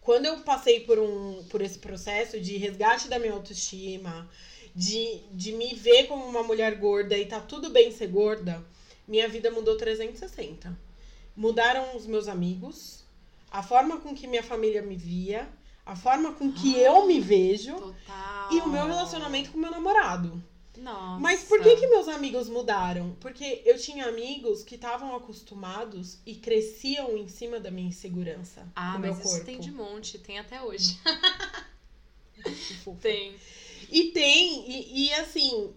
Quando 0.00 0.26
eu 0.26 0.40
passei 0.40 0.80
por, 0.80 0.98
um, 0.98 1.44
por 1.44 1.62
esse 1.62 1.78
processo 1.78 2.40
de 2.40 2.56
resgate 2.56 3.06
da 3.06 3.20
minha 3.20 3.32
autoestima, 3.32 4.28
de, 4.74 5.20
de 5.30 5.52
me 5.52 5.74
ver 5.74 6.08
como 6.08 6.24
uma 6.26 6.42
mulher 6.42 6.74
gorda 6.74 7.16
e 7.16 7.24
tá 7.24 7.38
tudo 7.40 7.70
bem 7.70 7.92
ser 7.92 8.08
gorda, 8.08 8.64
minha 9.06 9.28
vida 9.28 9.48
mudou 9.48 9.76
360. 9.76 10.76
Mudaram 11.36 11.96
os 11.96 12.04
meus 12.04 12.26
amigos, 12.26 13.01
a 13.52 13.62
forma 13.62 13.98
com 13.98 14.14
que 14.14 14.26
minha 14.26 14.42
família 14.42 14.80
me 14.80 14.96
via, 14.96 15.48
a 15.84 15.94
forma 15.94 16.32
com 16.32 16.50
que 16.50 16.76
eu 16.78 17.06
me 17.06 17.20
vejo 17.20 17.74
Total. 17.74 18.52
e 18.52 18.60
o 18.60 18.68
meu 18.68 18.86
relacionamento 18.86 19.50
com 19.50 19.58
meu 19.58 19.70
namorado. 19.70 20.42
Nossa. 20.78 21.20
Mas 21.20 21.44
por 21.44 21.60
que, 21.60 21.76
que 21.76 21.86
meus 21.86 22.08
amigos 22.08 22.48
mudaram? 22.48 23.14
Porque 23.20 23.62
eu 23.66 23.78
tinha 23.78 24.06
amigos 24.06 24.62
que 24.62 24.74
estavam 24.76 25.14
acostumados 25.14 26.18
e 26.24 26.34
cresciam 26.34 27.16
em 27.16 27.28
cima 27.28 27.60
da 27.60 27.70
minha 27.70 27.88
insegurança. 27.88 28.66
Ah, 28.74 28.92
mas 28.92 29.00
meu 29.02 29.12
isso 29.12 29.22
corpo. 29.22 29.44
tem 29.44 29.60
de 29.60 29.70
monte, 29.70 30.18
tem 30.18 30.38
até 30.38 30.62
hoje. 30.62 30.98
Tem. 33.00 33.36
E 33.88 34.04
tem, 34.10 34.68
e, 34.68 35.06
e 35.06 35.14
assim, 35.14 35.72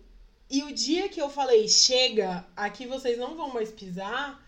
e 0.49 0.63
o 0.63 0.73
dia 0.73 1.09
que 1.09 1.21
eu 1.21 1.29
falei, 1.29 1.67
chega, 1.67 2.47
aqui 2.55 2.87
vocês 2.87 3.17
não 3.17 3.35
vão 3.35 3.53
mais 3.53 3.69
pisar, 3.69 4.43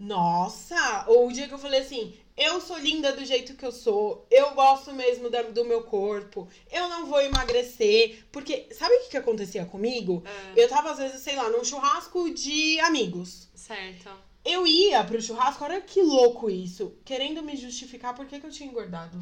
nossa! 0.00 1.04
Ou 1.06 1.28
o 1.28 1.32
dia 1.32 1.46
que 1.46 1.54
eu 1.54 1.58
falei 1.58 1.80
assim, 1.80 2.14
eu 2.36 2.60
sou 2.60 2.76
linda 2.78 3.12
do 3.12 3.24
jeito 3.24 3.54
que 3.54 3.64
eu 3.64 3.70
sou, 3.72 4.26
eu 4.30 4.54
gosto 4.54 4.92
mesmo 4.92 5.30
da- 5.30 5.42
do 5.42 5.64
meu 5.64 5.82
corpo, 5.84 6.48
eu 6.70 6.88
não 6.88 7.06
vou 7.06 7.20
emagrecer. 7.20 8.24
Porque, 8.32 8.68
sabe 8.72 8.94
o 8.94 9.00
que, 9.02 9.10
que 9.10 9.16
acontecia 9.16 9.64
comigo? 9.64 10.22
É, 10.56 10.64
Eu 10.64 10.68
tava, 10.68 10.90
às 10.92 10.98
vezes, 10.98 11.22
sei 11.22 11.36
lá, 11.36 11.48
num 11.48 11.64
churrasco 11.64 12.30
de 12.30 12.78
amigos. 12.80 13.48
certo. 13.54 14.10
Eu 14.44 14.66
ia 14.66 15.02
pro 15.04 15.22
churrasco, 15.22 15.64
olha 15.64 15.80
que 15.80 16.02
louco 16.02 16.50
isso, 16.50 16.94
querendo 17.02 17.42
me 17.42 17.56
justificar 17.56 18.14
por 18.14 18.26
que, 18.26 18.38
que 18.38 18.44
eu 18.46 18.50
tinha 18.50 18.68
engordado. 18.68 19.18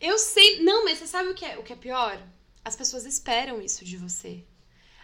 Eu 0.00 0.16
sei. 0.16 0.60
Não, 0.62 0.84
mas 0.84 0.98
você 0.98 1.08
sabe 1.08 1.30
o 1.30 1.34
que 1.34 1.44
é, 1.44 1.58
o 1.58 1.64
que 1.64 1.72
é 1.72 1.76
pior? 1.76 2.22
As 2.64 2.76
pessoas 2.76 3.04
esperam 3.04 3.60
isso 3.60 3.84
de 3.84 3.96
você. 3.96 4.44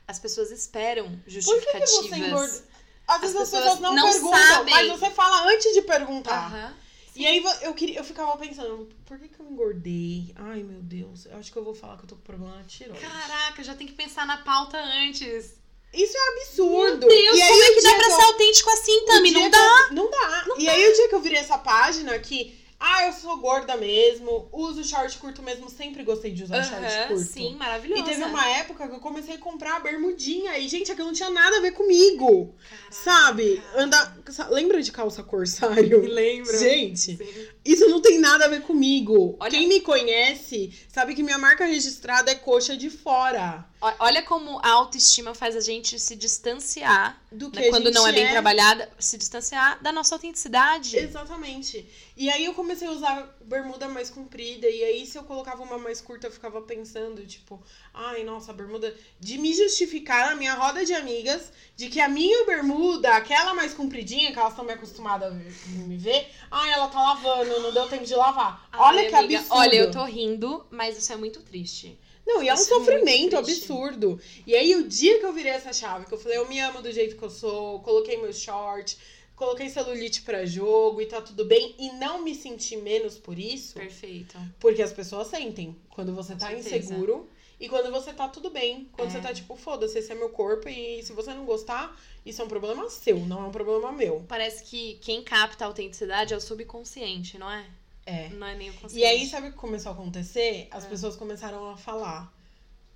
As 0.07 0.21
pessoas 0.21 0.53
esperam 0.53 1.09
Por 1.11 1.25
que, 1.25 1.31
justificativas. 1.31 1.91
que 1.91 2.09
você 2.11 2.15
engorda? 2.17 2.65
Às 3.09 3.21
vezes 3.23 3.37
As 3.37 3.43
as, 3.43 3.51
pessoas 3.51 3.63
pessoas 3.65 3.81
não, 3.81 3.95
não 3.95 4.11
perguntam, 4.13 4.39
sabem. 4.49 4.75
mas 4.75 4.89
você 5.01 5.11
fala 5.11 5.49
antes 5.53 5.73
de 5.75 5.83
perguntar. 5.83 6.77
E 7.17 7.27
aí 7.27 7.45
eu, 7.63 7.75
queria, 7.75 7.99
eu 7.99 8.05
ficava 8.05 8.37
pensando, 8.37 8.89
por 9.07 9.19
que, 9.19 9.29
que 9.29 9.39
eu 9.41 9.47
engordei? 9.47 10.33
Ai, 10.37 10.63
meu 10.63 10.81
Deus, 10.83 11.27
eu 11.27 11.37
acho 11.37 11.53
que 11.53 11.57
eu 11.59 11.63
vou 11.65 11.75
falar 11.75 11.97
que 11.97 12.05
eu 12.05 12.09
tô 12.09 12.17
com 12.17 12.23
problema 12.23 12.57
na 12.57 12.65
tiroide. 12.65 13.01
Caraca, 13.01 13.63
já 13.63 13.75
tem 13.75 13.87
que 13.87 13.93
pensar 13.93 14.27
na 14.27 14.39
pauta 14.39 14.77
antes. 14.79 15.55
Isso 15.93 16.17
é 16.17 16.29
absurdo. 16.41 17.07
Meu 17.07 17.17
Deus, 17.17 17.39
e 17.39 17.43
aí, 17.43 17.49
como 17.49 17.63
é 17.63 17.71
que 17.75 17.83
dá 17.83 17.95
pra 17.95 18.07
eu- 18.09 18.17
ser 18.17 18.23
autêntico 18.23 18.71
assim, 18.71 19.05
Tami? 19.07 19.31
Não 19.31 19.43
que 19.45 19.49
dá. 19.51 19.59
eu- 19.91 19.95
não 19.95 20.11
dá. 20.11 20.45
e 20.59 20.69
aí 20.69 20.91
o 20.91 20.95
dia 20.95 21.09
que 21.09 21.15
eu 21.15 21.21
virei 21.21 21.39
essa 21.39 21.57
página 21.57 22.19
que, 22.19 22.59
ah, 22.87 23.07
eu 23.07 23.13
sou 23.15 23.39
gorda 23.39 23.79
mesmo, 23.79 24.47
uso 24.53 24.85
short 24.85 25.17
curto 25.17 25.43
mesmo, 25.43 25.71
sempre 25.71 26.05
gostei 26.05 26.33
de 26.33 26.45
usar 26.45 26.63
short 26.63 26.85
Aham, 26.85 27.09
curto. 27.09 27.23
sim, 27.25 27.57
maravilhosa. 27.57 28.03
E 28.03 28.05
teve 28.05 28.23
uma 28.25 28.47
época 28.47 28.87
que 28.87 28.95
eu 28.95 29.01
comecei 29.01 29.37
a 29.37 29.39
comprar 29.39 29.83
bermudinha. 29.83 30.59
E, 30.59 30.69
gente, 30.69 30.93
aquilo 30.93 31.07
não 31.07 31.15
tinha 31.15 31.31
nada 31.31 31.57
a 31.57 31.61
ver 31.61 31.71
comigo. 31.71 32.55
Caraca. 32.69 32.93
Sabe? 32.93 33.63
Anda. 33.75 34.17
Lembra 34.51 34.83
de 34.83 34.93
calça 34.93 35.23
corsário? 35.23 36.03
lembro. 36.03 36.59
Gente, 36.59 37.17
Sim. 37.17 37.49
Isso 37.65 37.89
não 37.89 38.01
tem 38.01 38.19
nada 38.19 38.45
a 38.45 38.49
ver 38.49 38.63
comigo. 38.63 39.37
Olha- 39.41 39.51
Quem 39.51 39.67
me 39.69 39.81
conhece 39.81 40.73
sabe 40.89 41.15
que 41.15 41.23
minha 41.23 41.39
marca 41.39 41.65
registrada 41.65 42.31
é 42.31 42.35
coxa 42.35 42.77
de 42.77 42.91
fora. 42.91 43.65
Olha 43.99 44.23
como 44.23 44.59
a 44.63 44.71
autoestima 44.71 45.35
faz 45.35 45.55
a 45.55 45.61
gente 45.61 45.99
se 46.01 46.17
distanciar, 46.17 47.21
Do 47.31 47.51
que 47.51 47.61
né, 47.61 47.69
quando 47.69 47.91
não 47.91 48.07
é 48.07 48.13
bem 48.13 48.31
trabalhada, 48.31 48.91
se 48.99 49.19
distanciar 49.19 49.83
da 49.83 49.93
nossa 49.93 50.15
autenticidade. 50.15 50.97
Exatamente. 50.97 51.87
E 52.17 52.31
aí 52.31 52.47
eu 52.47 52.55
comecei 52.55 52.89
a 52.89 52.93
usar 52.93 53.37
bermuda 53.43 53.87
mais 53.89 54.09
comprida. 54.09 54.67
E 54.71 54.83
aí, 54.85 55.05
se 55.07 55.19
eu 55.19 55.25
colocava 55.25 55.63
uma 55.63 55.77
mais 55.77 56.01
curta, 56.01 56.29
eu 56.29 56.31
ficava 56.31 56.63
pensando, 56.63 57.27
tipo, 57.27 57.63
ai, 57.93 58.25
nossa, 58.25 58.53
a 58.53 58.55
bermuda. 58.55 58.95
De 59.21 59.37
me 59.37 59.53
justificar 59.53 60.31
na 60.31 60.37
minha 60.37 60.55
roda 60.55 60.83
de 60.85 60.95
amigas 60.95 61.53
de 61.77 61.89
que 61.91 62.01
a 62.01 62.09
minha 62.09 62.47
bermuda, 62.47 63.11
aquela 63.17 63.53
mais 63.53 63.75
compridinha, 63.75 64.33
que 64.33 64.39
elas 64.39 64.53
estão 64.53 64.65
me 64.65 64.73
acostumadas 64.73 65.31
a 65.31 65.35
me 65.35 65.97
ver, 65.99 66.31
ai, 66.51 66.73
ela 66.73 66.89
tá 66.89 67.03
lavando, 67.03 67.54
não 67.61 67.73
deu 67.73 67.87
tempo 67.89 68.05
de 68.05 68.15
lavar. 68.15 68.69
Ai, 68.73 68.81
Olha 68.81 69.09
que 69.09 69.15
amiga, 69.15 69.39
absurdo. 69.39 69.59
Olha, 69.61 69.77
eu 69.77 69.91
tô 69.91 70.05
rindo, 70.05 70.65
mas 70.71 70.97
isso 70.99 71.13
é 71.13 71.17
muito 71.17 71.41
triste. 71.43 71.99
Não, 72.27 72.43
e 72.43 72.49
é 72.49 72.53
um 72.53 72.55
Isso 72.55 72.65
é 72.73 72.77
sofrimento 72.79 73.37
triste. 73.43 73.65
absurdo. 73.65 74.21
E 74.47 74.55
aí, 74.55 74.75
o 74.77 74.89
dia 74.89 75.19
que 75.19 75.27
eu 75.27 75.33
virei 75.33 75.53
essa 75.53 75.73
chave, 75.73 76.07
que 76.07 76.13
eu 76.15 76.19
falei, 76.19 76.39
eu 76.39 76.49
me 76.49 76.59
amo 76.59 76.81
do 76.81 76.91
jeito 76.91 77.17
que 77.17 77.23
eu 77.23 77.29
sou, 77.29 77.81
coloquei 77.81 78.17
meu 78.17 78.33
short, 78.33 78.97
coloquei 79.37 79.69
celulite 79.69 80.23
pra 80.23 80.47
jogo 80.47 81.03
e 81.03 81.07
tá 81.07 81.21
tudo 81.21 81.45
bem, 81.45 81.75
e 81.79 81.91
não 81.93 82.23
me 82.23 82.35
senti 82.35 82.77
menos 82.79 83.19
por 83.19 83.39
isso, 83.39 83.75
Perfeito. 83.75 84.39
porque 84.59 84.81
as 84.81 84.93
pessoas 84.93 85.27
sentem 85.27 85.77
quando 85.91 86.15
você 86.15 86.33
Com 86.33 86.39
tá 86.39 86.47
certeza. 86.49 86.77
inseguro 86.77 87.29
e 87.65 87.69
quando 87.69 87.91
você 87.91 88.13
tá 88.13 88.29
tudo 88.29 88.51
bem. 88.51 88.89
Quando 88.93 89.09
É. 89.09 89.13
você 89.13 89.21
tá 89.21 89.33
tipo, 89.33 89.57
foda-se, 89.57 89.99
esse 89.99 90.13
é 90.13 90.15
meu 90.15 90.29
corpo 90.31 90.69
e 90.69 91.03
se 91.03 91.13
você 91.13 91.33
não 91.35 91.45
gostar, 91.45 91.97
isso 92.25 92.41
é 92.41 92.45
um 92.45 92.49
problema 92.49 92.89
seu, 92.91 93.19
não 93.27 93.45
é 93.45 93.47
um 93.49 93.53
problema 93.53 93.91
meu. 93.93 94.25
Parece 94.29 94.65
que 94.65 94.95
quem 95.03 95.23
capta 95.23 95.65
a 95.65 95.69
autenticidade 95.69 96.35
é 96.35 96.37
o 96.37 96.41
subconsciente, 96.41 97.39
não 97.39 97.51
é? 97.51 97.67
É. 98.07 98.29
Não 98.31 98.47
é 98.47 98.55
nem 98.55 98.71
o 98.71 98.75
consciente. 98.75 98.99
E 99.01 99.05
aí, 99.05 99.27
sabe 99.27 99.49
o 99.49 99.53
que 99.53 99.57
começou 99.57 99.91
a 99.91 99.95
acontecer? 99.95 100.69
As 100.71 100.85
É. 100.85 100.89
pessoas 100.89 101.17
começaram 101.17 101.71
a 101.71 101.77
falar. 101.77 102.33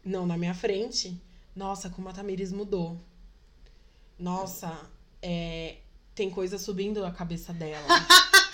Não 0.04 0.26
na 0.26 0.36
minha 0.36 0.54
frente. 0.54 1.16
Nossa, 1.56 1.88
como 1.90 2.08
a 2.08 2.12
Tamires 2.12 2.52
mudou. 2.52 2.98
Nossa, 4.18 4.78
é, 5.22 5.76
tem 6.14 6.28
coisa 6.30 6.58
subindo 6.58 7.04
a 7.04 7.10
cabeça 7.10 7.52
dela. 7.52 7.86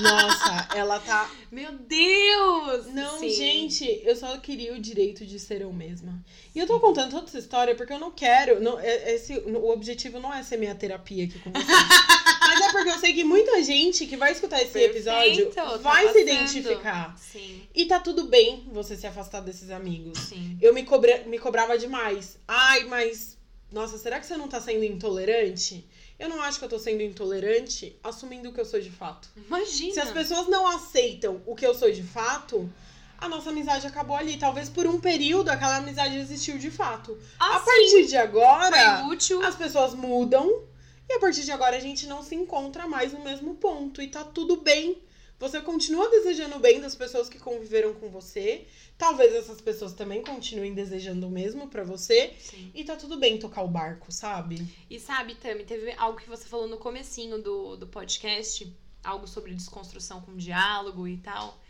Nossa, 0.00 0.68
ela 0.74 0.98
tá. 1.00 1.30
Meu 1.50 1.72
Deus! 1.72 2.86
Não, 2.86 3.18
Sim. 3.18 3.30
gente, 3.30 4.00
eu 4.04 4.16
só 4.16 4.36
queria 4.38 4.74
o 4.74 4.80
direito 4.80 5.24
de 5.24 5.38
ser 5.38 5.60
eu 5.62 5.72
mesma. 5.72 6.22
E 6.54 6.58
eu 6.58 6.66
tô 6.66 6.78
contando 6.80 7.10
toda 7.10 7.26
essa 7.26 7.38
história 7.38 7.74
porque 7.74 7.92
eu 7.92 7.98
não 7.98 8.10
quero. 8.10 8.60
Não, 8.60 8.78
é- 8.78 9.14
esse, 9.14 9.34
o 9.38 9.70
objetivo 9.70 10.18
não 10.20 10.32
é 10.32 10.42
ser 10.42 10.56
minha 10.56 10.74
terapia 10.74 11.24
aqui 11.24 11.38
com 11.38 11.50
vocês. 11.50 11.66
Mas 12.46 12.60
é 12.60 12.72
porque 12.72 12.90
eu 12.90 12.98
sei 12.98 13.12
que 13.12 13.24
muita 13.24 13.62
gente 13.62 14.06
que 14.06 14.16
vai 14.16 14.32
escutar 14.32 14.62
esse 14.62 14.78
episódio 14.78 15.50
Perfeito, 15.50 15.54
tá 15.54 15.76
vai 15.78 16.12
se 16.12 16.20
identificar. 16.20 17.16
Sim, 17.18 17.62
E 17.74 17.86
tá 17.86 17.98
tudo 17.98 18.24
bem 18.24 18.68
você 18.70 18.96
se 18.96 19.06
afastar 19.06 19.40
desses 19.40 19.70
amigos. 19.70 20.18
sim. 20.18 20.56
Eu 20.60 20.72
me, 20.74 20.84
cobra, 20.84 21.24
me 21.26 21.38
cobrava 21.38 21.76
demais. 21.78 22.38
Ai, 22.46 22.84
mas. 22.84 23.36
Nossa, 23.72 23.98
será 23.98 24.20
que 24.20 24.26
você 24.26 24.36
não 24.36 24.46
tá 24.46 24.60
sendo 24.60 24.84
intolerante? 24.84 25.84
Eu 26.18 26.28
não 26.28 26.40
acho 26.42 26.58
que 26.58 26.64
eu 26.64 26.68
tô 26.68 26.78
sendo 26.78 27.02
intolerante 27.02 27.98
assumindo 28.02 28.48
o 28.48 28.52
que 28.52 28.60
eu 28.60 28.64
sou 28.64 28.80
de 28.80 28.90
fato. 28.90 29.28
Imagina. 29.36 29.94
Se 29.94 30.00
as 30.00 30.10
pessoas 30.10 30.48
não 30.48 30.66
aceitam 30.66 31.42
o 31.46 31.54
que 31.54 31.66
eu 31.66 31.74
sou 31.74 31.90
de 31.90 32.02
fato, 32.02 32.70
a 33.18 33.28
nossa 33.28 33.50
amizade 33.50 33.86
acabou 33.86 34.16
ali. 34.16 34.36
Talvez 34.36 34.68
por 34.68 34.86
um 34.86 35.00
período 35.00 35.48
aquela 35.48 35.78
amizade 35.78 36.16
existiu 36.16 36.56
de 36.58 36.70
fato. 36.70 37.18
Ah, 37.38 37.56
a 37.56 37.60
partir 37.60 38.06
de 38.06 38.16
agora, 38.16 39.00
Foi 39.00 39.14
útil. 39.14 39.42
as 39.44 39.56
pessoas 39.56 39.94
mudam 39.94 40.62
e 41.08 41.14
a 41.14 41.18
partir 41.18 41.42
de 41.42 41.52
agora 41.52 41.76
a 41.76 41.80
gente 41.80 42.06
não 42.06 42.22
se 42.22 42.34
encontra 42.34 42.86
mais 42.86 43.12
no 43.12 43.20
mesmo 43.20 43.54
ponto 43.56 44.00
e 44.00 44.08
tá 44.08 44.22
tudo 44.24 44.56
bem. 44.56 45.02
Você 45.38 45.60
continua 45.60 46.08
desejando 46.08 46.56
o 46.56 46.60
bem 46.60 46.80
das 46.80 46.94
pessoas 46.94 47.28
que 47.28 47.40
conviveram 47.40 47.92
com 47.92 48.08
você. 48.08 48.66
Talvez 48.96 49.34
essas 49.34 49.60
pessoas 49.60 49.92
também 49.92 50.22
continuem 50.22 50.72
desejando 50.72 51.26
o 51.26 51.30
mesmo 51.30 51.68
pra 51.68 51.82
você. 51.82 52.34
Sim. 52.38 52.70
E 52.74 52.84
tá 52.84 52.94
tudo 52.96 53.18
bem 53.18 53.38
tocar 53.38 53.62
o 53.62 53.68
barco, 53.68 54.12
sabe? 54.12 54.66
E 54.88 55.00
sabe, 55.00 55.34
Tami, 55.34 55.64
teve 55.64 55.92
algo 55.98 56.18
que 56.18 56.28
você 56.28 56.46
falou 56.46 56.68
no 56.68 56.78
comecinho 56.78 57.42
do, 57.42 57.76
do 57.76 57.86
podcast, 57.88 58.72
algo 59.02 59.26
sobre 59.26 59.52
desconstrução 59.52 60.20
com 60.20 60.36
diálogo 60.36 61.08
e 61.08 61.16
tal. 61.18 61.60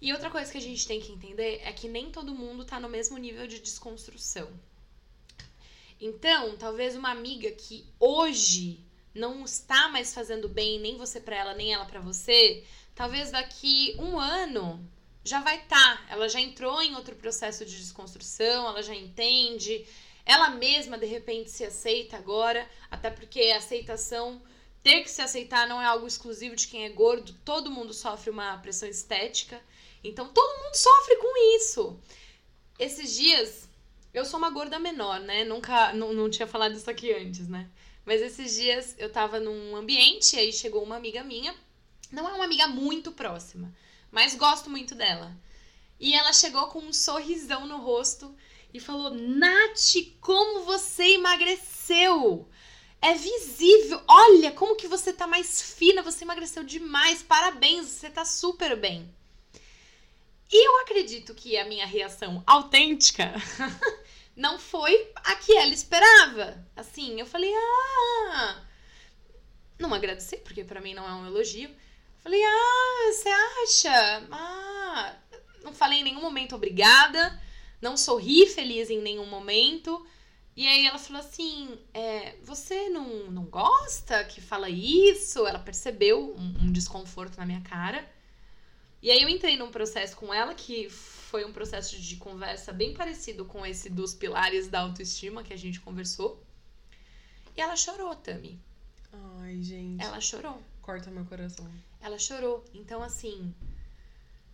E 0.00 0.12
outra 0.12 0.30
coisa 0.30 0.50
que 0.50 0.58
a 0.58 0.62
gente 0.62 0.86
tem 0.86 1.00
que 1.00 1.12
entender 1.12 1.60
é 1.62 1.72
que 1.72 1.88
nem 1.88 2.10
todo 2.10 2.34
mundo 2.34 2.64
tá 2.64 2.80
no 2.80 2.88
mesmo 2.88 3.16
nível 3.16 3.46
de 3.46 3.60
desconstrução. 3.60 4.48
Então, 6.00 6.56
talvez 6.56 6.96
uma 6.96 7.10
amiga 7.10 7.50
que 7.52 7.84
hoje 7.98 8.80
não 9.14 9.44
está 9.44 9.88
mais 9.88 10.14
fazendo 10.14 10.48
bem 10.48 10.80
nem 10.80 10.96
você 10.96 11.20
pra 11.20 11.36
ela, 11.36 11.54
nem 11.54 11.74
ela 11.74 11.84
pra 11.84 12.00
você, 12.00 12.64
talvez 12.94 13.30
daqui 13.30 13.94
um 13.98 14.18
ano 14.18 14.82
já 15.24 15.40
vai 15.40 15.58
estar. 15.58 15.98
Tá. 15.98 16.06
Ela 16.08 16.28
já 16.28 16.40
entrou 16.40 16.80
em 16.82 16.94
outro 16.94 17.14
processo 17.16 17.64
de 17.64 17.76
desconstrução, 17.76 18.68
ela 18.68 18.82
já 18.82 18.94
entende, 18.94 19.86
ela 20.24 20.50
mesma 20.50 20.98
de 20.98 21.06
repente 21.06 21.50
se 21.50 21.64
aceita 21.64 22.16
agora, 22.16 22.68
até 22.90 23.10
porque 23.10 23.40
a 23.50 23.58
aceitação, 23.58 24.42
ter 24.82 25.02
que 25.02 25.10
se 25.10 25.20
aceitar 25.20 25.68
não 25.68 25.80
é 25.80 25.86
algo 25.86 26.06
exclusivo 26.06 26.56
de 26.56 26.68
quem 26.68 26.84
é 26.84 26.88
gordo, 26.88 27.34
todo 27.44 27.70
mundo 27.70 27.92
sofre 27.92 28.30
uma 28.30 28.56
pressão 28.58 28.88
estética. 28.88 29.60
Então 30.02 30.28
todo 30.28 30.64
mundo 30.64 30.74
sofre 30.74 31.16
com 31.16 31.56
isso. 31.56 31.98
Esses 32.78 33.14
dias, 33.14 33.68
eu 34.14 34.24
sou 34.24 34.38
uma 34.38 34.50
gorda 34.50 34.78
menor, 34.78 35.20
né? 35.20 35.44
Nunca, 35.44 35.92
não, 35.92 36.14
não 36.14 36.30
tinha 36.30 36.46
falado 36.46 36.74
isso 36.74 36.88
aqui 36.88 37.12
antes, 37.12 37.46
né? 37.46 37.68
Mas 38.04 38.22
esses 38.22 38.56
dias 38.56 38.94
eu 38.98 39.12
tava 39.12 39.38
num 39.38 39.76
ambiente, 39.76 40.36
aí 40.36 40.52
chegou 40.52 40.82
uma 40.82 40.96
amiga 40.96 41.22
minha, 41.22 41.54
não 42.10 42.26
é 42.28 42.32
uma 42.32 42.44
amiga 42.44 42.66
muito 42.66 43.12
próxima, 43.12 43.72
mas 44.10 44.34
gosto 44.34 44.68
muito 44.68 44.94
dela. 44.94 45.36
E 45.98 46.14
ela 46.14 46.32
chegou 46.32 46.66
com 46.68 46.80
um 46.80 46.92
sorrisão 46.92 47.66
no 47.66 47.78
rosto 47.78 48.34
e 48.72 48.80
falou: 48.80 49.10
Nath, 49.10 49.94
como 50.20 50.64
você 50.64 51.14
emagreceu! 51.14 52.48
É 53.02 53.14
visível, 53.14 54.02
olha 54.06 54.52
como 54.52 54.76
que 54.76 54.86
você 54.86 55.10
tá 55.10 55.26
mais 55.26 55.62
fina, 55.62 56.02
você 56.02 56.22
emagreceu 56.22 56.62
demais, 56.62 57.22
parabéns, 57.22 57.86
você 57.86 58.10
tá 58.10 58.26
super 58.26 58.76
bem. 58.76 59.10
E 60.52 60.66
eu 60.66 60.80
acredito 60.82 61.34
que 61.34 61.56
a 61.56 61.64
minha 61.64 61.86
reação 61.86 62.42
autêntica 62.46 63.32
não 64.36 64.58
foi 64.58 65.10
a 65.14 65.36
que 65.36 65.56
ela 65.56 65.72
esperava. 65.72 66.62
Assim, 66.76 67.18
eu 67.18 67.24
falei, 67.24 67.52
ah. 67.54 68.62
Não 69.78 69.94
agradeci, 69.94 70.36
porque 70.38 70.62
para 70.62 70.80
mim 70.80 70.92
não 70.92 71.08
é 71.08 71.12
um 71.12 71.26
elogio. 71.26 71.70
Falei, 72.22 72.40
ah, 72.42 73.12
você 73.12 73.28
acha? 73.28 74.28
Ah. 74.30 75.16
Não 75.62 75.72
falei 75.72 76.00
em 76.00 76.04
nenhum 76.04 76.20
momento 76.20 76.54
obrigada. 76.54 77.40
Não 77.80 77.96
sorri 77.96 78.46
feliz 78.46 78.90
em 78.90 79.00
nenhum 79.00 79.26
momento. 79.26 80.06
E 80.56 80.66
aí 80.66 80.86
ela 80.86 80.98
falou 80.98 81.20
assim: 81.20 81.78
é, 81.94 82.36
você 82.42 82.88
não, 82.88 83.30
não 83.30 83.44
gosta 83.44 84.24
que 84.24 84.40
fala 84.40 84.68
isso? 84.68 85.46
Ela 85.46 85.58
percebeu 85.58 86.34
um, 86.36 86.64
um 86.66 86.72
desconforto 86.72 87.38
na 87.38 87.46
minha 87.46 87.60
cara. 87.62 88.06
E 89.02 89.10
aí 89.10 89.22
eu 89.22 89.28
entrei 89.28 89.56
num 89.56 89.70
processo 89.70 90.14
com 90.16 90.34
ela 90.34 90.54
que 90.54 90.90
foi 90.90 91.44
um 91.44 91.52
processo 91.52 91.98
de 91.98 92.16
conversa 92.16 92.72
bem 92.72 92.92
parecido 92.92 93.46
com 93.46 93.64
esse 93.64 93.88
dos 93.88 94.12
pilares 94.12 94.68
da 94.68 94.80
autoestima 94.80 95.42
que 95.42 95.54
a 95.54 95.56
gente 95.56 95.80
conversou. 95.80 96.44
E 97.56 97.60
ela 97.60 97.76
chorou, 97.76 98.14
Tami. 98.16 98.60
Ai, 99.38 99.62
gente. 99.62 100.02
Ela 100.02 100.20
chorou. 100.20 100.62
Corta 100.82 101.10
meu 101.10 101.24
coração. 101.24 101.70
Ela 102.00 102.18
chorou. 102.18 102.64
Então, 102.72 103.02
assim, 103.02 103.54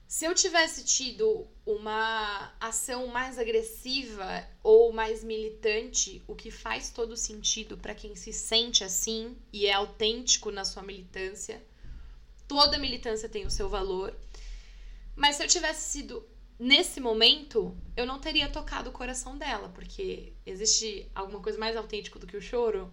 se 0.09 0.25
eu 0.25 0.35
tivesse 0.35 0.85
tido 0.85 1.49
uma 1.65 2.55
ação 2.61 3.09
mais 3.09 3.39
agressiva 3.39 4.47
ou 4.63 4.93
mais 4.93 5.25
militante, 5.25 6.23
o 6.29 6.35
que 6.35 6.51
faz 6.51 6.91
todo 6.91 7.17
sentido 7.17 7.77
para 7.77 7.95
quem 7.95 8.15
se 8.15 8.33
sente 8.33 8.85
assim 8.85 9.37
e 9.53 9.67
é 9.67 9.73
autêntico 9.73 10.53
na 10.53 10.65
sua 10.65 10.83
militância, 10.83 11.61
toda 12.47 12.79
militância 12.79 13.29
tem 13.29 13.47
o 13.47 13.51
seu 13.51 13.69
valor. 13.69 14.17
Mas 15.17 15.37
se 15.37 15.43
eu 15.43 15.49
tivesse 15.49 15.91
sido 15.91 16.25
nesse 16.59 17.01
momento, 17.01 17.77
eu 17.97 18.07
não 18.07 18.21
teria 18.21 18.49
tocado 18.49 18.91
o 18.91 18.93
coração 18.93 19.37
dela, 19.37 19.69
porque 19.71 20.33
existe 20.45 21.11
alguma 21.15 21.41
coisa 21.41 21.59
mais 21.59 21.77
autêntica 21.77 22.19
do 22.19 22.27
que 22.27 22.37
o 22.37 22.43
choro? 22.43 22.93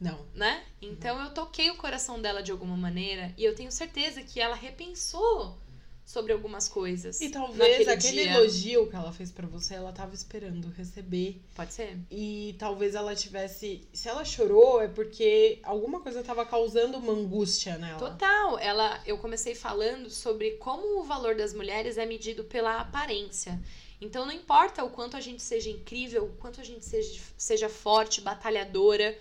Não. 0.00 0.24
Né? 0.34 0.64
Então 0.82 1.22
eu 1.22 1.30
toquei 1.32 1.70
o 1.70 1.76
coração 1.76 2.20
dela 2.20 2.42
de 2.42 2.50
alguma 2.50 2.76
maneira 2.76 3.32
e 3.36 3.44
eu 3.44 3.54
tenho 3.54 3.70
certeza 3.70 4.22
que 4.22 4.40
ela 4.40 4.54
repensou 4.54 5.58
sobre 6.04 6.32
algumas 6.32 6.68
coisas. 6.68 7.20
E 7.20 7.30
talvez 7.30 7.88
aquele 7.88 8.24
dia. 8.24 8.32
elogio 8.34 8.88
que 8.88 8.96
ela 8.96 9.12
fez 9.12 9.32
para 9.32 9.46
você, 9.46 9.74
ela 9.74 9.92
tava 9.92 10.14
esperando 10.14 10.68
receber. 10.76 11.40
Pode 11.54 11.72
ser? 11.72 11.98
E 12.10 12.54
talvez 12.58 12.94
ela 12.94 13.14
tivesse. 13.14 13.88
Se 13.92 14.08
ela 14.08 14.24
chorou, 14.24 14.82
é 14.82 14.88
porque 14.88 15.60
alguma 15.62 16.00
coisa 16.00 16.22
tava 16.22 16.44
causando 16.44 16.98
uma 16.98 17.12
angústia 17.12 17.78
nela. 17.78 17.98
Total. 17.98 18.58
Ela, 18.58 19.00
eu 19.06 19.16
comecei 19.18 19.54
falando 19.54 20.10
sobre 20.10 20.52
como 20.52 21.00
o 21.00 21.04
valor 21.04 21.34
das 21.34 21.54
mulheres 21.54 21.96
é 21.96 22.04
medido 22.04 22.44
pela 22.44 22.80
aparência. 22.80 23.58
Então 24.00 24.26
não 24.26 24.32
importa 24.32 24.84
o 24.84 24.90
quanto 24.90 25.16
a 25.16 25.20
gente 25.20 25.42
seja 25.42 25.70
incrível, 25.70 26.24
o 26.24 26.32
quanto 26.36 26.60
a 26.60 26.64
gente 26.64 26.84
seja, 26.84 27.22
seja 27.38 27.68
forte, 27.70 28.20
batalhadora. 28.20 29.16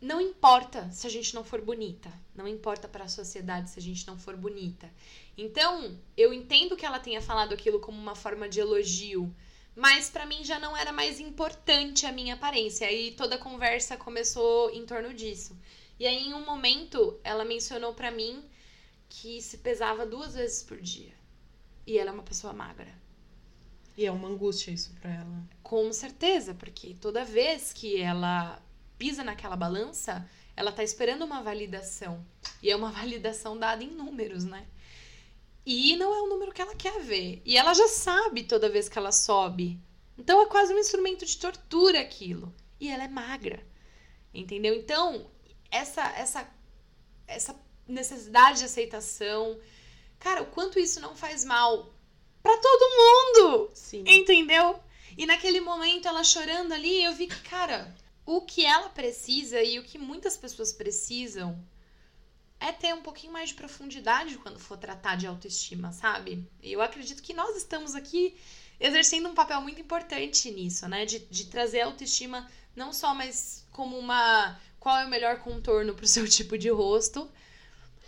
Não 0.00 0.20
importa 0.20 0.88
se 0.92 1.06
a 1.06 1.10
gente 1.10 1.34
não 1.34 1.42
for 1.42 1.60
bonita. 1.60 2.12
Não 2.34 2.46
importa 2.46 2.86
para 2.86 3.04
a 3.04 3.08
sociedade 3.08 3.70
se 3.70 3.78
a 3.78 3.82
gente 3.82 4.06
não 4.06 4.16
for 4.16 4.36
bonita. 4.36 4.88
Então, 5.36 5.98
eu 6.16 6.32
entendo 6.32 6.76
que 6.76 6.86
ela 6.86 7.00
tenha 7.00 7.20
falado 7.20 7.52
aquilo 7.52 7.80
como 7.80 7.98
uma 7.98 8.14
forma 8.14 8.48
de 8.48 8.60
elogio, 8.60 9.34
mas 9.74 10.08
para 10.10 10.26
mim 10.26 10.44
já 10.44 10.58
não 10.58 10.76
era 10.76 10.92
mais 10.92 11.20
importante 11.20 12.06
a 12.06 12.12
minha 12.12 12.34
aparência. 12.34 12.86
Aí 12.86 13.12
toda 13.12 13.36
a 13.36 13.38
conversa 13.38 13.96
começou 13.96 14.70
em 14.70 14.84
torno 14.86 15.12
disso. 15.12 15.56
E 15.98 16.06
aí 16.06 16.28
em 16.28 16.34
um 16.34 16.44
momento 16.44 17.18
ela 17.24 17.44
mencionou 17.44 17.92
para 17.92 18.10
mim 18.10 18.44
que 19.08 19.40
se 19.42 19.58
pesava 19.58 20.06
duas 20.06 20.34
vezes 20.34 20.62
por 20.62 20.80
dia. 20.80 21.12
E 21.86 21.98
ela 21.98 22.10
é 22.10 22.12
uma 22.12 22.22
pessoa 22.22 22.52
magra. 22.52 22.92
E 23.96 24.06
é 24.06 24.12
uma 24.12 24.28
angústia 24.28 24.70
isso 24.70 24.92
pra 25.00 25.12
ela. 25.12 25.48
Com 25.62 25.92
certeza, 25.92 26.54
porque 26.54 26.94
toda 27.00 27.24
vez 27.24 27.72
que 27.72 28.00
ela 28.00 28.62
pisa 28.98 29.22
naquela 29.22 29.56
balança, 29.56 30.28
ela 30.56 30.72
tá 30.72 30.82
esperando 30.82 31.24
uma 31.24 31.42
validação. 31.42 32.26
E 32.62 32.70
é 32.70 32.76
uma 32.76 32.90
validação 32.92 33.56
dada 33.56 33.84
em 33.84 33.90
números, 33.90 34.44
né? 34.44 34.66
E 35.64 35.96
não 35.96 36.14
é 36.14 36.22
o 36.22 36.28
número 36.28 36.52
que 36.52 36.62
ela 36.62 36.74
quer 36.74 37.00
ver. 37.00 37.42
E 37.44 37.56
ela 37.56 37.74
já 37.74 37.88
sabe 37.88 38.44
toda 38.44 38.70
vez 38.70 38.88
que 38.88 38.98
ela 38.98 39.12
sobe. 39.12 39.78
Então 40.16 40.42
é 40.42 40.46
quase 40.46 40.74
um 40.74 40.78
instrumento 40.78 41.24
de 41.24 41.36
tortura 41.36 42.00
aquilo. 42.00 42.52
E 42.80 42.88
ela 42.88 43.04
é 43.04 43.08
magra. 43.08 43.64
Entendeu? 44.32 44.74
Então, 44.74 45.30
essa 45.70 46.02
essa 46.16 46.50
essa 47.26 47.54
necessidade 47.86 48.58
de 48.58 48.64
aceitação, 48.64 49.58
cara, 50.18 50.42
o 50.42 50.46
quanto 50.46 50.78
isso 50.78 51.00
não 51.00 51.14
faz 51.14 51.44
mal 51.44 51.92
para 52.42 52.56
todo 52.56 52.96
mundo. 52.96 53.70
Sim. 53.74 54.04
Entendeu? 54.06 54.80
E 55.16 55.26
naquele 55.26 55.60
momento 55.60 56.08
ela 56.08 56.24
chorando 56.24 56.72
ali, 56.72 57.04
eu 57.04 57.12
vi 57.12 57.26
que, 57.26 57.40
cara, 57.42 57.94
o 58.30 58.42
que 58.42 58.62
ela 58.62 58.90
precisa 58.90 59.62
e 59.62 59.78
o 59.78 59.82
que 59.82 59.96
muitas 59.96 60.36
pessoas 60.36 60.70
precisam 60.70 61.58
é 62.60 62.70
ter 62.70 62.92
um 62.92 63.00
pouquinho 63.00 63.32
mais 63.32 63.48
de 63.48 63.54
profundidade 63.54 64.36
quando 64.36 64.58
for 64.58 64.76
tratar 64.76 65.16
de 65.16 65.26
autoestima, 65.26 65.92
sabe? 65.92 66.46
Eu 66.62 66.82
acredito 66.82 67.22
que 67.22 67.32
nós 67.32 67.56
estamos 67.56 67.94
aqui 67.94 68.36
exercendo 68.78 69.30
um 69.30 69.34
papel 69.34 69.62
muito 69.62 69.80
importante 69.80 70.50
nisso, 70.50 70.86
né? 70.86 71.06
De, 71.06 71.20
de 71.20 71.46
trazer 71.46 71.80
a 71.80 71.86
autoestima 71.86 72.46
não 72.76 72.92
só 72.92 73.14
mais 73.14 73.66
como 73.72 73.98
uma. 73.98 74.60
qual 74.78 74.98
é 74.98 75.06
o 75.06 75.10
melhor 75.10 75.38
contorno 75.38 75.94
pro 75.94 76.06
seu 76.06 76.28
tipo 76.28 76.58
de 76.58 76.68
rosto, 76.68 77.30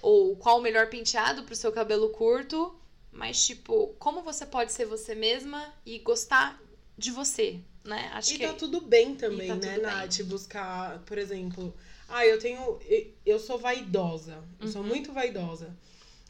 ou 0.03 0.37
qual 0.37 0.59
o 0.59 0.63
melhor 0.63 0.91
penteado 0.91 1.45
pro 1.45 1.57
seu 1.57 1.73
cabelo 1.73 2.11
curto, 2.11 2.79
mas 3.11 3.47
tipo, 3.47 3.95
como 3.99 4.21
você 4.21 4.45
pode 4.45 4.71
ser 4.71 4.85
você 4.85 5.15
mesma 5.15 5.73
e 5.87 5.99
gostar 5.99 6.61
de 6.99 7.11
você, 7.11 7.65
né? 7.85 8.11
Acho 8.15 8.35
e 8.35 8.39
que... 8.39 8.47
tá 8.47 8.53
tudo 8.55 8.81
bem 8.81 9.15
também, 9.15 9.49
tá 9.49 9.57
né, 9.57 9.79
Nath? 9.79 10.19
Bem. 10.19 10.27
Buscar, 10.27 10.99
por 11.01 11.19
exemplo, 11.19 11.75
ah, 12.09 12.27
eu 12.27 12.39
tenho. 12.39 12.79
Eu 13.25 13.39
sou 13.39 13.59
vaidosa. 13.59 14.43
Eu 14.59 14.67
uhum. 14.67 14.73
sou 14.73 14.83
muito 14.83 15.13
vaidosa. 15.13 15.77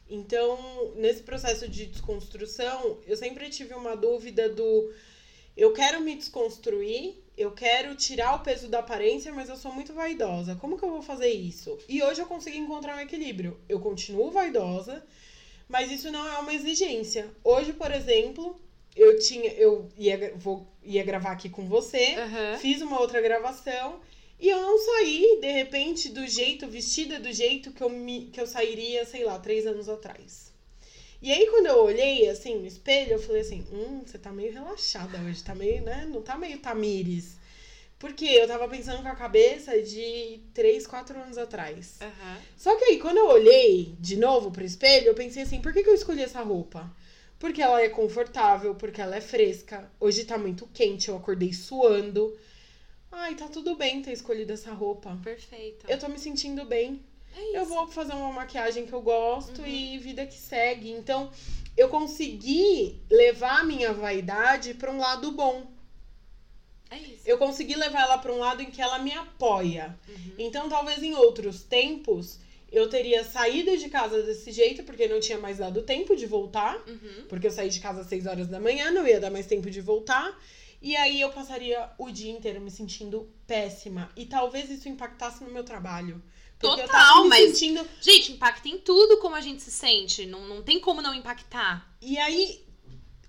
Então, 0.09 0.93
nesse 0.97 1.23
processo 1.23 1.69
de 1.69 1.87
desconstrução, 1.87 2.99
eu 3.07 3.17
sempre 3.17 3.49
tive 3.49 3.75
uma 3.75 3.97
dúvida 3.97 4.49
do 4.49 4.93
eu 5.57 5.73
quero 5.73 6.01
me 6.01 6.17
desconstruir, 6.17 7.17
eu 7.37 7.53
quero 7.53 7.95
tirar 7.95 8.35
o 8.37 8.41
peso 8.41 8.69
da 8.69 8.79
aparência, 8.79 9.33
mas 9.33 9.49
eu 9.49 9.57
sou 9.57 9.73
muito 9.73 9.93
vaidosa. 9.93 10.57
Como 10.57 10.79
que 10.79 10.85
eu 10.85 10.91
vou 10.91 11.03
fazer 11.03 11.29
isso? 11.29 11.79
E 11.89 12.03
hoje 12.03 12.21
eu 12.21 12.27
consegui 12.27 12.59
encontrar 12.59 12.97
um 12.97 13.01
equilíbrio. 13.01 13.59
Eu 13.69 13.81
continuo 13.81 14.31
vaidosa, 14.31 15.05
Mas 15.69 15.91
isso 15.93 16.11
não 16.11 16.27
é 16.27 16.39
uma 16.39 16.53
exigência. 16.53 17.31
Hoje, 17.45 17.73
por 17.73 17.93
exemplo, 17.93 18.61
eu 18.97 19.19
tinha. 19.19 19.53
Eu 19.53 19.89
ia, 19.97 20.35
vou, 20.37 20.67
ia 20.83 21.05
gravar 21.05 21.33
aqui 21.33 21.49
com 21.49 21.67
você, 21.67 22.15
Aham. 22.15 22.59
fiz 22.59 22.81
uma 22.83 23.01
outra 23.01 23.21
gravação. 23.21 24.01
E 24.39 24.49
eu 24.49 24.61
não 24.61 24.79
saí, 24.79 25.39
de 25.41 25.53
repente, 25.53 26.09
do 26.09 26.27
jeito, 26.27 26.67
vestida 26.67 27.21
do 27.21 27.31
jeito 27.31 27.73
que 27.73 27.83
eu, 27.83 27.91
me, 27.91 28.27
que 28.27 28.41
eu 28.41 28.47
sairia, 28.47 29.05
sei 29.05 29.23
lá, 29.23 29.39
três 29.39 29.67
anos 29.67 29.87
atrás. 29.87 30.51
E 31.21 31.31
aí, 31.31 31.47
quando 31.49 31.67
eu 31.67 31.85
olhei, 31.85 32.27
assim, 32.31 32.57
no 32.57 32.67
espelho, 32.67 33.13
eu 33.13 33.19
falei 33.19 33.43
assim, 33.43 33.67
hum, 33.71 34.03
você 34.07 34.17
tá 34.19 34.33
meio 34.33 34.51
relaxada 34.51 35.19
hoje, 35.19 35.45
tá 35.45 35.55
meio, 35.55 35.83
né? 35.83 36.09
Não 36.11 36.23
tá 36.23 36.39
meio 36.39 36.59
Tamires. 36.59 37.39
Porque 37.99 38.25
eu 38.25 38.49
tava 38.49 38.67
pensando 38.67 39.03
com 39.03 39.09
a 39.09 39.15
cabeça 39.15 39.79
de 39.83 40.41
três, 40.55 40.87
quatro 40.87 41.21
anos 41.21 41.37
atrás. 41.37 41.99
Aham. 42.01 42.39
Só 42.57 42.75
que 42.77 42.85
aí, 42.85 42.99
quando 42.99 43.19
eu 43.19 43.27
olhei 43.29 43.95
de 44.01 44.17
novo 44.17 44.51
pro 44.51 44.65
espelho, 44.65 45.09
eu 45.09 45.15
pensei 45.15 45.43
assim, 45.43 45.61
por 45.61 45.75
que, 45.75 45.83
que 45.83 45.91
eu 45.91 45.95
escolhi 45.95 46.23
essa 46.23 46.41
roupa? 46.41 46.91
Porque 47.41 47.63
ela 47.63 47.81
é 47.81 47.89
confortável, 47.89 48.75
porque 48.75 49.01
ela 49.01 49.17
é 49.17 49.21
fresca. 49.21 49.91
Hoje 49.99 50.25
tá 50.25 50.37
muito 50.37 50.69
quente, 50.75 51.09
eu 51.09 51.17
acordei 51.17 51.55
suando. 51.55 52.39
Ai, 53.11 53.35
tá 53.35 53.49
tudo 53.49 53.75
bem 53.75 54.03
ter 54.03 54.13
escolhido 54.13 54.53
essa 54.53 54.73
roupa. 54.73 55.19
Perfeito. 55.25 55.87
Eu 55.89 55.99
tô 55.99 56.07
me 56.07 56.19
sentindo 56.19 56.67
bem. 56.67 57.03
É 57.35 57.43
isso. 57.43 57.57
Eu 57.57 57.65
vou 57.65 57.89
fazer 57.89 58.13
uma 58.13 58.31
maquiagem 58.31 58.87
que 58.87 58.93
eu 58.93 59.01
gosto 59.01 59.67
e 59.67 59.97
vida 59.97 60.27
que 60.27 60.35
segue. 60.35 60.91
Então, 60.91 61.33
eu 61.79 61.89
consegui 61.89 63.01
levar 63.11 63.61
a 63.61 63.65
minha 63.65 63.95
vaidade 63.95 64.75
pra 64.75 64.93
um 64.93 64.99
lado 64.99 65.33
bom. 65.33 65.67
É 66.91 66.99
isso. 66.99 67.23
Eu 67.25 67.39
consegui 67.39 67.75
levar 67.75 68.03
ela 68.03 68.19
pra 68.19 68.33
um 68.35 68.39
lado 68.39 68.63
em 68.63 68.71
que 68.71 68.83
ela 68.83 68.99
me 68.99 69.15
apoia. 69.15 69.99
Uhum. 70.07 70.35
Então, 70.39 70.69
talvez 70.69 71.03
em 71.03 71.15
outros 71.15 71.63
tempos, 71.63 72.39
eu 72.71 72.89
teria 72.89 73.25
saído 73.25 73.77
de 73.77 73.89
casa 73.89 74.23
desse 74.23 74.53
jeito, 74.53 74.83
porque 74.85 75.09
não 75.09 75.19
tinha 75.21 75.39
mais 75.39 75.59
dado 75.59 75.83
tempo 75.83 76.15
de 76.15 76.27
voltar. 76.27 76.77
Uhum. 76.87 77.27
Porque 77.29 77.47
eu 77.47 77.51
saí 77.51 77.69
de 77.69 77.81
casa 77.81 78.03
às 78.03 78.07
6 78.07 78.27
horas 78.27 78.49
da 78.49 78.61
manhã, 78.61 78.91
não 78.91 79.07
ia 79.07 79.21
dar 79.21 79.31
mais 79.31 79.47
tempo 79.47 79.71
de 79.71 79.81
voltar. 79.81 80.39
E 80.81 80.97
aí 80.97 81.21
eu 81.21 81.31
passaria 81.31 81.91
o 81.99 82.11
dia 82.11 82.31
inteiro 82.33 82.61
me 82.61 82.71
sentindo 82.71 83.29
péssima. 83.47 84.11
E 84.17 84.25
talvez 84.25 84.71
isso 84.71 84.89
impactasse 84.89 85.45
no 85.45 85.51
meu 85.51 85.65
trabalho. 85.65 86.23
Total, 86.59 87.23
me 87.25 87.31
mas- 87.31 87.51
sentindo. 87.59 87.87
Gente, 88.01 88.33
impacta 88.33 88.69
em 88.69 88.79
tudo 88.79 89.19
como 89.19 89.35
a 89.35 89.41
gente 89.41 89.63
se 89.63 89.71
sente. 89.71 90.27
Não, 90.27 90.47
não 90.47 90.63
tem 90.63 90.79
como 90.79 91.03
não 91.03 91.15
impactar. 91.15 91.95
E 92.01 92.19
aí 92.19 92.65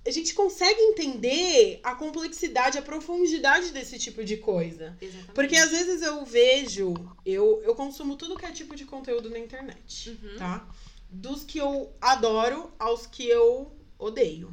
a 0.05 0.09
gente 0.11 0.33
consegue 0.33 0.79
entender 0.81 1.79
a 1.83 1.93
complexidade, 1.95 2.77
a 2.77 2.81
profundidade 2.81 3.71
desse 3.71 3.99
tipo 3.99 4.23
de 4.23 4.37
coisa. 4.37 4.97
Exatamente. 4.99 5.31
Porque 5.33 5.55
às 5.55 5.69
vezes 5.71 6.01
eu 6.01 6.25
vejo, 6.25 6.93
eu, 7.25 7.61
eu 7.63 7.75
consumo 7.75 8.15
tudo 8.15 8.35
que 8.37 8.45
é 8.45 8.51
tipo 8.51 8.75
de 8.75 8.85
conteúdo 8.85 9.29
na 9.29 9.37
internet, 9.39 10.09
Uhum. 10.23 10.37
tá? 10.37 10.67
Dos 11.09 11.43
que 11.43 11.57
eu 11.59 11.91
adoro 12.01 12.71
aos 12.79 13.05
que 13.05 13.27
eu 13.27 13.71
odeio. 13.99 14.51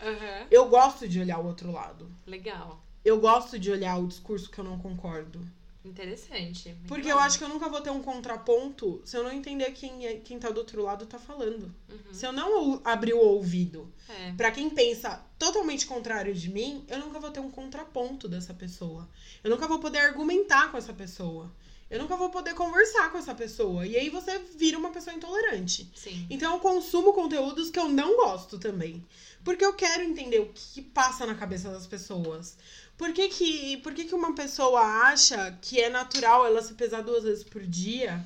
Aham. 0.00 0.46
Eu 0.50 0.68
gosto 0.68 1.08
de 1.08 1.18
olhar 1.20 1.38
o 1.40 1.46
outro 1.46 1.72
lado. 1.72 2.10
Legal. 2.26 2.80
Eu 3.04 3.18
gosto 3.18 3.58
de 3.58 3.70
olhar 3.70 3.96
o 3.98 4.06
discurso 4.06 4.50
que 4.50 4.58
eu 4.58 4.64
não 4.64 4.78
concordo. 4.78 5.40
Interessante. 5.86 6.76
Porque 6.88 7.04
bom. 7.04 7.10
eu 7.10 7.18
acho 7.18 7.38
que 7.38 7.44
eu 7.44 7.48
nunca 7.48 7.68
vou 7.68 7.80
ter 7.80 7.90
um 7.90 8.02
contraponto 8.02 9.00
se 9.04 9.16
eu 9.16 9.22
não 9.22 9.32
entender 9.32 9.70
quem, 9.72 10.06
é, 10.06 10.16
quem 10.16 10.38
tá 10.38 10.50
do 10.50 10.58
outro 10.58 10.82
lado 10.82 11.06
tá 11.06 11.18
falando. 11.18 11.74
Uhum. 11.88 12.12
Se 12.12 12.26
eu 12.26 12.32
não 12.32 12.80
abrir 12.84 13.14
o 13.14 13.20
ouvido 13.20 13.92
É. 14.08 14.32
Pra 14.32 14.50
quem 14.50 14.68
pensa 14.70 15.24
totalmente 15.38 15.86
contrário 15.86 16.34
de 16.34 16.50
mim, 16.50 16.84
eu 16.88 16.98
nunca 16.98 17.18
vou 17.18 17.30
ter 17.30 17.40
um 17.40 17.50
contraponto 17.50 18.28
dessa 18.28 18.52
pessoa. 18.52 19.08
Eu 19.42 19.50
nunca 19.50 19.66
vou 19.68 19.78
poder 19.78 19.98
argumentar 19.98 20.70
com 20.70 20.76
essa 20.76 20.92
pessoa. 20.92 21.50
Eu 21.88 22.00
nunca 22.00 22.16
vou 22.16 22.30
poder 22.30 22.52
conversar 22.54 23.12
com 23.12 23.18
essa 23.18 23.34
pessoa. 23.34 23.86
E 23.86 23.96
aí 23.96 24.10
você 24.10 24.38
vira 24.56 24.76
uma 24.76 24.90
pessoa 24.90 25.14
intolerante. 25.14 25.88
Sim. 25.94 26.26
Então 26.28 26.54
eu 26.54 26.58
consumo 26.58 27.12
conteúdos 27.12 27.70
que 27.70 27.78
eu 27.78 27.88
não 27.88 28.16
gosto 28.16 28.58
também. 28.58 29.04
Porque 29.44 29.64
eu 29.64 29.72
quero 29.72 30.02
entender 30.02 30.40
o 30.40 30.50
que 30.52 30.82
passa 30.82 31.24
na 31.24 31.36
cabeça 31.36 31.70
das 31.70 31.86
pessoas. 31.86 32.58
Por 32.96 33.12
que, 33.12 33.28
que, 33.28 33.76
por 33.78 33.92
que, 33.94 34.04
que 34.04 34.14
uma 34.14 34.34
pessoa 34.34 34.80
acha 34.80 35.56
que 35.60 35.80
é 35.80 35.88
natural 35.90 36.46
ela 36.46 36.62
se 36.62 36.74
pesar 36.74 37.02
duas 37.02 37.24
vezes 37.24 37.44
por 37.44 37.62
dia 37.66 38.24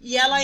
e 0.00 0.16
ela 0.16 0.38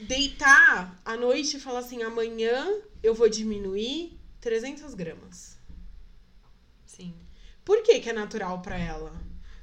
deitar 0.00 1.00
à 1.04 1.16
noite 1.16 1.56
e 1.56 1.60
falar 1.60 1.80
assim: 1.80 2.02
amanhã 2.02 2.66
eu 3.02 3.14
vou 3.14 3.28
diminuir 3.28 4.18
300 4.40 4.94
gramas? 4.94 5.56
Sim. 6.86 7.14
Por 7.64 7.82
que, 7.82 8.00
que 8.00 8.10
é 8.10 8.12
natural 8.12 8.60
pra 8.62 8.78
ela? 8.78 9.12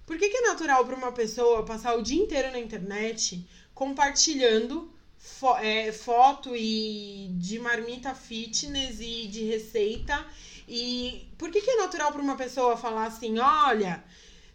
Por 0.05 0.17
que, 0.17 0.29
que 0.29 0.37
é 0.37 0.41
natural 0.41 0.85
pra 0.85 0.95
uma 0.95 1.11
pessoa 1.11 1.63
passar 1.65 1.95
o 1.95 2.01
dia 2.03 2.21
inteiro 2.21 2.51
na 2.51 2.59
internet 2.59 3.47
compartilhando 3.73 4.91
fo- 5.17 5.57
é, 5.57 5.91
foto 5.91 6.55
e 6.55 7.29
de 7.39 7.57
marmita 7.59 8.13
fitness 8.13 8.99
e 8.99 9.27
de 9.27 9.43
receita? 9.45 10.25
E 10.73 11.27
por 11.37 11.51
que, 11.51 11.59
que 11.59 11.69
é 11.69 11.75
natural 11.75 12.13
pra 12.13 12.21
uma 12.21 12.37
pessoa 12.37 12.77
falar 12.77 13.07
assim: 13.07 13.37
olha, 13.39 14.01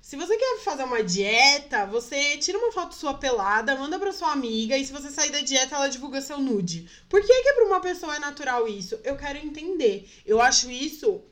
se 0.01 0.17
você 0.17 0.35
quer 0.35 0.61
fazer 0.61 0.85
uma 0.85 1.03
dieta, 1.03 1.85
você 1.85 2.39
tira 2.39 2.57
uma 2.57 2.73
foto 2.73 2.95
sua 2.95 3.13
pelada, 3.13 3.77
manda 3.77 3.99
pra 3.99 4.13
sua 4.13 4.33
amiga, 4.33 4.79
e 4.79 4.87
se 4.87 4.95
você 4.95 5.11
sair 5.11 5.31
da 5.31 5.41
dieta, 5.41 5.75
ela 5.77 5.89
divulga 5.89 6.23
seu 6.23 6.39
nude. 6.39 6.89
Por 7.07 7.21
que, 7.21 7.43
que 7.43 7.53
pra 7.53 7.67
uma 7.67 7.81
pessoa 7.81 8.17
é 8.17 8.19
natural 8.19 8.67
isso? 8.67 8.99
Eu 9.05 9.19
quero 9.19 9.37
entender. 9.37 10.09
Eu 10.25 10.41
acho 10.41 10.71
isso 10.71 11.23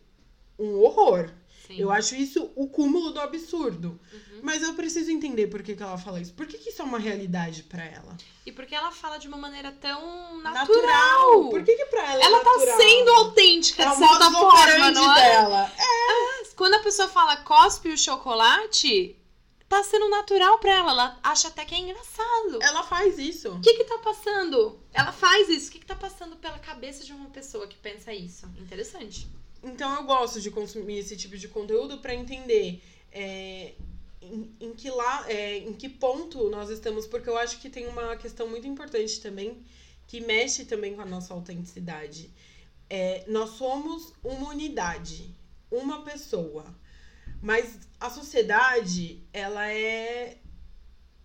um 0.59 0.79
horror. 0.81 1.33
Sim. 1.67 1.79
Eu 1.79 1.91
acho 1.91 2.15
isso 2.15 2.53
o 2.55 2.69
cúmulo 2.69 3.11
do 3.11 3.21
absurdo. 3.21 3.99
Uhum. 4.13 4.41
Mas 4.43 4.63
eu 4.63 4.75
preciso 4.75 5.11
entender 5.11 5.47
por 5.47 5.63
que, 5.63 5.75
que 5.75 5.83
ela 5.83 5.97
fala 5.97 6.21
isso. 6.21 6.35
Por 6.35 6.47
que, 6.47 6.59
que 6.59 6.69
isso 6.69 6.83
é 6.83 6.85
uma 6.85 6.99
realidade 6.99 7.63
pra 7.63 7.83
ela? 7.83 8.17
E 8.45 8.53
porque 8.53 8.75
ela 8.75 8.91
fala 8.91 9.17
de 9.17 9.27
uma 9.27 9.39
maneira 9.39 9.73
tão 9.73 10.39
natural. 10.43 11.49
Por 11.49 11.65
que, 11.65 11.75
que 11.75 11.87
pra 11.87 12.13
ela 12.13 12.23
é 12.23 12.27
Ela 12.27 12.41
tá 12.41 12.53
natural? 12.53 12.77
sendo 12.77 13.11
autêntica, 13.13 13.83
é 13.83 13.89
de 13.89 13.97
certa 13.97 14.31
forma, 14.31 14.91
não 14.91 15.17
é? 15.17 15.21
dela. 15.23 15.73
Quando 16.57 16.75
a 16.75 16.81
pessoa 16.81 17.09
fala 17.09 17.37
cospe 17.39 17.89
o 17.89 17.97
chocolate, 17.99 19.17
tá 19.69 19.83
sendo 19.83 20.09
natural 20.11 20.59
pra 20.59 20.73
ela. 20.73 20.91
Ela 20.93 21.19
acha 21.23 21.49
até 21.49 21.65
que 21.65 21.75
é 21.75 21.79
engraçado. 21.79 22.59
Ela 22.61 22.83
faz 22.83 23.19
isso. 23.19 23.51
O 23.53 23.61
que 23.61 23.75
que 23.75 23.85
tá 23.85 23.99
passando? 23.99 24.79
Ela 24.93 25.13
faz 25.13 25.49
isso. 25.49 25.69
O 25.69 25.73
que 25.73 25.79
que 25.81 25.87
tá 25.87 25.97
passando 25.97 26.34
pela 26.45 26.59
cabeça 26.59 27.03
de 27.03 27.11
uma 27.11 27.31
pessoa 27.31 27.67
que 27.67 27.77
pensa 27.77 28.13
isso? 28.13 28.47
Interessante. 28.59 29.27
Então 29.63 29.95
eu 29.97 30.05
gosto 30.05 30.43
de 30.43 30.51
consumir 30.51 30.99
esse 30.99 31.17
tipo 31.17 31.39
de 31.39 31.49
conteúdo 31.49 32.01
pra 32.01 32.15
entender 32.15 32.83
é, 33.11 33.73
em, 34.21 34.55
em 34.61 34.75
que 34.75 34.91
lá, 34.91 35.25
é, 35.27 35.57
em 35.57 35.73
que 35.73 35.89
ponto 35.89 36.51
nós 36.51 36.69
estamos, 36.69 37.07
porque 37.07 37.31
eu 37.31 37.39
acho 37.39 37.59
que 37.61 37.71
tem 37.71 37.87
uma 37.87 38.15
questão 38.19 38.47
muito 38.47 38.67
importante 38.67 39.23
também 39.23 39.65
que 40.07 40.21
mexe 40.21 40.67
também 40.67 40.95
com 40.95 41.01
a 41.01 41.07
nossa 41.07 41.33
autenticidade. 41.33 42.31
É, 42.91 43.25
nós 43.27 43.53
somos 43.53 44.13
uma 44.23 44.51
unidade, 44.51 45.35
uma 45.71 46.03
pessoa, 46.03 46.67
mas 47.41 47.89
a 47.99 48.11
sociedade 48.11 49.19
ela 49.33 49.73
é 49.73 50.37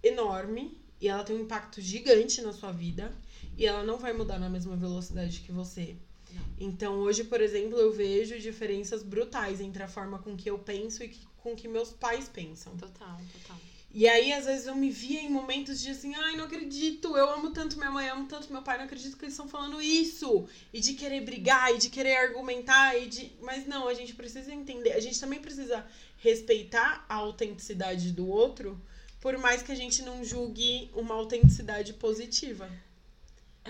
enorme 0.01 0.79
e 1.01 1.09
ela 1.09 1.25
tem 1.25 1.35
um 1.35 1.41
impacto 1.41 1.81
gigante 1.81 2.41
na 2.41 2.53
sua 2.53 2.71
vida 2.71 3.13
e 3.59 3.65
ela 3.65 3.83
não 3.83 3.97
vai 3.97 4.13
mudar 4.13 4.39
na 4.39 4.49
mesma 4.49 4.77
velocidade 4.77 5.41
que 5.41 5.51
você. 5.51 5.97
Não. 6.31 6.41
Então, 6.57 6.95
hoje, 6.99 7.25
por 7.25 7.41
exemplo, 7.41 7.77
eu 7.77 7.91
vejo 7.91 8.39
diferenças 8.39 9.03
brutais 9.03 9.59
entre 9.59 9.83
a 9.83 9.87
forma 9.87 10.17
com 10.19 10.37
que 10.37 10.49
eu 10.49 10.57
penso 10.57 11.03
e 11.03 11.09
com 11.37 11.53
que 11.53 11.67
meus 11.67 11.91
pais 11.91 12.29
pensam. 12.29 12.77
Total, 12.77 13.19
total. 13.33 13.57
E 13.91 14.07
aí, 14.07 14.31
às 14.31 14.45
vezes, 14.45 14.65
eu 14.65 14.75
me 14.75 14.89
via 14.89 15.19
em 15.19 15.29
momentos 15.29 15.81
de 15.81 15.89
assim, 15.89 16.15
ai, 16.15 16.37
não 16.37 16.45
acredito, 16.45 17.17
eu 17.17 17.29
amo 17.31 17.51
tanto 17.51 17.77
minha 17.77 17.91
mãe, 17.91 18.07
amo 18.07 18.27
tanto 18.27 18.49
meu 18.53 18.61
pai, 18.61 18.77
não 18.77 18.85
acredito 18.85 19.17
que 19.17 19.25
eles 19.25 19.33
estão 19.33 19.49
falando 19.49 19.81
isso. 19.81 20.47
E 20.71 20.79
de 20.79 20.93
querer 20.93 21.21
brigar, 21.21 21.73
e 21.73 21.79
de 21.79 21.89
querer 21.89 22.15
argumentar, 22.15 22.95
e 22.97 23.07
de. 23.07 23.33
Mas 23.41 23.67
não, 23.67 23.89
a 23.89 23.93
gente 23.93 24.13
precisa 24.13 24.53
entender, 24.53 24.93
a 24.93 25.01
gente 25.01 25.19
também 25.19 25.41
precisa 25.41 25.85
respeitar 26.17 27.05
a 27.09 27.15
autenticidade 27.15 28.13
do 28.13 28.25
outro, 28.25 28.79
por 29.19 29.37
mais 29.37 29.61
que 29.61 29.71
a 29.71 29.75
gente 29.75 30.01
não 30.01 30.23
julgue 30.23 30.89
uma 30.93 31.15
autenticidade 31.15 31.91
positiva. 31.93 32.69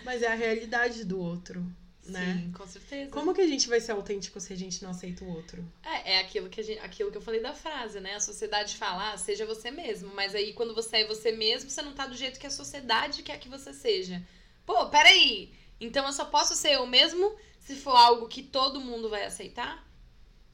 Mas 0.03 0.21
é 0.21 0.27
a 0.27 0.35
realidade 0.35 1.03
do 1.03 1.19
outro, 1.19 1.61
né? 2.05 2.41
Sim, 2.43 2.51
com 2.51 2.67
certeza. 2.67 3.11
Como 3.11 3.33
que 3.33 3.41
a 3.41 3.47
gente 3.47 3.67
vai 3.67 3.79
ser 3.79 3.91
autêntico 3.91 4.39
se 4.39 4.51
a 4.53 4.55
gente 4.55 4.81
não 4.83 4.91
aceita 4.91 5.23
o 5.23 5.29
outro? 5.29 5.63
É, 5.83 6.13
é 6.13 6.19
aquilo 6.19 6.49
que, 6.49 6.59
a 6.61 6.63
gente, 6.63 6.79
aquilo 6.79 7.11
que 7.11 7.17
eu 7.17 7.21
falei 7.21 7.41
da 7.41 7.53
frase, 7.53 7.99
né? 7.99 8.15
A 8.15 8.19
sociedade 8.19 8.75
fala, 8.77 9.13
ah, 9.13 9.17
seja 9.17 9.45
você 9.45 9.69
mesmo. 9.71 10.11
Mas 10.15 10.33
aí, 10.35 10.53
quando 10.53 10.73
você 10.73 10.97
é 10.97 11.07
você 11.07 11.31
mesmo, 11.31 11.69
você 11.69 11.81
não 11.81 11.93
tá 11.93 12.05
do 12.07 12.15
jeito 12.15 12.39
que 12.39 12.47
a 12.47 12.51
sociedade 12.51 13.23
quer 13.23 13.39
que 13.39 13.49
você 13.49 13.73
seja. 13.73 14.21
Pô, 14.65 14.87
peraí. 14.89 15.51
Então 15.79 16.05
eu 16.05 16.13
só 16.13 16.25
posso 16.25 16.55
ser 16.55 16.73
eu 16.73 16.85
mesmo 16.85 17.35
se 17.59 17.75
for 17.75 17.95
algo 17.95 18.27
que 18.27 18.41
todo 18.43 18.81
mundo 18.81 19.09
vai 19.09 19.25
aceitar? 19.25 19.87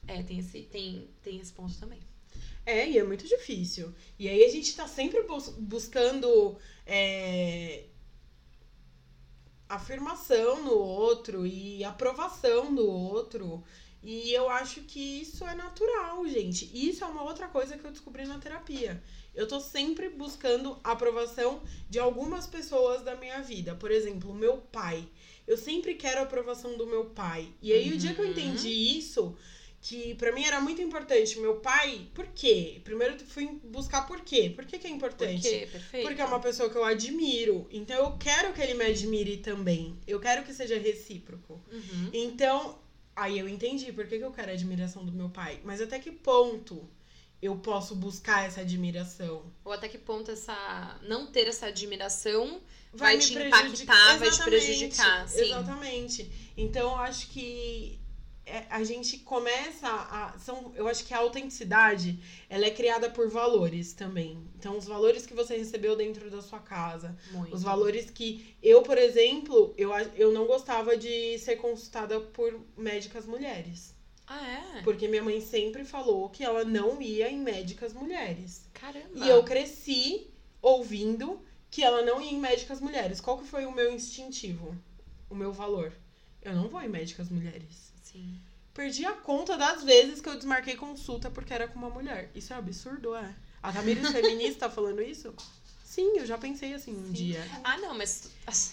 É, 0.06 0.22
tem 0.22 0.38
esse, 0.38 0.62
tem, 0.62 1.08
tem 1.22 1.40
esse 1.40 1.52
ponto 1.52 1.74
também. 1.78 1.98
É, 2.64 2.88
e 2.88 2.98
é 2.98 3.02
muito 3.04 3.26
difícil. 3.26 3.92
E 4.18 4.28
aí 4.28 4.44
a 4.44 4.50
gente 4.50 4.74
tá 4.74 4.86
sempre 4.86 5.22
bus- 5.22 5.48
buscando 5.58 6.58
é, 6.84 7.84
afirmação 9.68 10.62
no 10.62 10.74
outro 10.74 11.46
e 11.46 11.82
aprovação 11.84 12.74
do 12.74 12.86
outro. 12.88 13.62
E 14.02 14.32
eu 14.32 14.48
acho 14.48 14.82
que 14.82 15.20
isso 15.20 15.44
é 15.44 15.54
natural, 15.54 16.26
gente. 16.28 16.70
Isso 16.72 17.02
é 17.02 17.06
uma 17.06 17.24
outra 17.24 17.48
coisa 17.48 17.76
que 17.76 17.84
eu 17.84 17.90
descobri 17.90 18.24
na 18.24 18.38
terapia. 18.38 19.02
Eu 19.34 19.48
tô 19.48 19.58
sempre 19.58 20.08
buscando 20.08 20.78
a 20.84 20.92
aprovação 20.92 21.60
de 21.90 21.98
algumas 21.98 22.46
pessoas 22.46 23.02
da 23.02 23.16
minha 23.16 23.40
vida. 23.42 23.74
Por 23.74 23.90
exemplo, 23.90 24.32
meu 24.32 24.58
pai. 24.58 25.06
Eu 25.46 25.56
sempre 25.56 25.94
quero 25.94 26.20
a 26.20 26.22
aprovação 26.22 26.76
do 26.76 26.86
meu 26.86 27.06
pai. 27.06 27.52
E 27.60 27.72
aí, 27.72 27.92
o 27.92 27.98
dia 27.98 28.14
que 28.14 28.20
eu 28.20 28.24
Uhum. 28.24 28.30
entendi 28.30 28.68
isso, 28.70 29.36
que 29.88 30.16
pra 30.16 30.32
mim 30.32 30.42
era 30.42 30.60
muito 30.60 30.82
importante, 30.82 31.38
meu 31.38 31.60
pai, 31.60 32.08
por 32.12 32.26
quê? 32.34 32.80
Primeiro 32.82 33.16
fui 33.24 33.46
buscar 33.62 34.04
por 34.04 34.20
quê? 34.20 34.50
Por 34.52 34.64
que, 34.64 34.80
que 34.80 34.86
é 34.88 34.90
Por 34.90 34.96
importante? 34.96 35.42
quê? 35.42 35.68
Perfeito. 35.70 36.04
Porque 36.04 36.20
é 36.20 36.24
uma 36.24 36.40
pessoa 36.40 36.68
que 36.68 36.76
eu 36.76 36.82
admiro. 36.84 37.68
Então 37.70 37.96
eu 37.96 38.18
quero 38.18 38.52
que 38.52 38.60
ele 38.60 38.74
me 38.74 38.84
admire 38.84 39.36
também. 39.36 39.96
Eu 40.04 40.18
quero 40.18 40.42
que 40.42 40.52
seja 40.52 40.76
recíproco. 40.76 41.62
Uhum. 41.70 42.10
Então, 42.12 42.80
aí 43.14 43.38
eu 43.38 43.48
entendi 43.48 43.92
por 43.92 44.08
que, 44.08 44.18
que 44.18 44.24
eu 44.24 44.32
quero 44.32 44.50
a 44.50 44.54
admiração 44.54 45.06
do 45.06 45.12
meu 45.12 45.28
pai. 45.28 45.60
Mas 45.62 45.80
até 45.80 46.00
que 46.00 46.10
ponto 46.10 46.90
eu 47.40 47.54
posso 47.54 47.94
buscar 47.94 48.44
essa 48.44 48.62
admiração? 48.62 49.52
Ou 49.64 49.70
até 49.70 49.88
que 49.88 49.98
ponto 49.98 50.32
essa. 50.32 50.98
não 51.02 51.28
ter 51.28 51.46
essa 51.46 51.66
admiração 51.66 52.60
Vai, 52.92 53.14
Vai 53.14 53.16
me 53.18 53.22
te 53.22 53.34
prejudicar. 53.34 53.66
impactar, 53.66 54.18
vai 54.18 54.30
te 54.30 54.42
prejudicar, 54.42 55.28
sim. 55.28 55.44
Exatamente. 55.44 56.30
Então, 56.56 56.92
eu 56.92 56.96
acho 56.96 57.28
que 57.28 58.00
a 58.70 58.84
gente 58.84 59.18
começa 59.18 59.88
a. 59.88 60.38
São, 60.38 60.72
eu 60.76 60.86
acho 60.86 61.04
que 61.04 61.12
a 61.12 61.18
autenticidade 61.18 62.18
ela 62.48 62.64
é 62.64 62.70
criada 62.70 63.10
por 63.10 63.28
valores 63.28 63.92
também. 63.92 64.46
Então, 64.56 64.78
os 64.78 64.86
valores 64.86 65.26
que 65.26 65.34
você 65.34 65.56
recebeu 65.56 65.96
dentro 65.96 66.30
da 66.30 66.40
sua 66.40 66.60
casa. 66.60 67.16
muito. 67.32 67.54
Os 67.54 67.62
valores 67.62 68.08
que 68.08 68.56
eu, 68.62 68.82
por 68.82 68.98
exemplo, 68.98 69.74
eu, 69.76 69.90
eu 70.14 70.32
não 70.32 70.46
gostava 70.46 70.96
de 70.96 71.38
ser 71.38 71.56
consultada 71.56 72.20
por 72.20 72.60
médicas 72.76 73.26
mulheres. 73.26 73.94
Ah, 74.28 74.78
é? 74.78 74.82
Porque 74.82 75.08
minha 75.08 75.22
mãe 75.22 75.40
sempre 75.40 75.84
falou 75.84 76.28
que 76.28 76.44
ela 76.44 76.64
não 76.64 77.00
ia 77.00 77.30
em 77.30 77.38
médicas 77.38 77.92
mulheres. 77.92 78.68
Caramba. 78.74 79.08
E 79.14 79.28
eu 79.28 79.42
cresci 79.44 80.30
ouvindo 80.60 81.40
que 81.70 81.82
ela 81.82 82.02
não 82.02 82.20
ia 82.20 82.32
em 82.32 82.38
médicas 82.38 82.80
mulheres. 82.80 83.20
Qual 83.20 83.38
que 83.38 83.46
foi 83.46 83.66
o 83.66 83.72
meu 83.72 83.92
instintivo? 83.92 84.76
O 85.28 85.34
meu 85.34 85.52
valor? 85.52 85.92
Eu 86.42 86.54
não 86.54 86.68
vou 86.68 86.80
em 86.80 86.88
médicas 86.88 87.28
mulheres. 87.28 87.85
Sim. 88.16 88.40
Perdi 88.72 89.04
a 89.06 89.12
conta 89.12 89.56
das 89.56 89.82
vezes 89.84 90.20
que 90.20 90.28
eu 90.28 90.36
desmarquei 90.36 90.76
consulta 90.76 91.30
porque 91.30 91.52
era 91.52 91.68
com 91.68 91.78
uma 91.78 91.90
mulher. 91.90 92.30
Isso 92.34 92.52
é 92.52 92.56
absurdo, 92.56 93.14
é? 93.14 93.34
A 93.62 93.72
Tamires 93.72 94.10
feminista 94.10 94.68
tá 94.68 94.70
falando 94.74 95.02
isso? 95.02 95.34
Sim, 95.84 96.18
eu 96.18 96.26
já 96.26 96.36
pensei 96.36 96.74
assim 96.74 96.94
um 96.94 97.06
Sim. 97.06 97.12
dia. 97.12 97.44
Ah, 97.64 97.78
não, 97.78 97.96
mas. 97.96 98.30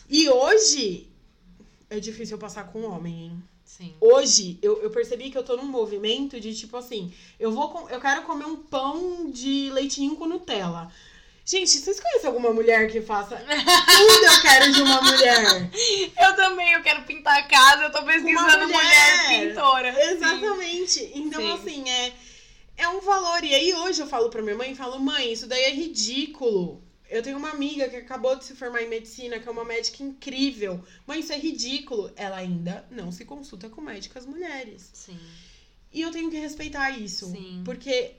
E 0.09 0.29
hoje 0.29 1.09
é 1.89 1.99
difícil 1.99 2.35
eu 2.35 2.39
passar 2.39 2.65
com 2.71 2.81
um 2.81 2.91
homem, 2.91 3.13
hein? 3.25 3.43
Sim. 3.65 3.95
Hoje 3.99 4.59
eu, 4.61 4.81
eu 4.83 4.89
percebi 4.89 5.31
que 5.31 5.37
eu 5.37 5.43
tô 5.43 5.55
num 5.55 5.65
movimento 5.65 6.39
de 6.39 6.53
tipo 6.53 6.75
assim, 6.77 7.13
eu 7.39 7.51
vou 7.51 7.69
com- 7.69 7.89
eu 7.89 7.99
quero 7.99 8.23
comer 8.23 8.45
um 8.45 8.57
pão 8.57 9.31
de 9.31 9.69
leitinho 9.71 10.15
com 10.15 10.27
Nutella. 10.27 10.91
Gente, 11.45 11.71
vocês 11.71 11.99
conhecem 11.99 12.27
alguma 12.27 12.53
mulher 12.53 12.89
que 12.89 13.01
faça 13.01 13.35
tudo 13.35 14.25
eu 14.25 14.41
quero 14.41 14.71
de 14.71 14.81
uma 14.81 15.01
mulher? 15.01 15.69
Eu 16.17 16.35
também, 16.37 16.71
eu 16.73 16.81
quero 16.81 17.03
pintar 17.03 17.37
a 17.37 17.43
casa, 17.43 17.83
eu 17.83 17.91
tô 17.91 18.03
pesquisando 18.03 18.65
mulher. 18.65 19.27
mulher, 19.27 19.47
pintora. 19.47 20.11
Exatamente. 20.11 21.11
Então, 21.13 21.41
Sim. 21.41 21.51
assim, 21.51 21.89
é, 21.89 22.13
é 22.77 22.87
um 22.87 23.01
valor. 23.01 23.43
E 23.43 23.53
aí, 23.53 23.73
hoje 23.73 24.01
eu 24.01 24.07
falo 24.07 24.29
pra 24.29 24.41
minha 24.41 24.55
mãe 24.55 24.71
e 24.71 24.75
falo, 24.75 24.99
mãe, 24.99 25.31
isso 25.31 25.47
daí 25.47 25.63
é 25.63 25.71
ridículo. 25.71 26.81
Eu 27.09 27.21
tenho 27.21 27.37
uma 27.37 27.49
amiga 27.51 27.89
que 27.89 27.97
acabou 27.97 28.35
de 28.35 28.45
se 28.45 28.55
formar 28.55 28.81
em 28.81 28.89
medicina, 28.89 29.39
que 29.39 29.47
é 29.47 29.51
uma 29.51 29.65
médica 29.65 30.01
incrível. 30.01 30.83
Mãe, 31.05 31.19
isso 31.19 31.33
é 31.33 31.37
ridículo. 31.37 32.11
Ela 32.15 32.37
ainda 32.37 32.85
não 32.89 33.11
se 33.11 33.25
consulta 33.25 33.69
com 33.69 33.81
médicas 33.81 34.25
mulheres. 34.25 34.89
Sim. 34.93 35.19
E 35.91 36.01
eu 36.01 36.11
tenho 36.11 36.31
que 36.31 36.37
respeitar 36.37 36.89
isso. 36.91 37.29
Sim. 37.29 37.61
Porque 37.63 38.15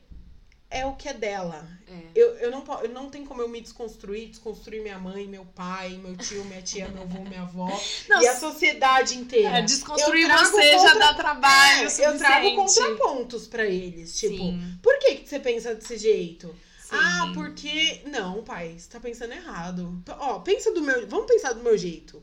é 0.78 0.86
o 0.86 0.94
que 0.94 1.08
é 1.08 1.14
dela. 1.14 1.66
É. 1.86 1.98
Eu, 2.14 2.28
eu, 2.38 2.50
não, 2.50 2.64
eu 2.82 2.88
não 2.88 3.08
tem 3.10 3.24
como 3.24 3.40
eu 3.42 3.48
me 3.48 3.60
desconstruir, 3.60 4.28
desconstruir 4.30 4.82
minha 4.82 4.98
mãe, 4.98 5.26
meu 5.26 5.44
pai, 5.44 5.90
meu 6.02 6.16
tio, 6.16 6.44
minha 6.46 6.62
tia, 6.62 6.88
meu 6.88 7.02
avô, 7.02 7.20
minha 7.20 7.42
avó. 7.42 7.68
Não, 8.08 8.22
e 8.22 8.26
a 8.26 8.34
sociedade 8.36 9.16
inteira. 9.16 9.58
é, 9.58 9.62
desconstruir 9.62 10.26
você 10.28 10.72
já 10.72 10.78
contra- 10.78 10.98
dá 10.98 11.14
trabalho. 11.14 11.88
É, 11.88 12.06
eu 12.08 12.18
trago 12.18 12.54
contrapontos 12.56 13.46
pra 13.46 13.64
eles. 13.66 14.18
Tipo, 14.18 14.36
Sim, 14.36 14.78
por 14.82 14.98
que, 14.98 15.16
que 15.16 15.28
você 15.28 15.38
pensa 15.38 15.74
desse 15.74 15.96
jeito? 15.98 16.48
sim. 16.80 16.90
Ah, 16.96 17.30
porque. 17.34 18.00
Não, 18.06 18.42
pai, 18.44 18.76
você 18.78 18.88
tá 18.88 18.98
pensando 19.00 19.32
errado. 19.32 20.02
Ó, 20.18 20.38
pensa 20.40 20.72
do 20.72 20.80
meu. 20.82 21.06
Vamos 21.06 21.26
pensar 21.26 21.52
do 21.52 21.62
meu 21.62 21.76
jeito. 21.78 22.22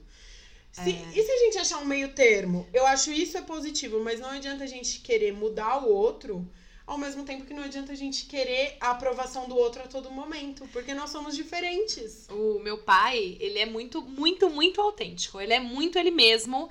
Se- 0.71 0.81
É. 0.91 1.05
E 1.13 1.23
se 1.23 1.31
a 1.31 1.37
gente 1.39 1.57
achar 1.57 1.77
um 1.79 1.85
meio 1.85 2.13
termo? 2.13 2.67
Eu 2.73 2.85
acho 2.87 3.11
isso 3.11 3.37
é 3.37 3.41
positivo, 3.41 4.01
mas 4.03 4.19
não 4.19 4.29
adianta 4.29 4.63
a 4.63 4.67
gente 4.67 4.99
querer 5.01 5.33
mudar 5.33 5.83
o 5.83 5.89
outro, 5.91 6.49
ao 6.91 6.97
mesmo 6.97 7.23
tempo 7.23 7.45
que 7.45 7.53
não 7.53 7.63
adianta 7.63 7.93
a 7.93 7.95
gente 7.95 8.25
querer 8.25 8.75
a 8.81 8.91
aprovação 8.91 9.47
do 9.47 9.55
outro 9.55 9.81
a 9.81 9.87
todo 9.87 10.11
momento, 10.11 10.67
porque 10.73 10.93
nós 10.93 11.09
somos 11.09 11.37
diferentes. 11.37 12.27
O 12.29 12.59
meu 12.59 12.79
pai, 12.79 13.37
ele 13.39 13.59
é 13.59 13.65
muito, 13.65 14.01
muito, 14.01 14.49
muito 14.49 14.81
autêntico. 14.81 15.39
Ele 15.39 15.53
é 15.53 15.59
muito 15.61 15.97
ele 15.97 16.11
mesmo. 16.11 16.69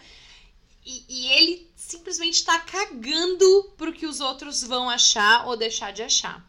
E, 0.84 1.04
e 1.08 1.32
ele 1.32 1.70
simplesmente 1.74 2.44
tá 2.44 2.60
cagando 2.60 3.72
pro 3.78 3.94
que 3.94 4.04
os 4.04 4.20
outros 4.20 4.62
vão 4.62 4.90
achar 4.90 5.46
ou 5.46 5.56
deixar 5.56 5.90
de 5.90 6.02
achar. 6.02 6.46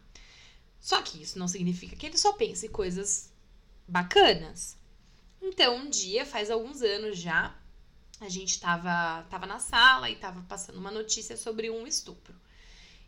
Só 0.78 1.00
que 1.00 1.22
isso 1.22 1.38
não 1.38 1.48
significa 1.48 1.96
que 1.96 2.04
ele 2.04 2.18
só 2.18 2.34
pense 2.34 2.68
coisas 2.68 3.32
bacanas. 3.88 4.76
Então, 5.40 5.76
um 5.76 5.88
dia, 5.88 6.26
faz 6.26 6.50
alguns 6.50 6.82
anos 6.82 7.16
já, 7.16 7.56
a 8.20 8.28
gente 8.28 8.60
tava, 8.60 9.26
tava 9.30 9.46
na 9.46 9.58
sala 9.58 10.10
e 10.10 10.16
tava 10.16 10.42
passando 10.42 10.76
uma 10.76 10.90
notícia 10.90 11.38
sobre 11.38 11.70
um 11.70 11.86
estupro. 11.86 12.42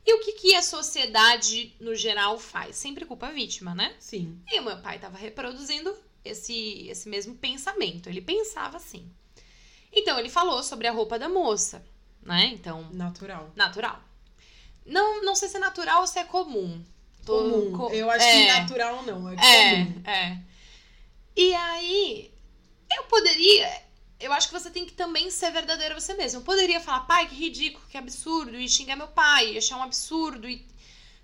E 0.07 0.15
o 0.15 0.21
que, 0.21 0.33
que 0.33 0.55
a 0.55 0.63
sociedade, 0.63 1.75
no 1.81 1.95
geral, 1.95 2.39
faz? 2.39 2.77
Sempre 2.77 3.05
culpa 3.07 3.29
a 3.29 3.33
vítima, 3.33 3.75
né? 3.75 3.95
Sim. 3.99 4.39
E 4.53 4.61
o 4.61 4.63
meu 4.65 4.77
pai 4.79 4.97
estava 4.97 5.17
reproduzindo 5.17 5.97
esse, 6.25 6.87
esse 6.89 7.09
mesmo 7.09 7.35
pensamento. 7.37 8.09
Ele 8.09 8.21
pensava 8.21 8.77
assim. 8.77 9.11
Então 9.93 10.19
ele 10.19 10.29
falou 10.29 10.63
sobre 10.63 10.87
a 10.89 10.93
roupa 10.93 11.19
da 11.19 11.29
moça, 11.29 11.85
né? 12.23 12.51
Então, 12.53 12.89
Natural. 12.93 13.51
natural. 13.57 14.03
Não, 14.85 15.23
não 15.23 15.35
sei 15.35 15.49
se 15.49 15.57
é 15.57 15.61
natural 15.61 16.03
ou 16.03 16.07
se 16.07 16.19
é 16.19 16.25
comum. 16.25 16.85
Tô- 17.25 17.39
Comum. 17.39 17.73
co- 17.73 17.91
Eu 17.91 18.11
acho 18.11 18.27
que 18.27 18.31
é, 18.49 18.61
natural 18.61 19.03
não, 19.05 19.31
é, 19.31 19.35
É, 19.35 19.85
comum. 19.87 20.03
é. 20.05 20.39
E 21.35 21.55
aí, 21.55 22.31
eu 22.95 23.05
poderia. 23.05 23.83
Eu 24.19 24.33
acho 24.33 24.49
que 24.49 24.55
você 24.55 24.71
tem 24.71 24.87
que 24.87 24.93
também 24.93 25.31
ser 25.31 25.51
verdadeiro 25.51 26.01
você 26.01 26.15
mesmo. 26.15 26.41
Eu 26.41 26.45
poderia 26.45 26.81
falar, 26.81 27.01
pai, 27.01 27.29
que 27.29 27.35
ridículo, 27.35 27.87
que 27.89 27.99
absurdo, 27.99 28.57
e 28.57 28.69
xingar 28.69 28.97
meu 28.97 29.09
pai, 29.09 29.53
e 29.53 29.59
achar 29.59 29.77
um 29.77 29.83
absurdo. 29.83 30.49
E... 30.49 30.67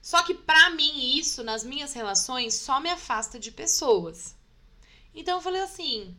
Só 0.02 0.22
que 0.22 0.34
pra 0.34 0.70
mim, 0.70 1.16
isso, 1.16 1.42
nas 1.42 1.62
minhas 1.62 1.92
relações, 1.92 2.54
só 2.54 2.80
me 2.80 2.90
afasta 2.90 3.38
de 3.38 3.50
pessoas. 3.50 4.34
Então 5.14 5.38
eu 5.38 5.42
falei 5.42 5.62
assim, 5.62 6.16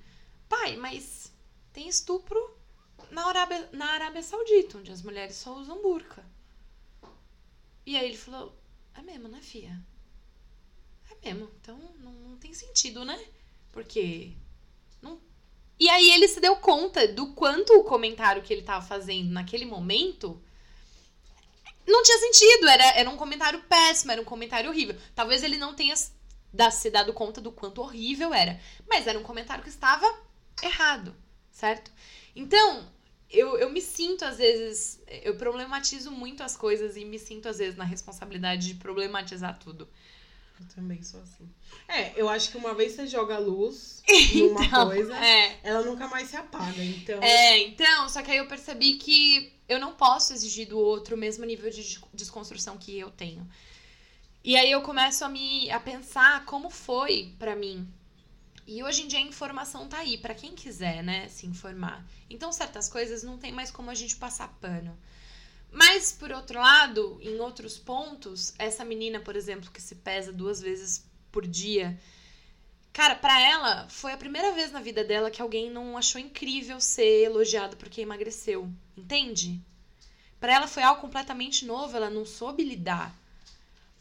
pai, 0.48 0.76
mas 0.78 1.32
tem 1.74 1.88
estupro 1.88 2.58
na 3.10 3.26
Arábia, 3.26 3.70
na 3.72 3.86
Arábia 3.94 4.24
Saudita, 4.24 4.78
onde 4.78 4.92
as 4.92 5.02
mulheres 5.02 5.36
só 5.36 5.56
usam 5.56 5.82
burca. 5.82 6.26
E 7.86 7.98
aí 7.98 8.06
ele 8.06 8.18
falou, 8.18 8.56
é 8.94 9.02
mesmo, 9.02 9.28
né, 9.28 9.42
fia? 9.42 9.82
É 11.10 11.34
mesmo. 11.34 11.50
Então 11.60 11.78
não, 12.00 12.12
não 12.14 12.38
tem 12.38 12.54
sentido, 12.54 13.04
né? 13.04 13.20
Porque. 13.72 14.34
E 15.82 15.90
aí 15.90 16.12
ele 16.12 16.28
se 16.28 16.40
deu 16.40 16.58
conta 16.58 17.08
do 17.08 17.34
quanto 17.34 17.74
o 17.74 17.84
comentário 17.84 18.44
que 18.44 18.54
ele 18.54 18.62
tava 18.62 18.86
fazendo 18.86 19.32
naquele 19.32 19.66
momento 19.66 20.40
não 21.88 22.04
tinha 22.04 22.20
sentido. 22.20 22.68
Era, 22.68 22.84
era 23.00 23.10
um 23.10 23.18
comentário 23.18 23.60
péssimo, 23.64 24.12
era 24.12 24.22
um 24.22 24.26
comentário 24.26 24.70
horrível. 24.70 24.96
Talvez 25.16 25.42
ele 25.42 25.58
não 25.58 25.74
tenha 25.74 25.96
se 25.96 26.92
dado 26.92 27.12
conta 27.14 27.42
do 27.42 27.52
quanto 27.52 27.82
horrível 27.82 28.32
era. 28.32 28.60
Mas 28.88 29.08
era 29.08 29.18
um 29.18 29.24
comentário 29.24 29.64
que 29.64 29.72
estava 29.72 30.06
errado, 30.62 31.16
certo? 31.50 31.92
Então, 32.36 32.88
eu, 33.28 33.58
eu 33.58 33.72
me 33.72 33.82
sinto, 33.82 34.24
às 34.24 34.38
vezes. 34.38 35.02
Eu 35.08 35.36
problematizo 35.36 36.12
muito 36.12 36.44
as 36.44 36.56
coisas 36.56 36.96
e 36.96 37.04
me 37.04 37.18
sinto, 37.18 37.50
às 37.50 37.58
vezes, 37.58 37.76
na 37.76 37.86
responsabilidade 37.86 38.68
de 38.68 38.76
problematizar 38.76 39.58
tudo. 39.58 39.90
Eu 40.62 40.76
também 40.76 41.02
sou 41.02 41.20
assim. 41.22 41.50
É, 41.88 42.14
eu 42.20 42.30
acho 42.30 42.52
que 42.52 42.58
uma 42.58 42.74
vez 42.74 42.94
você 42.94 43.08
joga 43.08 43.36
a 43.36 43.40
luz 43.40 44.04
numa 44.36 44.64
Então, 44.66 44.88
coisa, 44.88 45.16
É. 45.18 45.60
ela 45.64 45.82
nunca 45.84 46.08
mais 46.08 46.30
se 46.30 46.36
apaga. 46.38 46.84
Então, 46.84 47.22
É, 47.22 47.58
então, 47.60 48.08
só 48.10 48.22
que 48.22 48.32
aí 48.32 48.38
eu 48.38 48.48
percebi 48.48 48.96
que 48.96 49.54
eu 49.68 49.80
não 49.80 49.94
posso 49.96 50.34
exigir 50.34 50.68
do 50.68 50.78
outro 50.78 51.16
o 51.16 51.20
mesmo 51.20 51.46
nível 51.46 51.70
de 51.70 51.78
des- 51.84 52.00
desconstrução 52.14 52.78
que 52.78 52.98
eu 52.98 53.10
tenho. 53.10 53.48
E 54.44 54.56
aí 54.56 54.72
eu 54.72 54.82
começo 54.82 55.24
a 55.24 55.30
me 55.30 55.70
a 55.72 55.80
pensar 55.80 56.46
como 56.46 56.70
foi 56.70 57.34
pra 57.38 57.56
mim. 57.56 57.88
E 58.68 58.82
hoje 58.84 59.04
em 59.04 59.08
dia 59.08 59.20
a 59.20 59.24
informação 59.24 59.88
tá 59.88 59.98
aí 59.98 60.18
pra 60.18 60.34
quem 60.34 60.54
quiser, 60.56 61.04
né, 61.04 61.28
se 61.30 61.46
informar. 61.46 62.06
Então 62.30 62.52
certas 62.52 62.88
coisas 62.88 63.24
não 63.24 63.38
tem 63.38 63.52
mais 63.52 63.70
como 63.72 63.90
a 63.90 63.96
gente 63.96 64.16
passar 64.16 64.48
pano. 64.62 64.98
Mas 65.72 66.12
por 66.12 66.32
outro 66.32 66.60
lado, 66.60 67.18
em 67.22 67.40
outros 67.40 67.78
pontos, 67.78 68.54
essa 68.60 68.84
menina, 68.84 69.20
por 69.20 69.36
exemplo, 69.36 69.72
que 69.72 69.82
se 69.82 69.96
pesa 69.96 70.32
duas 70.32 70.62
vezes 70.62 71.06
por 71.32 71.48
dia, 71.48 71.98
Cara, 72.94 73.16
pra 73.16 73.40
ela, 73.40 73.88
foi 73.88 74.12
a 74.12 74.18
primeira 74.18 74.52
vez 74.52 74.72
na 74.72 74.82
vida 74.82 75.04
dela 75.04 75.32
que 75.32 75.42
alguém 75.42 75.72
não 75.72 75.98
achou 75.98 76.20
incrível 76.20 76.82
ser 76.82 77.24
elogiado 77.24 77.78
porque 77.78 78.02
emagreceu. 78.02 78.70
Entende? 78.98 79.62
Para 80.40 80.54
ela 80.54 80.68
foi 80.68 80.84
algo 80.84 81.00
completamente 81.00 81.66
novo, 81.66 81.96
ela 81.96 82.10
não 82.10 82.26
soube 82.26 82.64
lidar. 82.64 83.16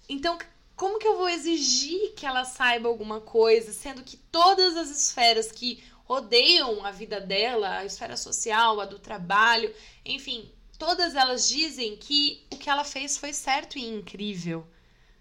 Então, 0.08 0.36
como 0.74 0.98
que 0.98 1.06
eu 1.06 1.16
vou 1.16 1.28
exigir 1.28 2.14
que 2.14 2.26
ela 2.26 2.44
saiba 2.44 2.88
alguma 2.88 3.20
coisa, 3.20 3.72
sendo 3.72 4.02
que 4.02 4.16
todas 4.16 4.76
as 4.76 4.90
esferas 4.90 5.52
que 5.52 5.84
rodeiam 6.04 6.84
a 6.84 6.90
vida 6.90 7.20
dela, 7.20 7.78
a 7.78 7.84
esfera 7.84 8.16
social, 8.16 8.80
a 8.80 8.86
do 8.86 8.98
trabalho, 8.98 9.72
enfim, 10.04 10.50
todas 10.80 11.14
elas 11.14 11.46
dizem 11.46 11.94
que 11.94 12.42
o 12.50 12.56
que 12.56 12.70
ela 12.70 12.84
fez 12.84 13.18
foi 13.18 13.34
certo 13.34 13.78
e 13.78 13.84
incrível. 13.84 14.66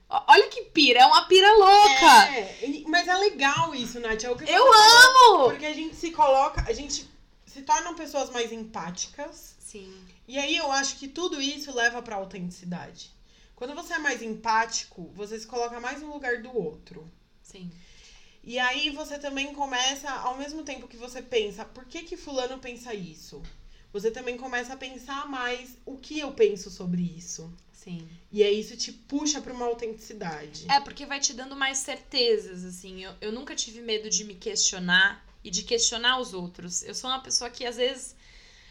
Olha 0.09 0.47
que 0.47 0.63
pira, 0.63 1.01
é 1.01 1.05
uma 1.05 1.25
pira 1.25 1.53
louca. 1.53 2.33
É, 2.33 2.83
mas 2.87 3.07
é 3.07 3.15
legal 3.15 3.75
isso, 3.75 3.99
Nath. 3.99 4.23
É 4.23 4.31
o 4.31 4.37
que 4.37 4.49
eu 4.49 4.65
amo! 4.65 5.49
Porque 5.49 5.65
a 5.65 5.73
gente 5.73 5.95
se 5.97 6.11
coloca, 6.11 6.63
a 6.65 6.73
gente 6.73 7.07
se 7.45 7.61
tornam 7.61 7.93
pessoas 7.93 8.29
mais 8.31 8.51
empáticas. 8.53 9.55
Sim. 9.59 9.93
E 10.27 10.39
aí 10.39 10.55
eu 10.55 10.71
acho 10.71 10.95
que 10.95 11.09
tudo 11.09 11.39
isso 11.41 11.75
leva 11.75 12.01
pra 12.01 12.15
autenticidade. 12.15 13.11
Quando 13.53 13.75
você 13.75 13.95
é 13.95 13.99
mais 13.99 14.21
empático, 14.23 15.11
você 15.13 15.37
se 15.37 15.45
coloca 15.45 15.79
mais 15.81 16.01
no 16.01 16.11
lugar 16.11 16.41
do 16.41 16.57
outro. 16.57 17.11
Sim. 17.43 17.69
E 18.41 18.57
aí 18.57 18.89
você 18.91 19.19
também 19.19 19.53
começa, 19.53 20.09
ao 20.09 20.37
mesmo 20.37 20.63
tempo 20.63 20.87
que 20.87 20.95
você 20.95 21.21
pensa, 21.21 21.65
por 21.65 21.85
que 21.85 22.03
que 22.03 22.15
fulano 22.15 22.57
pensa 22.57 22.93
isso? 22.93 23.43
Você 23.91 24.11
também 24.11 24.37
começa 24.37 24.73
a 24.73 24.77
pensar 24.77 25.27
mais 25.27 25.77
o 25.85 25.97
que 25.97 26.19
eu 26.19 26.31
penso 26.31 26.69
sobre 26.69 27.01
isso. 27.01 27.51
Sim. 27.73 28.07
E 28.31 28.43
aí 28.43 28.59
isso 28.59 28.75
te 28.77 28.91
puxa 28.91 29.41
para 29.41 29.53
uma 29.53 29.65
autenticidade. 29.65 30.65
É, 30.69 30.79
porque 30.79 31.05
vai 31.05 31.19
te 31.19 31.33
dando 31.33 31.55
mais 31.55 31.77
certezas, 31.79 32.65
assim. 32.65 33.03
Eu, 33.03 33.13
eu 33.21 33.31
nunca 33.31 33.55
tive 33.55 33.81
medo 33.81 34.09
de 34.09 34.23
me 34.25 34.35
questionar 34.35 35.25
e 35.43 35.49
de 35.49 35.63
questionar 35.63 36.19
os 36.19 36.33
outros. 36.33 36.83
Eu 36.83 36.93
sou 36.93 37.09
uma 37.09 37.21
pessoa 37.21 37.49
que 37.49 37.65
às 37.65 37.77
vezes 37.77 38.15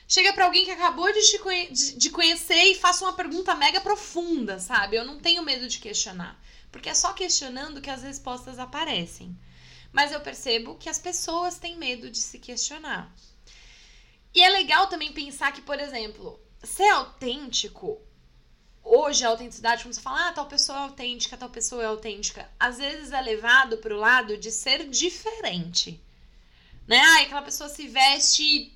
chega 0.06 0.32
para 0.32 0.44
alguém 0.44 0.64
que 0.64 0.70
acabou 0.70 1.12
de 1.12 1.22
te 1.22 1.38
conhe 1.38 1.72
de, 1.72 1.96
de 1.96 2.10
conhecer 2.10 2.64
e 2.64 2.74
faça 2.74 3.04
uma 3.04 3.14
pergunta 3.14 3.54
mega 3.54 3.80
profunda, 3.80 4.60
sabe? 4.60 4.96
Eu 4.96 5.04
não 5.04 5.18
tenho 5.18 5.42
medo 5.42 5.66
de 5.66 5.78
questionar. 5.78 6.40
Porque 6.70 6.90
é 6.90 6.94
só 6.94 7.12
questionando 7.12 7.80
que 7.80 7.90
as 7.90 8.02
respostas 8.02 8.58
aparecem. 8.58 9.36
Mas 9.90 10.12
eu 10.12 10.20
percebo 10.20 10.76
que 10.76 10.88
as 10.88 10.98
pessoas 10.98 11.58
têm 11.58 11.76
medo 11.76 12.10
de 12.10 12.18
se 12.18 12.38
questionar. 12.38 13.12
E 14.38 14.40
é 14.40 14.50
legal 14.50 14.86
também 14.86 15.12
pensar 15.12 15.50
que, 15.50 15.60
por 15.60 15.80
exemplo, 15.80 16.40
ser 16.62 16.88
autêntico, 16.90 18.00
hoje 18.84 19.24
a 19.24 19.30
autenticidade, 19.30 19.82
quando 19.82 19.94
você 19.94 20.00
fala, 20.00 20.28
ah, 20.28 20.32
tal 20.32 20.46
pessoa 20.46 20.78
é 20.78 20.82
autêntica, 20.82 21.36
tal 21.36 21.50
pessoa 21.50 21.82
é 21.82 21.86
autêntica, 21.86 22.48
às 22.56 22.78
vezes 22.78 23.10
é 23.10 23.20
levado 23.20 23.78
para 23.78 23.92
o 23.92 23.98
lado 23.98 24.36
de 24.36 24.52
ser 24.52 24.88
diferente. 24.88 26.00
Né? 26.86 27.00
Ah, 27.00 27.22
aquela 27.22 27.42
pessoa 27.42 27.68
se 27.68 27.88
veste, 27.88 28.72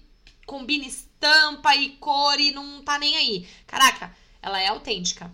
combina 0.46 0.84
estampa 0.84 1.76
e 1.76 1.90
cor 1.90 2.40
e 2.40 2.50
não 2.50 2.82
tá 2.82 2.98
nem 2.98 3.16
aí. 3.16 3.48
Caraca, 3.64 4.12
ela 4.42 4.60
é 4.60 4.66
autêntica. 4.66 5.32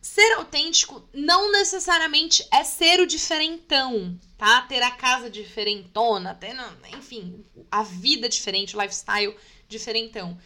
Ser 0.00 0.32
autêntico 0.36 1.06
não 1.12 1.52
necessariamente 1.52 2.42
é 2.50 2.64
ser 2.64 3.00
o 3.00 3.06
diferentão, 3.06 4.18
tá? 4.38 4.62
Ter 4.62 4.82
a 4.82 4.92
casa 4.92 5.28
diferentona, 5.28 6.34
ter, 6.34 6.56
enfim, 6.96 7.44
a 7.70 7.82
vida 7.82 8.30
diferente, 8.30 8.74
o 8.74 8.80
lifestyle 8.80 9.36
diferentão. 9.68 10.38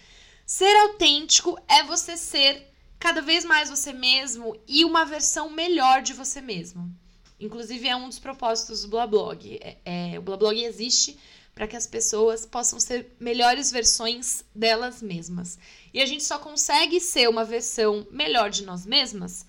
Ser 0.45 0.75
autêntico 0.83 1.59
é 1.68 1.83
você 1.83 2.16
ser 2.16 2.68
cada 2.99 3.23
vez 3.23 3.45
mais 3.45 3.70
você 3.70 3.93
mesmo 3.93 4.57
e 4.66 4.85
uma 4.85 5.05
versão 5.05 5.49
melhor 5.49 6.03
de 6.03 6.12
você 6.12 6.41
mesmo. 6.41 6.95
Inclusive, 7.41 7.89
é 7.89 7.97
um 7.97 8.09
dos 8.09 8.18
propósitos 8.18 8.83
do 8.83 8.89
Blablog. 8.89 9.59
É, 9.61 9.77
é, 9.85 10.18
o 10.18 10.23
Blablog 10.23 10.62
existe 10.62 11.18
para 11.55 11.66
que 11.66 11.77
as 11.77 11.87
pessoas 11.87 12.47
possam 12.47 12.79
ser 12.79 13.14
melhores 13.18 13.70
versões 13.70 14.45
delas 14.55 15.03
mesmas. 15.03 15.59
E 15.93 16.01
a 16.01 16.07
gente 16.07 16.23
só 16.23 16.39
consegue 16.39 17.01
ser 17.01 17.29
uma 17.29 17.45
versão 17.45 18.07
melhor 18.11 18.51
de 18.51 18.64
nós 18.64 18.87
mesmas 18.87 19.45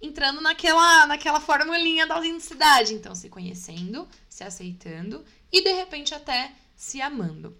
entrando 0.00 0.40
naquela, 0.40 1.06
naquela 1.06 1.40
formulinha 1.40 2.06
da 2.06 2.16
autenticidade. 2.16 2.94
Então, 2.94 3.14
se 3.14 3.28
conhecendo, 3.28 4.08
se 4.28 4.44
aceitando 4.44 5.24
e 5.50 5.62
de 5.62 5.72
repente 5.72 6.14
até 6.14 6.52
se 6.74 7.00
amando. 7.00 7.56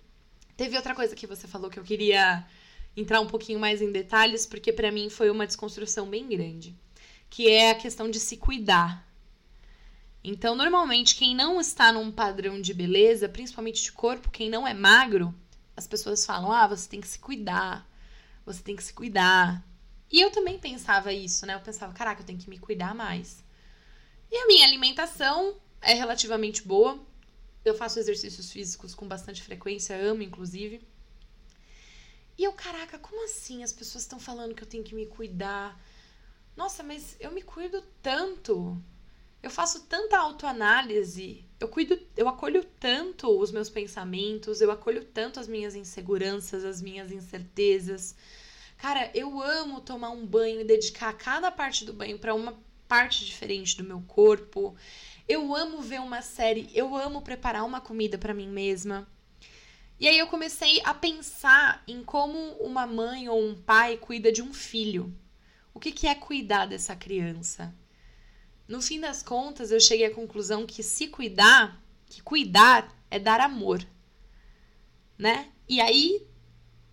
Teve 0.56 0.76
outra 0.76 0.94
coisa 0.94 1.14
que 1.14 1.26
você 1.26 1.46
falou 1.46 1.70
que 1.70 1.78
eu 1.78 1.84
queria 1.84 2.46
entrar 2.96 3.20
um 3.20 3.26
pouquinho 3.26 3.60
mais 3.60 3.82
em 3.82 3.92
detalhes, 3.92 4.46
porque 4.46 4.72
para 4.72 4.90
mim 4.90 5.10
foi 5.10 5.30
uma 5.30 5.46
desconstrução 5.46 6.08
bem 6.08 6.26
grande, 6.26 6.74
que 7.28 7.48
é 7.50 7.70
a 7.70 7.74
questão 7.74 8.10
de 8.10 8.18
se 8.18 8.38
cuidar. 8.38 9.06
Então, 10.24 10.56
normalmente, 10.56 11.14
quem 11.14 11.36
não 11.36 11.60
está 11.60 11.92
num 11.92 12.10
padrão 12.10 12.60
de 12.60 12.74
beleza, 12.74 13.28
principalmente 13.28 13.82
de 13.82 13.92
corpo, 13.92 14.30
quem 14.30 14.50
não 14.50 14.66
é 14.66 14.74
magro, 14.74 15.32
as 15.76 15.86
pessoas 15.86 16.24
falam: 16.24 16.50
ah, 16.50 16.66
você 16.66 16.88
tem 16.88 17.00
que 17.00 17.06
se 17.06 17.18
cuidar, 17.18 17.86
você 18.44 18.62
tem 18.62 18.74
que 18.74 18.82
se 18.82 18.92
cuidar. 18.92 19.62
E 20.10 20.20
eu 20.20 20.30
também 20.30 20.58
pensava 20.58 21.12
isso, 21.12 21.44
né? 21.46 21.54
Eu 21.54 21.60
pensava: 21.60 21.92
caraca, 21.92 22.22
eu 22.22 22.26
tenho 22.26 22.38
que 22.38 22.50
me 22.50 22.58
cuidar 22.58 22.94
mais. 22.94 23.44
E 24.32 24.36
a 24.36 24.46
minha 24.46 24.66
alimentação 24.66 25.56
é 25.80 25.94
relativamente 25.94 26.66
boa. 26.66 26.98
Eu 27.66 27.74
faço 27.74 27.98
exercícios 27.98 28.52
físicos 28.52 28.94
com 28.94 29.08
bastante 29.08 29.42
frequência, 29.42 29.96
amo 29.96 30.22
inclusive. 30.22 30.80
E 32.38 32.44
eu, 32.44 32.52
caraca, 32.52 32.96
como 32.96 33.24
assim 33.24 33.64
as 33.64 33.72
pessoas 33.72 34.04
estão 34.04 34.20
falando 34.20 34.54
que 34.54 34.62
eu 34.62 34.68
tenho 34.68 34.84
que 34.84 34.94
me 34.94 35.06
cuidar? 35.06 35.76
Nossa, 36.56 36.84
mas 36.84 37.16
eu 37.18 37.32
me 37.32 37.42
cuido 37.42 37.82
tanto. 38.00 38.80
Eu 39.42 39.50
faço 39.50 39.82
tanta 39.86 40.16
autoanálise. 40.16 41.44
Eu 41.58 41.66
cuido, 41.66 41.98
eu 42.16 42.28
acolho 42.28 42.64
tanto 42.78 43.28
os 43.36 43.50
meus 43.50 43.68
pensamentos, 43.68 44.60
eu 44.60 44.70
acolho 44.70 45.04
tanto 45.04 45.40
as 45.40 45.48
minhas 45.48 45.74
inseguranças, 45.74 46.64
as 46.64 46.80
minhas 46.80 47.10
incertezas. 47.10 48.14
Cara, 48.76 49.10
eu 49.12 49.42
amo 49.42 49.80
tomar 49.80 50.10
um 50.10 50.24
banho 50.24 50.60
e 50.60 50.64
dedicar 50.64 51.12
cada 51.14 51.50
parte 51.50 51.84
do 51.84 51.92
banho 51.92 52.16
para 52.16 52.32
uma 52.32 52.56
parte 52.86 53.24
diferente 53.24 53.76
do 53.76 53.82
meu 53.82 54.02
corpo. 54.06 54.76
Eu 55.28 55.54
amo 55.54 55.82
ver 55.82 56.00
uma 56.00 56.22
série, 56.22 56.70
eu 56.72 56.94
amo 56.94 57.20
preparar 57.20 57.64
uma 57.64 57.80
comida 57.80 58.16
para 58.16 58.34
mim 58.34 58.48
mesma. 58.48 59.08
E 59.98 60.06
aí 60.06 60.18
eu 60.18 60.26
comecei 60.26 60.80
a 60.84 60.94
pensar 60.94 61.82
em 61.88 62.04
como 62.04 62.38
uma 62.60 62.86
mãe 62.86 63.28
ou 63.28 63.42
um 63.42 63.54
pai 63.54 63.96
cuida 63.96 64.30
de 64.30 64.42
um 64.42 64.52
filho. 64.52 65.12
O 65.74 65.80
que, 65.80 65.90
que 65.90 66.06
é 66.06 66.14
cuidar 66.14 66.66
dessa 66.66 66.94
criança? 66.94 67.74
No 68.68 68.80
fim 68.80 69.00
das 69.00 69.22
contas, 69.22 69.70
eu 69.70 69.80
cheguei 69.80 70.06
à 70.06 70.14
conclusão 70.14 70.66
que 70.66 70.82
se 70.82 71.08
cuidar, 71.08 71.80
que 72.06 72.22
cuidar 72.22 72.94
é 73.10 73.18
dar 73.18 73.40
amor, 73.40 73.86
né? 75.16 75.50
E 75.68 75.80
aí, 75.80 76.26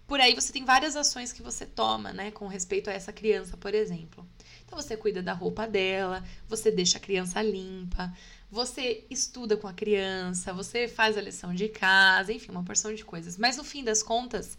por 0.08 0.20
aí 0.20 0.34
você 0.34 0.54
tem 0.54 0.66
várias 0.66 0.96
ações 0.96 1.32
que 1.32 1.42
você 1.42 1.66
toma, 1.66 2.14
né, 2.14 2.32
com 2.32 2.48
respeito 2.48 2.90
a 2.90 2.94
essa 2.94 3.12
criança, 3.12 3.58
por 3.58 3.74
exemplo. 3.74 4.28
Você 4.74 4.98
cuida 4.98 5.22
da 5.22 5.34
roupa 5.34 5.68
dela, 5.68 6.24
você 6.48 6.72
deixa 6.72 6.98
a 6.98 7.02
criança 7.02 7.42
limpa, 7.42 8.14
você 8.50 9.06
estuda 9.10 9.58
com 9.58 9.68
a 9.68 9.74
criança, 9.74 10.54
você 10.54 10.88
faz 10.88 11.18
a 11.18 11.22
lição 11.22 11.54
de 11.54 11.70
casa, 11.70 12.32
enfim, 12.32 12.52
uma 12.52 12.64
porção 12.64 12.94
de 12.94 13.04
coisas. 13.04 13.38
Mas 13.38 13.58
no 13.58 13.64
fim 13.64 13.84
das 13.84 14.04
contas, 14.04 14.58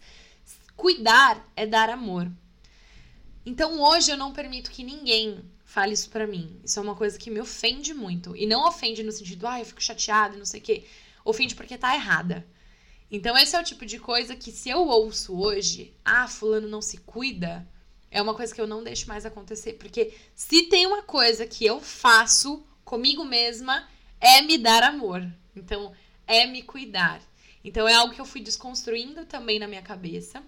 cuidar 0.75 1.45
é 1.55 1.65
dar 1.65 1.89
amor. 1.89 2.29
Então 3.45 3.79
hoje 3.81 4.11
eu 4.11 4.17
não 4.17 4.33
permito 4.33 4.71
que 4.71 4.83
ninguém 4.83 5.43
fale 5.63 5.93
isso 5.93 6.09
para 6.09 6.25
mim. 6.25 6.59
Isso 6.63 6.79
é 6.79 6.81
uma 6.81 6.95
coisa 6.95 7.17
que 7.17 7.29
me 7.29 7.39
ofende 7.39 7.93
muito. 7.93 8.35
E 8.35 8.45
não 8.45 8.67
ofende 8.67 9.03
no 9.03 9.11
sentido, 9.11 9.47
ah, 9.47 9.59
eu 9.59 9.65
fico 9.65 9.83
chateada 9.83 10.35
e 10.35 10.39
não 10.39 10.45
sei 10.45 10.59
o 10.59 10.63
quê. 10.63 10.85
Ofende 11.23 11.55
porque 11.55 11.77
tá 11.77 11.93
errada. 11.95 12.45
Então 13.11 13.37
esse 13.37 13.55
é 13.55 13.59
o 13.59 13.63
tipo 13.63 13.85
de 13.85 13.99
coisa 13.99 14.35
que 14.35 14.51
se 14.51 14.69
eu 14.69 14.87
ouço 14.87 15.37
hoje, 15.37 15.93
ah, 16.03 16.27
fulano 16.27 16.67
não 16.67 16.81
se 16.81 16.97
cuida, 16.97 17.67
é 18.15 18.21
uma 18.21 18.33
coisa 18.33 18.55
que 18.55 18.61
eu 18.61 18.65
não 18.65 18.81
deixo 18.81 19.09
mais 19.09 19.25
acontecer. 19.25 19.73
Porque 19.73 20.13
se 20.33 20.63
tem 20.67 20.87
uma 20.87 21.03
coisa 21.03 21.45
que 21.45 21.65
eu 21.65 21.81
faço 21.81 22.65
comigo 22.85 23.25
mesma, 23.25 23.85
é 24.21 24.41
me 24.41 24.57
dar 24.57 24.83
amor. 24.83 25.21
Então, 25.53 25.91
é 26.25 26.45
me 26.45 26.63
cuidar. 26.63 27.21
Então, 27.61 27.85
é 27.85 27.93
algo 27.93 28.13
que 28.13 28.21
eu 28.21 28.25
fui 28.25 28.39
desconstruindo 28.39 29.25
também 29.25 29.59
na 29.59 29.67
minha 29.67 29.81
cabeça. 29.81 30.41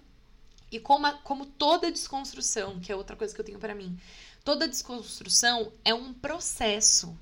E 0.72 0.80
como, 0.80 1.07
a, 1.07 1.11
como 1.11 1.45
toda 1.45 1.91
desconstrução, 1.91 2.80
que 2.80 2.89
é 2.89 2.95
outra 2.95 3.18
coisa 3.18 3.36
que 3.36 3.41
eu 3.41 3.45
tenho 3.45 3.59
para 3.59 3.76
mim, 3.76 3.99
toda 4.45 4.65
desconstrução 4.65 5.74
é 5.84 5.93
um 5.93 6.13
processo. 6.13 7.20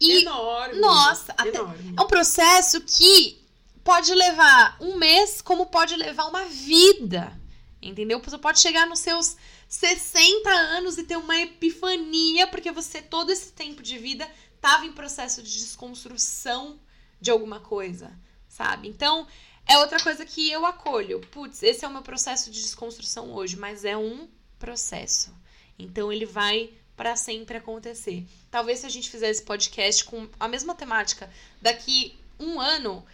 E, 0.00 0.22
enorme. 0.22 0.80
Nossa, 0.80 1.36
enorme. 1.44 1.94
É 1.98 2.00
um 2.00 2.06
processo 2.06 2.80
que 2.80 3.44
pode 3.82 4.14
levar 4.14 4.78
um 4.80 4.96
mês, 4.96 5.42
como 5.42 5.66
pode 5.66 5.94
levar 5.96 6.24
uma 6.24 6.46
vida. 6.46 7.43
Entendeu? 7.88 8.20
Você 8.20 8.38
pode 8.38 8.60
chegar 8.60 8.86
nos 8.86 9.00
seus 9.00 9.36
60 9.68 10.48
anos 10.50 10.96
e 10.96 11.04
ter 11.04 11.16
uma 11.16 11.36
epifania, 11.38 12.46
porque 12.46 12.72
você, 12.72 13.02
todo 13.02 13.30
esse 13.30 13.52
tempo 13.52 13.82
de 13.82 13.98
vida, 13.98 14.28
estava 14.56 14.86
em 14.86 14.92
processo 14.92 15.42
de 15.42 15.58
desconstrução 15.58 16.80
de 17.20 17.30
alguma 17.30 17.60
coisa, 17.60 18.18
sabe? 18.48 18.88
Então, 18.88 19.26
é 19.66 19.78
outra 19.78 20.00
coisa 20.00 20.24
que 20.24 20.50
eu 20.50 20.64
acolho. 20.64 21.20
Putz, 21.30 21.62
esse 21.62 21.84
é 21.84 21.88
o 21.88 21.92
meu 21.92 22.02
processo 22.02 22.50
de 22.50 22.62
desconstrução 22.62 23.32
hoje, 23.32 23.56
mas 23.56 23.84
é 23.84 23.96
um 23.96 24.28
processo. 24.58 25.34
Então, 25.78 26.12
ele 26.12 26.26
vai 26.26 26.72
para 26.96 27.16
sempre 27.16 27.56
acontecer. 27.56 28.26
Talvez 28.50 28.80
se 28.80 28.86
a 28.86 28.88
gente 28.88 29.10
fizer 29.10 29.28
esse 29.28 29.42
podcast 29.42 30.04
com 30.04 30.28
a 30.38 30.48
mesma 30.48 30.74
temática 30.74 31.30
daqui 31.60 32.16
um 32.38 32.60
ano, 32.60 33.04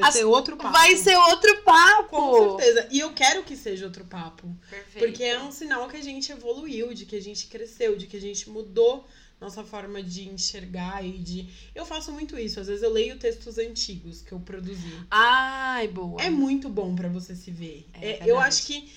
Vai 0.00 0.08
As- 0.08 0.14
ser 0.16 0.24
outro 0.24 0.56
papo. 0.56 0.72
Vai 0.72 0.96
ser 0.96 1.16
outro 1.16 1.62
papo. 1.62 2.08
Com 2.10 2.58
certeza. 2.58 2.88
E 2.90 2.98
eu 3.00 3.12
quero 3.12 3.42
que 3.44 3.56
seja 3.56 3.84
outro 3.86 4.04
papo. 4.04 4.48
Perfeito. 4.70 4.98
Porque 5.06 5.22
é 5.24 5.40
um 5.42 5.50
sinal 5.52 5.88
que 5.88 5.96
a 5.96 6.02
gente 6.02 6.30
evoluiu, 6.32 6.92
de 6.94 7.04
que 7.06 7.16
a 7.16 7.22
gente 7.22 7.46
cresceu, 7.46 7.96
de 7.96 8.06
que 8.06 8.16
a 8.16 8.20
gente 8.20 8.48
mudou 8.50 9.06
nossa 9.40 9.62
forma 9.62 10.02
de 10.02 10.28
enxergar 10.28 11.04
e 11.04 11.12
de. 11.18 11.48
Eu 11.74 11.86
faço 11.86 12.10
muito 12.10 12.36
isso. 12.38 12.58
Às 12.58 12.66
vezes 12.66 12.82
eu 12.82 12.90
leio 12.92 13.18
textos 13.18 13.56
antigos 13.58 14.20
que 14.20 14.32
eu 14.32 14.40
produzi. 14.40 14.92
Ai, 15.10 15.86
boa. 15.88 16.20
É 16.20 16.28
muito 16.28 16.68
bom 16.68 16.94
pra 16.96 17.08
você 17.08 17.36
se 17.36 17.50
ver. 17.50 17.86
É 17.94 17.98
É, 17.98 18.08
verdade. 18.10 18.30
eu 18.30 18.38
acho 18.40 18.66
que 18.66 18.90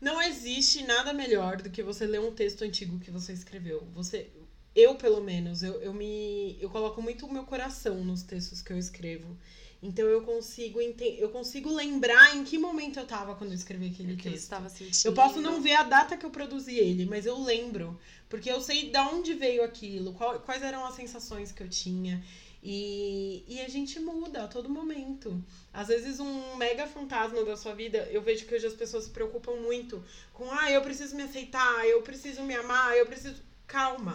não 0.00 0.20
existe 0.20 0.82
nada 0.84 1.12
melhor 1.12 1.58
do 1.62 1.70
que 1.70 1.82
você 1.82 2.04
ler 2.06 2.20
um 2.20 2.32
texto 2.32 2.62
antigo 2.62 2.98
que 2.98 3.10
você 3.12 3.32
escreveu. 3.32 3.86
Você, 3.94 4.28
eu 4.74 4.96
pelo 4.96 5.22
menos, 5.22 5.62
eu, 5.62 5.80
eu 5.80 5.94
me, 5.94 6.58
eu 6.60 6.68
coloco 6.68 7.00
muito 7.00 7.24
o 7.24 7.32
meu 7.32 7.44
coração 7.44 8.04
nos 8.04 8.22
textos 8.24 8.60
que 8.60 8.72
eu 8.72 8.78
escrevo. 8.78 9.36
Então 9.82 10.06
eu 10.06 10.22
consigo 10.22 10.80
eu 10.80 11.28
consigo 11.28 11.72
lembrar 11.72 12.34
em 12.36 12.44
que 12.44 12.58
momento 12.58 12.98
eu 12.98 13.06
tava 13.06 13.34
quando 13.34 13.50
eu 13.50 13.56
escrevi 13.56 13.88
aquele 13.88 14.14
você 14.16 14.22
texto. 14.30 14.42
estava 14.44 14.68
sentindo. 14.68 15.06
Eu 15.06 15.12
posso 15.12 15.40
não 15.40 15.60
ver 15.60 15.74
a 15.74 15.82
data 15.82 16.16
que 16.16 16.24
eu 16.26 16.30
produzi 16.30 16.76
ele, 16.78 17.06
mas 17.06 17.26
eu 17.26 17.38
lembro. 17.42 17.98
Porque 18.28 18.50
eu 18.50 18.60
sei 18.60 18.90
de 18.90 18.98
onde 18.98 19.34
veio 19.34 19.62
aquilo, 19.62 20.12
qual- 20.14 20.40
quais 20.40 20.62
eram 20.62 20.84
as 20.84 20.94
sensações 20.94 21.52
que 21.52 21.62
eu 21.62 21.68
tinha. 21.68 22.24
E, 22.62 23.44
e 23.46 23.60
a 23.60 23.68
gente 23.68 24.00
muda 24.00 24.42
a 24.44 24.48
todo 24.48 24.68
momento. 24.68 25.40
Às 25.72 25.86
vezes, 25.88 26.18
um 26.18 26.56
mega 26.56 26.86
fantasma 26.86 27.44
da 27.44 27.56
sua 27.56 27.72
vida, 27.74 28.08
eu 28.10 28.20
vejo 28.22 28.44
que 28.44 28.54
hoje 28.54 28.66
as 28.66 28.74
pessoas 28.74 29.04
se 29.04 29.10
preocupam 29.10 29.54
muito 29.56 30.02
com, 30.32 30.50
ah, 30.50 30.68
eu 30.70 30.82
preciso 30.82 31.14
me 31.14 31.22
aceitar, 31.22 31.86
eu 31.86 32.02
preciso 32.02 32.42
me 32.42 32.54
amar, 32.56 32.96
eu 32.96 33.06
preciso. 33.06 33.40
Calma. 33.66 34.14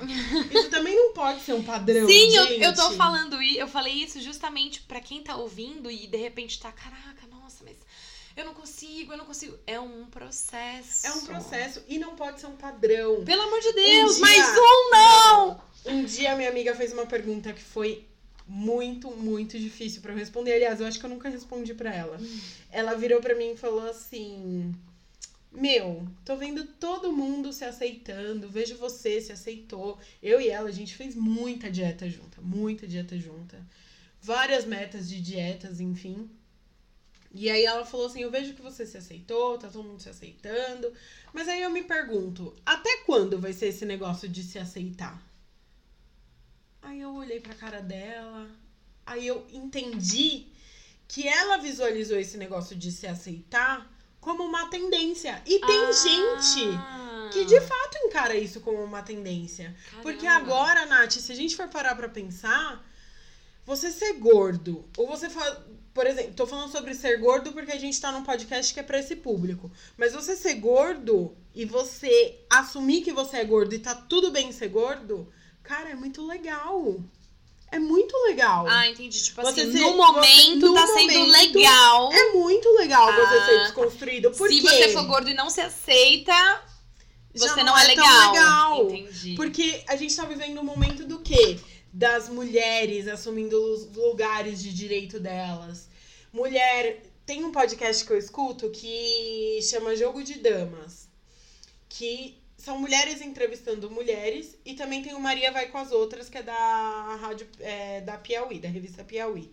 Isso 0.52 0.70
também 0.70 0.96
não 0.96 1.14
pode 1.14 1.42
ser 1.42 1.54
um 1.54 1.64
padrão. 1.64 2.08
Sim, 2.08 2.36
eu, 2.36 2.48
gente. 2.48 2.62
eu 2.64 2.74
tô 2.74 2.92
falando 2.92 3.42
isso, 3.42 3.60
eu 3.60 3.68
falei 3.68 3.94
isso 3.94 4.20
justamente 4.22 4.82
pra 4.82 5.00
quem 5.02 5.22
tá 5.22 5.36
ouvindo 5.36 5.92
e 5.92 6.08
de 6.08 6.18
repente 6.18 6.60
tá, 6.60 6.72
caraca, 6.72 7.28
nossa, 7.30 7.64
mas 7.66 7.76
eu 8.38 8.46
não 8.46 8.54
consigo, 8.54 9.12
eu 9.12 9.18
não 9.18 9.26
consigo. 9.26 9.58
É 9.68 9.80
um 9.80 10.06
processo. 10.06 11.06
É 11.06 11.12
um 11.12 11.26
processo 11.26 11.84
e 11.88 12.00
não 12.00 12.16
pode 12.16 12.40
ser 12.40 12.48
um 12.48 12.56
padrão. 12.56 13.26
Pelo 13.26 13.42
amor 13.42 13.60
de 13.60 13.74
Deus, 13.74 14.16
dia- 14.16 14.22
mais 14.26 14.48
um 14.58 14.90
não! 14.92 15.62
Um 15.86 16.04
dia 16.06 16.36
minha 16.36 16.50
amiga 16.50 16.74
fez 16.76 16.94
uma 16.94 17.06
pergunta 17.06 17.52
que 17.52 17.62
foi 17.62 18.06
muito, 18.48 19.12
muito 19.12 19.60
difícil 19.60 20.02
pra 20.02 20.14
eu 20.14 20.18
responder. 20.18 20.54
Aliás, 20.54 20.80
eu 20.80 20.88
acho 20.88 20.98
que 21.00 21.06
eu 21.06 21.10
nunca 21.10 21.28
respondi 21.30 21.74
pra 21.74 21.94
ela. 21.94 22.18
Ela 22.72 22.96
virou 22.96 23.20
pra 23.20 23.36
mim 23.36 23.52
e 23.52 23.58
falou 23.58 23.82
assim: 23.90 24.74
Meu, 25.52 26.08
tô 26.24 26.38
vendo 26.38 26.66
todo 26.66 27.12
mundo 27.12 27.52
se 27.52 27.66
aceitando, 27.66 28.50
vejo 28.50 28.78
você 28.78 29.20
se 29.20 29.34
aceitou. 29.34 30.00
Eu 30.24 30.40
e 30.40 30.50
ela, 30.50 30.70
a 30.70 30.72
gente 30.72 30.96
fez 30.96 31.14
muita 31.14 31.70
dieta 31.70 32.10
junta, 32.10 32.42
muita 32.42 32.88
dieta 32.88 33.18
junta. 33.18 33.62
Várias 34.22 34.64
metas 34.64 35.10
de 35.10 35.20
dietas, 35.20 35.82
enfim. 35.82 36.30
E 37.34 37.50
aí 37.50 37.66
ela 37.66 37.86
falou 37.86 38.06
assim: 38.06 38.22
Eu 38.22 38.32
vejo 38.32 38.54
que 38.54 38.62
você 38.62 38.86
se 38.86 38.98
aceitou, 38.98 39.58
tá 39.58 39.68
todo 39.68 39.84
mundo 39.84 40.02
se 40.02 40.10
aceitando. 40.10 40.94
Mas 41.34 41.50
aí 41.50 41.62
eu 41.62 41.70
me 41.70 41.84
pergunto: 41.84 42.56
até 42.66 43.04
quando 43.06 43.38
vai 43.38 43.52
ser 43.52 43.68
esse 43.68 43.86
negócio 43.86 44.30
de 44.30 44.44
se 44.44 44.58
aceitar? 44.58 45.22
Aí 46.82 47.02
eu 47.02 47.14
olhei 47.14 47.42
pra 47.42 47.54
cara 47.54 47.82
dela, 47.82 48.50
aí 49.06 49.28
eu 49.28 49.46
entendi 49.52 50.48
que 51.08 51.28
ela 51.28 51.58
visualizou 51.58 52.18
esse 52.18 52.38
negócio 52.38 52.76
de 52.76 52.92
se 52.92 53.06
aceitar 53.06 53.91
como 54.22 54.44
uma 54.44 54.68
tendência. 54.68 55.42
E 55.46 55.60
tem 55.60 55.80
Ah, 55.86 55.92
gente 55.92 56.70
que 57.34 57.44
de 57.46 57.60
fato 57.62 57.98
encara 58.06 58.36
isso 58.36 58.62
como 58.62 58.82
uma 58.84 59.02
tendência. 59.02 59.76
Porque 60.02 60.26
caramba. 60.26 60.46
agora, 60.54 60.86
Nath, 60.86 61.14
se 61.14 61.32
a 61.32 61.36
gente 61.36 61.56
for 61.56 61.68
parar 61.68 61.96
pra 61.96 62.08
pensar, 62.08 62.86
você 63.66 63.92
ser 63.92 64.14
gordo, 64.14 64.86
ou 64.98 65.08
você 65.08 65.30
fa... 65.30 65.66
por 65.94 66.06
exemplo, 66.08 66.34
tô 66.34 66.46
falando 66.48 66.72
sobre 66.72 66.94
ser 66.94 67.18
gordo 67.18 67.52
porque 67.52 67.72
a 67.72 67.80
gente 67.80 68.00
tá 68.00 68.12
num 68.12 68.24
podcast 68.24 68.74
que 68.74 68.80
é 68.80 68.84
pra 68.84 69.00
esse 69.00 69.16
público. 69.16 69.72
Mas 69.98 70.14
você 70.14 70.36
ser 70.36 70.56
gordo 70.56 71.36
e 71.56 71.66
você 71.66 72.40
assumir 72.50 73.02
que 73.02 73.12
você 73.12 73.38
é 73.38 73.46
gordo 73.46 73.74
e 73.76 73.80
tá 73.80 73.94
tudo 73.96 74.30
bem 74.32 74.52
ser 74.52 74.70
gordo, 74.70 75.28
cara, 75.64 75.90
é 75.90 75.96
muito 75.96 76.26
legal. 76.26 77.02
É 77.74 77.80
muito 77.80 78.01
legal. 78.32 78.66
Ah, 78.68 78.88
entendi. 78.90 79.22
Tipo 79.24 79.42
Você 79.42 79.62
assim, 79.62 79.72
ser- 79.74 79.80
no 79.80 79.96
momento 79.98 80.60
você- 80.62 80.68
no 80.68 80.74
tá 80.74 80.88
sendo 80.88 81.20
momento, 81.20 81.56
legal. 81.56 82.12
É 82.14 82.32
muito 82.34 82.70
legal 82.78 83.06
você 83.14 83.36
Ah, 83.38 83.46
ser 83.46 83.60
desconstruído. 83.64 84.32
Porque 84.32 84.56
Se 84.56 84.62
você 84.62 84.90
for 84.90 85.04
gordo 85.06 85.30
e 85.30 85.34
não 85.34 85.50
se 85.50 85.62
aceita, 85.62 86.34
já 87.34 87.48
você 87.48 87.64
não, 87.64 87.78
é, 87.78 87.82
tão 87.82 88.04
legal. 88.04 88.32
legal. 88.34 88.92
Entendi. 88.92 89.36
Porque 89.36 89.84
a 89.88 89.96
gente 89.96 90.16
tá 90.16 90.26
vivendo 90.26 90.60
um 90.60 90.64
momento 90.64 91.06
do 91.06 91.20
quê? 91.20 91.60
Das 91.94 92.30
mulheres 92.30 93.08
assumindo 93.08 93.62
os 93.74 93.94
lugares 93.96 94.62
de 94.62 94.74
direito 94.74 95.20
delas. 95.20 95.88
Mulher. 96.34 97.04
Tem 97.24 97.46
um 97.46 97.52
podcast 97.52 98.04
que 98.04 98.12
eu 98.12 98.18
escuto 98.18 98.70
que 98.72 99.60
chama 99.62 99.96
Jogo 99.96 100.22
de 100.24 100.40
Damas. 100.40 101.08
Que 101.88 102.41
são 102.62 102.80
mulheres 102.80 103.22
entrevistando 103.22 103.90
mulheres. 103.90 104.56
E 104.64 104.76
também 104.76 105.02
tem 105.02 105.14
o 105.14 105.20
Maria 105.20 105.52
Vai 105.52 105.68
com 105.68 105.78
as 105.78 105.92
Outras, 105.92 106.30
que 106.30 106.38
é 106.38 106.44
da 106.44 107.18
rádio 107.20 107.48
é, 107.60 108.02
da 108.02 108.18
Piauí, 108.18 108.60
da 108.60 108.70
revista 108.70 109.04
Piauí. 109.04 109.52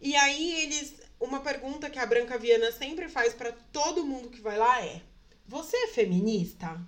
E 0.00 0.14
aí 0.16 0.62
eles. 0.62 0.94
Uma 1.20 1.40
pergunta 1.40 1.88
que 1.88 1.98
a 1.98 2.04
Branca 2.04 2.36
Viana 2.36 2.70
sempre 2.72 3.08
faz 3.08 3.32
pra 3.32 3.52
todo 3.72 4.04
mundo 4.04 4.28
que 4.28 4.40
vai 4.40 4.58
lá 4.58 4.84
é: 4.84 5.00
Você 5.46 5.76
é 5.76 5.88
feminista? 5.88 6.80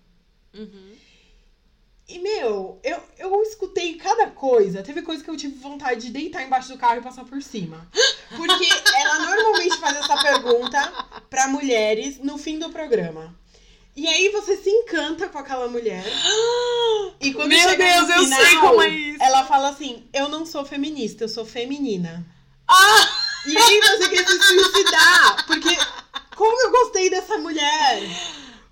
Uhum. 0.52 0.96
E, 2.08 2.20
meu, 2.20 2.78
eu, 2.84 3.02
eu 3.18 3.42
escutei 3.42 3.96
cada 3.96 4.30
coisa. 4.30 4.82
Teve 4.82 5.02
coisa 5.02 5.24
que 5.24 5.30
eu 5.30 5.36
tive 5.36 5.58
vontade 5.58 6.02
de 6.02 6.10
deitar 6.10 6.42
embaixo 6.42 6.68
do 6.68 6.78
carro 6.78 7.00
e 7.00 7.02
passar 7.02 7.24
por 7.24 7.42
cima. 7.42 7.88
Porque 8.36 8.68
ela 8.94 9.18
normalmente 9.18 9.76
faz 9.78 9.96
essa 9.96 10.16
pergunta 10.22 11.20
pra 11.28 11.48
mulheres 11.48 12.18
no 12.18 12.38
fim 12.38 12.58
do 12.58 12.70
programa. 12.70 13.36
E 13.96 14.06
aí 14.06 14.28
você 14.28 14.58
se 14.58 14.68
encanta 14.68 15.28
com 15.28 15.38
aquela 15.38 15.68
mulher. 15.68 16.04
E 17.18 17.32
quando 17.32 17.48
Meu 17.48 17.76
Deus, 17.76 18.10
eu 18.10 18.24
sei 18.24 18.56
como 18.58 18.82
é 18.82 18.88
isso. 18.90 19.22
Ela 19.22 19.44
fala 19.46 19.70
assim: 19.70 20.06
Eu 20.12 20.28
não 20.28 20.44
sou 20.44 20.66
feminista, 20.66 21.24
eu 21.24 21.28
sou 21.28 21.46
feminina. 21.46 22.26
Ah! 22.68 23.26
E 23.46 23.56
aí 23.56 23.80
você 23.80 24.08
quer 24.10 24.26
se 24.28 24.38
suicidar. 24.38 25.46
Porque 25.46 25.70
como 26.36 26.60
eu 26.60 26.70
gostei 26.70 27.08
dessa 27.08 27.38
mulher? 27.38 28.02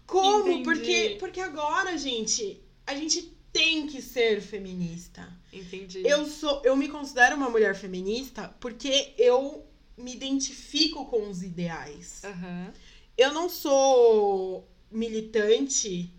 Como? 0.06 0.50
Entendi. 0.50 0.64
Porque, 0.64 1.16
porque 1.18 1.40
agora, 1.40 1.96
gente, 1.96 2.62
a 2.86 2.94
gente 2.94 3.34
tem 3.50 3.86
que 3.86 4.02
ser 4.02 4.42
feminista. 4.42 5.26
Entendi. 5.52 6.02
Eu 6.04 6.26
sou, 6.26 6.60
eu 6.64 6.76
me 6.76 6.88
considero 6.88 7.36
uma 7.36 7.48
mulher 7.48 7.74
feminista 7.74 8.54
porque 8.60 9.14
eu 9.16 9.64
me 9.96 10.12
identifico 10.12 11.06
com 11.06 11.30
os 11.30 11.42
ideais. 11.42 12.22
Aham. 12.24 12.72
Eu 13.16 13.32
não 13.32 13.48
sou 13.48 14.68
militante 14.94 16.10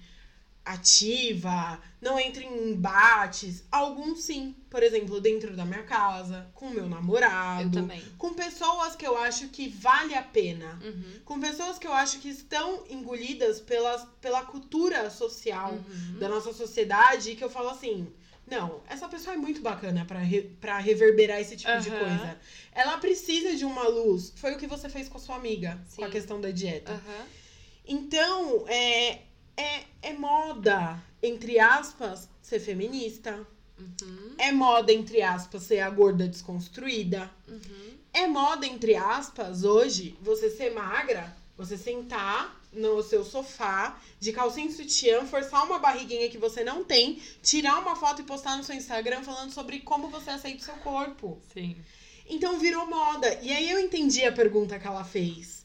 ativa, 0.63 1.79
não 2.01 2.19
entro 2.19 2.41
em 2.41 2.71
embates. 2.71 3.63
Alguns 3.71 4.23
sim. 4.23 4.55
Por 4.69 4.81
exemplo, 4.83 5.21
dentro 5.21 5.55
da 5.55 5.63
minha 5.63 5.83
casa, 5.83 6.49
com 6.53 6.69
meu 6.69 6.89
namorado. 6.89 7.77
Eu 7.77 7.83
também. 7.83 8.03
Com 8.17 8.33
pessoas 8.33 8.95
que 8.95 9.05
eu 9.05 9.15
acho 9.15 9.47
que 9.49 9.67
vale 9.67 10.15
a 10.15 10.23
pena. 10.23 10.79
Uhum. 10.83 11.21
Com 11.23 11.39
pessoas 11.39 11.77
que 11.77 11.85
eu 11.87 11.93
acho 11.93 12.19
que 12.19 12.29
estão 12.29 12.83
engolidas 12.89 13.61
pelas, 13.61 14.03
pela 14.19 14.41
cultura 14.43 15.09
social 15.09 15.73
Uhum. 15.73 16.19
da 16.19 16.27
nossa 16.27 16.51
sociedade 16.51 17.31
e 17.31 17.35
que 17.35 17.43
eu 17.43 17.49
falo 17.49 17.69
assim. 17.69 18.11
Não, 18.47 18.83
essa 18.87 19.07
pessoa 19.07 19.33
é 19.33 19.37
muito 19.37 19.59
bacana 19.59 20.05
pra, 20.05 20.19
re, 20.19 20.43
pra 20.61 20.77
reverberar 20.77 21.39
esse 21.39 21.55
tipo 21.55 21.79
de 21.79 21.89
Aham. 21.89 21.97
coisa. 21.99 22.39
Ela 22.71 22.95
precisa 22.97 23.55
de 23.55 23.65
uma 23.65 23.87
luz. 23.87 24.33
Foi 24.35 24.53
o 24.53 24.57
que 24.57 24.67
você 24.67 24.87
fez 24.87 25.07
com 25.09 25.17
a 25.17 25.21
sua 25.21 25.35
amiga, 25.35 25.81
com 25.95 26.03
a 26.03 26.05
Sim. 26.07 26.11
questão 26.11 26.39
da 26.41 26.51
dieta. 26.51 26.91
Aham. 26.93 27.25
Então, 27.87 28.65
é, 28.67 29.21
é, 29.57 29.83
é 30.01 30.13
moda, 30.13 31.01
entre 31.21 31.59
aspas, 31.59 32.29
ser 32.41 32.59
feminista. 32.59 33.45
Uhum. 33.77 34.35
É 34.37 34.51
moda, 34.51 34.91
entre 34.93 35.21
aspas, 35.21 35.63
ser 35.63 35.79
a 35.79 35.89
gorda 35.89 36.27
desconstruída. 36.27 37.29
Uhum. 37.47 37.97
É 38.13 38.27
moda, 38.27 38.65
entre 38.65 38.95
aspas, 38.95 39.63
hoje, 39.63 40.17
você 40.21 40.49
ser 40.49 40.73
magra, 40.73 41.35
você 41.57 41.77
sentar 41.77 42.61
no 42.71 43.01
seu 43.01 43.23
sofá, 43.23 43.99
de 44.19 44.31
calcinha 44.31 44.67
e 44.67 44.71
sutiã, 44.71 45.25
forçar 45.25 45.65
uma 45.65 45.79
barriguinha 45.79 46.29
que 46.29 46.37
você 46.37 46.63
não 46.63 46.83
tem, 46.83 47.21
tirar 47.41 47.79
uma 47.79 47.95
foto 47.95 48.21
e 48.21 48.25
postar 48.25 48.57
no 48.57 48.63
seu 48.63 48.75
Instagram 48.75 49.23
falando 49.23 49.51
sobre 49.51 49.79
como 49.79 50.09
você 50.09 50.29
aceita 50.29 50.61
o 50.61 50.65
seu 50.65 50.75
corpo. 50.75 51.41
Sim. 51.53 51.75
Então 52.27 52.59
virou 52.59 52.85
moda. 52.85 53.39
E 53.41 53.51
aí 53.51 53.69
eu 53.69 53.79
entendi 53.79 54.23
a 54.25 54.31
pergunta 54.31 54.79
que 54.79 54.87
ela 54.87 55.03
fez. 55.03 55.64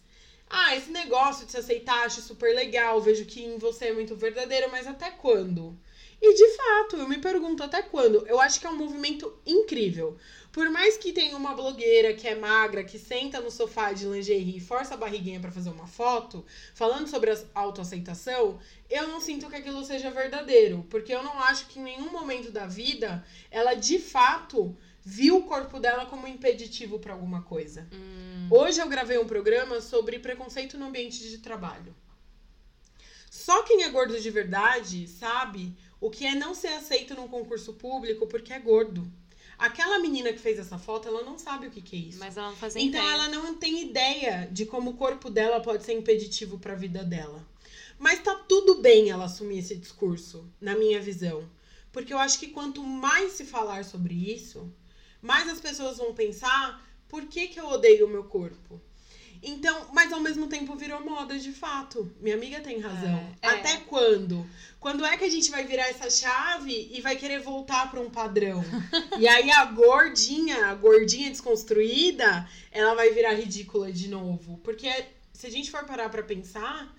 Ah, 0.52 0.74
esse 0.74 0.90
negócio 0.90 1.46
de 1.46 1.52
se 1.52 1.58
aceitar, 1.58 2.04
acho 2.04 2.20
super 2.20 2.52
legal, 2.52 3.00
vejo 3.00 3.24
que 3.24 3.40
em 3.40 3.56
você 3.56 3.86
é 3.86 3.92
muito 3.92 4.16
verdadeiro, 4.16 4.68
mas 4.68 4.84
até 4.84 5.08
quando? 5.08 5.78
E 6.20 6.34
de 6.34 6.48
fato, 6.56 6.96
eu 6.96 7.08
me 7.08 7.18
pergunto 7.18 7.62
até 7.62 7.80
quando. 7.80 8.26
Eu 8.26 8.40
acho 8.40 8.58
que 8.60 8.66
é 8.66 8.70
um 8.70 8.76
movimento 8.76 9.32
incrível. 9.46 10.18
Por 10.52 10.68
mais 10.68 10.96
que 10.96 11.12
tenha 11.12 11.36
uma 11.36 11.54
blogueira 11.54 12.12
que 12.12 12.26
é 12.26 12.34
magra, 12.34 12.82
que 12.82 12.98
senta 12.98 13.40
no 13.40 13.50
sofá 13.50 13.92
de 13.92 14.06
lingerie 14.06 14.56
e 14.56 14.60
força 14.60 14.94
a 14.94 14.96
barriguinha 14.96 15.38
pra 15.38 15.52
fazer 15.52 15.70
uma 15.70 15.86
foto, 15.86 16.44
falando 16.74 17.06
sobre 17.06 17.30
a 17.30 17.38
autoaceitação, 17.54 18.58
eu 18.90 19.06
não 19.06 19.20
sinto 19.20 19.48
que 19.48 19.56
aquilo 19.56 19.84
seja 19.84 20.10
verdadeiro. 20.10 20.84
Porque 20.90 21.14
eu 21.14 21.22
não 21.22 21.40
acho 21.44 21.68
que 21.68 21.78
em 21.78 21.84
nenhum 21.84 22.10
momento 22.10 22.50
da 22.50 22.66
vida 22.66 23.24
ela 23.50 23.74
de 23.74 24.00
fato 24.00 24.76
viu 25.04 25.38
o 25.38 25.42
corpo 25.44 25.78
dela 25.78 26.06
como 26.06 26.26
impeditivo 26.26 26.98
pra 26.98 27.12
alguma 27.14 27.42
coisa. 27.42 27.88
Hum. 27.92 28.48
Hoje 28.50 28.80
eu 28.80 28.88
gravei 28.88 29.18
um 29.18 29.26
programa 29.26 29.80
sobre 29.80 30.18
preconceito 30.18 30.76
no 30.78 30.86
ambiente 30.86 31.28
de 31.28 31.38
trabalho. 31.38 31.94
Só 33.30 33.62
quem 33.62 33.82
é 33.84 33.88
gordo 33.90 34.20
de 34.20 34.30
verdade 34.30 35.06
sabe 35.06 35.74
o 36.00 36.10
que 36.10 36.26
é 36.26 36.34
não 36.34 36.54
ser 36.54 36.68
aceito 36.68 37.14
num 37.14 37.28
concurso 37.28 37.72
público 37.74 38.26
porque 38.26 38.52
é 38.52 38.58
gordo. 38.58 39.10
Aquela 39.58 39.98
menina 39.98 40.32
que 40.32 40.38
fez 40.38 40.58
essa 40.58 40.78
foto, 40.78 41.06
ela 41.06 41.22
não 41.22 41.38
sabe 41.38 41.66
o 41.66 41.70
que, 41.70 41.82
que 41.82 41.94
é 41.94 41.98
isso. 41.98 42.18
Mas 42.18 42.36
ela 42.36 42.48
não 42.48 42.56
fazia 42.56 42.80
Então 42.80 43.00
ideia. 43.00 43.12
ela 43.14 43.28
não 43.28 43.54
tem 43.54 43.82
ideia 43.82 44.48
de 44.50 44.64
como 44.64 44.90
o 44.90 44.96
corpo 44.96 45.28
dela 45.30 45.60
pode 45.60 45.84
ser 45.84 45.92
impeditivo 45.92 46.58
para 46.58 46.72
a 46.72 46.76
vida 46.76 47.04
dela. 47.04 47.46
Mas 47.98 48.22
tá 48.22 48.34
tudo 48.34 48.80
bem 48.80 49.10
ela 49.10 49.26
assumir 49.26 49.58
esse 49.58 49.76
discurso, 49.76 50.50
na 50.58 50.74
minha 50.74 50.98
visão. 51.00 51.46
Porque 51.92 52.12
eu 52.12 52.18
acho 52.18 52.38
que 52.38 52.48
quanto 52.48 52.82
mais 52.82 53.32
se 53.32 53.44
falar 53.44 53.84
sobre 53.84 54.14
isso, 54.14 54.72
mais 55.22 55.48
as 55.48 55.60
pessoas 55.60 55.98
vão 55.98 56.14
pensar 56.14 56.84
por 57.08 57.26
que, 57.26 57.48
que 57.48 57.60
eu 57.60 57.66
odeio 57.66 58.06
o 58.06 58.10
meu 58.10 58.24
corpo. 58.24 58.80
Então, 59.42 59.88
mas 59.92 60.12
ao 60.12 60.20
mesmo 60.20 60.48
tempo 60.48 60.76
virou 60.76 61.02
moda 61.02 61.38
de 61.38 61.50
fato. 61.50 62.12
Minha 62.20 62.34
amiga 62.34 62.60
tem 62.60 62.78
razão. 62.78 63.18
É, 63.40 63.46
é. 63.46 63.50
Até 63.50 63.76
quando? 63.78 64.46
Quando 64.78 65.04
é 65.04 65.16
que 65.16 65.24
a 65.24 65.30
gente 65.30 65.50
vai 65.50 65.64
virar 65.64 65.88
essa 65.88 66.10
chave 66.10 66.90
e 66.92 67.00
vai 67.00 67.16
querer 67.16 67.40
voltar 67.40 67.90
para 67.90 68.00
um 68.00 68.10
padrão? 68.10 68.62
e 69.18 69.26
aí 69.26 69.50
a 69.50 69.64
gordinha, 69.64 70.66
a 70.66 70.74
gordinha 70.74 71.30
desconstruída, 71.30 72.46
ela 72.70 72.94
vai 72.94 73.10
virar 73.10 73.32
ridícula 73.32 73.90
de 73.90 74.08
novo. 74.08 74.58
Porque 74.58 74.90
se 75.32 75.46
a 75.46 75.50
gente 75.50 75.70
for 75.70 75.86
parar 75.86 76.10
para 76.10 76.22
pensar, 76.22 76.94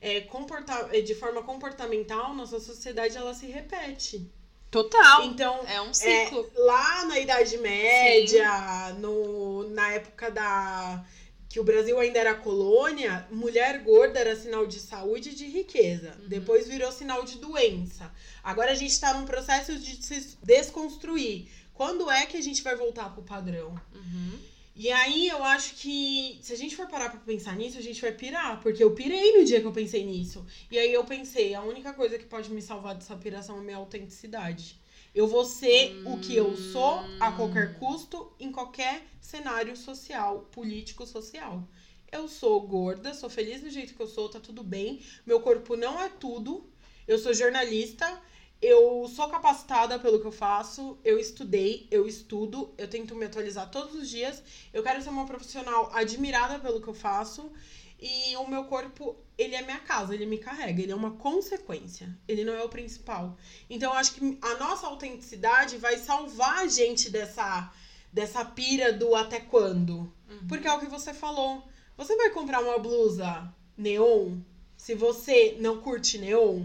é, 0.00 0.20
comporta 0.22 0.90
é, 0.92 1.00
de 1.00 1.14
forma 1.14 1.42
comportamental, 1.42 2.34
nossa 2.34 2.58
sociedade 2.58 3.16
ela 3.16 3.34
se 3.34 3.46
repete. 3.46 4.28
Total. 4.74 5.22
Então, 5.26 5.60
É 5.68 5.80
um 5.80 5.94
ciclo. 5.94 6.50
lá 6.56 7.04
na 7.04 7.20
Idade 7.20 7.56
Média, 7.58 8.92
no, 8.98 9.70
na 9.70 9.92
época 9.92 10.32
da 10.32 11.04
que 11.48 11.60
o 11.60 11.64
Brasil 11.64 11.96
ainda 12.00 12.18
era 12.18 12.34
colônia, 12.34 13.28
mulher 13.30 13.84
gorda 13.84 14.18
era 14.18 14.34
sinal 14.34 14.66
de 14.66 14.80
saúde 14.80 15.28
e 15.28 15.34
de 15.36 15.46
riqueza. 15.46 16.16
Uhum. 16.18 16.26
Depois 16.26 16.66
virou 16.66 16.90
sinal 16.90 17.24
de 17.24 17.38
doença. 17.38 18.12
Agora 18.42 18.72
a 18.72 18.74
gente 18.74 18.90
está 18.90 19.14
num 19.14 19.24
processo 19.24 19.78
de 19.78 20.04
se 20.04 20.36
desconstruir. 20.42 21.48
Quando 21.72 22.10
é 22.10 22.26
que 22.26 22.36
a 22.36 22.42
gente 22.42 22.60
vai 22.60 22.74
voltar 22.74 23.10
pro 23.10 23.22
padrão? 23.22 23.80
Uhum. 23.94 24.38
E 24.76 24.90
aí 24.90 25.28
eu 25.28 25.44
acho 25.44 25.76
que 25.76 26.38
se 26.42 26.52
a 26.52 26.56
gente 26.56 26.74
for 26.74 26.88
parar 26.88 27.08
pra 27.08 27.20
pensar 27.20 27.54
nisso, 27.54 27.78
a 27.78 27.82
gente 27.82 28.00
vai 28.00 28.10
pirar. 28.10 28.60
Porque 28.60 28.82
eu 28.82 28.92
pirei 28.92 29.38
no 29.38 29.44
dia 29.44 29.60
que 29.60 29.66
eu 29.66 29.72
pensei 29.72 30.04
nisso. 30.04 30.44
E 30.70 30.78
aí 30.78 30.92
eu 30.92 31.04
pensei, 31.04 31.54
a 31.54 31.62
única 31.62 31.92
coisa 31.92 32.18
que 32.18 32.24
pode 32.24 32.50
me 32.50 32.60
salvar 32.60 32.94
dessa 32.96 33.16
piração 33.16 33.56
é 33.56 33.60
a 33.60 33.62
minha 33.62 33.76
autenticidade. 33.76 34.80
Eu 35.14 35.28
vou 35.28 35.44
ser 35.44 36.02
o 36.04 36.18
que 36.18 36.34
eu 36.34 36.56
sou 36.56 36.98
a 37.20 37.30
qualquer 37.30 37.78
custo, 37.78 38.32
em 38.40 38.50
qualquer 38.50 39.06
cenário 39.20 39.76
social, 39.76 40.40
político, 40.50 41.06
social. 41.06 41.62
Eu 42.10 42.26
sou 42.26 42.60
gorda, 42.60 43.14
sou 43.14 43.30
feliz 43.30 43.60
do 43.60 43.70
jeito 43.70 43.94
que 43.94 44.02
eu 44.02 44.08
sou, 44.08 44.28
tá 44.28 44.40
tudo 44.40 44.64
bem. 44.64 45.00
Meu 45.24 45.38
corpo 45.40 45.76
não 45.76 46.00
é 46.00 46.08
tudo. 46.08 46.68
Eu 47.06 47.18
sou 47.18 47.32
jornalista, 47.32 48.20
eu 48.64 49.06
sou 49.08 49.28
capacitada 49.28 49.98
pelo 49.98 50.20
que 50.20 50.26
eu 50.26 50.32
faço, 50.32 50.98
eu 51.04 51.18
estudei, 51.18 51.86
eu 51.90 52.06
estudo, 52.06 52.72
eu 52.78 52.88
tento 52.88 53.14
me 53.14 53.26
atualizar 53.26 53.70
todos 53.70 53.94
os 53.94 54.08
dias. 54.08 54.42
Eu 54.72 54.82
quero 54.82 55.02
ser 55.02 55.10
uma 55.10 55.26
profissional 55.26 55.90
admirada 55.92 56.58
pelo 56.58 56.80
que 56.80 56.88
eu 56.88 56.94
faço. 56.94 57.52
E 58.00 58.36
o 58.36 58.48
meu 58.48 58.64
corpo, 58.64 59.16
ele 59.36 59.54
é 59.54 59.62
minha 59.62 59.80
casa, 59.80 60.14
ele 60.14 60.26
me 60.26 60.38
carrega, 60.38 60.82
ele 60.82 60.92
é 60.92 60.94
uma 60.94 61.12
consequência, 61.12 62.16
ele 62.26 62.44
não 62.44 62.54
é 62.54 62.62
o 62.62 62.68
principal. 62.68 63.36
Então 63.68 63.92
eu 63.92 63.98
acho 63.98 64.14
que 64.14 64.38
a 64.40 64.54
nossa 64.56 64.86
autenticidade 64.86 65.76
vai 65.76 65.96
salvar 65.98 66.58
a 66.58 66.66
gente 66.66 67.10
dessa, 67.10 67.72
dessa 68.12 68.44
pira 68.44 68.92
do 68.92 69.14
até 69.14 69.40
quando. 69.40 70.12
Porque 70.48 70.66
é 70.66 70.72
o 70.72 70.80
que 70.80 70.86
você 70.86 71.12
falou. 71.14 71.62
Você 71.96 72.16
vai 72.16 72.30
comprar 72.30 72.60
uma 72.60 72.78
blusa 72.78 73.52
neon 73.76 74.38
se 74.76 74.94
você 74.94 75.56
não 75.60 75.80
curte 75.80 76.18
neon? 76.18 76.64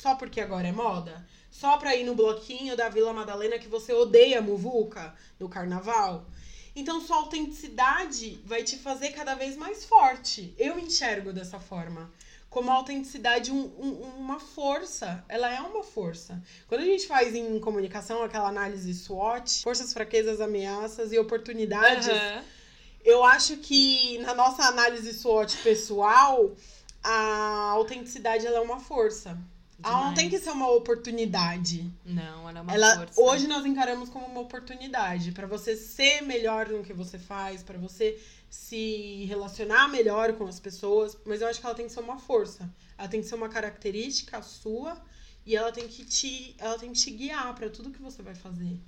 Só 0.00 0.14
porque 0.14 0.40
agora 0.40 0.68
é 0.68 0.70
moda? 0.72 1.26
Só 1.50 1.76
pra 1.76 1.96
ir 1.96 2.04
no 2.04 2.14
bloquinho 2.14 2.76
da 2.76 2.88
Vila 2.88 3.12
Madalena 3.12 3.58
que 3.58 3.66
você 3.66 3.92
odeia 3.92 4.38
a 4.38 4.42
muvuca 4.42 5.12
no 5.40 5.48
carnaval? 5.48 6.24
Então 6.76 7.00
sua 7.00 7.16
autenticidade 7.16 8.40
vai 8.44 8.62
te 8.62 8.76
fazer 8.78 9.10
cada 9.10 9.34
vez 9.34 9.56
mais 9.56 9.84
forte. 9.84 10.54
Eu 10.56 10.78
enxergo 10.78 11.32
dessa 11.32 11.58
forma. 11.58 12.12
Como 12.48 12.70
a 12.70 12.74
autenticidade 12.74 13.50
um, 13.50 13.58
um- 13.76 14.02
uma 14.18 14.38
força. 14.38 15.24
Ela 15.28 15.52
é 15.52 15.60
uma 15.60 15.82
força. 15.82 16.40
Quando 16.68 16.82
a 16.82 16.84
gente 16.84 17.04
faz 17.08 17.34
em 17.34 17.58
comunicação 17.58 18.22
aquela 18.22 18.48
análise 18.48 18.94
SWOT, 18.94 19.62
forças, 19.64 19.92
fraquezas, 19.92 20.40
ameaças 20.40 21.10
e 21.12 21.18
oportunidades, 21.18 22.06
Aham. 22.06 22.44
eu 23.04 23.24
acho 23.24 23.56
que 23.56 24.18
na 24.18 24.32
nossa 24.32 24.62
análise 24.62 25.12
SWOT 25.12 25.56
pessoal, 25.58 26.54
a 27.02 27.70
autenticidade 27.72 28.46
ela 28.46 28.58
é 28.58 28.60
uma 28.60 28.78
força. 28.78 29.36
Ela 29.82 30.06
não 30.06 30.14
tem 30.14 30.28
que 30.28 30.38
ser 30.38 30.50
uma 30.50 30.68
oportunidade. 30.70 31.88
Não, 32.04 32.48
ela 32.48 32.58
é 32.58 32.62
uma 32.62 32.74
Ela, 32.74 32.96
força. 32.96 33.20
hoje 33.20 33.46
nós 33.46 33.64
encaramos 33.64 34.08
como 34.08 34.26
uma 34.26 34.40
oportunidade 34.40 35.32
para 35.32 35.46
você 35.46 35.76
ser 35.76 36.22
melhor 36.22 36.68
no 36.68 36.82
que 36.82 36.92
você 36.92 37.18
faz, 37.18 37.62
para 37.62 37.78
você 37.78 38.20
se 38.50 39.24
relacionar 39.26 39.88
melhor 39.88 40.32
com 40.32 40.46
as 40.46 40.58
pessoas, 40.58 41.16
mas 41.24 41.40
eu 41.40 41.48
acho 41.48 41.60
que 41.60 41.66
ela 41.66 41.74
tem 41.74 41.86
que 41.86 41.92
ser 41.92 42.00
uma 42.00 42.18
força. 42.18 42.68
Ela 42.96 43.08
tem 43.08 43.20
que 43.20 43.26
ser 43.28 43.36
uma 43.36 43.48
característica 43.48 44.42
sua 44.42 45.00
e 45.46 45.54
ela 45.54 45.70
tem 45.70 45.86
que 45.86 46.04
te, 46.04 46.54
ela 46.58 46.78
tem 46.78 46.92
que 46.92 46.98
te 46.98 47.10
guiar 47.10 47.54
para 47.54 47.70
tudo 47.70 47.90
que 47.90 48.02
você 48.02 48.20
vai 48.22 48.34
fazer. 48.34 48.80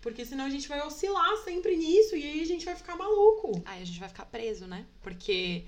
Porque 0.00 0.24
senão 0.24 0.44
a 0.46 0.50
gente 0.50 0.68
vai 0.68 0.80
oscilar 0.86 1.36
sempre 1.44 1.76
nisso 1.76 2.16
e 2.16 2.22
aí 2.22 2.40
a 2.40 2.46
gente 2.46 2.64
vai 2.64 2.74
ficar 2.76 2.96
maluco. 2.96 3.60
Aí 3.66 3.82
a 3.82 3.84
gente 3.84 4.00
vai 4.00 4.08
ficar 4.08 4.24
preso, 4.26 4.66
né? 4.66 4.86
Porque 5.02 5.66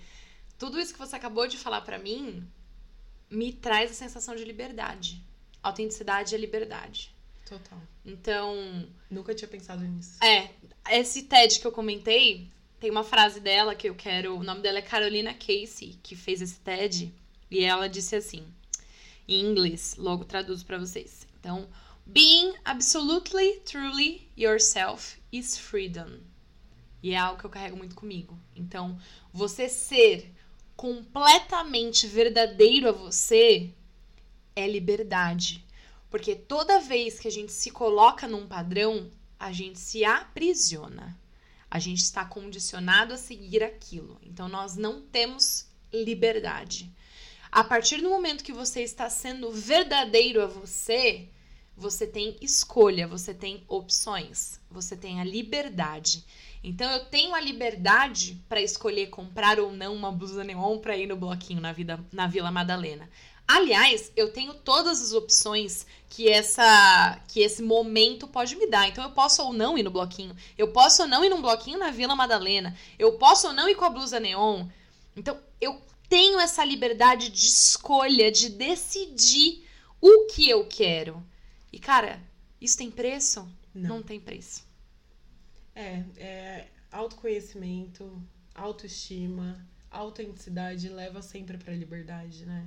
tudo 0.57 0.81
isso 0.81 0.93
que 0.93 0.99
você 0.99 1.17
acabou 1.17 1.47
de 1.47 1.59
falar 1.59 1.81
pra 1.83 1.99
mim 1.99 2.47
me 3.31 3.53
traz 3.53 3.91
a 3.91 3.95
sensação 3.95 4.35
de 4.35 4.45
liberdade. 4.45 5.23
Autenticidade 5.63 6.35
é 6.35 6.39
liberdade. 6.39 7.15
Total. 7.47 7.79
Então, 8.05 8.89
Nunca 9.11 9.35
tinha 9.35 9.49
pensado 9.49 9.83
nisso. 9.85 10.17
é, 10.23 10.51
esse 10.91 11.25
TED 11.25 11.61
que 11.61 11.67
eu 11.67 11.73
comentei, 11.73 12.49
tem 12.79 12.91
uma 12.91 13.05
frase 13.05 13.41
dela 13.41 13.75
que 13.75 13.89
eu 13.89 13.95
quero. 13.95 14.37
O 14.37 14.43
nome 14.43 14.63
dela 14.63 14.79
é 14.79 14.83
Carolina 14.83 15.35
Casey, 15.35 15.99
que 16.03 16.17
fez 16.17 16.41
esse 16.41 16.59
TED. 16.61 17.13
E 17.51 17.61
ela 17.65 17.89
disse 17.89 18.15
assim, 18.17 18.45
em 19.29 19.45
inglês, 19.45 19.97
logo 19.99 20.25
traduzo 20.25 20.65
pra 20.65 20.79
vocês. 20.79 21.27
Então, 21.39 21.69
being 22.07 22.55
absolutely, 22.65 23.61
truly 23.67 24.29
yourself 24.39 25.21
is 25.33 25.59
freedom. 25.59 26.21
E 27.03 27.13
é 27.13 27.17
algo 27.17 27.39
que 27.39 27.47
eu 27.47 27.51
carrego 27.51 27.77
muito 27.77 27.95
comigo. 27.95 28.39
Então, 28.55 28.99
você 29.33 29.69
ser 29.69 30.33
completamente 30.81 32.07
verdadeiro 32.07 32.89
a 32.89 32.93
você 32.93 33.71
é 34.57 34.67
liberdade. 34.67 35.63
Porque 36.09 36.35
toda 36.35 36.81
vez 36.81 37.21
que 37.21 37.29
a 37.29 37.31
gente 37.31 37.53
se 37.53 37.71
coloca 37.71 38.27
num 38.27 38.47
padrão, 38.47 39.11
a 39.39 39.53
gente 39.53 39.79
se 39.79 40.07
aprisiona. 40.07 41.15
A 41.71 41.79
gente 41.79 41.99
está 41.99 42.25
condicionado 42.25 43.13
a 43.13 43.19
seguir 43.19 43.63
aquilo. 43.63 44.19
Então 44.23 44.49
nós 44.49 44.75
não 44.75 45.03
temos 45.03 45.69
liberdade. 45.93 46.91
A 47.53 47.63
partir 47.63 48.01
do 48.01 48.09
momento 48.09 48.43
que 48.43 48.51
você 48.51 48.81
está 48.81 49.11
sendo 49.11 49.53
verdadeiro 49.53 50.43
a 50.43 50.47
você, 50.47 51.29
você 51.77 52.07
tem 52.07 52.39
escolha, 52.41 53.07
você 53.07 53.35
tem 53.35 53.65
opções, 53.69 54.59
você 54.71 54.97
tem 54.97 55.21
a 55.21 55.25
liberdade. 55.25 56.25
Então 56.63 56.91
eu 56.91 57.07
tenho 57.07 57.35
a 57.35 57.41
liberdade 57.41 58.39
para 58.49 58.61
escolher 58.61 59.09
comprar 59.09 59.59
ou 59.59 59.73
não 59.73 59.95
uma 59.95 60.13
blusa 60.13 60.45
neon 60.45 60.79
para 60.79 60.97
ir 60.97 61.07
no 61.07 61.17
bloquinho 61.17 61.61
na, 61.61 61.73
vida, 61.73 61.99
na 62.13 62.27
Vila 62.27 62.51
Madalena. 62.51 63.09
Aliás, 63.49 64.13
eu 64.15 64.33
tenho 64.33 64.55
todas 64.55 65.03
as 65.03 65.13
opções 65.13 65.87
que 66.09 66.29
essa 66.29 67.21
que 67.27 67.41
esse 67.41 67.63
momento 67.63 68.29
pode 68.29 68.55
me 68.57 68.67
dar. 68.67 68.89
Então 68.89 69.03
eu 69.03 69.11
posso 69.11 69.43
ou 69.43 69.53
não 69.53 69.77
ir 69.77 69.83
no 69.83 69.91
bloquinho. 69.91 70.37
Eu 70.57 70.69
posso 70.69 71.03
ou 71.03 71.09
não 71.09 71.25
ir 71.25 71.31
num 71.31 71.43
bloquinho 71.43 71.79
na 71.79 71.91
Vila 71.91 72.15
Madalena. 72.15 72.77
Eu 72.99 73.15
posso 73.15 73.49
ou 73.49 73.53
não 73.53 73.69
ir 73.69 73.75
com 73.75 73.85
a 73.85 73.91
blusa 73.91 74.21
neon. 74.21 74.69
Então 75.17 75.37
eu 75.61 75.81
tenho 76.09 76.39
essa 76.39 76.65
liberdade 76.65 77.31
de 77.31 77.47
escolha, 77.47 78.31
de 78.31 78.51
decidir 78.51 79.67
o 80.01 80.27
que 80.27 80.49
eu 80.49 80.67
quero. 80.67 81.21
E 81.73 81.79
cara, 81.79 82.23
isso 82.61 82.77
tem 82.77 82.91
preço? 82.91 83.49
Não. 83.75 83.97
Não 83.97 84.03
tem 84.03 84.21
preço. 84.21 84.70
É, 85.81 86.05
é 86.19 86.69
autoconhecimento, 86.93 88.23
autoestima, 88.55 89.59
autenticidade 89.91 90.89
leva 90.89 91.23
sempre 91.23 91.57
pra 91.57 91.73
liberdade, 91.73 92.45
né? 92.45 92.67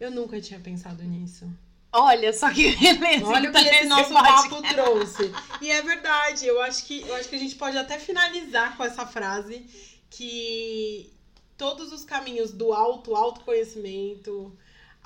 Eu 0.00 0.10
nunca 0.10 0.40
tinha 0.40 0.58
pensado 0.58 1.02
nisso. 1.02 1.46
Olha 1.92 2.32
só 2.32 2.50
que 2.52 2.74
beleza. 2.76 3.26
Olha 3.26 3.50
o 3.50 3.52
que 3.52 3.58
então, 3.58 3.72
esse 3.72 3.86
nosso 3.86 4.12
papo 4.12 4.62
trouxe. 4.62 5.32
E 5.60 5.70
é 5.70 5.82
verdade, 5.82 6.46
eu 6.46 6.60
acho 6.62 6.84
que 6.84 7.02
eu 7.02 7.14
acho 7.14 7.28
que 7.28 7.36
a 7.36 7.38
gente 7.38 7.54
pode 7.54 7.76
até 7.76 7.98
finalizar 7.98 8.76
com 8.76 8.84
essa 8.84 9.06
frase 9.06 9.66
que 10.10 11.12
todos 11.56 11.92
os 11.92 12.04
caminhos 12.04 12.52
do 12.52 12.72
auto 12.72 13.14
autoconhecimento, 13.14 14.56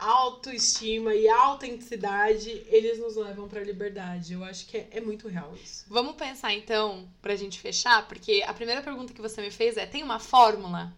autoestima 0.00 1.14
e 1.14 1.28
autenticidade, 1.28 2.50
eles 2.66 2.98
nos 2.98 3.16
levam 3.16 3.46
pra 3.46 3.62
liberdade. 3.62 4.32
Eu 4.32 4.42
acho 4.42 4.66
que 4.66 4.78
é, 4.78 4.88
é 4.92 5.00
muito 5.00 5.28
real 5.28 5.54
isso. 5.54 5.84
Vamos 5.88 6.16
pensar 6.16 6.54
então, 6.54 7.08
pra 7.20 7.36
gente 7.36 7.60
fechar, 7.60 8.08
porque 8.08 8.42
a 8.46 8.54
primeira 8.54 8.82
pergunta 8.82 9.12
que 9.12 9.20
você 9.20 9.42
me 9.42 9.50
fez 9.50 9.76
é: 9.76 9.86
tem 9.86 10.02
uma 10.02 10.18
fórmula? 10.18 10.92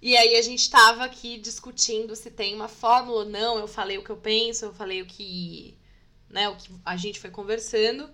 E 0.00 0.16
aí 0.16 0.36
a 0.36 0.42
gente 0.42 0.70
tava 0.70 1.04
aqui 1.04 1.38
discutindo 1.38 2.14
se 2.16 2.30
tem 2.30 2.54
uma 2.54 2.68
fórmula 2.68 3.24
ou 3.24 3.28
não. 3.28 3.58
Eu 3.58 3.68
falei 3.68 3.98
o 3.98 4.04
que 4.04 4.10
eu 4.10 4.16
penso, 4.16 4.64
eu 4.64 4.72
falei 4.72 5.02
o 5.02 5.06
que, 5.06 5.76
né, 6.30 6.48
o 6.48 6.56
que 6.56 6.70
a 6.84 6.96
gente 6.96 7.20
foi 7.20 7.30
conversando. 7.30 8.08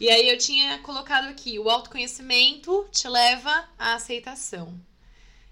E 0.00 0.08
aí 0.08 0.28
eu 0.28 0.38
tinha 0.38 0.78
colocado 0.78 1.28
aqui: 1.28 1.58
o 1.58 1.68
autoconhecimento 1.68 2.88
te 2.90 3.08
leva 3.08 3.68
à 3.78 3.94
aceitação. 3.94 4.78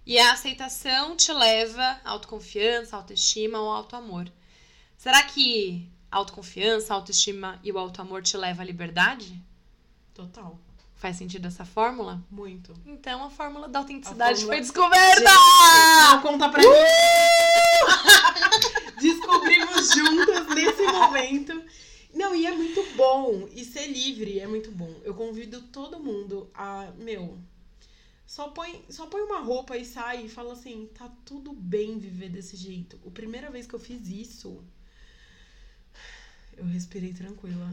E 0.07 0.19
a 0.19 0.33
aceitação 0.33 1.17
te 1.17 1.33
leva 1.33 1.83
à 2.05 2.11
autoconfiança, 2.11 2.97
autoestima 2.97 3.61
ou 3.61 3.71
autoamor. 3.71 4.27
Será 4.99 5.23
que 5.23 5.89
autoconfiança, 6.11 6.93
autoestima 6.95 7.59
e 7.63 7.73
o 7.73 7.79
autoamor 7.79 8.23
te 8.23 8.37
leva 8.37 8.63
à 8.63 8.65
liberdade? 8.65 9.41
Total. 10.13 10.59
Faz 10.97 11.17
sentido 11.17 11.49
essa 11.49 11.65
fórmula? 11.65 12.23
Muito. 12.31 12.75
Então 12.87 13.25
a 13.25 13.31
fórmula 13.31 13.69
da 13.69 13.81
autenticidade 13.81 14.41
fórmula- 14.41 14.55
foi 14.55 14.61
descoberta! 14.61 15.31
Não, 16.11 16.23
conta 16.23 16.49
pra 16.49 16.63
mim. 16.63 16.69
Descobrimos 19.01 19.91
juntas 19.95 20.47
nesse 20.55 20.83
momento. 20.83 21.63
Não, 22.15 22.35
e 22.35 22.47
é 22.47 22.53
muito 22.53 22.81
bom. 22.97 23.49
E 23.53 23.65
ser 23.65 23.87
livre 23.89 24.39
é 24.39 24.47
muito 24.47 24.71
bom. 24.71 24.95
Eu 25.03 25.15
convido 25.15 25.61
todo 25.63 25.99
mundo 25.99 26.49
a. 26.55 26.87
Meu. 26.97 27.37
Só 28.27 28.49
põe, 28.49 28.85
só 28.89 29.07
põe 29.07 29.23
uma 29.23 29.41
roupa 29.41 29.77
e 29.77 29.85
sai 29.85 30.25
e 30.25 30.29
fala 30.29 30.55
assim: 30.55 30.89
tá 30.95 31.09
tudo 31.25 31.53
bem 31.53 31.99
viver 31.99 32.31
desse 32.31 32.57
jeito. 32.57 32.99
A 33.07 33.11
primeira 33.11 33.51
vez 33.51 33.67
que 33.67 33.75
eu 33.75 33.79
fiz 33.79 34.09
isso, 34.09 34.65
eu 36.57 36.65
respirei 36.65 37.13
tranquila. 37.13 37.73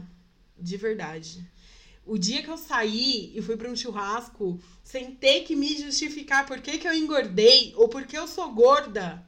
De 0.58 0.76
verdade. 0.76 1.50
O 2.04 2.18
dia 2.18 2.42
que 2.42 2.50
eu 2.50 2.58
saí 2.58 3.32
e 3.36 3.40
fui 3.40 3.56
pra 3.56 3.70
um 3.70 3.76
churrasco 3.76 4.60
sem 4.82 5.14
ter 5.14 5.42
que 5.42 5.54
me 5.54 5.76
justificar 5.80 6.46
por 6.46 6.60
que, 6.60 6.78
que 6.78 6.86
eu 6.86 6.94
engordei 6.94 7.72
ou 7.76 7.88
porque 7.88 8.18
eu 8.18 8.26
sou 8.26 8.52
gorda, 8.52 9.24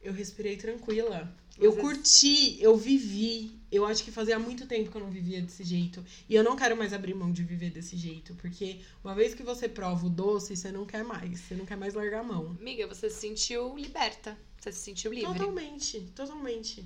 eu 0.00 0.12
respirei 0.12 0.56
tranquila. 0.56 1.34
Eu 1.58 1.76
curti, 1.76 2.56
eu 2.62 2.76
vivi. 2.76 3.57
Eu 3.70 3.84
acho 3.84 4.02
que 4.02 4.10
fazia 4.10 4.38
muito 4.38 4.66
tempo 4.66 4.90
que 4.90 4.96
eu 4.96 5.00
não 5.00 5.10
vivia 5.10 5.42
desse 5.42 5.62
jeito. 5.62 6.04
E 6.28 6.34
eu 6.34 6.42
não 6.42 6.56
quero 6.56 6.76
mais 6.76 6.92
abrir 6.92 7.14
mão 7.14 7.30
de 7.30 7.42
viver 7.42 7.70
desse 7.70 7.96
jeito. 7.96 8.34
Porque 8.36 8.80
uma 9.04 9.14
vez 9.14 9.34
que 9.34 9.42
você 9.42 9.68
prova 9.68 10.06
o 10.06 10.10
doce, 10.10 10.56
você 10.56 10.72
não 10.72 10.86
quer 10.86 11.04
mais. 11.04 11.40
Você 11.40 11.54
não 11.54 11.66
quer 11.66 11.76
mais 11.76 11.94
largar 11.94 12.20
a 12.20 12.24
mão. 12.24 12.56
Amiga, 12.58 12.86
você 12.86 13.10
se 13.10 13.20
sentiu 13.20 13.76
liberta. 13.76 14.38
Você 14.58 14.72
se 14.72 14.80
sentiu 14.80 15.12
livre. 15.12 15.32
Totalmente, 15.32 16.00
totalmente. 16.14 16.84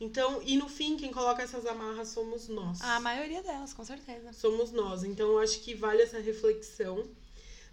Então, 0.00 0.42
e 0.42 0.56
no 0.56 0.68
fim, 0.68 0.96
quem 0.96 1.12
coloca 1.12 1.42
essas 1.42 1.64
amarras 1.64 2.08
somos 2.08 2.48
nós. 2.48 2.80
A 2.80 2.98
maioria 2.98 3.40
delas, 3.42 3.72
com 3.72 3.84
certeza. 3.84 4.32
Somos 4.32 4.72
nós. 4.72 5.04
Então, 5.04 5.28
eu 5.28 5.38
acho 5.38 5.60
que 5.60 5.74
vale 5.74 6.02
essa 6.02 6.18
reflexão. 6.18 7.08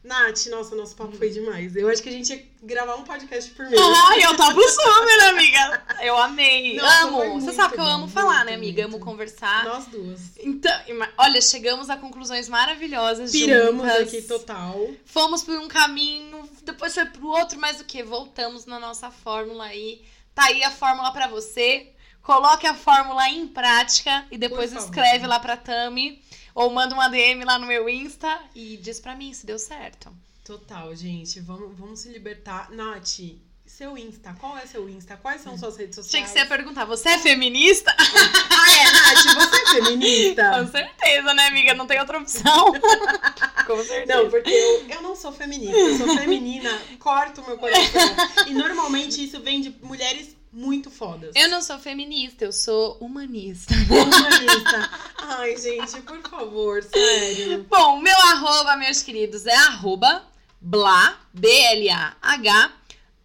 Nath, 0.02 0.46
nossa, 0.46 0.76
nosso 0.76 0.96
papo 0.96 1.12
foi 1.18 1.30
demais. 1.30 1.76
Eu 1.76 1.90
acho 1.90 2.02
que 2.02 2.08
a 2.08 2.12
gente 2.12 2.32
ia 2.34 2.46
gravar 2.64 2.96
um 2.96 3.04
podcast 3.04 3.52
por 3.52 3.70
mês. 3.70 3.82
Ai, 4.08 4.24
eu 4.24 4.36
tava 4.38 4.62
super, 4.62 5.20
amiga. 5.28 5.84
Eu 6.02 6.18
amei. 6.18 6.78
Nossa, 6.78 7.04
amo. 7.04 7.42
Você 7.42 7.52
sabe 7.52 7.74
que 7.74 7.82
eu 7.82 7.84
bom, 7.84 7.92
amo 7.92 8.08
falar, 8.08 8.46
né, 8.46 8.54
amiga? 8.54 8.84
muito. 8.84 8.96
Amo 8.96 9.06
conversar. 9.06 9.66
Nós 9.66 9.88
duas. 9.88 10.22
Então, 10.40 10.72
olha, 11.18 11.42
chegamos 11.42 11.90
a 11.90 11.98
conclusões 11.98 12.48
maravilhosas 12.48 13.32
Piramos 13.32 13.86
juntas. 13.86 14.08
aqui 14.08 14.22
total. 14.22 14.90
Fomos 15.04 15.44
por 15.44 15.58
um 15.60 15.68
caminho, 15.68 16.50
depois 16.64 16.94
foi 16.94 17.06
pro 17.06 17.28
outro, 17.28 17.60
mas 17.60 17.82
o 17.82 17.84
que? 17.84 18.02
Voltamos 18.02 18.66
na 18.66 18.80
nossa 18.80 19.12
fórmula 19.12 19.66
aí. 19.66 20.02
Tá 20.34 20.46
aí 20.46 20.64
a 20.64 20.72
fórmula 20.72 21.12
pra 21.12 21.28
você. 21.28 21.92
Coloque 22.22 22.66
a 22.66 22.74
fórmula 22.74 23.28
em 23.28 23.48
prática 23.48 24.26
e 24.32 24.38
depois 24.38 24.72
escreve 24.72 25.28
lá 25.28 25.40
pra 25.40 25.58
Tami 25.58 26.22
ou 26.54 26.70
manda 26.72 26.94
uma 26.94 27.08
DM 27.10 27.44
lá 27.44 27.58
no 27.60 27.68
meu 27.68 27.88
Insta 27.90 28.40
e 28.56 28.78
diz 28.78 29.00
pra 29.00 29.16
mim 29.16 29.34
se 29.34 29.46
deu 29.46 29.60
certo. 29.60 30.12
Total, 30.44 30.96
gente. 30.96 31.40
Vamos, 31.40 31.78
vamos 31.78 32.00
se 32.00 32.10
libertar. 32.10 32.72
Nath, 32.72 33.20
seu 33.66 33.96
Insta. 33.98 34.36
Qual 34.40 34.58
é 34.58 34.66
seu 34.66 34.90
Insta? 34.90 35.16
Quais 35.18 35.42
são 35.42 35.56
suas 35.58 35.78
redes 35.78 35.96
Tinha 35.96 36.04
sociais? 36.04 36.32
que 36.32 36.40
ser 36.40 36.46
perguntar, 36.48 36.86
você 36.86 37.10
é 37.10 37.18
feminista? 37.20 37.96
Ah, 38.62 38.72
é, 38.72 38.92
Nath, 38.92 39.36
você 39.36 39.62
é 39.62 39.66
feminista? 39.84 40.52
Com 40.52 40.72
certeza, 40.72 41.34
né, 41.34 41.48
amiga? 41.48 41.74
Não 41.74 41.88
tem 41.88 42.00
outra 42.00 42.20
opção. 42.20 42.74
Com 43.66 43.84
certeza. 43.84 44.22
Não, 44.22 44.30
porque 44.30 44.50
eu, 44.50 44.90
eu 44.90 45.02
não 45.02 45.16
sou 45.16 45.32
feminista, 45.32 45.78
eu 45.78 45.98
sou 45.98 46.18
feminina, 46.18 46.70
corta 47.00 47.42
o 47.42 47.46
meu 47.46 47.58
coração. 47.58 48.02
E 48.48 48.54
normalmente 48.54 49.24
isso 49.24 49.40
vem 49.40 49.62
de 49.62 49.70
mulheres 49.82 50.36
muito 50.52 50.90
fodas. 50.90 51.32
Eu 51.36 51.50
não 51.50 51.62
sou 51.62 51.78
feminista, 51.80 52.46
eu 52.46 52.52
sou 52.52 52.98
humanista. 53.00 53.74
Humanista. 53.90 54.90
Ai, 55.18 55.56
gente, 55.58 56.02
por 56.02 56.22
favor, 56.22 56.84
sério. 56.84 57.66
Bom, 57.70 58.00
meu 58.00 58.18
arroba, 58.18 58.76
meus 58.78 59.02
queridos, 59.02 59.46
é 59.46 59.56
arroba 59.56 60.26
blá, 60.62 61.20
B-L-A-H, 61.34 62.74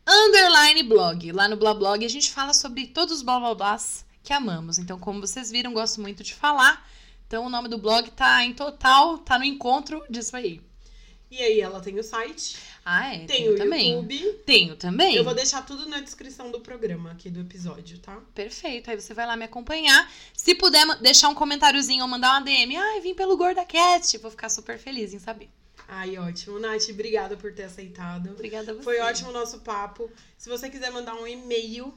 underline 0.07 0.83
blog. 0.83 1.33
Lá 1.33 1.49
no 1.49 1.57
Blá 1.57 1.75
Blog 1.75 2.05
a 2.05 2.09
gente 2.09 2.31
fala 2.31 2.53
sobre 2.53 2.87
todos 2.89 3.17
os 3.17 3.23
blá 3.23 3.39
blá 3.41 3.55
blás 3.55 4.05
que 4.23 4.33
amamos. 4.33 4.79
Então, 4.79 4.99
como 4.99 5.21
vocês 5.21 5.51
viram, 5.51 5.73
gosto 5.73 6.01
muito 6.01 6.23
de 6.23 6.35
falar. 6.35 6.89
Então, 7.27 7.47
o 7.47 7.51
nome 7.51 7.69
do 7.69 7.79
blog 7.79 8.11
tá 8.11 8.45
em 8.45 8.55
total, 8.55 9.19
tá 9.19 9.39
no 9.39 9.45
encontro 9.45 10.05
disso 10.09 10.37
aí. 10.37 10.61
E 11.31 11.43
aí, 11.43 11.61
ela 11.61 11.81
tem 11.81 11.99
o 11.99 12.03
site, 12.03 12.57
Ah, 12.85 13.15
é? 13.15 13.19
tem 13.21 13.27
tenho 13.27 13.55
o 13.55 13.57
também. 13.57 13.93
YouTube. 13.95 14.33
Tenho 14.45 14.77
também. 14.77 15.17
Eu 15.17 15.25
vou 15.25 15.35
deixar 15.35 15.63
tudo 15.63 15.89
na 15.89 16.01
descrição 16.01 16.51
do 16.51 16.61
programa 16.61 17.13
aqui 17.13 17.31
do 17.31 17.41
episódio, 17.41 17.99
tá? 17.99 18.21
Perfeito. 18.35 18.91
Aí 18.91 19.01
você 19.01 19.15
vai 19.15 19.27
lá 19.27 19.37
me 19.37 19.45
acompanhar. 19.45 20.11
Se 20.35 20.55
puder 20.55 20.87
deixar 21.01 21.29
um 21.29 21.35
comentáriozinho 21.35 22.03
ou 22.03 22.09
mandar 22.09 22.33
uma 22.33 22.41
DM, 22.43 22.77
ai, 22.77 23.01
vim 23.01 23.15
pelo 23.15 23.37
GordaCast, 23.37 24.19
vou 24.19 24.31
ficar 24.31 24.51
super 24.51 24.79
feliz 24.79 25.15
em 25.15 25.19
saber. 25.19 25.49
Ai, 25.89 26.19
ótimo. 26.19 26.59
Nath, 26.59 26.89
obrigada 26.91 27.37
por 27.37 27.53
ter 27.53 27.65
aceitado. 27.65 28.31
Obrigada 28.31 28.73
a 28.73 28.75
você. 28.75 28.83
Foi 28.83 29.01
ótimo 29.01 29.31
o 29.31 29.33
nosso 29.33 29.61
papo. 29.61 30.11
Se 30.37 30.49
você 30.49 30.69
quiser 30.69 30.91
mandar 30.91 31.15
um 31.15 31.27
e-mail, 31.27 31.95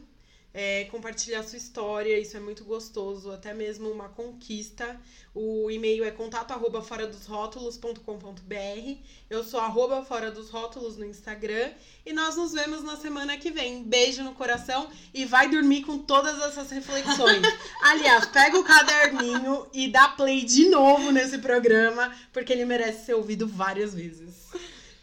é, 0.59 0.85
compartilhar 0.85 1.43
sua 1.43 1.59
história, 1.59 2.19
isso 2.19 2.35
é 2.35 2.39
muito 2.39 2.63
gostoso, 2.63 3.31
até 3.31 3.53
mesmo 3.53 3.91
uma 3.91 4.09
conquista. 4.09 4.99
O 5.31 5.69
e-mail 5.69 6.03
é 6.03 6.09
contato 6.09 6.49
arroba 6.49 6.81
fora 6.81 7.05
dos 7.05 7.27
rótulos.com.br. 7.27 8.97
Eu 9.29 9.43
sou 9.43 9.59
arroba 9.59 10.03
fora 10.03 10.31
dos 10.31 10.49
rótulos 10.49 10.97
no 10.97 11.05
Instagram. 11.05 11.73
E 12.03 12.11
nós 12.11 12.35
nos 12.35 12.53
vemos 12.53 12.81
na 12.81 12.97
semana 12.97 13.37
que 13.37 13.51
vem. 13.51 13.83
Beijo 13.83 14.23
no 14.23 14.33
coração 14.33 14.89
e 15.13 15.25
vai 15.25 15.47
dormir 15.47 15.83
com 15.83 15.99
todas 15.99 16.41
essas 16.41 16.71
reflexões. 16.71 17.43
Aliás, 17.83 18.25
pega 18.25 18.57
o 18.57 18.63
caderninho 18.63 19.67
e 19.71 19.87
dá 19.89 20.07
play 20.07 20.43
de 20.43 20.69
novo 20.69 21.11
nesse 21.11 21.37
programa, 21.37 22.11
porque 22.33 22.51
ele 22.51 22.65
merece 22.65 23.05
ser 23.05 23.13
ouvido 23.13 23.47
várias 23.47 23.93
vezes. 23.93 24.47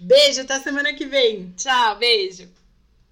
Beijo, 0.01 0.41
até 0.41 0.59
semana 0.59 0.93
que 0.95 1.07
vem! 1.07 1.55
Tchau, 1.57 1.97
beijo. 1.97 2.64